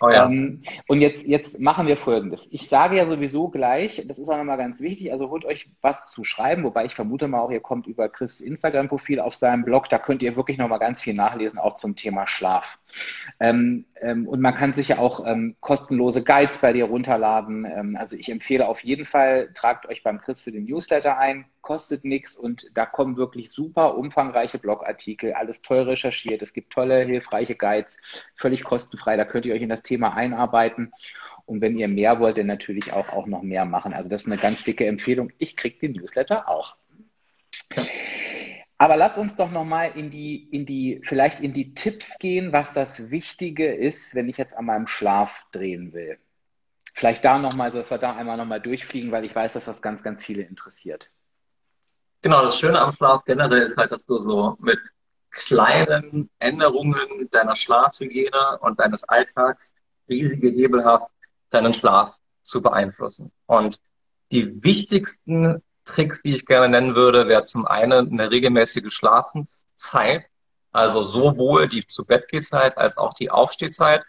Oh 0.00 0.10
ja. 0.10 0.26
ähm, 0.26 0.62
und 0.88 1.00
jetzt, 1.00 1.26
jetzt 1.26 1.60
machen 1.60 1.86
wir 1.86 1.96
Folgendes. 1.96 2.52
Ich 2.52 2.68
sage 2.68 2.96
ja 2.96 3.06
sowieso 3.06 3.48
gleich, 3.48 4.04
das 4.06 4.18
ist 4.18 4.28
auch 4.28 4.36
nochmal 4.36 4.58
ganz 4.58 4.80
wichtig, 4.80 5.12
also 5.12 5.30
holt 5.30 5.44
euch 5.44 5.70
was 5.80 6.10
zu 6.10 6.24
schreiben, 6.24 6.64
wobei 6.64 6.84
ich 6.84 6.94
vermute 6.94 7.28
mal 7.28 7.40
auch, 7.40 7.50
ihr 7.50 7.60
kommt 7.60 7.86
über 7.86 8.08
Chris 8.08 8.40
Instagram-Profil 8.40 9.20
auf 9.20 9.36
seinem 9.36 9.64
Blog, 9.64 9.88
da 9.88 9.98
könnt 9.98 10.22
ihr 10.22 10.36
wirklich 10.36 10.58
nochmal 10.58 10.80
ganz 10.80 11.00
viel 11.00 11.14
nachlesen, 11.14 11.58
auch 11.58 11.76
zum 11.76 11.96
Thema 11.96 12.26
Schlaf. 12.26 12.78
Ähm, 13.40 13.84
ähm, 14.00 14.26
und 14.26 14.40
man 14.40 14.54
kann 14.54 14.74
sich 14.74 14.88
ja 14.88 14.98
auch 14.98 15.24
ähm, 15.26 15.56
kostenlose 15.60 16.24
Guides 16.24 16.58
bei 16.58 16.72
dir 16.72 16.86
runterladen. 16.86 17.64
Also 18.02 18.16
ich 18.16 18.28
empfehle 18.28 18.66
auf 18.66 18.80
jeden 18.80 19.06
Fall, 19.06 19.52
tragt 19.54 19.86
euch 19.86 20.02
beim 20.02 20.20
Chris 20.20 20.42
für 20.42 20.50
den 20.50 20.64
Newsletter 20.64 21.18
ein, 21.18 21.44
kostet 21.60 22.04
nichts 22.04 22.34
und 22.34 22.76
da 22.76 22.84
kommen 22.84 23.16
wirklich 23.16 23.52
super 23.52 23.96
umfangreiche 23.96 24.58
Blogartikel, 24.58 25.34
alles 25.34 25.62
toll 25.62 25.82
recherchiert. 25.82 26.42
Es 26.42 26.52
gibt 26.52 26.72
tolle, 26.72 27.04
hilfreiche 27.04 27.54
Guides, 27.54 27.98
völlig 28.34 28.64
kostenfrei. 28.64 29.16
Da 29.16 29.24
könnt 29.24 29.46
ihr 29.46 29.54
euch 29.54 29.62
in 29.62 29.68
das 29.68 29.84
Thema 29.84 30.14
einarbeiten. 30.14 30.90
Und 31.46 31.60
wenn 31.60 31.78
ihr 31.78 31.86
mehr 31.86 32.18
wollt, 32.18 32.38
dann 32.38 32.46
natürlich 32.46 32.92
auch, 32.92 33.08
auch 33.10 33.26
noch 33.26 33.42
mehr 33.42 33.66
machen. 33.66 33.92
Also 33.92 34.10
das 34.10 34.22
ist 34.22 34.32
eine 34.32 34.42
ganz 34.42 34.64
dicke 34.64 34.84
Empfehlung. 34.84 35.30
Ich 35.38 35.56
kriege 35.56 35.78
den 35.78 35.92
Newsletter 35.92 36.48
auch. 36.48 36.74
Aber 38.78 38.96
lass 38.96 39.16
uns 39.16 39.36
doch 39.36 39.52
nochmal 39.52 39.92
in 39.94 40.10
die, 40.10 40.48
in 40.50 40.66
die, 40.66 41.00
vielleicht 41.04 41.38
in 41.40 41.52
die 41.52 41.72
Tipps 41.74 42.18
gehen, 42.18 42.52
was 42.52 42.74
das 42.74 43.12
Wichtige 43.12 43.72
ist, 43.72 44.16
wenn 44.16 44.28
ich 44.28 44.38
jetzt 44.38 44.56
an 44.56 44.64
meinem 44.64 44.88
Schlaf 44.88 45.46
drehen 45.52 45.92
will. 45.92 46.18
Vielleicht 46.92 47.24
da 47.24 47.38
nochmal, 47.38 47.70
dass 47.70 47.90
wir 47.90 47.98
da 47.98 48.14
einmal 48.14 48.36
nochmal 48.36 48.60
durchfliegen, 48.60 49.12
weil 49.12 49.24
ich 49.24 49.34
weiß, 49.34 49.54
dass 49.54 49.64
das 49.64 49.82
ganz, 49.82 50.02
ganz 50.02 50.24
viele 50.24 50.42
interessiert. 50.42 51.10
Genau, 52.20 52.42
das 52.42 52.58
Schöne 52.58 52.80
am 52.80 52.92
Schlaf 52.92 53.24
generell 53.24 53.62
ist 53.62 53.76
halt, 53.76 53.90
dass 53.90 54.06
du 54.06 54.18
so 54.18 54.56
mit 54.60 54.78
kleinen 55.30 56.30
Änderungen 56.38 57.28
deiner 57.30 57.56
Schlafhygiene 57.56 58.58
und 58.60 58.78
deines 58.78 59.04
Alltags 59.04 59.74
riesige 60.08 60.48
Hebel 60.48 60.84
hast, 60.84 61.14
deinen 61.50 61.74
Schlaf 61.74 62.18
zu 62.42 62.60
beeinflussen. 62.62 63.32
Und 63.46 63.80
die 64.30 64.62
wichtigsten 64.62 65.60
Tricks, 65.84 66.22
die 66.22 66.36
ich 66.36 66.46
gerne 66.46 66.68
nennen 66.68 66.94
würde, 66.94 67.26
wäre 67.26 67.42
zum 67.42 67.66
einen 67.66 68.12
eine 68.12 68.30
regelmäßige 68.30 68.92
Schlafenszeit, 68.92 70.26
also 70.70 71.04
sowohl 71.04 71.68
die 71.68 71.86
zu 71.86 72.06
Bett 72.06 72.26
Zeit 72.44 72.78
als 72.78 72.96
auch 72.96 73.14
die 73.14 73.30
Aufstehzeit. 73.30 74.04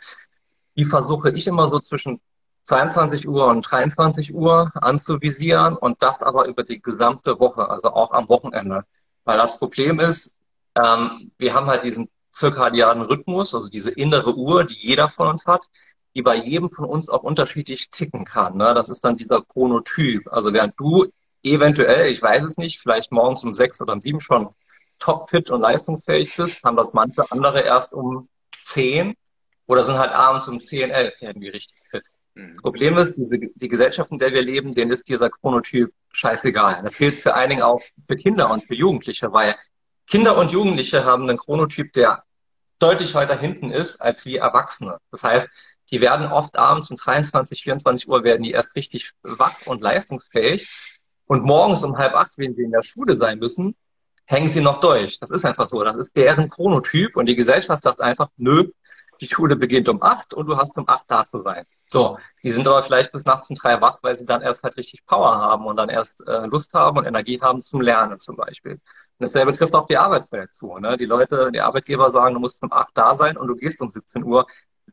Die 0.75 0.86
versuche 0.86 1.31
ich 1.31 1.47
immer 1.47 1.67
so 1.67 1.79
zwischen 1.79 2.21
22 2.66 3.28
Uhr 3.28 3.47
und 3.47 3.61
23 3.61 4.34
Uhr 4.34 4.72
anzuvisieren 4.76 5.76
und 5.76 6.01
das 6.01 6.22
aber 6.22 6.47
über 6.47 6.64
die 6.64 6.82
gesamte 6.82 7.39
Woche, 7.39 7.70
also 7.70 7.89
auch 7.89 8.11
am 8.11 8.30
Wochenende. 8.30 8.86
Weil 9.26 9.38
das 9.38 9.59
Problem 9.59 9.99
ist, 9.99 10.34
ähm, 10.76 11.32
wir 11.38 11.53
haben 11.53 11.68
halt 11.68 11.84
diesen 11.84 12.09
zirkadianen 12.32 13.03
Rhythmus, 13.03 13.53
also 13.53 13.70
diese 13.70 13.91
innere 13.91 14.36
Uhr, 14.36 14.64
die 14.66 14.78
jeder 14.78 15.09
von 15.09 15.28
uns 15.28 15.45
hat, 15.45 15.70
die 16.16 16.22
bei 16.22 16.36
jedem 16.36 16.70
von 16.70 16.86
uns 16.86 17.09
auch 17.09 17.24
unterschiedlich 17.24 17.89
ticken 17.91 18.26
kann. 18.26 18.57
Ne? 18.57 18.74
Das 18.74 18.89
ist 18.89 19.03
dann 19.03 19.18
dieser 19.18 19.41
Chronotyp. 19.41 20.32
Also 20.32 20.53
während 20.53 20.80
du 20.80 21.07
eventuell, 21.43 22.07
ich 22.07 22.22
weiß 22.22 22.43
es 22.45 22.57
nicht, 22.57 22.80
vielleicht 22.80 23.11
morgens 23.11 23.43
um 23.43 23.55
sechs 23.55 23.82
oder 23.82 23.93
um 23.93 24.01
sieben 24.01 24.22
schon 24.22 24.49
topfit 24.99 25.51
und 25.51 25.61
leistungsfähig 25.61 26.36
bist, 26.36 26.64
haben 26.64 26.78
das 26.78 26.93
manche 26.93 27.30
andere 27.32 27.61
erst 27.61 27.93
um 27.93 28.30
zehn 28.51 29.16
oder 29.66 29.84
sind 29.84 29.97
halt 29.97 30.11
abends 30.11 30.47
um 30.47 30.59
zehn, 30.59 30.91
elf 30.91 31.16
irgendwie 31.22 31.49
richtig 31.49 31.78
fit. 31.89 32.03
Mhm. 32.36 32.55
Problem 32.61 32.97
ist, 32.97 33.15
diese, 33.15 33.39
die 33.39 33.67
Gesellschaft, 33.67 34.11
in 34.11 34.17
der 34.17 34.34
wir 34.34 34.41
leben, 34.41 34.73
denen 34.73 34.91
ist 34.91 35.07
dieser 35.07 35.29
Chronotyp 35.29 35.91
scheißegal. 36.11 36.81
Das 36.84 36.97
gilt 36.97 37.25
allen 37.27 37.49
Dingen 37.49 37.61
auch 37.61 37.81
für 38.05 38.15
Kinder 38.15 38.49
und 38.49 38.65
für 38.65 38.75
Jugendliche, 38.75 39.31
weil 39.31 39.55
Kinder 40.07 40.38
und 40.38 40.51
Jugendliche 40.51 41.05
haben 41.05 41.29
einen 41.29 41.38
Chronotyp, 41.38 41.93
der 41.93 42.23
deutlich 42.79 43.15
weiter 43.15 43.39
hinten 43.39 43.71
ist 43.71 44.01
als 44.01 44.25
wie 44.25 44.38
Erwachsene. 44.38 44.97
Das 45.11 45.23
heißt, 45.23 45.49
die 45.91 46.01
werden 46.01 46.27
oft 46.27 46.57
abends 46.57 46.89
um 46.89 46.97
23, 46.97 47.61
24 47.61 48.07
Uhr 48.09 48.23
werden 48.23 48.43
die 48.43 48.51
erst 48.51 48.75
richtig 48.75 49.11
wach 49.21 49.65
und 49.67 49.81
leistungsfähig 49.81 50.67
und 51.25 51.43
morgens 51.43 51.84
um 51.84 51.97
halb 51.97 52.15
acht, 52.15 52.34
wenn 52.38 52.55
sie 52.55 52.63
in 52.63 52.71
der 52.71 52.84
Schule 52.84 53.15
sein 53.15 53.39
müssen, 53.39 53.75
hängen 54.25 54.49
sie 54.49 54.61
noch 54.61 54.79
durch. 54.79 55.19
Das 55.19 55.29
ist 55.29 55.45
einfach 55.45 55.67
so. 55.67 55.84
Das 55.84 55.97
ist 55.97 56.15
deren 56.15 56.49
Chronotyp 56.49 57.15
und 57.15 57.27
die 57.27 57.36
Gesellschaft 57.36 57.84
sagt 57.84 58.01
einfach, 58.01 58.29
nö, 58.38 58.69
die 59.24 59.34
Schule 59.34 59.55
beginnt 59.55 59.88
um 59.89 60.01
acht 60.01 60.34
und 60.34 60.47
du 60.47 60.57
hast 60.57 60.78
um 60.78 60.88
acht 60.88 61.05
da 61.09 61.26
zu 61.26 61.41
sein. 61.41 61.65
So, 61.88 62.17
die 62.43 62.51
sind 62.51 62.67
aber 62.67 62.84
vielleicht 62.84 63.11
bis 63.11 63.24
nachts 63.26 63.49
um 63.49 63.55
drei 63.55 63.80
wach, 63.82 63.99
weil 64.01 64.15
sie 64.15 64.26
dann 64.26 64.41
erst 64.41 64.63
halt 64.63 64.76
richtig 64.78 65.05
Power 65.05 65.36
haben 65.36 65.65
und 65.65 65.78
dann 65.78 65.89
erst 65.89 66.21
äh, 66.28 66.45
Lust 66.47 66.74
haben 66.74 66.97
und 66.97 67.05
Energie 67.05 67.39
haben 67.39 67.61
zum 67.61 67.82
Lernen 67.82 68.19
zum 68.19 68.36
Beispiel. 68.36 68.74
Und 68.74 68.82
dasselbe 69.19 69.53
trifft 69.53 69.76
auch 69.76 69.88
die 69.88 69.97
Arbeitswelt 69.97 70.53
zu. 70.53 70.78
Ne? 70.78 70.97
Die 70.97 71.05
Leute, 71.05 71.51
die 71.51 71.61
Arbeitgeber 71.61 72.09
sagen, 72.09 72.34
du 72.34 72.39
musst 72.41 72.61
um 72.63 72.71
acht 72.71 72.91
da 72.95 73.15
sein 73.15 73.38
und 73.38 73.47
du 73.47 73.55
gehst 73.55 73.82
um 73.82 73.89
17 73.89 74.24
Uhr. 74.24 74.45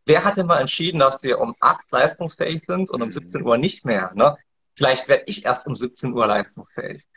Wer 0.04 0.24
hat 0.24 0.36
denn 0.36 0.46
mal 0.46 0.60
entschieden, 0.60 1.00
dass 1.00 1.22
wir 1.22 1.40
um 1.40 1.56
acht 1.58 1.90
leistungsfähig 1.90 2.64
sind 2.64 2.90
und 2.90 3.02
um 3.02 3.10
17 3.10 3.42
Uhr 3.42 3.58
nicht 3.58 3.84
mehr? 3.84 4.12
Ne? 4.14 4.36
Vielleicht 4.76 5.08
werde 5.08 5.24
ich 5.26 5.44
erst 5.44 5.66
um 5.66 5.74
17 5.74 6.12
Uhr 6.12 6.26
leistungsfähig. 6.26 7.08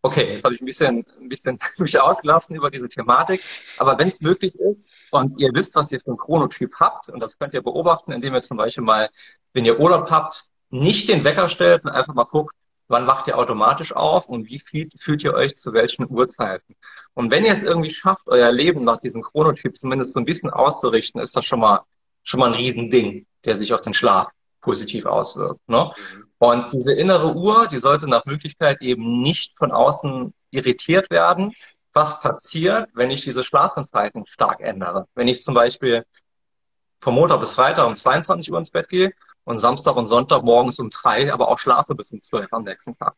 Okay, 0.00 0.32
jetzt 0.32 0.44
habe 0.44 0.54
ich 0.54 0.60
ein 0.60 0.66
bisschen, 0.66 1.04
ein 1.20 1.28
bisschen 1.28 1.58
mich 1.78 2.00
ausgelassen 2.00 2.54
über 2.54 2.70
diese 2.70 2.88
Thematik. 2.88 3.42
Aber 3.78 3.98
wenn 3.98 4.08
es 4.08 4.20
möglich 4.20 4.54
ist 4.54 4.88
und 5.10 5.40
ihr 5.40 5.50
wisst, 5.52 5.74
was 5.74 5.90
ihr 5.90 6.00
für 6.00 6.08
einen 6.08 6.18
Chronotyp 6.18 6.74
habt, 6.78 7.08
und 7.08 7.20
das 7.20 7.38
könnt 7.38 7.54
ihr 7.54 7.62
beobachten, 7.62 8.12
indem 8.12 8.34
ihr 8.34 8.42
zum 8.42 8.56
Beispiel 8.56 8.84
mal, 8.84 9.08
wenn 9.52 9.64
ihr 9.64 9.80
Urlaub 9.80 10.10
habt, 10.10 10.50
nicht 10.70 11.08
den 11.08 11.24
Wecker 11.24 11.48
stellt 11.48 11.84
und 11.84 11.90
einfach 11.90 12.14
mal 12.14 12.24
guckt, 12.24 12.54
wann 12.88 13.06
wacht 13.06 13.26
ihr 13.26 13.38
automatisch 13.38 13.92
auf 13.92 14.28
und 14.28 14.48
wie 14.48 14.60
viel 14.60 14.88
fühlt 14.96 15.24
ihr 15.24 15.34
euch 15.34 15.56
zu 15.56 15.72
welchen 15.72 16.08
Uhrzeiten. 16.08 16.76
Und 17.14 17.30
wenn 17.30 17.44
ihr 17.44 17.52
es 17.52 17.62
irgendwie 17.62 17.92
schafft, 17.92 18.28
euer 18.28 18.52
Leben 18.52 18.82
nach 18.82 18.98
diesem 18.98 19.22
Chronotyp 19.22 19.76
zumindest 19.76 20.14
so 20.14 20.20
ein 20.20 20.24
bisschen 20.24 20.50
auszurichten, 20.50 21.20
ist 21.20 21.36
das 21.36 21.44
schon 21.44 21.60
mal, 21.60 21.82
schon 22.22 22.40
mal 22.40 22.46
ein 22.46 22.54
Riesending, 22.54 23.26
der 23.44 23.56
sich 23.56 23.74
auf 23.74 23.80
den 23.80 23.94
Schlaf 23.94 24.30
positiv 24.60 25.06
auswirkt. 25.06 25.60
Ne? 25.68 25.92
Mhm. 26.14 26.27
Und 26.38 26.72
diese 26.72 26.92
innere 26.92 27.34
Uhr, 27.34 27.66
die 27.66 27.78
sollte 27.78 28.08
nach 28.08 28.24
Möglichkeit 28.24 28.80
eben 28.80 29.22
nicht 29.22 29.56
von 29.58 29.72
außen 29.72 30.32
irritiert 30.50 31.10
werden. 31.10 31.52
Was 31.92 32.20
passiert, 32.20 32.90
wenn 32.94 33.10
ich 33.10 33.22
diese 33.22 33.42
Schlafenszeiten 33.42 34.24
stark 34.26 34.60
ändere? 34.60 35.08
Wenn 35.14 35.26
ich 35.26 35.42
zum 35.42 35.54
Beispiel 35.54 36.04
vom 37.00 37.14
Montag 37.14 37.40
bis 37.40 37.52
Freitag 37.52 37.86
um 37.86 37.96
22 37.96 38.52
Uhr 38.52 38.58
ins 38.58 38.70
Bett 38.70 38.88
gehe 38.88 39.12
und 39.44 39.58
Samstag 39.58 39.96
und 39.96 40.06
Sonntag 40.06 40.42
morgens 40.42 40.78
um 40.78 40.90
drei, 40.90 41.32
aber 41.32 41.48
auch 41.48 41.58
schlafe 41.58 41.94
bis 41.94 42.12
um 42.12 42.22
zwölf 42.22 42.52
am 42.52 42.64
nächsten 42.64 42.96
Tag. 42.96 43.14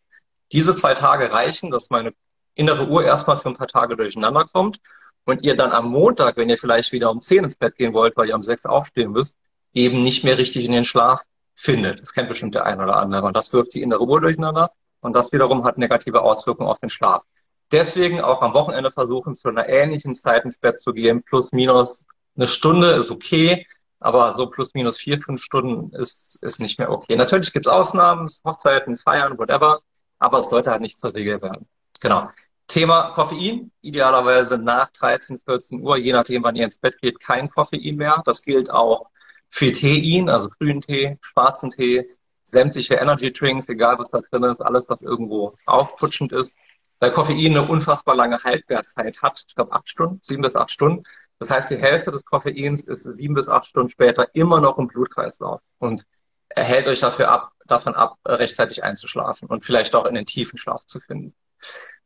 Diese 0.52 0.74
zwei 0.74 0.94
Tage 0.94 1.30
reichen, 1.30 1.70
dass 1.70 1.90
meine 1.90 2.12
innere 2.54 2.88
Uhr 2.88 3.04
erstmal 3.04 3.38
für 3.38 3.48
ein 3.48 3.56
paar 3.56 3.68
Tage 3.68 3.96
durcheinander 3.96 4.44
kommt 4.44 4.80
und 5.24 5.42
ihr 5.42 5.56
dann 5.56 5.72
am 5.72 5.90
Montag, 5.90 6.36
wenn 6.36 6.48
ihr 6.48 6.58
vielleicht 6.58 6.92
wieder 6.92 7.10
um 7.10 7.20
zehn 7.20 7.44
ins 7.44 7.56
Bett 7.56 7.76
gehen 7.76 7.92
wollt, 7.92 8.16
weil 8.16 8.28
ihr 8.28 8.34
um 8.34 8.42
sechs 8.42 8.64
aufstehen 8.64 9.12
müsst, 9.12 9.36
eben 9.74 10.02
nicht 10.02 10.24
mehr 10.24 10.38
richtig 10.38 10.64
in 10.64 10.72
den 10.72 10.84
Schlaf 10.84 11.22
findet. 11.60 12.00
Das 12.00 12.14
kennt 12.14 12.28
bestimmt 12.28 12.54
der 12.54 12.64
eine 12.64 12.82
oder 12.82 12.96
andere. 12.96 13.26
Und 13.26 13.36
das 13.36 13.52
wirft 13.52 13.74
die 13.74 13.82
innere 13.82 14.00
Ruhe 14.00 14.20
durcheinander. 14.20 14.72
Und 15.00 15.14
das 15.14 15.32
wiederum 15.32 15.64
hat 15.64 15.78
negative 15.78 16.22
Auswirkungen 16.22 16.68
auf 16.68 16.78
den 16.78 16.90
Schlaf. 16.90 17.22
Deswegen 17.70 18.20
auch 18.20 18.42
am 18.42 18.54
Wochenende 18.54 18.90
versuchen, 18.90 19.34
zu 19.34 19.48
einer 19.48 19.68
ähnlichen 19.68 20.14
Zeit 20.14 20.44
ins 20.44 20.58
Bett 20.58 20.80
zu 20.80 20.92
gehen. 20.92 21.22
Plus, 21.22 21.52
minus 21.52 22.04
eine 22.36 22.48
Stunde 22.48 22.92
ist 22.92 23.10
okay. 23.10 23.66
Aber 24.00 24.34
so 24.34 24.46
plus, 24.46 24.72
minus 24.72 24.96
vier, 24.96 25.20
fünf 25.20 25.42
Stunden 25.42 25.94
ist, 25.94 26.42
ist 26.42 26.60
nicht 26.60 26.78
mehr 26.78 26.90
okay. 26.90 27.16
Natürlich 27.16 27.52
gibt 27.52 27.66
es 27.66 27.72
Ausnahmen, 27.72 28.28
Hochzeiten, 28.44 28.96
Feiern, 28.96 29.38
whatever. 29.38 29.80
Aber 30.18 30.38
es 30.38 30.48
sollte 30.48 30.70
halt 30.70 30.80
nicht 30.80 30.98
zur 30.98 31.14
Regel 31.14 31.42
werden. 31.42 31.68
Genau. 32.00 32.30
Thema 32.66 33.10
Koffein, 33.10 33.70
idealerweise 33.82 34.56
nach 34.56 34.90
13, 34.90 35.38
14 35.40 35.82
Uhr, 35.82 35.96
je 35.98 36.12
nachdem, 36.12 36.42
wann 36.44 36.56
ihr 36.56 36.64
ins 36.64 36.78
Bett 36.78 36.98
geht, 37.00 37.20
kein 37.20 37.50
Koffein 37.50 37.96
mehr. 37.96 38.22
Das 38.24 38.42
gilt 38.42 38.70
auch 38.70 39.10
für 39.50 39.72
Tein, 39.72 40.28
also 40.28 40.48
grünen 40.48 40.80
Tee, 40.82 41.18
schwarzen 41.20 41.70
Tee, 41.70 42.08
sämtliche 42.44 42.94
Energy 42.94 43.32
Drinks, 43.32 43.68
egal 43.68 43.98
was 43.98 44.10
da 44.10 44.20
drin 44.20 44.44
ist, 44.44 44.60
alles, 44.60 44.88
was 44.88 45.02
irgendwo 45.02 45.56
aufputschend 45.66 46.32
ist. 46.32 46.56
Weil 46.98 47.12
Koffein 47.12 47.38
eine 47.38 47.66
unfassbar 47.66 48.14
lange 48.14 48.42
Haltwertzeit 48.42 49.22
hat, 49.22 49.44
ich 49.48 49.54
glaube 49.54 49.72
acht 49.72 49.88
Stunden, 49.88 50.20
sieben 50.22 50.42
bis 50.42 50.56
acht 50.56 50.70
Stunden. 50.70 51.04
Das 51.38 51.50
heißt, 51.50 51.70
die 51.70 51.78
Hälfte 51.78 52.10
des 52.10 52.24
Koffeins 52.24 52.82
ist 52.82 53.04
sieben 53.04 53.34
bis 53.34 53.48
acht 53.48 53.66
Stunden 53.66 53.88
später 53.88 54.34
immer 54.34 54.60
noch 54.60 54.78
im 54.78 54.88
Blutkreislauf 54.88 55.60
und 55.78 56.04
erhält 56.50 56.88
euch 56.88 57.00
dafür 57.00 57.30
ab, 57.30 57.52
davon 57.66 57.94
ab, 57.94 58.18
rechtzeitig 58.26 58.84
einzuschlafen 58.84 59.48
und 59.48 59.64
vielleicht 59.64 59.94
auch 59.94 60.04
in 60.04 60.14
den 60.14 60.26
tiefen 60.26 60.58
Schlaf 60.58 60.84
zu 60.84 61.00
finden. 61.00 61.34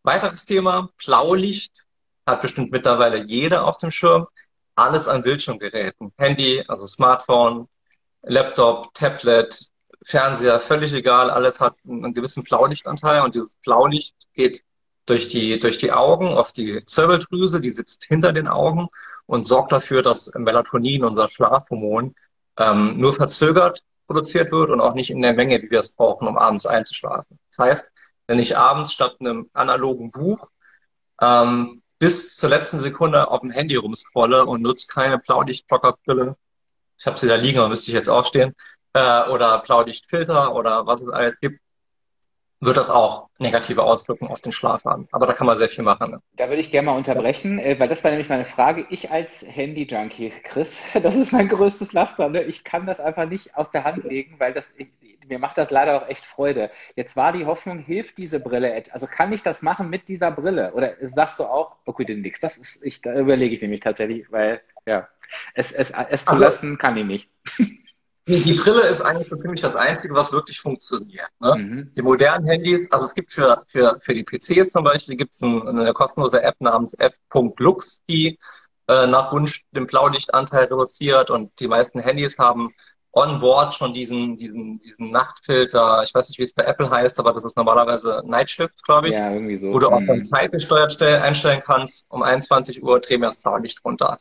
Weiteres 0.03 0.45
Thema, 0.45 0.91
Blaulicht, 1.05 1.85
hat 2.27 2.43
bestimmt 2.43 2.71
mittlerweile 2.71 3.23
jeder 3.25 3.67
auf 3.67 3.79
dem 3.79 3.91
Schirm 3.91 4.27
alles 4.77 5.09
an 5.09 5.23
Bildschirmgeräten. 5.23 6.13
Handy, 6.17 6.65
also 6.69 6.87
Smartphone, 6.87 7.69
Laptop, 8.23 8.95
Tablet, 8.95 9.71
Fernseher, 10.05 10.61
völlig 10.61 10.93
egal, 10.93 11.31
alles 11.31 11.61
hat 11.61 11.77
einen 11.89 12.13
gewissen 12.13 12.45
Blaulichtanteil 12.45 13.23
und 13.23 13.35
dieses 13.35 13.55
Blaulicht 13.65 14.15
geht 14.35 14.63
durch 15.07 15.29
die, 15.29 15.59
durch 15.59 15.79
die 15.79 15.93
Augen 15.93 16.29
auf 16.29 16.53
die 16.53 16.85
Zirbeldrüse, 16.85 17.61
die 17.61 17.71
sitzt 17.71 18.05
hinter 18.05 18.33
den 18.33 18.49
Augen 18.49 18.89
und 19.27 19.47
sorgt 19.47 19.73
dafür, 19.73 20.03
dass 20.03 20.33
Melatonin, 20.35 21.05
unser 21.05 21.29
Schlafhormon, 21.29 22.15
ähm, 22.59 22.99
nur 22.99 23.15
verzögert 23.15 23.83
produziert 24.07 24.53
wird 24.53 24.71
und 24.71 24.81
auch 24.81 24.95
nicht 24.95 25.11
in 25.11 25.23
der 25.23 25.33
Menge, 25.33 25.63
wie 25.63 25.71
wir 25.71 25.81
es 25.81 25.95
brauchen, 25.95 26.29
um 26.29 26.37
abends 26.37 26.67
einzuschlafen. 26.67 27.39
Das 27.51 27.67
heißt, 27.67 27.93
wenn 28.27 28.39
ich 28.39 28.57
abends 28.57 28.93
statt 28.93 29.17
einem 29.21 29.49
analogen 29.55 30.11
Buch 30.11 30.51
ähm, 31.21 31.83
bis 32.05 32.37
zur 32.37 32.51
letzten 32.51 32.81
Sekunde 32.81 33.31
auf 33.31 33.41
dem 33.41 33.51
Handy 33.51 33.77
rumscrolle 33.77 34.45
und 34.45 34.61
nutze 34.61 34.87
keine 34.89 35.19
Blaulichtblockerbrille. 35.19 36.37
Ich 36.99 37.07
habe 37.07 37.19
sie 37.19 37.27
da 37.27 37.37
liegen, 37.37 37.59
aber 37.59 37.71
müsste 37.71 37.91
ich 37.91 37.95
jetzt 37.95 38.11
aufstehen. 38.11 38.55
Äh, 38.93 39.31
oder 39.31 39.63
Blaulichtfilter 39.63 40.55
oder 40.55 40.87
was 40.87 41.01
es 41.01 41.09
alles 41.09 41.41
gibt, 41.41 41.61
wird 42.65 42.77
das 42.77 42.91
auch 42.91 43.29
negative 43.39 43.83
Auswirkungen 43.83 44.31
auf 44.31 44.41
den 44.41 44.53
Schlaf 44.53 44.85
haben. 44.85 45.09
Aber 45.13 45.27
da 45.27 45.33
kann 45.33 45.47
man 45.47 45.59
sehr 45.59 45.69
viel 45.69 45.85
machen. 45.85 46.13
Ne? 46.13 46.21
Da 46.37 46.49
würde 46.49 46.61
ich 46.61 46.71
gerne 46.71 46.87
mal 46.87 46.97
unterbrechen, 46.97 47.59
äh, 47.59 47.79
weil 47.79 47.89
das 47.89 48.03
war 48.05 48.11
nämlich 48.11 48.29
meine 48.29 48.45
Frage. 48.45 48.87
Ich 48.91 49.11
als 49.11 49.45
Handy-Junkie, 49.47 50.33
Chris, 50.45 50.79
das 51.03 51.15
ist 51.15 51.33
mein 51.33 51.49
größtes 51.49 51.93
Laster. 51.93 52.29
Ne? 52.29 52.43
Ich 52.45 52.65
kann 52.65 52.87
das 52.87 53.01
einfach 53.01 53.29
nicht 53.29 53.57
aus 53.57 53.71
der 53.71 53.85
Hand 53.85 54.05
legen, 54.05 54.37
weil 54.39 54.53
das, 54.53 54.73
ich, 54.77 54.89
mir 55.29 55.39
macht 55.39 55.59
das 55.59 55.71
leider 55.71 56.03
auch 56.03 56.09
echt 56.09 56.25
Freude. 56.25 56.71
Jetzt 56.97 57.17
war 57.17 57.33
die 57.33 57.47
Hoffnung, 57.47 57.79
hilft 57.79 58.19
diese 58.19 58.41
Brille, 58.41 58.85
also 58.91 59.07
kann 59.07 59.33
ich 59.33 59.43
das 59.43 59.63
machen 59.63 59.91
mit 59.91 60.09
dieser 60.09 60.31
Brille? 60.31 60.73
Oder 60.75 60.95
sagst 61.01 61.39
du 61.39 61.45
auch, 61.45 61.77
okay, 61.87 62.05
denn 62.05 62.21
nix, 62.21 62.41
das 62.41 62.57
ist, 62.57 62.85
ich, 62.85 63.01
da 63.01 63.15
überlege 63.15 63.55
ich 63.55 63.63
nämlich 63.63 63.81
tatsächlich, 63.81 64.31
weil, 64.31 64.61
ja, 64.87 65.09
es, 65.55 65.73
es, 65.73 65.91
es 65.91 66.25
zu 66.25 66.33
also, 66.33 66.45
lassen 66.45 66.79
kann 66.79 66.97
ich 66.97 67.05
nicht. 67.05 67.29
Die, 68.27 68.55
Brille 68.55 68.89
ist 68.89 69.03
eigentlich 69.03 69.29
so 69.29 69.37
ziemlich 69.37 69.61
das 69.61 69.77
Einzige, 69.77 70.15
was 70.15 70.33
wirklich 70.33 70.59
funktioniert. 70.59 71.29
Ne? 71.41 71.57
Mhm. 71.57 71.95
Die 71.95 72.03
modernen 72.03 72.47
Handys, 72.47 72.91
also 72.91 73.05
es 73.05 73.15
gibt 73.15 73.33
für, 73.33 73.63
für, 73.67 73.99
für 74.01 74.15
die 74.15 74.25
PCs 74.25 74.73
zum 74.73 74.85
Beispiel, 74.85 75.17
gibt 75.17 75.35
es 75.35 75.43
ein, 75.43 75.69
eine 75.69 75.93
kostenlose 75.93 76.43
App 76.43 76.57
namens 76.59 76.95
f.lux, 76.95 78.03
die 78.09 78.39
äh, 78.89 79.07
nach 79.07 79.31
Wunsch 79.33 79.65
den 79.73 79.87
Blaulichtanteil 79.87 80.65
reduziert 80.65 81.29
und 81.29 81.59
die 81.61 81.69
meisten 81.69 82.01
Handys 82.01 82.39
haben 82.39 82.71
on-board 83.13 83.75
schon 83.75 83.95
diesen, 83.95 84.37
diesen, 84.37 84.79
diesen 84.81 85.11
Nachtfilter, 85.11 86.03
ich 86.03 86.15
weiß 86.15 86.29
nicht, 86.29 86.39
wie 86.39 86.43
es 86.43 86.53
bei 86.53 86.65
Apple 86.65 86.91
heißt, 86.91 87.21
aber 87.21 87.33
das 87.33 87.45
ist 87.45 87.57
normalerweise 87.57 88.23
Nightshift, 88.27 88.83
glaube 88.85 89.09
ich. 89.09 89.15
Ja, 89.15 89.33
irgendwie 89.33 89.57
so. 89.57 89.73
Wo 89.73 89.79
du 89.79 89.89
auch 89.89 90.03
dann 90.07 90.17
mhm. 90.17 90.23
zeitgesteuert 90.23 91.01
einstellen 91.01 91.61
kannst, 91.65 92.07
um 92.09 92.23
21 92.23 92.83
Uhr 92.83 93.01
dreh 93.01 93.19
mir 93.19 93.27
das 93.27 93.41
Blaulicht 93.41 93.85
runter. 93.85 94.17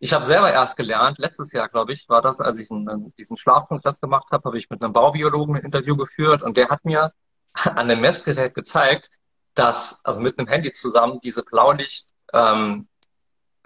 Ich 0.00 0.12
habe 0.12 0.24
selber 0.24 0.52
erst 0.52 0.76
gelernt, 0.76 1.18
letztes 1.18 1.52
Jahr, 1.52 1.68
glaube 1.68 1.92
ich, 1.92 2.08
war 2.08 2.22
das, 2.22 2.40
als 2.40 2.56
ich 2.56 2.70
einen, 2.70 3.12
diesen 3.18 3.36
Schlafkongress 3.36 4.00
gemacht 4.00 4.28
habe, 4.30 4.44
habe 4.44 4.58
ich 4.58 4.70
mit 4.70 4.82
einem 4.82 4.92
Baubiologen 4.92 5.56
ein 5.56 5.64
Interview 5.64 5.96
geführt 5.96 6.42
und 6.42 6.56
der 6.56 6.68
hat 6.68 6.84
mir 6.84 7.12
an 7.54 7.78
einem 7.78 8.00
Messgerät 8.00 8.54
gezeigt, 8.54 9.10
dass, 9.54 10.04
also 10.04 10.20
mit 10.20 10.38
einem 10.38 10.46
Handy 10.46 10.72
zusammen, 10.72 11.18
diese 11.22 11.42
Blaulicht 11.42 12.10
ähm, 12.32 12.86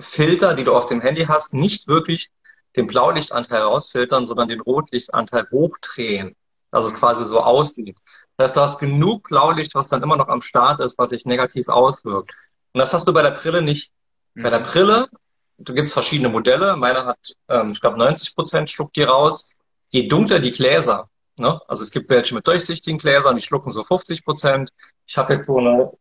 Filter, 0.00 0.54
die 0.54 0.64
du 0.64 0.74
auf 0.74 0.86
dem 0.86 1.02
Handy 1.02 1.24
hast, 1.26 1.52
nicht 1.52 1.86
wirklich 1.86 2.30
den 2.76 2.86
Blaulichtanteil 2.86 3.60
rausfiltern, 3.60 4.24
sondern 4.24 4.48
den 4.48 4.60
Rotlichtanteil 4.60 5.46
hochdrehen, 5.50 6.34
dass 6.70 6.86
es 6.86 6.94
quasi 6.94 7.26
so 7.26 7.42
aussieht. 7.42 7.98
Das 8.36 8.48
heißt, 8.48 8.56
du 8.56 8.60
hast 8.62 8.78
genug 8.78 9.28
Blaulicht, 9.28 9.74
was 9.74 9.90
dann 9.90 10.02
immer 10.02 10.16
noch 10.16 10.28
am 10.28 10.40
Start 10.40 10.80
ist, 10.80 10.98
was 10.98 11.10
sich 11.10 11.26
negativ 11.26 11.68
auswirkt. 11.68 12.32
Und 12.72 12.78
das 12.78 12.94
hast 12.94 13.06
du 13.06 13.12
bei 13.12 13.22
der 13.22 13.32
Brille 13.32 13.60
nicht. 13.60 13.92
Mhm. 14.34 14.42
Bei 14.42 14.50
der 14.50 14.60
mhm. 14.60 14.64
Brille, 15.62 15.64
du 15.64 15.74
gibst 15.74 15.94
verschiedene 15.94 16.28
Modelle. 16.28 16.76
Meine 16.76 17.06
hat, 17.06 17.18
ähm, 17.48 17.72
ich 17.72 17.80
glaube, 17.80 17.98
90 17.98 18.34
Prozent 18.34 18.70
schluckt 18.70 18.96
die 18.96 19.02
raus. 19.02 19.50
Je 19.90 20.08
dunkler 20.08 20.38
die 20.38 20.52
Gläser, 20.52 21.08
ne? 21.36 21.60
also 21.68 21.82
es 21.82 21.90
gibt 21.90 22.08
welche 22.08 22.34
mit 22.34 22.46
durchsichtigen 22.46 22.98
Gläsern, 22.98 23.36
die 23.36 23.42
schlucken 23.42 23.72
so 23.72 23.84
50 23.84 24.24
Prozent. 24.24 24.70
Ich 25.06 25.18
habe 25.18 25.34
jetzt 25.34 25.46
so 25.46 25.58
eine 25.58 25.92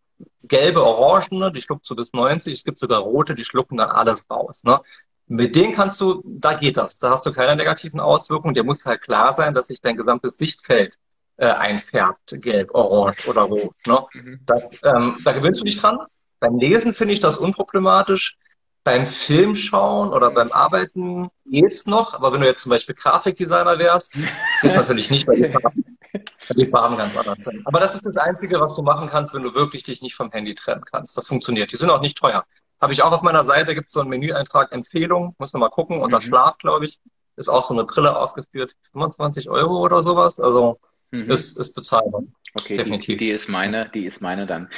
gelbe, 0.43 0.84
orangene, 0.84 1.51
die 1.51 1.62
schluckt 1.62 1.86
so 1.86 1.95
bis 1.95 2.14
90. 2.14 2.53
Es 2.53 2.64
gibt 2.64 2.78
sogar 2.78 3.01
rote, 3.01 3.36
die 3.36 3.45
schlucken 3.45 3.78
dann 3.78 3.89
alles 3.89 4.30
raus. 4.30 4.64
Ne? 4.64 4.80
Mit 5.28 5.55
denen 5.55 5.74
kannst 5.74 5.99
du, 5.99 6.22
da 6.26 6.53
geht 6.53 6.78
das. 6.78 6.99
Da 6.99 7.12
hast 7.12 7.26
du 7.26 7.34
keine 7.34 7.55
negativen 7.55 7.99
Auswirkungen. 7.99 8.53
Dir 8.53 8.64
muss 8.64 8.86
halt 8.86 9.01
klar 9.01 9.34
sein, 9.34 9.53
dass 9.53 9.68
sich 9.68 9.82
dein 9.82 9.97
gesamtes 9.97 10.38
Sichtfeld 10.38 10.95
äh, 11.38 11.47
einfärbt, 11.47 12.36
gelb, 12.41 12.72
orange 12.74 13.28
oder 13.28 13.41
rot. 13.41 13.76
Ne? 13.88 14.05
Mhm. 14.14 14.39
Das, 14.45 14.74
ähm, 14.84 15.20
da 15.26 15.34
gewöhnst 15.34 15.62
du 15.62 15.66
dich 15.66 15.80
dran. 15.80 15.99
Beim 16.39 16.57
Lesen 16.57 16.93
finde 16.93 17.14
ich 17.14 17.20
das 17.20 17.38
unproblematisch. 17.38 18.38
Beim 18.84 19.06
Filmschauen 19.06 20.12
oder 20.12 20.32
beim 20.32 20.52
Arbeiten 20.52 21.30
geht's 21.46 21.86
noch, 21.86 22.16
aber 22.16 22.34
wenn 22.34 22.42
du 22.42 22.48
jetzt 22.48 22.64
zum 22.64 22.72
Beispiel 22.72 22.96
Grafikdesigner 22.96 23.78
wärst, 23.78 24.14
geht's 24.62 24.76
natürlich 24.76 25.12
nicht, 25.12 25.28
weil 25.28 25.38
die 25.38 25.50
Farben, 25.50 25.98
weil 26.12 26.56
die 26.56 26.68
Farben 26.68 26.98
ganz 26.98 27.16
anders 27.16 27.44
sind. 27.44 27.66
Aber 27.66 27.80
das 27.80 27.94
ist 27.94 28.06
das 28.06 28.18
Einzige, 28.18 28.60
was 28.60 28.76
du 28.76 28.82
machen 28.82 29.08
kannst, 29.08 29.34
wenn 29.34 29.44
du 29.44 29.54
wirklich 29.54 29.84
dich 29.84 30.02
nicht 30.02 30.16
vom 30.16 30.32
Handy 30.32 30.56
trennen 30.56 30.84
kannst. 30.84 31.16
Das 31.16 31.28
funktioniert. 31.28 31.72
Die 31.72 31.78
sind 31.78 31.90
auch 31.90 32.02
nicht 32.02 32.18
teuer. 32.18 32.44
Habe 32.80 32.94
ich 32.94 33.04
auch 33.04 33.12
auf 33.12 33.22
meiner 33.22 33.46
Seite, 33.46 33.76
gibt 33.76 33.88
es 33.88 33.94
so 33.94 34.00
einen 34.00 34.10
Menüeintrag 34.10 34.72
Empfehlung, 34.72 35.36
muss 35.38 35.54
man 35.54 35.60
mal 35.60 35.70
gucken. 35.70 36.02
Unter 36.02 36.18
mhm. 36.18 36.24
Schlaf, 36.24 36.58
glaube 36.58 36.86
ich, 36.86 37.00
ist 37.36 37.50
auch 37.50 37.64
so 37.64 37.76
eine 37.76 37.84
Brille 37.84 38.18
aufgeführt. 38.18 38.76
25 38.94 39.50
Euro 39.50 39.78
oder 39.80 40.02
sowas. 40.02 40.40
Also 40.40 40.80
mhm. 41.12 41.30
ist, 41.30 41.57
ist 41.57 41.74
bezahlbar. 41.74 42.24
Okay, 42.53 42.78
Definitiv. 42.78 43.20
Die, 43.20 43.26
die, 43.26 43.32
ist 43.32 43.47
meine, 43.47 43.89
die 43.93 44.05
ist 44.05 44.22
meine 44.22 44.45
dann. 44.45 44.70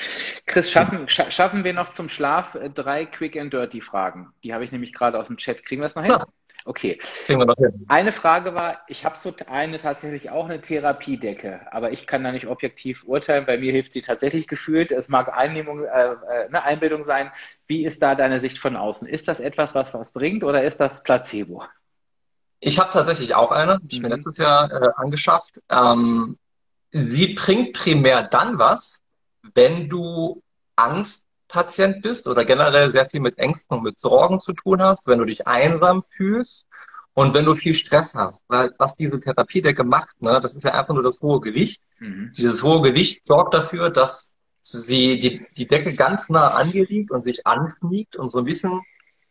Chris, 0.45 0.69
schaffen, 0.69 1.09
scha 1.09 1.31
schaffen 1.31 1.63
wir 1.63 1.73
noch 1.73 1.93
zum 1.93 2.09
Schlaf 2.09 2.55
äh, 2.55 2.69
drei 2.69 3.05
Quick 3.05 3.35
and 3.37 3.51
Dirty 3.51 3.81
Fragen? 3.81 4.31
Die 4.43 4.53
habe 4.53 4.63
ich 4.63 4.71
nämlich 4.71 4.93
gerade 4.93 5.19
aus 5.19 5.27
dem 5.27 5.37
Chat. 5.37 5.65
Kriegen 5.65 5.81
wir 5.81 5.85
das 5.85 5.95
noch 5.95 6.03
hin? 6.03 6.11
Ja. 6.11 6.25
Okay. 6.65 6.97
Kriegen 7.25 7.39
wir 7.39 7.45
noch 7.45 7.57
hin. 7.57 7.85
Eine 7.89 8.13
Frage 8.13 8.53
war, 8.53 8.81
ich 8.87 9.03
habe 9.03 9.17
so 9.17 9.33
eine 9.47 9.79
tatsächlich 9.79 10.29
auch 10.29 10.45
eine 10.45 10.61
Therapiedecke, 10.61 11.61
aber 11.71 11.91
ich 11.91 12.07
kann 12.07 12.23
da 12.23 12.31
nicht 12.31 12.47
objektiv 12.47 13.03
urteilen. 13.03 13.45
Bei 13.45 13.57
mir 13.57 13.71
hilft 13.71 13.91
sie 13.91 14.01
tatsächlich 14.01 14.47
gefühlt. 14.47 14.91
Es 14.91 15.09
mag 15.09 15.35
Einnehmung, 15.35 15.83
äh, 15.83 15.87
äh 15.87 16.47
eine 16.47 16.63
Einbildung 16.63 17.03
sein. 17.03 17.31
Wie 17.67 17.85
ist 17.85 18.01
da 18.01 18.15
deine 18.15 18.39
Sicht 18.39 18.59
von 18.59 18.77
außen? 18.77 19.07
Ist 19.07 19.27
das 19.27 19.39
etwas, 19.39 19.75
was 19.75 19.93
was 19.93 20.13
bringt 20.13 20.43
oder 20.43 20.63
ist 20.63 20.79
das 20.79 21.03
Placebo? 21.03 21.63
Ich 22.65 22.79
habe 22.79 22.91
tatsächlich 22.91 23.35
auch 23.35 23.51
eine, 23.51 23.79
die 23.81 23.97
ich 23.97 24.01
mir 24.01 24.07
mhm. 24.07 24.15
letztes 24.15 24.37
Jahr 24.37 24.71
äh, 24.71 24.89
angeschafft. 24.95 25.61
Ähm, 25.69 26.37
sie 26.91 27.33
bringt 27.33 27.73
primär 27.73 28.23
dann 28.23 28.57
was, 28.57 29.01
wenn 29.53 29.89
du 29.89 30.41
Angstpatient 30.77 32.01
bist 32.01 32.27
oder 32.27 32.45
generell 32.45 32.91
sehr 32.91 33.09
viel 33.09 33.19
mit 33.19 33.37
Ängsten 33.37 33.77
und 33.77 33.83
mit 33.83 33.99
Sorgen 33.99 34.39
zu 34.39 34.53
tun 34.53 34.81
hast, 34.81 35.07
wenn 35.07 35.19
du 35.19 35.25
dich 35.25 35.45
einsam 35.45 36.03
fühlst 36.15 36.65
und 37.13 37.33
wenn 37.33 37.45
du 37.45 37.53
viel 37.53 37.73
Stress 37.73 38.15
hast. 38.15 38.45
Weil 38.47 38.71
was 38.77 38.95
diese 38.95 39.19
Therapiedecke 39.19 39.83
macht, 39.83 40.21
ne, 40.21 40.39
das 40.41 40.55
ist 40.55 40.63
ja 40.63 40.73
einfach 40.73 40.93
nur 40.93 41.03
das 41.03 41.19
hohe 41.19 41.41
Gewicht. 41.41 41.81
Mhm. 41.99 42.31
Dieses 42.37 42.63
hohe 42.63 42.81
Gewicht 42.81 43.25
sorgt 43.25 43.53
dafür, 43.53 43.89
dass 43.89 44.35
sie 44.61 45.19
die, 45.19 45.45
die 45.57 45.67
Decke 45.67 45.93
ganz 45.95 46.29
nah 46.29 46.51
angeriegt 46.51 47.11
und 47.11 47.23
sich 47.23 47.45
anfliegt 47.45 48.15
und 48.15 48.31
so 48.31 48.37
ein 48.37 48.45
bisschen 48.45 48.81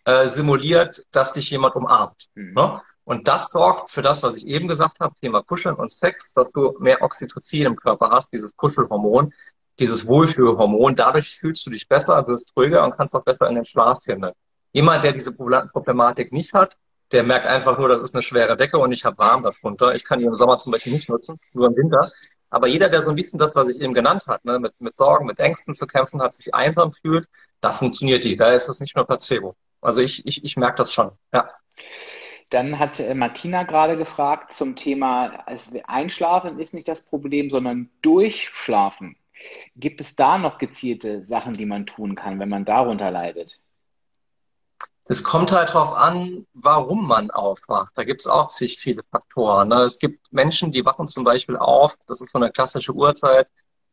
äh, 0.04 0.28
simuliert, 0.28 1.06
dass 1.12 1.32
dich 1.32 1.48
jemand 1.50 1.74
umarmt. 1.76 2.28
Mhm. 2.34 2.52
Ne? 2.52 2.82
Und 3.04 3.26
das 3.28 3.50
sorgt 3.50 3.90
für 3.90 4.02
das, 4.02 4.22
was 4.22 4.36
ich 4.36 4.46
eben 4.46 4.68
gesagt 4.68 5.00
habe, 5.00 5.14
Thema 5.20 5.42
Kuscheln 5.42 5.74
und 5.74 5.90
Sex, 5.90 6.32
dass 6.32 6.52
du 6.52 6.76
mehr 6.78 7.02
Oxytocin 7.02 7.66
im 7.66 7.76
Körper 7.76 8.10
hast, 8.10 8.32
dieses 8.32 8.56
Kuschelhormon, 8.56 9.32
dieses 9.78 10.06
Wohlfühlhormon. 10.06 10.94
Dadurch 10.94 11.38
fühlst 11.40 11.66
du 11.66 11.70
dich 11.70 11.88
besser, 11.88 12.26
wirst 12.28 12.52
ruhiger 12.56 12.84
und 12.84 12.96
kannst 12.96 13.14
auch 13.14 13.24
besser 13.24 13.48
in 13.48 13.56
den 13.56 13.64
Schlaf 13.64 14.02
finden. 14.04 14.30
Jemand, 14.72 15.04
der 15.04 15.12
diese 15.12 15.34
Problematik 15.34 16.32
nicht 16.32 16.54
hat, 16.54 16.76
der 17.10 17.22
merkt 17.24 17.46
einfach 17.46 17.78
nur, 17.78 17.88
das 17.88 18.02
ist 18.02 18.14
eine 18.14 18.22
schwere 18.22 18.56
Decke 18.56 18.78
und 18.78 18.92
ich 18.92 19.04
habe 19.04 19.18
warm 19.18 19.42
darunter. 19.42 19.94
Ich 19.94 20.04
kann 20.04 20.18
die 20.18 20.24
im 20.24 20.34
Sommer 20.34 20.58
zum 20.58 20.72
Beispiel 20.72 20.92
nicht 20.92 21.08
nutzen, 21.08 21.38
nur 21.52 21.66
im 21.66 21.76
Winter. 21.76 22.10
Aber 22.48 22.66
jeder, 22.66 22.88
der 22.88 23.02
so 23.02 23.10
ein 23.10 23.16
bisschen 23.16 23.38
das, 23.38 23.54
was 23.54 23.68
ich 23.68 23.80
eben 23.80 23.94
genannt 23.94 24.24
habe, 24.26 24.40
ne, 24.44 24.58
mit, 24.58 24.78
mit 24.80 24.96
Sorgen, 24.96 25.26
mit 25.26 25.38
Ängsten 25.38 25.74
zu 25.74 25.86
kämpfen 25.86 26.22
hat, 26.22 26.34
sich 26.34 26.54
einsam 26.54 26.92
fühlt, 26.92 27.26
da 27.60 27.72
funktioniert 27.72 28.24
die. 28.24 28.36
Da 28.36 28.52
ist 28.52 28.68
es 28.68 28.80
nicht 28.80 28.96
nur 28.96 29.06
Placebo. 29.06 29.56
Also 29.80 30.00
ich, 30.00 30.26
ich, 30.26 30.44
ich 30.44 30.56
merke 30.56 30.76
das 30.76 30.92
schon. 30.92 31.12
Ja. 31.32 31.50
Dann 32.52 32.78
hat 32.78 33.00
äh, 33.00 33.14
Martina 33.14 33.62
gerade 33.62 33.96
gefragt 33.96 34.52
zum 34.52 34.76
Thema, 34.76 35.26
also 35.46 35.80
Einschlafen 35.86 36.58
ist 36.60 36.74
nicht 36.74 36.86
das 36.86 37.00
Problem, 37.00 37.48
sondern 37.48 37.88
Durchschlafen. 38.02 39.16
Gibt 39.74 40.02
es 40.02 40.16
da 40.16 40.36
noch 40.36 40.58
gezielte 40.58 41.24
Sachen, 41.24 41.54
die 41.54 41.64
man 41.64 41.86
tun 41.86 42.14
kann, 42.14 42.38
wenn 42.38 42.50
man 42.50 42.66
darunter 42.66 43.10
leidet? 43.10 43.58
Es 45.06 45.24
kommt 45.24 45.50
halt 45.50 45.70
darauf 45.70 45.94
an, 45.94 46.46
warum 46.52 47.08
man 47.08 47.30
aufwacht. 47.30 47.92
Da 47.96 48.04
gibt 48.04 48.20
es 48.20 48.26
auch 48.26 48.48
zig 48.48 48.78
viele 48.78 49.02
Faktoren. 49.10 49.68
Ne? 49.68 49.80
Es 49.82 49.98
gibt 49.98 50.30
Menschen, 50.30 50.72
die 50.72 50.84
wachen 50.84 51.08
zum 51.08 51.24
Beispiel 51.24 51.56
auf, 51.56 51.96
das 52.06 52.20
ist 52.20 52.32
so 52.32 52.38
eine 52.38 52.52
klassische 52.52 52.92
Uhrzeit, 52.92 53.48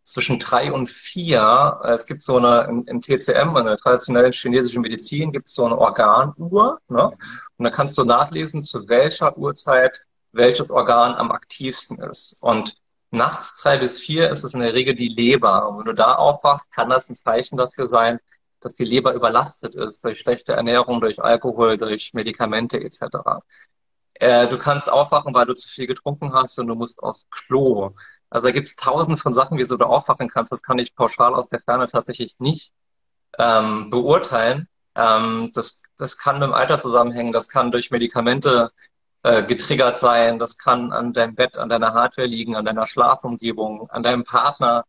zwischen 0.09 0.39
drei 0.39 0.71
und 0.71 0.89
vier. 0.89 1.79
Es 1.83 2.05
gibt 2.05 2.23
so 2.23 2.37
eine, 2.37 2.63
im, 2.63 2.85
im 2.85 3.01
TCM, 3.01 3.55
in 3.57 3.65
der 3.65 3.77
traditionellen 3.77 4.31
chinesischen 4.31 4.81
Medizin, 4.81 5.31
gibt 5.31 5.47
es 5.47 5.53
so 5.53 5.65
eine 5.65 5.77
Organuhr. 5.77 6.79
Ne? 6.87 7.11
Und 7.57 7.63
da 7.63 7.69
kannst 7.69 7.97
du 7.97 8.03
nachlesen, 8.03 8.63
zu 8.63 8.89
welcher 8.89 9.37
Uhrzeit 9.37 10.01
welches 10.31 10.71
Organ 10.71 11.15
am 11.15 11.31
aktivsten 11.31 11.99
ist. 11.99 12.37
Und 12.41 12.75
nachts 13.11 13.57
drei 13.57 13.77
bis 13.77 13.99
vier 13.99 14.29
ist 14.29 14.43
es 14.43 14.53
in 14.53 14.61
der 14.61 14.73
Regel 14.73 14.95
die 14.95 15.09
Leber. 15.09 15.69
Und 15.69 15.79
wenn 15.79 15.85
du 15.85 15.93
da 15.93 16.15
aufwachst, 16.15 16.71
kann 16.71 16.89
das 16.89 17.09
ein 17.09 17.15
Zeichen 17.15 17.57
dafür 17.57 17.87
sein, 17.87 18.19
dass 18.61 18.73
die 18.73 18.85
Leber 18.85 19.13
überlastet 19.13 19.75
ist 19.75 20.03
durch 20.03 20.19
schlechte 20.19 20.53
Ernährung, 20.53 21.01
durch 21.01 21.21
Alkohol, 21.21 21.77
durch 21.77 22.13
Medikamente 22.13 22.79
etc. 22.79 23.01
Äh, 24.15 24.47
du 24.47 24.57
kannst 24.57 24.91
aufwachen, 24.91 25.33
weil 25.33 25.45
du 25.45 25.53
zu 25.53 25.69
viel 25.69 25.87
getrunken 25.87 26.33
hast 26.33 26.59
und 26.59 26.67
du 26.67 26.75
musst 26.75 27.01
aufs 27.01 27.25
Klo. 27.29 27.91
Also 28.29 28.47
da 28.47 28.51
gibt 28.51 28.67
es 28.67 28.75
tausend 28.75 29.19
von 29.19 29.33
Sachen, 29.33 29.57
wieso 29.57 29.77
du 29.77 29.85
aufwachen 29.85 30.29
kannst. 30.29 30.51
Das 30.51 30.61
kann 30.61 30.79
ich 30.79 30.95
pauschal 30.95 31.33
aus 31.33 31.47
der 31.47 31.61
Ferne 31.61 31.87
tatsächlich 31.87 32.35
nicht 32.39 32.71
ähm, 33.37 33.89
beurteilen. 33.89 34.67
Ähm, 34.95 35.51
das, 35.53 35.83
das 35.97 36.17
kann 36.17 36.39
mit 36.39 36.47
dem 36.47 36.53
Alter 36.53 36.77
zusammenhängen, 36.77 37.31
das 37.31 37.49
kann 37.49 37.71
durch 37.71 37.91
Medikamente 37.91 38.71
äh, 39.23 39.43
getriggert 39.43 39.97
sein, 39.97 40.39
das 40.39 40.57
kann 40.57 40.91
an 40.91 41.13
deinem 41.13 41.35
Bett, 41.35 41.57
an 41.57 41.69
deiner 41.69 41.93
Hardware 41.93 42.27
liegen, 42.27 42.55
an 42.55 42.65
deiner 42.65 42.87
Schlafumgebung, 42.87 43.89
an 43.89 44.03
deinem 44.03 44.23
Partner. 44.23 44.85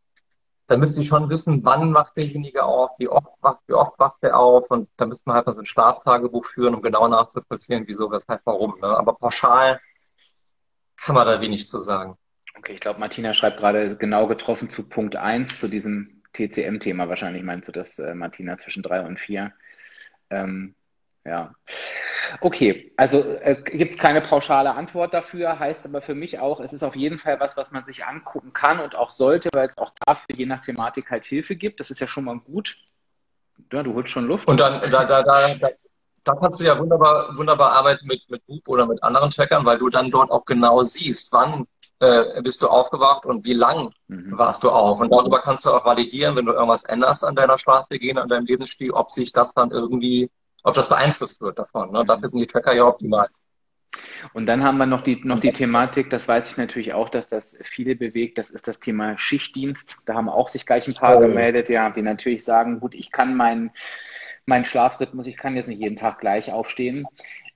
Da 0.66 0.76
müsste 0.76 1.01
ich 1.01 1.09
schon 1.09 1.30
wissen, 1.30 1.64
wann 1.64 1.91
macht 1.91 2.16
derjenige 2.16 2.64
auf, 2.64 2.91
wie 2.99 3.09
oft 3.09 3.28
wacht, 3.41 3.61
wie 3.66 3.74
oft 3.74 3.99
wacht 3.99 4.22
der 4.22 4.38
auf 4.38 4.70
und 4.70 4.88
da 4.97 5.07
müsste 5.07 5.28
man 5.28 5.36
halt 5.36 5.47
mal 5.47 5.55
so 5.55 5.61
ein 5.61 5.66
Schlaftagebuch 5.66 6.47
führen, 6.47 6.74
um 6.74 6.82
genau 6.82 7.09
nachzuvollziehen, 7.09 7.84
wieso, 7.86 8.11
weshalb, 8.11 8.43
warum. 8.45 8.78
Ne? 8.80 8.86
Aber 8.86 9.14
pauschal 9.14 9.80
kann 10.97 11.14
man 11.16 11.26
da 11.26 11.41
wenig 11.41 11.68
zu 11.68 11.78
sagen. 11.80 12.16
Okay, 12.57 12.74
ich 12.74 12.80
glaube, 12.80 13.01
Martina 13.01 13.32
schreibt 13.32 13.59
gerade 13.59 13.96
genau 13.96 14.26
getroffen 14.26 14.70
zu 14.70 14.88
Punkt 14.88 15.16
1, 15.16 15.61
zu 15.61 15.68
diesem 15.68 16.22
TCM-Thema. 16.32 17.09
Wahrscheinlich 17.09 17.42
meinst 17.42 17.68
du 17.68 17.72
das, 17.72 17.98
äh, 17.98 18.14
Martina, 18.14 18.59
zwischen 18.59 18.82
3 18.82 19.03
und 19.03 19.18
4. 19.18 19.53
Ähm, 20.30 20.74
ja. 21.24 21.55
Okay, 22.40 22.92
also 22.96 23.22
äh, 23.22 23.62
gibt 23.64 23.92
es 23.92 23.98
keine 23.98 24.20
pauschale 24.20 24.74
Antwort 24.74 25.12
dafür, 25.12 25.59
heißt 25.59 25.86
aber 25.86 26.01
für 26.01 26.14
mich 26.14 26.38
auch, 26.38 26.61
es 26.61 26.72
ist 26.72 26.82
auf 26.82 26.96
jeden 26.96 27.18
Fall 27.18 27.40
was, 27.40 27.57
was 27.57 27.72
man 27.72 27.84
sich 27.84 28.05
angucken 28.05 28.53
kann 28.53 28.80
und 28.80 28.94
auch 28.94 29.11
sollte, 29.11 29.48
weil 29.53 29.68
es 29.68 29.78
auch 29.78 29.92
dafür 30.07 30.36
je 30.36 30.46
nach 30.46 30.61
Thematik 30.61 31.11
halt 31.11 31.24
Hilfe 31.24 31.57
gibt. 31.57 31.80
Das 31.80 31.90
ist 31.90 32.01
ja 32.01 32.07
schon 32.07 32.24
mal 32.24 32.38
gut. 32.38 32.76
Ja, 33.72 33.82
du 33.82 33.94
holst 33.94 34.11
schon 34.11 34.26
Luft. 34.26 34.46
Und 34.48 34.61
dann, 34.61 34.80
da, 34.90 35.05
da, 35.05 35.22
da, 35.22 35.55
da, 35.61 35.70
da 36.24 36.34
kannst 36.34 36.61
du 36.61 36.64
ja 36.64 36.78
wunderbar, 36.78 37.36
wunderbar 37.36 37.72
arbeiten 37.72 38.07
mit, 38.07 38.22
mit 38.30 38.46
Boop 38.46 38.68
oder 38.68 38.86
mit 38.86 39.03
anderen 39.03 39.30
Trackern, 39.30 39.64
weil 39.64 39.78
du 39.78 39.88
dann 39.90 40.11
dort 40.11 40.30
auch 40.30 40.44
genau 40.44 40.82
siehst, 40.82 41.32
wann 41.32 41.66
äh, 42.01 42.42
bist 42.42 42.62
du 42.62 42.68
aufgewacht 42.68 43.26
und 43.26 43.44
wie 43.44 43.53
lang 43.53 43.92
mhm. 44.09 44.36
warst 44.36 44.64
du 44.64 44.70
auf. 44.70 45.01
Und 45.01 45.11
darüber 45.12 45.40
kannst 45.40 45.64
du 45.64 45.70
auch 45.70 45.84
validieren, 45.84 46.36
wenn 46.36 46.46
du 46.46 46.53
irgendwas 46.53 46.84
änderst 46.84 47.24
an 47.24 47.36
deiner 47.36 47.59
Schlafhygiene, 47.59 48.22
an 48.22 48.28
deinem 48.28 48.46
Lebensstil, 48.46 48.90
ob 48.90 49.11
sich 49.11 49.32
das 49.32 49.55
dann 49.55 49.70
irgendwie, 49.70 50.30
ob 50.62 50.74
das 50.74 50.88
beeinflusst 50.88 51.40
wird 51.40 51.59
davon. 51.59 51.92
Ne? 51.92 52.03
Mhm. 52.03 52.07
Dafür 52.07 52.28
sind 52.28 52.40
die 52.40 52.46
Tracker 52.46 52.74
ja 52.74 52.84
optimal. 52.84 53.28
Und 54.34 54.46
dann 54.46 54.62
haben 54.62 54.78
wir 54.78 54.86
noch 54.86 55.03
die, 55.03 55.20
noch 55.24 55.40
die 55.40 55.53
Thematik, 55.53 56.11
das 56.11 56.28
weiß 56.28 56.51
ich 56.51 56.57
natürlich 56.57 56.92
auch, 56.92 57.09
dass 57.09 57.28
das 57.28 57.59
viele 57.64 57.96
bewegt, 57.96 58.38
das 58.38 58.51
ist 58.51 58.68
das 58.68 58.78
Thema 58.78 59.18
Schichtdienst. 59.18 59.96
Da 60.07 60.14
haben 60.14 60.28
auch 60.28 60.48
sich 60.48 60.66
gleich 60.66 60.86
ein 60.86 60.94
paar 60.94 61.16
oh. 61.16 61.20
gemeldet, 61.20 61.68
ja, 61.68 61.90
die 61.90 62.03
natürlich 62.03 62.44
sagen, 62.44 62.80
gut, 62.80 62.94
ich 62.94 63.11
kann 63.11 63.34
meinen 63.34 63.72
mein 64.47 64.64
Schlafrhythmus, 64.64 65.26
ich 65.26 65.36
kann 65.36 65.57
jetzt 65.57 65.68
nicht 65.68 65.80
jeden 65.80 65.97
Tag 65.97 66.20
gleich 66.20 66.53
aufstehen. 66.53 67.07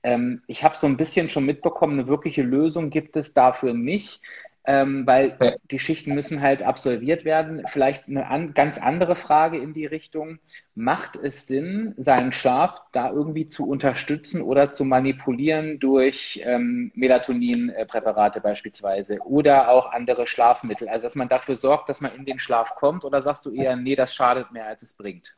Ähm, 0.03 0.43
ich 0.47 0.63
habe 0.63 0.77
so 0.77 0.87
ein 0.87 0.97
bisschen 0.97 1.29
schon 1.29 1.47
mitbekommen, 1.47 1.99
eine 1.99 2.09
wirkliche 2.09 2.43
Lösung 2.43 2.91
gibt 2.91 3.17
es 3.17 3.33
dafür 3.33 3.73
nicht, 3.75 4.21
ähm, 4.67 5.07
weil 5.07 5.37
ja. 5.41 5.55
die 5.71 5.79
Schichten 5.79 6.15
müssen 6.15 6.41
halt 6.41 6.63
absolviert 6.63 7.25
werden. 7.25 7.65
Vielleicht 7.69 8.09
eine 8.09 8.29
an, 8.29 8.55
ganz 8.55 8.79
andere 8.79 9.17
Frage 9.17 9.59
in 9.59 9.75
die 9.75 9.87
Richtung. 9.87 10.39
Macht 10.75 11.17
es 11.17 11.47
Sinn, 11.47 11.95
seinen 11.97 12.33
Schlaf 12.33 12.81
da 12.93 13.11
irgendwie 13.11 13.47
zu 13.47 13.69
unterstützen 13.69 14.43
oder 14.43 14.71
zu 14.71 14.85
manipulieren 14.85 15.79
durch 15.79 16.41
ähm, 16.45 16.91
Melatoninpräparate 16.95 18.41
beispielsweise 18.41 19.19
oder 19.21 19.69
auch 19.69 19.93
andere 19.93 20.27
Schlafmittel? 20.27 20.89
Also, 20.89 21.07
dass 21.07 21.15
man 21.15 21.29
dafür 21.29 21.57
sorgt, 21.57 21.89
dass 21.89 22.01
man 22.01 22.15
in 22.15 22.25
den 22.25 22.39
Schlaf 22.39 22.75
kommt 22.75 23.05
oder 23.05 23.23
sagst 23.23 23.47
du 23.47 23.53
eher, 23.53 23.77
nee, 23.77 23.97
das 23.97 24.15
schadet 24.15 24.51
mehr, 24.51 24.67
als 24.67 24.83
es 24.83 24.95
bringt? 24.95 25.35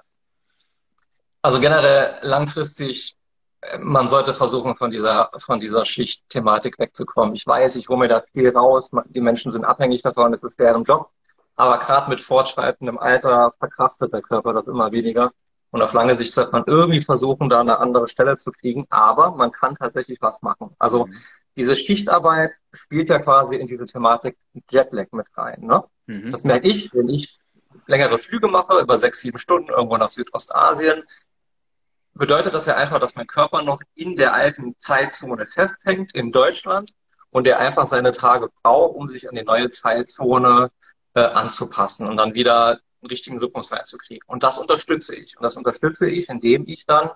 Also 1.47 1.61
generell 1.61 2.19
langfristig 2.23 3.17
man 3.79 4.09
sollte 4.09 4.35
versuchen, 4.35 4.75
von 4.75 4.91
dieser, 4.91 5.31
von 5.39 5.61
dieser 5.61 5.85
Schichtthematik 5.85 6.77
wegzukommen. 6.81 7.37
Ich 7.37 7.47
weiß, 7.47 7.77
ich 7.77 7.89
hole 7.89 8.01
mir 8.01 8.09
da 8.09 8.21
viel 8.33 8.49
raus. 8.51 8.91
Die 9.11 9.21
Menschen 9.21 9.53
sind 9.53 9.65
abhängig 9.65 10.03
davon, 10.03 10.33
das 10.33 10.43
ist 10.43 10.59
deren 10.59 10.83
Job. 10.83 11.11
Aber 11.55 11.79
gerade 11.79 12.11
mit 12.11 12.21
fortschreitendem 12.21 12.99
Alter 12.99 13.53
verkraftet 13.61 14.13
der 14.13 14.23
Körper 14.23 14.55
das 14.55 14.67
immer 14.67 14.91
weniger. 14.91 15.33
Und 15.71 15.83
auf 15.83 15.93
lange 15.93 16.17
Sicht 16.17 16.33
sollte 16.33 16.51
man 16.51 16.65
irgendwie 16.67 17.01
versuchen, 17.01 17.49
da 17.49 17.61
eine 17.61 17.79
andere 17.79 18.09
Stelle 18.09 18.37
zu 18.39 18.51
kriegen. 18.51 18.87
Aber 18.91 19.31
man 19.31 19.53
kann 19.53 19.77
tatsächlich 19.77 20.21
was 20.21 20.43
machen. 20.43 20.75
Also 20.81 21.07
mhm. 21.07 21.15
diese 21.55 21.77
Schichtarbeit 21.77 22.55
spielt 22.73 23.09
ja 23.09 23.21
quasi 23.21 23.55
in 23.55 23.69
diese 23.69 23.87
Thematik 23.87 24.37
Jetlag 24.69 25.13
mit 25.13 25.27
rein. 25.37 25.61
Ne? 25.61 25.85
Mhm. 26.07 26.33
Das 26.33 26.43
merke 26.43 26.67
ich, 26.67 26.93
wenn 26.93 27.09
ich 27.09 27.39
längere 27.87 28.19
Flüge 28.19 28.49
mache, 28.49 28.81
über 28.81 28.99
sechs, 28.99 29.21
sieben 29.21 29.39
Stunden 29.39 29.71
irgendwo 29.71 29.97
nach 29.97 30.11
Südostasien, 30.11 31.05
bedeutet 32.17 32.55
das 32.55 32.67
ja 32.67 32.77
einfach, 32.77 32.99
dass 32.99 33.15
mein 33.15 33.27
Körper 33.27 33.63
noch 33.63 33.81
in 33.95 34.17
der 34.17 34.35
alten 34.35 34.75
Zeitzone 34.79 35.47
festhängt 35.47 36.15
in 36.15 36.33
Deutschland 36.33 36.93
und 37.31 37.47
er 37.47 37.59
einfach 37.59 37.87
seine 37.87 38.13
Tage 38.13 38.49
braucht, 38.63 38.95
um 38.95 39.09
sich 39.09 39.29
an 39.29 39.35
die 39.35 39.45
neue 39.45 39.71
Zeitzone 39.71 40.71
äh, 41.15 41.21
anzupassen 41.21 42.09
und 42.09 42.17
dann 42.17 42.35
wieder 42.35 42.69
einen 42.69 43.09
richtigen 43.11 43.39
Rhythmus 43.39 43.73
reinzukriegen. 43.73 44.27
Und 44.27 44.43
das 44.43 44.59
unterstütze 44.59 45.15
ich. 45.15 45.37
Und 45.37 45.43
das 45.43 45.57
unterstütze 45.57 46.09
ich, 46.09 46.29
indem 46.29 46.67
ich 46.67 46.87
dann 46.87 47.11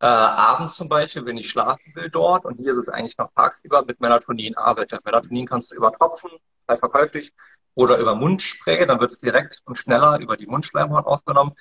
äh, 0.00 0.06
abends 0.06 0.74
zum 0.74 0.88
Beispiel, 0.88 1.24
wenn 1.26 1.36
ich 1.36 1.48
schlafen 1.48 1.94
will 1.94 2.10
dort, 2.10 2.44
und 2.44 2.56
hier 2.56 2.72
ist 2.72 2.78
es 2.78 2.88
eigentlich 2.88 3.16
noch 3.18 3.30
tagsüber, 3.34 3.84
mit 3.84 4.00
Melatonin 4.00 4.56
arbeite. 4.56 4.98
Melatonin 5.04 5.46
kannst 5.46 5.72
du 5.72 5.76
über 5.76 5.92
Tropfen, 5.92 6.30
frei 6.66 6.76
verkäuflich, 6.76 7.32
oder 7.74 7.98
über 7.98 8.14
Mundspray, 8.14 8.86
dann 8.86 9.00
wird 9.00 9.12
es 9.12 9.18
direkt 9.20 9.60
und 9.64 9.76
schneller 9.76 10.20
über 10.20 10.36
die 10.36 10.46
Mundschleimhaut 10.46 11.06
aufgenommen. 11.06 11.52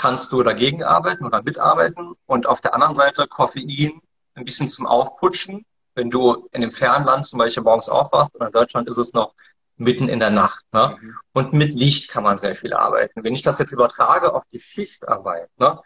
Kannst 0.00 0.32
du 0.32 0.42
dagegen 0.42 0.82
arbeiten 0.82 1.26
oder 1.26 1.42
mitarbeiten. 1.42 2.14
Und 2.24 2.46
auf 2.46 2.62
der 2.62 2.72
anderen 2.72 2.94
Seite 2.94 3.26
Koffein 3.26 4.00
ein 4.34 4.44
bisschen 4.46 4.66
zum 4.66 4.86
Aufputschen. 4.86 5.66
Wenn 5.94 6.08
du 6.08 6.48
in 6.52 6.62
dem 6.62 6.72
Fernland 6.72 7.26
zum 7.26 7.38
Beispiel 7.38 7.62
morgens 7.62 7.90
aufwachst, 7.90 8.34
und 8.34 8.46
in 8.46 8.50
Deutschland 8.50 8.88
ist 8.88 8.96
es 8.96 9.12
noch 9.12 9.34
mitten 9.76 10.08
in 10.08 10.18
der 10.18 10.30
Nacht. 10.30 10.64
Ne? 10.72 10.96
Mhm. 10.98 11.18
Und 11.34 11.52
mit 11.52 11.74
Licht 11.74 12.08
kann 12.08 12.24
man 12.24 12.38
sehr 12.38 12.56
viel 12.56 12.72
arbeiten. 12.72 13.22
Wenn 13.24 13.34
ich 13.34 13.42
das 13.42 13.58
jetzt 13.58 13.72
übertrage 13.72 14.32
auf 14.32 14.44
die 14.50 14.60
Schichtarbeit, 14.60 15.50
ne, 15.58 15.78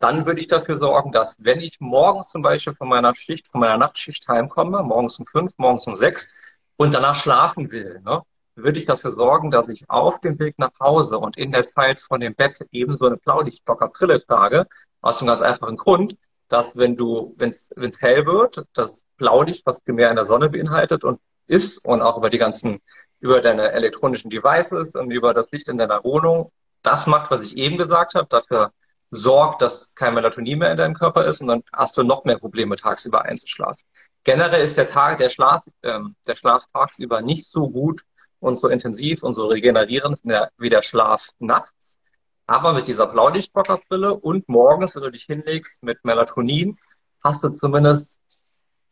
dann 0.00 0.26
würde 0.26 0.40
ich 0.40 0.48
dafür 0.48 0.76
sorgen, 0.76 1.12
dass 1.12 1.36
wenn 1.38 1.60
ich 1.60 1.78
morgens 1.78 2.30
zum 2.30 2.42
Beispiel 2.42 2.74
von 2.74 2.88
meiner 2.88 3.14
Schicht, 3.14 3.46
von 3.46 3.60
meiner 3.60 3.76
Nachtschicht 3.76 4.26
heimkomme, 4.26 4.82
morgens 4.82 5.16
um 5.20 5.26
fünf, 5.26 5.52
morgens 5.58 5.86
um 5.86 5.96
sechs 5.96 6.34
und 6.76 6.92
danach 6.92 7.14
schlafen 7.14 7.70
will, 7.70 8.00
ne, 8.04 8.22
würde 8.62 8.78
ich 8.78 8.86
dafür 8.86 9.12
sorgen, 9.12 9.50
dass 9.50 9.68
ich 9.68 9.88
auf 9.88 10.20
dem 10.20 10.38
Weg 10.38 10.58
nach 10.58 10.72
Hause 10.80 11.18
und 11.18 11.36
in 11.36 11.52
der 11.52 11.64
Zeit 11.64 12.00
von 12.00 12.20
dem 12.20 12.34
Bett 12.34 12.58
ebenso 12.72 13.06
eine 13.06 13.16
Blaulichtblockerbrille 13.16 14.24
trage, 14.24 14.66
aus 15.00 15.18
dem 15.18 15.28
ganz 15.28 15.42
einfachen 15.42 15.76
Grund, 15.76 16.16
dass 16.48 16.76
wenn 16.76 16.96
du, 16.96 17.34
wenn 17.38 17.50
es 17.50 18.00
hell 18.00 18.26
wird, 18.26 18.64
das 18.74 19.04
Blaulicht, 19.16 19.64
was 19.66 19.80
primär 19.80 20.10
in 20.10 20.16
der 20.16 20.24
Sonne 20.24 20.50
beinhaltet 20.50 21.04
und 21.04 21.20
ist 21.46 21.84
und 21.84 22.02
auch 22.02 22.16
über 22.16 22.30
die 22.30 22.38
ganzen 22.38 22.80
über 23.20 23.40
deine 23.40 23.72
elektronischen 23.72 24.30
Devices 24.30 24.94
und 24.94 25.10
über 25.10 25.34
das 25.34 25.50
Licht 25.50 25.68
in 25.68 25.76
deiner 25.76 26.02
Wohnung 26.04 26.50
das 26.82 27.06
macht, 27.06 27.30
was 27.30 27.42
ich 27.42 27.56
eben 27.56 27.76
gesagt 27.76 28.14
habe, 28.14 28.26
dafür 28.28 28.72
sorgt, 29.10 29.62
dass 29.62 29.94
kein 29.94 30.14
Melatonin 30.14 30.58
mehr 30.58 30.70
in 30.70 30.76
deinem 30.76 30.94
Körper 30.94 31.26
ist 31.26 31.40
und 31.40 31.48
dann 31.48 31.62
hast 31.72 31.96
du 31.96 32.02
noch 32.02 32.24
mehr 32.24 32.38
Probleme, 32.38 32.76
tagsüber 32.76 33.24
einzuschlafen. 33.24 33.86
Generell 34.24 34.64
ist 34.64 34.76
der 34.78 34.86
Tag, 34.86 35.18
der 35.18 35.30
Schlaf, 35.30 35.64
ähm, 35.82 36.14
der 36.26 36.36
Schlaf 36.36 36.64
tagsüber 36.72 37.20
nicht 37.20 37.46
so 37.48 37.68
gut 37.70 38.02
und 38.40 38.58
so 38.58 38.68
intensiv 38.68 39.22
und 39.22 39.34
so 39.34 39.46
regenerierend 39.46 40.20
wie 40.58 40.70
der 40.70 40.82
Schlaf 40.82 41.28
nachts. 41.38 41.98
Aber 42.46 42.72
mit 42.72 42.88
dieser 42.88 43.06
Blaulichtblockerbrille 43.06 44.14
und 44.14 44.48
morgens, 44.48 44.94
wenn 44.94 45.02
du 45.02 45.10
dich 45.10 45.24
hinlegst 45.24 45.82
mit 45.82 46.04
Melatonin, 46.04 46.76
hast 47.22 47.44
du 47.44 47.50
zumindest 47.50 48.18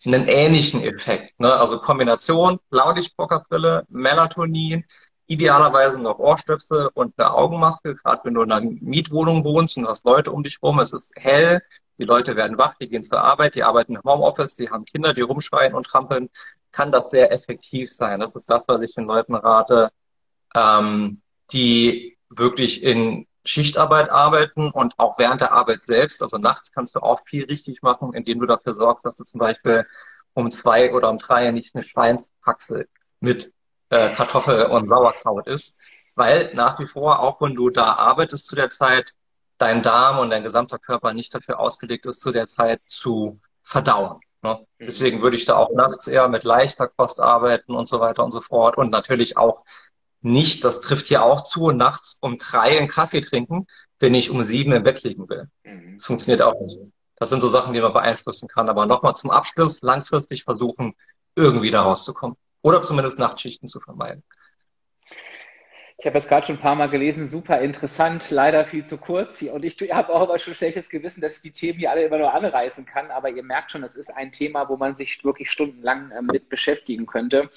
einen 0.07 0.29
ähnlichen 0.29 0.83
Effekt. 0.85 1.41
Ne? 1.41 1.53
Also 1.53 1.81
Kombination 1.81 2.61
Blaulichtblockerbrille, 2.71 3.85
Melatonin, 3.89 4.85
idealerweise 5.27 6.01
noch 6.01 6.19
Ohrstöpsel 6.19 6.89
und 6.95 7.15
eine 7.19 7.33
Augenmaske, 7.33 7.95
gerade 7.97 8.23
wenn 8.25 8.35
du 8.35 8.43
in 8.43 8.53
einer 8.53 8.71
Mietwohnung 8.81 9.45
wohnst 9.45 9.77
und 9.77 9.87
hast 9.87 10.05
Leute 10.05 10.31
um 10.33 10.43
dich 10.43 10.59
rum, 10.63 10.79
es 10.79 10.93
ist 10.93 11.13
hell, 11.17 11.61
die 11.99 12.05
Leute 12.05 12.37
werden 12.37 12.59
wach, 12.59 12.77
die 12.81 12.89
gehen 12.89 13.03
zur 13.03 13.21
Arbeit, 13.21 13.57
die 13.57 13.65
arbeiten 13.65 13.97
im 13.97 14.03
Homeoffice, 14.05 14.57
die 14.57 14.71
haben 14.71 14.85
Kinder, 14.85 15.15
die 15.15 15.21
rumschreien 15.21 15.75
und 15.75 15.87
trampeln, 15.87 16.31
kann 16.73 16.93
das 16.93 17.11
sehr 17.11 17.33
effektiv 17.33 17.93
sein. 17.93 18.21
Das 18.21 18.37
ist 18.37 18.49
das, 18.51 18.67
was 18.69 18.81
ich 18.83 18.95
den 18.95 19.05
Leuten 19.05 19.35
rate, 19.35 19.91
ähm, 20.55 21.23
die 21.53 22.19
wirklich 22.31 22.83
in 22.83 23.27
Schichtarbeit 23.45 24.11
arbeiten 24.11 24.71
und 24.71 24.95
auch 24.99 25.19
während 25.19 25.41
der 25.41 25.53
Arbeit 25.53 25.83
selbst, 25.83 26.23
also 26.23 26.37
nachts 26.37 26.71
kannst 26.73 26.95
du 26.95 27.01
auch 27.01 27.21
viel 27.25 27.45
richtig 27.47 27.83
machen, 27.83 28.13
indem 28.13 28.41
du 28.41 28.47
dafür 28.47 28.75
sorgst, 28.75 29.07
dass 29.07 29.17
du 29.17 29.25
zum 29.25 29.39
Beispiel 29.39 29.87
um 30.35 30.51
zwei 30.51 30.93
oder 30.93 31.09
um 31.09 31.19
drei 31.19 31.51
nicht 31.51 31.75
eine 31.75 31.83
Schweinshaxe 31.83 32.87
mit 33.21 33.53
äh, 33.89 34.11
Kartoffel 34.11 34.67
und 34.67 34.89
Sauerkraut 34.89 35.47
isst, 35.47 35.81
weil 36.15 36.53
nach 36.55 36.79
wie 36.79 36.87
vor, 36.87 37.21
auch 37.21 37.41
wenn 37.41 37.55
du 37.55 37.71
da 37.71 37.95
arbeitest 37.95 38.47
zu 38.47 38.55
der 38.55 38.71
Zeit, 38.71 39.15
dein 39.57 39.83
Darm 39.83 40.19
und 40.19 40.31
dein 40.31 40.43
gesamter 40.45 40.79
Körper 40.79 41.15
nicht 41.15 41.35
dafür 41.35 41.59
ausgelegt 41.59 42.07
ist, 42.07 42.21
zu 42.21 42.33
der 42.33 42.47
Zeit 42.47 42.81
zu 42.87 43.41
verdauen. 43.63 44.21
Ne? 44.43 44.67
Mhm. 44.79 44.87
Deswegen 44.87 45.23
würde 45.23 45.37
ich 45.37 45.45
da 45.45 45.57
auch 45.57 45.71
nachts 45.73 46.07
eher 46.09 46.29
mit 46.29 46.45
leichter 46.45 46.89
Kost 46.89 47.21
arbeiten 47.21 47.75
und 47.75 47.89
so 47.89 48.01
weiter 48.01 48.25
und 48.25 48.33
so 48.33 48.41
fort 48.41 48.79
und 48.79 48.91
natürlich 48.91 49.37
auch 49.37 49.65
nicht, 50.21 50.65
das 50.65 50.81
trifft 50.81 51.07
hier 51.07 51.23
auch 51.23 51.43
zu, 51.43 51.71
nachts 51.71 52.19
um 52.21 52.39
drei 52.39 52.79
einen 52.79 52.89
Kaffee 52.89 53.21
trinken, 53.21 53.67
wenn 54.01 54.15
ich 54.15 54.31
um 54.31 54.43
sieben 54.43 54.73
im 54.73 54.83
Bett 54.83 55.03
liegen 55.03 55.29
will. 55.29 55.49
Mhm. 55.65 55.95
Das 55.97 56.07
funktioniert 56.07 56.43
auch 56.43 56.61
nicht. 56.61 56.79
Das 57.17 57.31
sind 57.31 57.41
so 57.41 57.49
Sachen, 57.49 57.73
die 57.73 57.81
man 57.81 57.93
beeinflussen 57.93 58.49
kann. 58.49 58.69
Aber 58.69 58.87
nochmal 58.87 59.15
zum 59.15 59.31
Abschluss, 59.31 59.83
langfristig 59.83 60.45
versuchen, 60.45 60.95
irgendwie 61.35 61.71
da 61.71 61.83
rauszukommen. 61.83 62.37
Oder 62.63 62.81
zumindest 62.81 63.19
Nachtschichten 63.19 63.69
zu 63.69 63.81
vermeiden. 63.81 64.23
Ich 66.01 66.07
habe 66.07 66.17
jetzt 66.17 66.29
gerade 66.29 66.47
schon 66.47 66.55
ein 66.55 66.61
paar 66.61 66.77
Mal 66.77 66.87
gelesen, 66.87 67.27
super 67.27 67.59
interessant, 67.59 68.31
leider 68.31 68.65
viel 68.65 68.87
zu 68.87 68.99
kurz. 68.99 69.43
Und 69.43 69.65
ich 69.65 69.77
habe 69.91 70.15
auch 70.15 70.29
immer 70.29 70.39
schon 70.39 70.55
schlechtes 70.55 70.89
Gewissen, 70.89 71.21
dass 71.21 71.35
ich 71.35 71.43
die 71.43 71.51
Themen 71.51 71.81
hier 71.81 71.91
alle 71.91 72.05
immer 72.05 72.19
nur 72.19 72.33
anreißen 72.33 72.87
kann. 72.87 73.11
Aber 73.11 73.31
ihr 73.31 73.43
merkt 73.43 73.73
schon, 73.73 73.83
es 73.83 73.97
ist 73.97 74.17
ein 74.17 74.31
Thema, 74.31 74.69
wo 74.69 74.77
man 74.77 74.95
sich 74.95 75.25
wirklich 75.25 75.51
stundenlang 75.51 76.13
ähm, 76.17 76.27
mit 76.31 76.49
beschäftigen 76.49 77.07
könnte. 77.07 77.51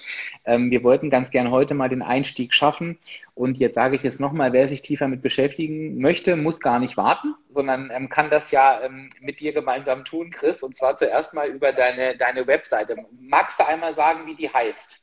Ähm, 0.44 0.72
wir 0.72 0.84
wollten 0.84 1.12
ganz 1.12 1.30
gern 1.30 1.52
heute 1.52 1.76
mal 1.76 1.88
den 1.88 2.02
Einstieg 2.02 2.56
schaffen. 2.56 2.98
Und 3.36 3.60
jetzt 3.60 3.76
sage 3.76 3.96
ich 3.96 4.04
es 4.06 4.20
nochmal, 4.20 4.54
wer 4.54 4.68
sich 4.68 4.82
tiefer 4.82 5.08
mit 5.08 5.22
beschäftigen 5.22 6.00
möchte, 6.02 6.36
muss 6.36 6.60
gar 6.60 6.80
nicht 6.80 6.98
warten, 6.98 7.36
sondern 7.54 7.92
ähm, 7.94 8.10
kann 8.10 8.32
das 8.32 8.50
ja 8.50 8.82
mit 9.20 9.40
dir 9.40 9.54
gemeinsam 9.54 10.04
tun, 10.04 10.32
Chris. 10.32 10.64
Und 10.64 10.76
zwar 10.76 10.98
zuerst 10.98 11.36
mal 11.36 11.48
über 11.48 11.74
deine, 11.74 12.18
deine 12.18 12.48
Webseite. 12.48 12.96
Magst 13.20 13.60
du 13.60 13.68
einmal 13.68 13.94
sagen, 13.94 14.26
wie 14.26 14.34
die 14.34 14.50
heißt? 14.50 15.01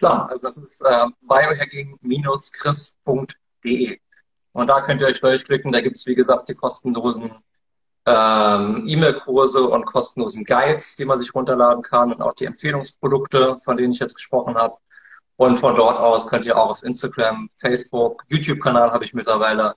Klar, 0.00 0.28
also 0.30 0.40
das 0.40 0.56
ist 0.56 0.80
äh, 0.80 1.06
biohacking-chris.de. 1.20 3.98
Und 4.52 4.70
da 4.70 4.80
könnt 4.80 5.02
ihr 5.02 5.08
euch 5.08 5.20
durchklicken. 5.20 5.72
Da 5.72 5.82
gibt 5.82 5.96
es, 5.96 6.06
wie 6.06 6.14
gesagt, 6.14 6.48
die 6.48 6.54
kostenlosen 6.54 7.32
ähm, 8.06 8.86
E-Mail-Kurse 8.88 9.62
und 9.62 9.84
kostenlosen 9.84 10.46
Guides, 10.46 10.96
die 10.96 11.04
man 11.04 11.18
sich 11.18 11.34
runterladen 11.34 11.82
kann 11.82 12.14
und 12.14 12.22
auch 12.22 12.32
die 12.32 12.46
Empfehlungsprodukte, 12.46 13.58
von 13.62 13.76
denen 13.76 13.92
ich 13.92 13.98
jetzt 13.98 14.14
gesprochen 14.14 14.56
habe. 14.56 14.78
Und 15.36 15.56
von 15.56 15.74
dort 15.74 15.98
aus 15.98 16.26
könnt 16.26 16.46
ihr 16.46 16.56
auch 16.56 16.70
auf 16.70 16.82
Instagram, 16.82 17.50
Facebook, 17.58 18.24
YouTube-Kanal 18.28 18.92
habe 18.92 19.04
ich 19.04 19.12
mittlerweile, 19.12 19.74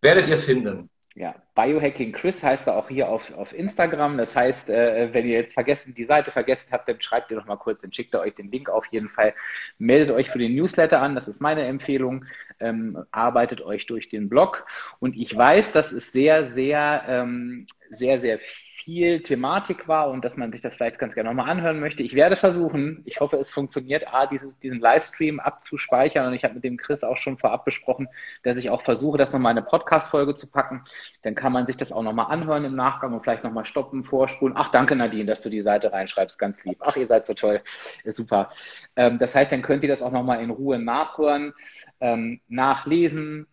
werdet 0.00 0.26
ihr 0.26 0.38
finden. 0.38 0.90
Ja, 1.16 1.34
Biohacking 1.56 2.12
Chris 2.12 2.42
heißt 2.42 2.68
er 2.68 2.76
auch 2.76 2.88
hier 2.88 3.08
auf, 3.08 3.32
auf 3.32 3.52
Instagram. 3.52 4.16
Das 4.16 4.36
heißt, 4.36 4.70
äh, 4.70 5.12
wenn 5.12 5.26
ihr 5.26 5.34
jetzt 5.38 5.54
vergessen, 5.54 5.92
die 5.92 6.04
Seite 6.04 6.30
vergessen 6.30 6.72
habt, 6.72 6.88
dann 6.88 7.00
schreibt 7.00 7.32
ihr 7.32 7.36
doch 7.36 7.46
mal 7.46 7.56
kurz, 7.56 7.82
dann 7.82 7.92
schickt 7.92 8.14
er 8.14 8.20
euch 8.20 8.36
den 8.36 8.50
Link 8.52 8.70
auf 8.70 8.86
jeden 8.86 9.08
Fall. 9.08 9.34
Meldet 9.78 10.14
euch 10.14 10.30
für 10.30 10.38
den 10.38 10.54
Newsletter 10.54 11.02
an, 11.02 11.16
das 11.16 11.26
ist 11.26 11.40
meine 11.40 11.64
Empfehlung. 11.64 12.26
Ähm, 12.60 13.04
arbeitet 13.10 13.60
euch 13.60 13.86
durch 13.86 14.08
den 14.08 14.28
Blog. 14.28 14.64
Und 15.00 15.16
ich 15.16 15.36
weiß, 15.36 15.72
das 15.72 15.92
ist 15.92 16.12
sehr, 16.12 16.46
sehr, 16.46 17.02
ähm, 17.08 17.66
sehr, 17.90 18.20
sehr 18.20 18.38
viel 18.38 18.69
viel 18.84 19.22
Thematik 19.22 19.88
war 19.88 20.10
und 20.10 20.24
dass 20.24 20.36
man 20.36 20.52
sich 20.52 20.62
das 20.62 20.74
vielleicht 20.74 20.98
ganz 20.98 21.14
gerne 21.14 21.28
nochmal 21.28 21.50
anhören 21.50 21.80
möchte. 21.80 22.02
Ich 22.02 22.14
werde 22.14 22.36
versuchen, 22.36 23.02
ich 23.04 23.20
hoffe, 23.20 23.36
es 23.36 23.50
funktioniert, 23.50 24.12
A, 24.12 24.26
dieses, 24.26 24.58
diesen 24.58 24.80
Livestream 24.80 25.38
abzuspeichern 25.38 26.26
und 26.26 26.34
ich 26.34 26.44
habe 26.44 26.54
mit 26.54 26.64
dem 26.64 26.76
Chris 26.76 27.04
auch 27.04 27.16
schon 27.16 27.36
vorab 27.38 27.64
besprochen, 27.64 28.08
dass 28.42 28.58
ich 28.58 28.70
auch 28.70 28.82
versuche, 28.82 29.18
das 29.18 29.32
nochmal 29.32 29.52
in 29.52 29.58
eine 29.58 29.66
Podcast-Folge 29.66 30.34
zu 30.34 30.50
packen. 30.50 30.84
Dann 31.22 31.34
kann 31.34 31.52
man 31.52 31.66
sich 31.66 31.76
das 31.76 31.92
auch 31.92 32.02
nochmal 32.02 32.32
anhören 32.32 32.64
im 32.64 32.74
Nachgang 32.74 33.12
und 33.12 33.22
vielleicht 33.22 33.44
nochmal 33.44 33.66
stoppen, 33.66 34.04
vorspulen. 34.04 34.54
Ach, 34.56 34.70
danke 34.70 34.96
Nadine, 34.96 35.26
dass 35.26 35.42
du 35.42 35.50
die 35.50 35.60
Seite 35.60 35.92
reinschreibst, 35.92 36.38
ganz 36.38 36.64
lieb. 36.64 36.78
Ach, 36.80 36.96
ihr 36.96 37.06
seid 37.06 37.26
so 37.26 37.34
toll, 37.34 37.60
ist 38.04 38.16
super. 38.16 38.50
Ähm, 38.96 39.18
das 39.18 39.34
heißt, 39.34 39.52
dann 39.52 39.62
könnt 39.62 39.82
ihr 39.82 39.88
das 39.88 40.02
auch 40.02 40.12
nochmal 40.12 40.42
in 40.42 40.50
Ruhe 40.50 40.78
nachhören, 40.78 41.52
ähm, 42.00 42.40
nachlesen, 42.48 43.46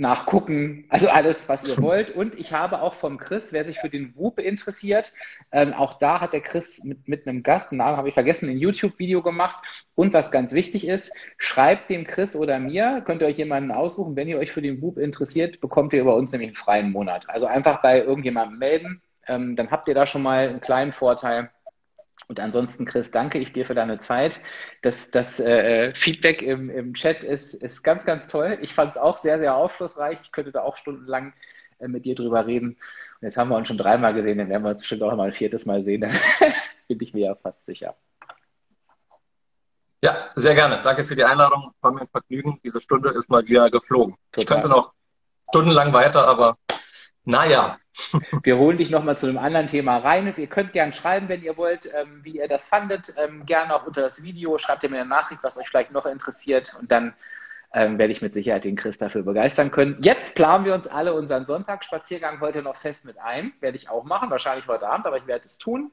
nachgucken, 0.00 0.86
also 0.88 1.08
alles, 1.08 1.48
was 1.48 1.68
ihr 1.68 1.76
wollt. 1.82 2.10
Und 2.10 2.38
ich 2.38 2.52
habe 2.52 2.80
auch 2.80 2.94
vom 2.94 3.18
Chris, 3.18 3.52
wer 3.52 3.64
sich 3.64 3.78
für 3.78 3.90
den 3.90 4.16
WUP 4.16 4.40
interessiert, 4.40 5.12
ähm, 5.52 5.74
auch 5.74 5.98
da 5.98 6.20
hat 6.20 6.32
der 6.32 6.40
Chris 6.40 6.82
mit, 6.82 7.06
mit 7.06 7.26
einem 7.26 7.42
Gast, 7.42 7.70
einen 7.70 7.78
Namen 7.78 7.96
habe 7.98 8.08
ich 8.08 8.14
vergessen, 8.14 8.48
ein 8.48 8.58
YouTube-Video 8.58 9.22
gemacht. 9.22 9.62
Und 9.94 10.14
was 10.14 10.30
ganz 10.30 10.52
wichtig 10.52 10.88
ist, 10.88 11.12
schreibt 11.36 11.90
dem 11.90 12.06
Chris 12.06 12.34
oder 12.34 12.58
mir, 12.58 13.02
könnt 13.04 13.20
ihr 13.20 13.28
euch 13.28 13.36
jemanden 13.36 13.70
aussuchen, 13.70 14.16
wenn 14.16 14.28
ihr 14.28 14.38
euch 14.38 14.52
für 14.52 14.62
den 14.62 14.80
WUP 14.80 14.98
interessiert, 14.98 15.60
bekommt 15.60 15.92
ihr 15.92 16.00
über 16.00 16.16
uns 16.16 16.32
nämlich 16.32 16.48
einen 16.48 16.56
freien 16.56 16.90
Monat. 16.90 17.28
Also 17.28 17.46
einfach 17.46 17.82
bei 17.82 18.00
irgendjemandem 18.00 18.58
melden, 18.58 19.02
ähm, 19.28 19.54
dann 19.54 19.70
habt 19.70 19.86
ihr 19.86 19.94
da 19.94 20.06
schon 20.06 20.22
mal 20.22 20.48
einen 20.48 20.60
kleinen 20.60 20.92
Vorteil. 20.92 21.50
Und 22.30 22.38
ansonsten, 22.38 22.84
Chris, 22.84 23.10
danke 23.10 23.38
ich 23.40 23.52
dir 23.52 23.66
für 23.66 23.74
deine 23.74 23.98
Zeit. 23.98 24.40
Das, 24.82 25.10
das 25.10 25.40
äh, 25.40 25.92
Feedback 25.96 26.42
im, 26.42 26.70
im 26.70 26.94
Chat 26.94 27.24
ist, 27.24 27.54
ist 27.54 27.82
ganz, 27.82 28.04
ganz 28.04 28.28
toll. 28.28 28.56
Ich 28.62 28.72
fand 28.72 28.92
es 28.92 28.98
auch 28.98 29.18
sehr, 29.18 29.40
sehr 29.40 29.56
aufschlussreich. 29.56 30.20
Ich 30.22 30.30
könnte 30.30 30.52
da 30.52 30.62
auch 30.62 30.76
stundenlang 30.76 31.32
äh, 31.80 31.88
mit 31.88 32.04
dir 32.04 32.14
drüber 32.14 32.46
reden. 32.46 32.76
Und 33.20 33.26
jetzt 33.26 33.36
haben 33.36 33.48
wir 33.48 33.56
uns 33.56 33.66
schon 33.66 33.78
dreimal 33.78 34.14
gesehen, 34.14 34.38
dann 34.38 34.48
werden 34.48 34.62
wir 34.62 34.70
uns 34.70 34.78
bestimmt 34.78 35.02
auch 35.02 35.16
mal 35.16 35.26
ein 35.26 35.32
viertes 35.32 35.66
Mal 35.66 35.82
sehen. 35.82 36.02
bin 36.88 37.00
ich 37.00 37.14
mir 37.14 37.26
ja 37.26 37.34
fast 37.34 37.64
sicher. 37.64 37.96
Ja, 40.00 40.28
sehr 40.36 40.54
gerne. 40.54 40.82
Danke 40.84 41.04
für 41.04 41.16
die 41.16 41.24
Einladung. 41.24 41.72
War 41.80 41.90
mir 41.90 42.02
ein 42.02 42.08
Vergnügen. 42.08 42.60
Diese 42.62 42.80
Stunde 42.80 43.08
ist 43.08 43.28
mal 43.28 43.44
wieder 43.44 43.72
geflogen. 43.72 44.14
Total. 44.30 44.42
Ich 44.42 44.46
könnte 44.46 44.68
noch 44.68 44.92
stundenlang 45.48 45.92
weiter, 45.92 46.28
aber 46.28 46.56
naja. 47.24 47.78
Wir 48.44 48.56
holen 48.56 48.78
dich 48.78 48.90
nochmal 48.90 49.18
zu 49.18 49.26
einem 49.26 49.38
anderen 49.38 49.66
Thema 49.66 49.98
rein. 49.98 50.32
Ihr 50.36 50.46
könnt 50.46 50.72
gerne 50.72 50.92
schreiben, 50.92 51.28
wenn 51.28 51.42
ihr 51.42 51.56
wollt, 51.56 51.90
ähm, 51.94 52.20
wie 52.22 52.38
ihr 52.38 52.48
das 52.48 52.68
fandet. 52.68 53.12
Ähm, 53.16 53.44
gerne 53.46 53.74
auch 53.74 53.86
unter 53.86 54.00
das 54.00 54.22
Video. 54.22 54.58
Schreibt 54.58 54.84
ihr 54.84 54.90
mir 54.90 55.00
eine 55.00 55.08
Nachricht, 55.08 55.42
was 55.42 55.58
euch 55.58 55.68
vielleicht 55.68 55.90
noch 55.90 56.06
interessiert. 56.06 56.76
Und 56.80 56.90
dann 56.90 57.14
ähm, 57.72 57.98
werde 57.98 58.12
ich 58.12 58.22
mit 58.22 58.34
Sicherheit 58.34 58.64
den 58.64 58.76
Chris 58.76 58.98
dafür 58.98 59.22
begeistern 59.22 59.70
können. 59.70 59.96
Jetzt 60.00 60.34
planen 60.34 60.64
wir 60.64 60.74
uns 60.74 60.86
alle 60.86 61.14
unseren 61.14 61.46
Sonntagsspaziergang 61.46 62.40
heute 62.40 62.62
noch 62.62 62.76
fest 62.76 63.04
mit 63.04 63.18
ein. 63.18 63.52
Werde 63.60 63.76
ich 63.76 63.88
auch 63.88 64.04
machen, 64.04 64.30
wahrscheinlich 64.30 64.66
heute 64.66 64.88
Abend, 64.88 65.06
aber 65.06 65.18
ich 65.18 65.26
werde 65.26 65.46
es 65.46 65.58
tun. 65.58 65.92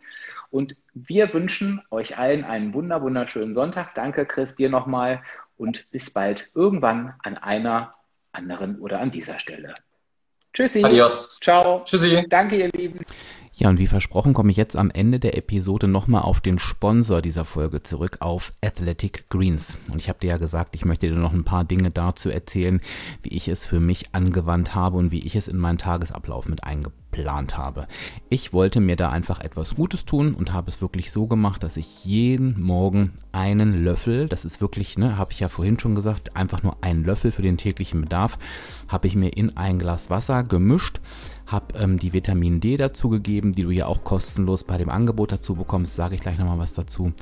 Und 0.49 0.75
wir 0.93 1.33
wünschen 1.33 1.81
euch 1.91 2.17
allen 2.17 2.45
einen 2.45 2.73
wunder, 2.73 3.01
wunderschönen 3.01 3.53
Sonntag. 3.53 3.93
Danke, 3.95 4.25
Chris, 4.25 4.55
dir 4.55 4.69
nochmal 4.69 5.21
und 5.57 5.89
bis 5.91 6.11
bald 6.11 6.49
irgendwann 6.55 7.13
an 7.23 7.37
einer 7.37 7.93
anderen 8.31 8.79
oder 8.79 8.99
an 8.99 9.11
dieser 9.11 9.39
Stelle. 9.39 9.73
Tschüssi. 10.57 10.83
Adios. 10.83 11.39
Ciao. 11.39 11.83
Tschüssi. 11.85 12.25
Danke, 12.29 12.57
ihr 12.57 12.69
Lieben. 12.69 13.01
Ja, 13.53 13.69
und 13.69 13.77
wie 13.77 13.85
versprochen 13.85 14.33
komme 14.33 14.49
ich 14.49 14.57
jetzt 14.57 14.75
am 14.75 14.89
Ende 14.89 15.19
der 15.19 15.37
Episode 15.37 15.87
nochmal 15.87 16.23
auf 16.23 16.41
den 16.41 16.57
Sponsor 16.57 17.21
dieser 17.21 17.45
Folge 17.45 17.83
zurück, 17.83 18.17
auf 18.21 18.53
Athletic 18.63 19.29
Greens. 19.29 19.77
Und 19.91 19.99
ich 19.99 20.09
habe 20.09 20.17
dir 20.17 20.31
ja 20.31 20.37
gesagt, 20.37 20.73
ich 20.73 20.83
möchte 20.83 21.07
dir 21.07 21.15
noch 21.15 21.33
ein 21.33 21.43
paar 21.43 21.63
Dinge 21.63 21.91
dazu 21.91 22.31
erzählen, 22.31 22.81
wie 23.21 23.35
ich 23.35 23.47
es 23.47 23.67
für 23.67 23.79
mich 23.79 24.15
angewandt 24.15 24.73
habe 24.73 24.97
und 24.97 25.11
wie 25.11 25.19
ich 25.19 25.35
es 25.35 25.47
in 25.47 25.57
meinen 25.57 25.77
Tagesablauf 25.77 26.47
mit 26.47 26.63
eingeplant 27.17 27.57
habe. 27.57 27.87
Ich 28.29 28.53
wollte 28.53 28.79
mir 28.79 28.95
da 28.95 29.09
einfach 29.09 29.39
etwas 29.39 29.75
Gutes 29.75 30.05
tun 30.05 30.33
und 30.33 30.53
habe 30.53 30.69
es 30.69 30.81
wirklich 30.81 31.11
so 31.11 31.27
gemacht, 31.27 31.63
dass 31.63 31.77
ich 31.77 32.05
jeden 32.05 32.61
Morgen 32.61 33.13
einen 33.31 33.83
Löffel, 33.83 34.27
das 34.27 34.45
ist 34.45 34.61
wirklich, 34.61 34.97
ne, 34.97 35.17
habe 35.17 35.31
ich 35.31 35.39
ja 35.39 35.49
vorhin 35.49 35.79
schon 35.79 35.95
gesagt, 35.95 36.35
einfach 36.35 36.63
nur 36.63 36.83
einen 36.83 37.03
Löffel 37.03 37.31
für 37.31 37.41
den 37.41 37.57
täglichen 37.57 38.01
Bedarf, 38.01 38.37
habe 38.87 39.07
ich 39.07 39.15
mir 39.15 39.29
in 39.29 39.57
ein 39.57 39.79
Glas 39.79 40.09
Wasser 40.09 40.43
gemischt 40.43 40.99
habe 41.47 41.77
ähm, 41.79 41.97
die 41.97 42.13
Vitamin 42.13 42.59
D 42.59 42.77
dazugegeben, 42.77 43.53
die 43.53 43.63
du 43.63 43.71
ja 43.71 43.87
auch 43.87 44.03
kostenlos 44.03 44.65
bei 44.65 44.77
dem 44.77 44.89
Angebot 44.89 45.31
dazu 45.31 45.55
bekommst, 45.55 45.95
sage 45.95 46.15
ich 46.15 46.21
gleich 46.21 46.37
nochmal 46.37 46.59
was 46.59 46.73
dazu 46.73 47.13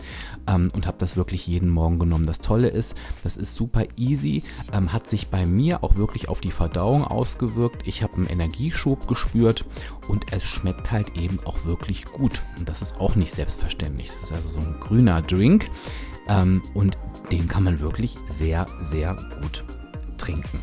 ähm, 0.47 0.69
und 0.73 0.87
habe 0.87 0.97
das 0.97 1.15
wirklich 1.15 1.47
jeden 1.47 1.69
Morgen 1.69 1.99
genommen. 1.99 2.25
Das 2.25 2.39
Tolle 2.39 2.69
ist, 2.69 2.97
das 3.23 3.37
ist 3.37 3.55
super 3.55 3.85
easy, 3.95 4.43
ähm, 4.73 4.91
hat 4.91 5.07
sich 5.07 5.27
bei 5.27 5.45
mir 5.45 5.83
auch 5.83 5.95
wirklich 5.95 6.27
auf 6.27 6.41
die 6.41 6.51
Verdauung 6.51 7.05
ausgewirkt. 7.05 7.87
Ich 7.87 8.03
habe 8.03 8.15
einen 8.15 8.27
Energieschub 8.27 9.07
gespürt 9.07 9.63
und 10.07 10.33
es 10.33 10.43
schmeckt 10.43 10.91
halt 10.91 11.15
eben 11.17 11.39
auch 11.45 11.65
wirklich 11.65 12.05
gut. 12.05 12.41
Und 12.57 12.67
das 12.67 12.81
ist 12.81 12.99
auch 12.99 13.15
nicht 13.15 13.31
selbstverständlich. 13.31 14.09
Das 14.09 14.23
ist 14.23 14.33
also 14.33 14.49
so 14.49 14.59
ein 14.59 14.77
grüner 14.79 15.21
Drink 15.21 15.69
ähm, 16.27 16.63
und 16.73 16.97
den 17.31 17.47
kann 17.47 17.63
man 17.63 17.79
wirklich 17.79 18.15
sehr, 18.29 18.65
sehr 18.81 19.15
gut 19.41 19.63
trinken. 20.17 20.59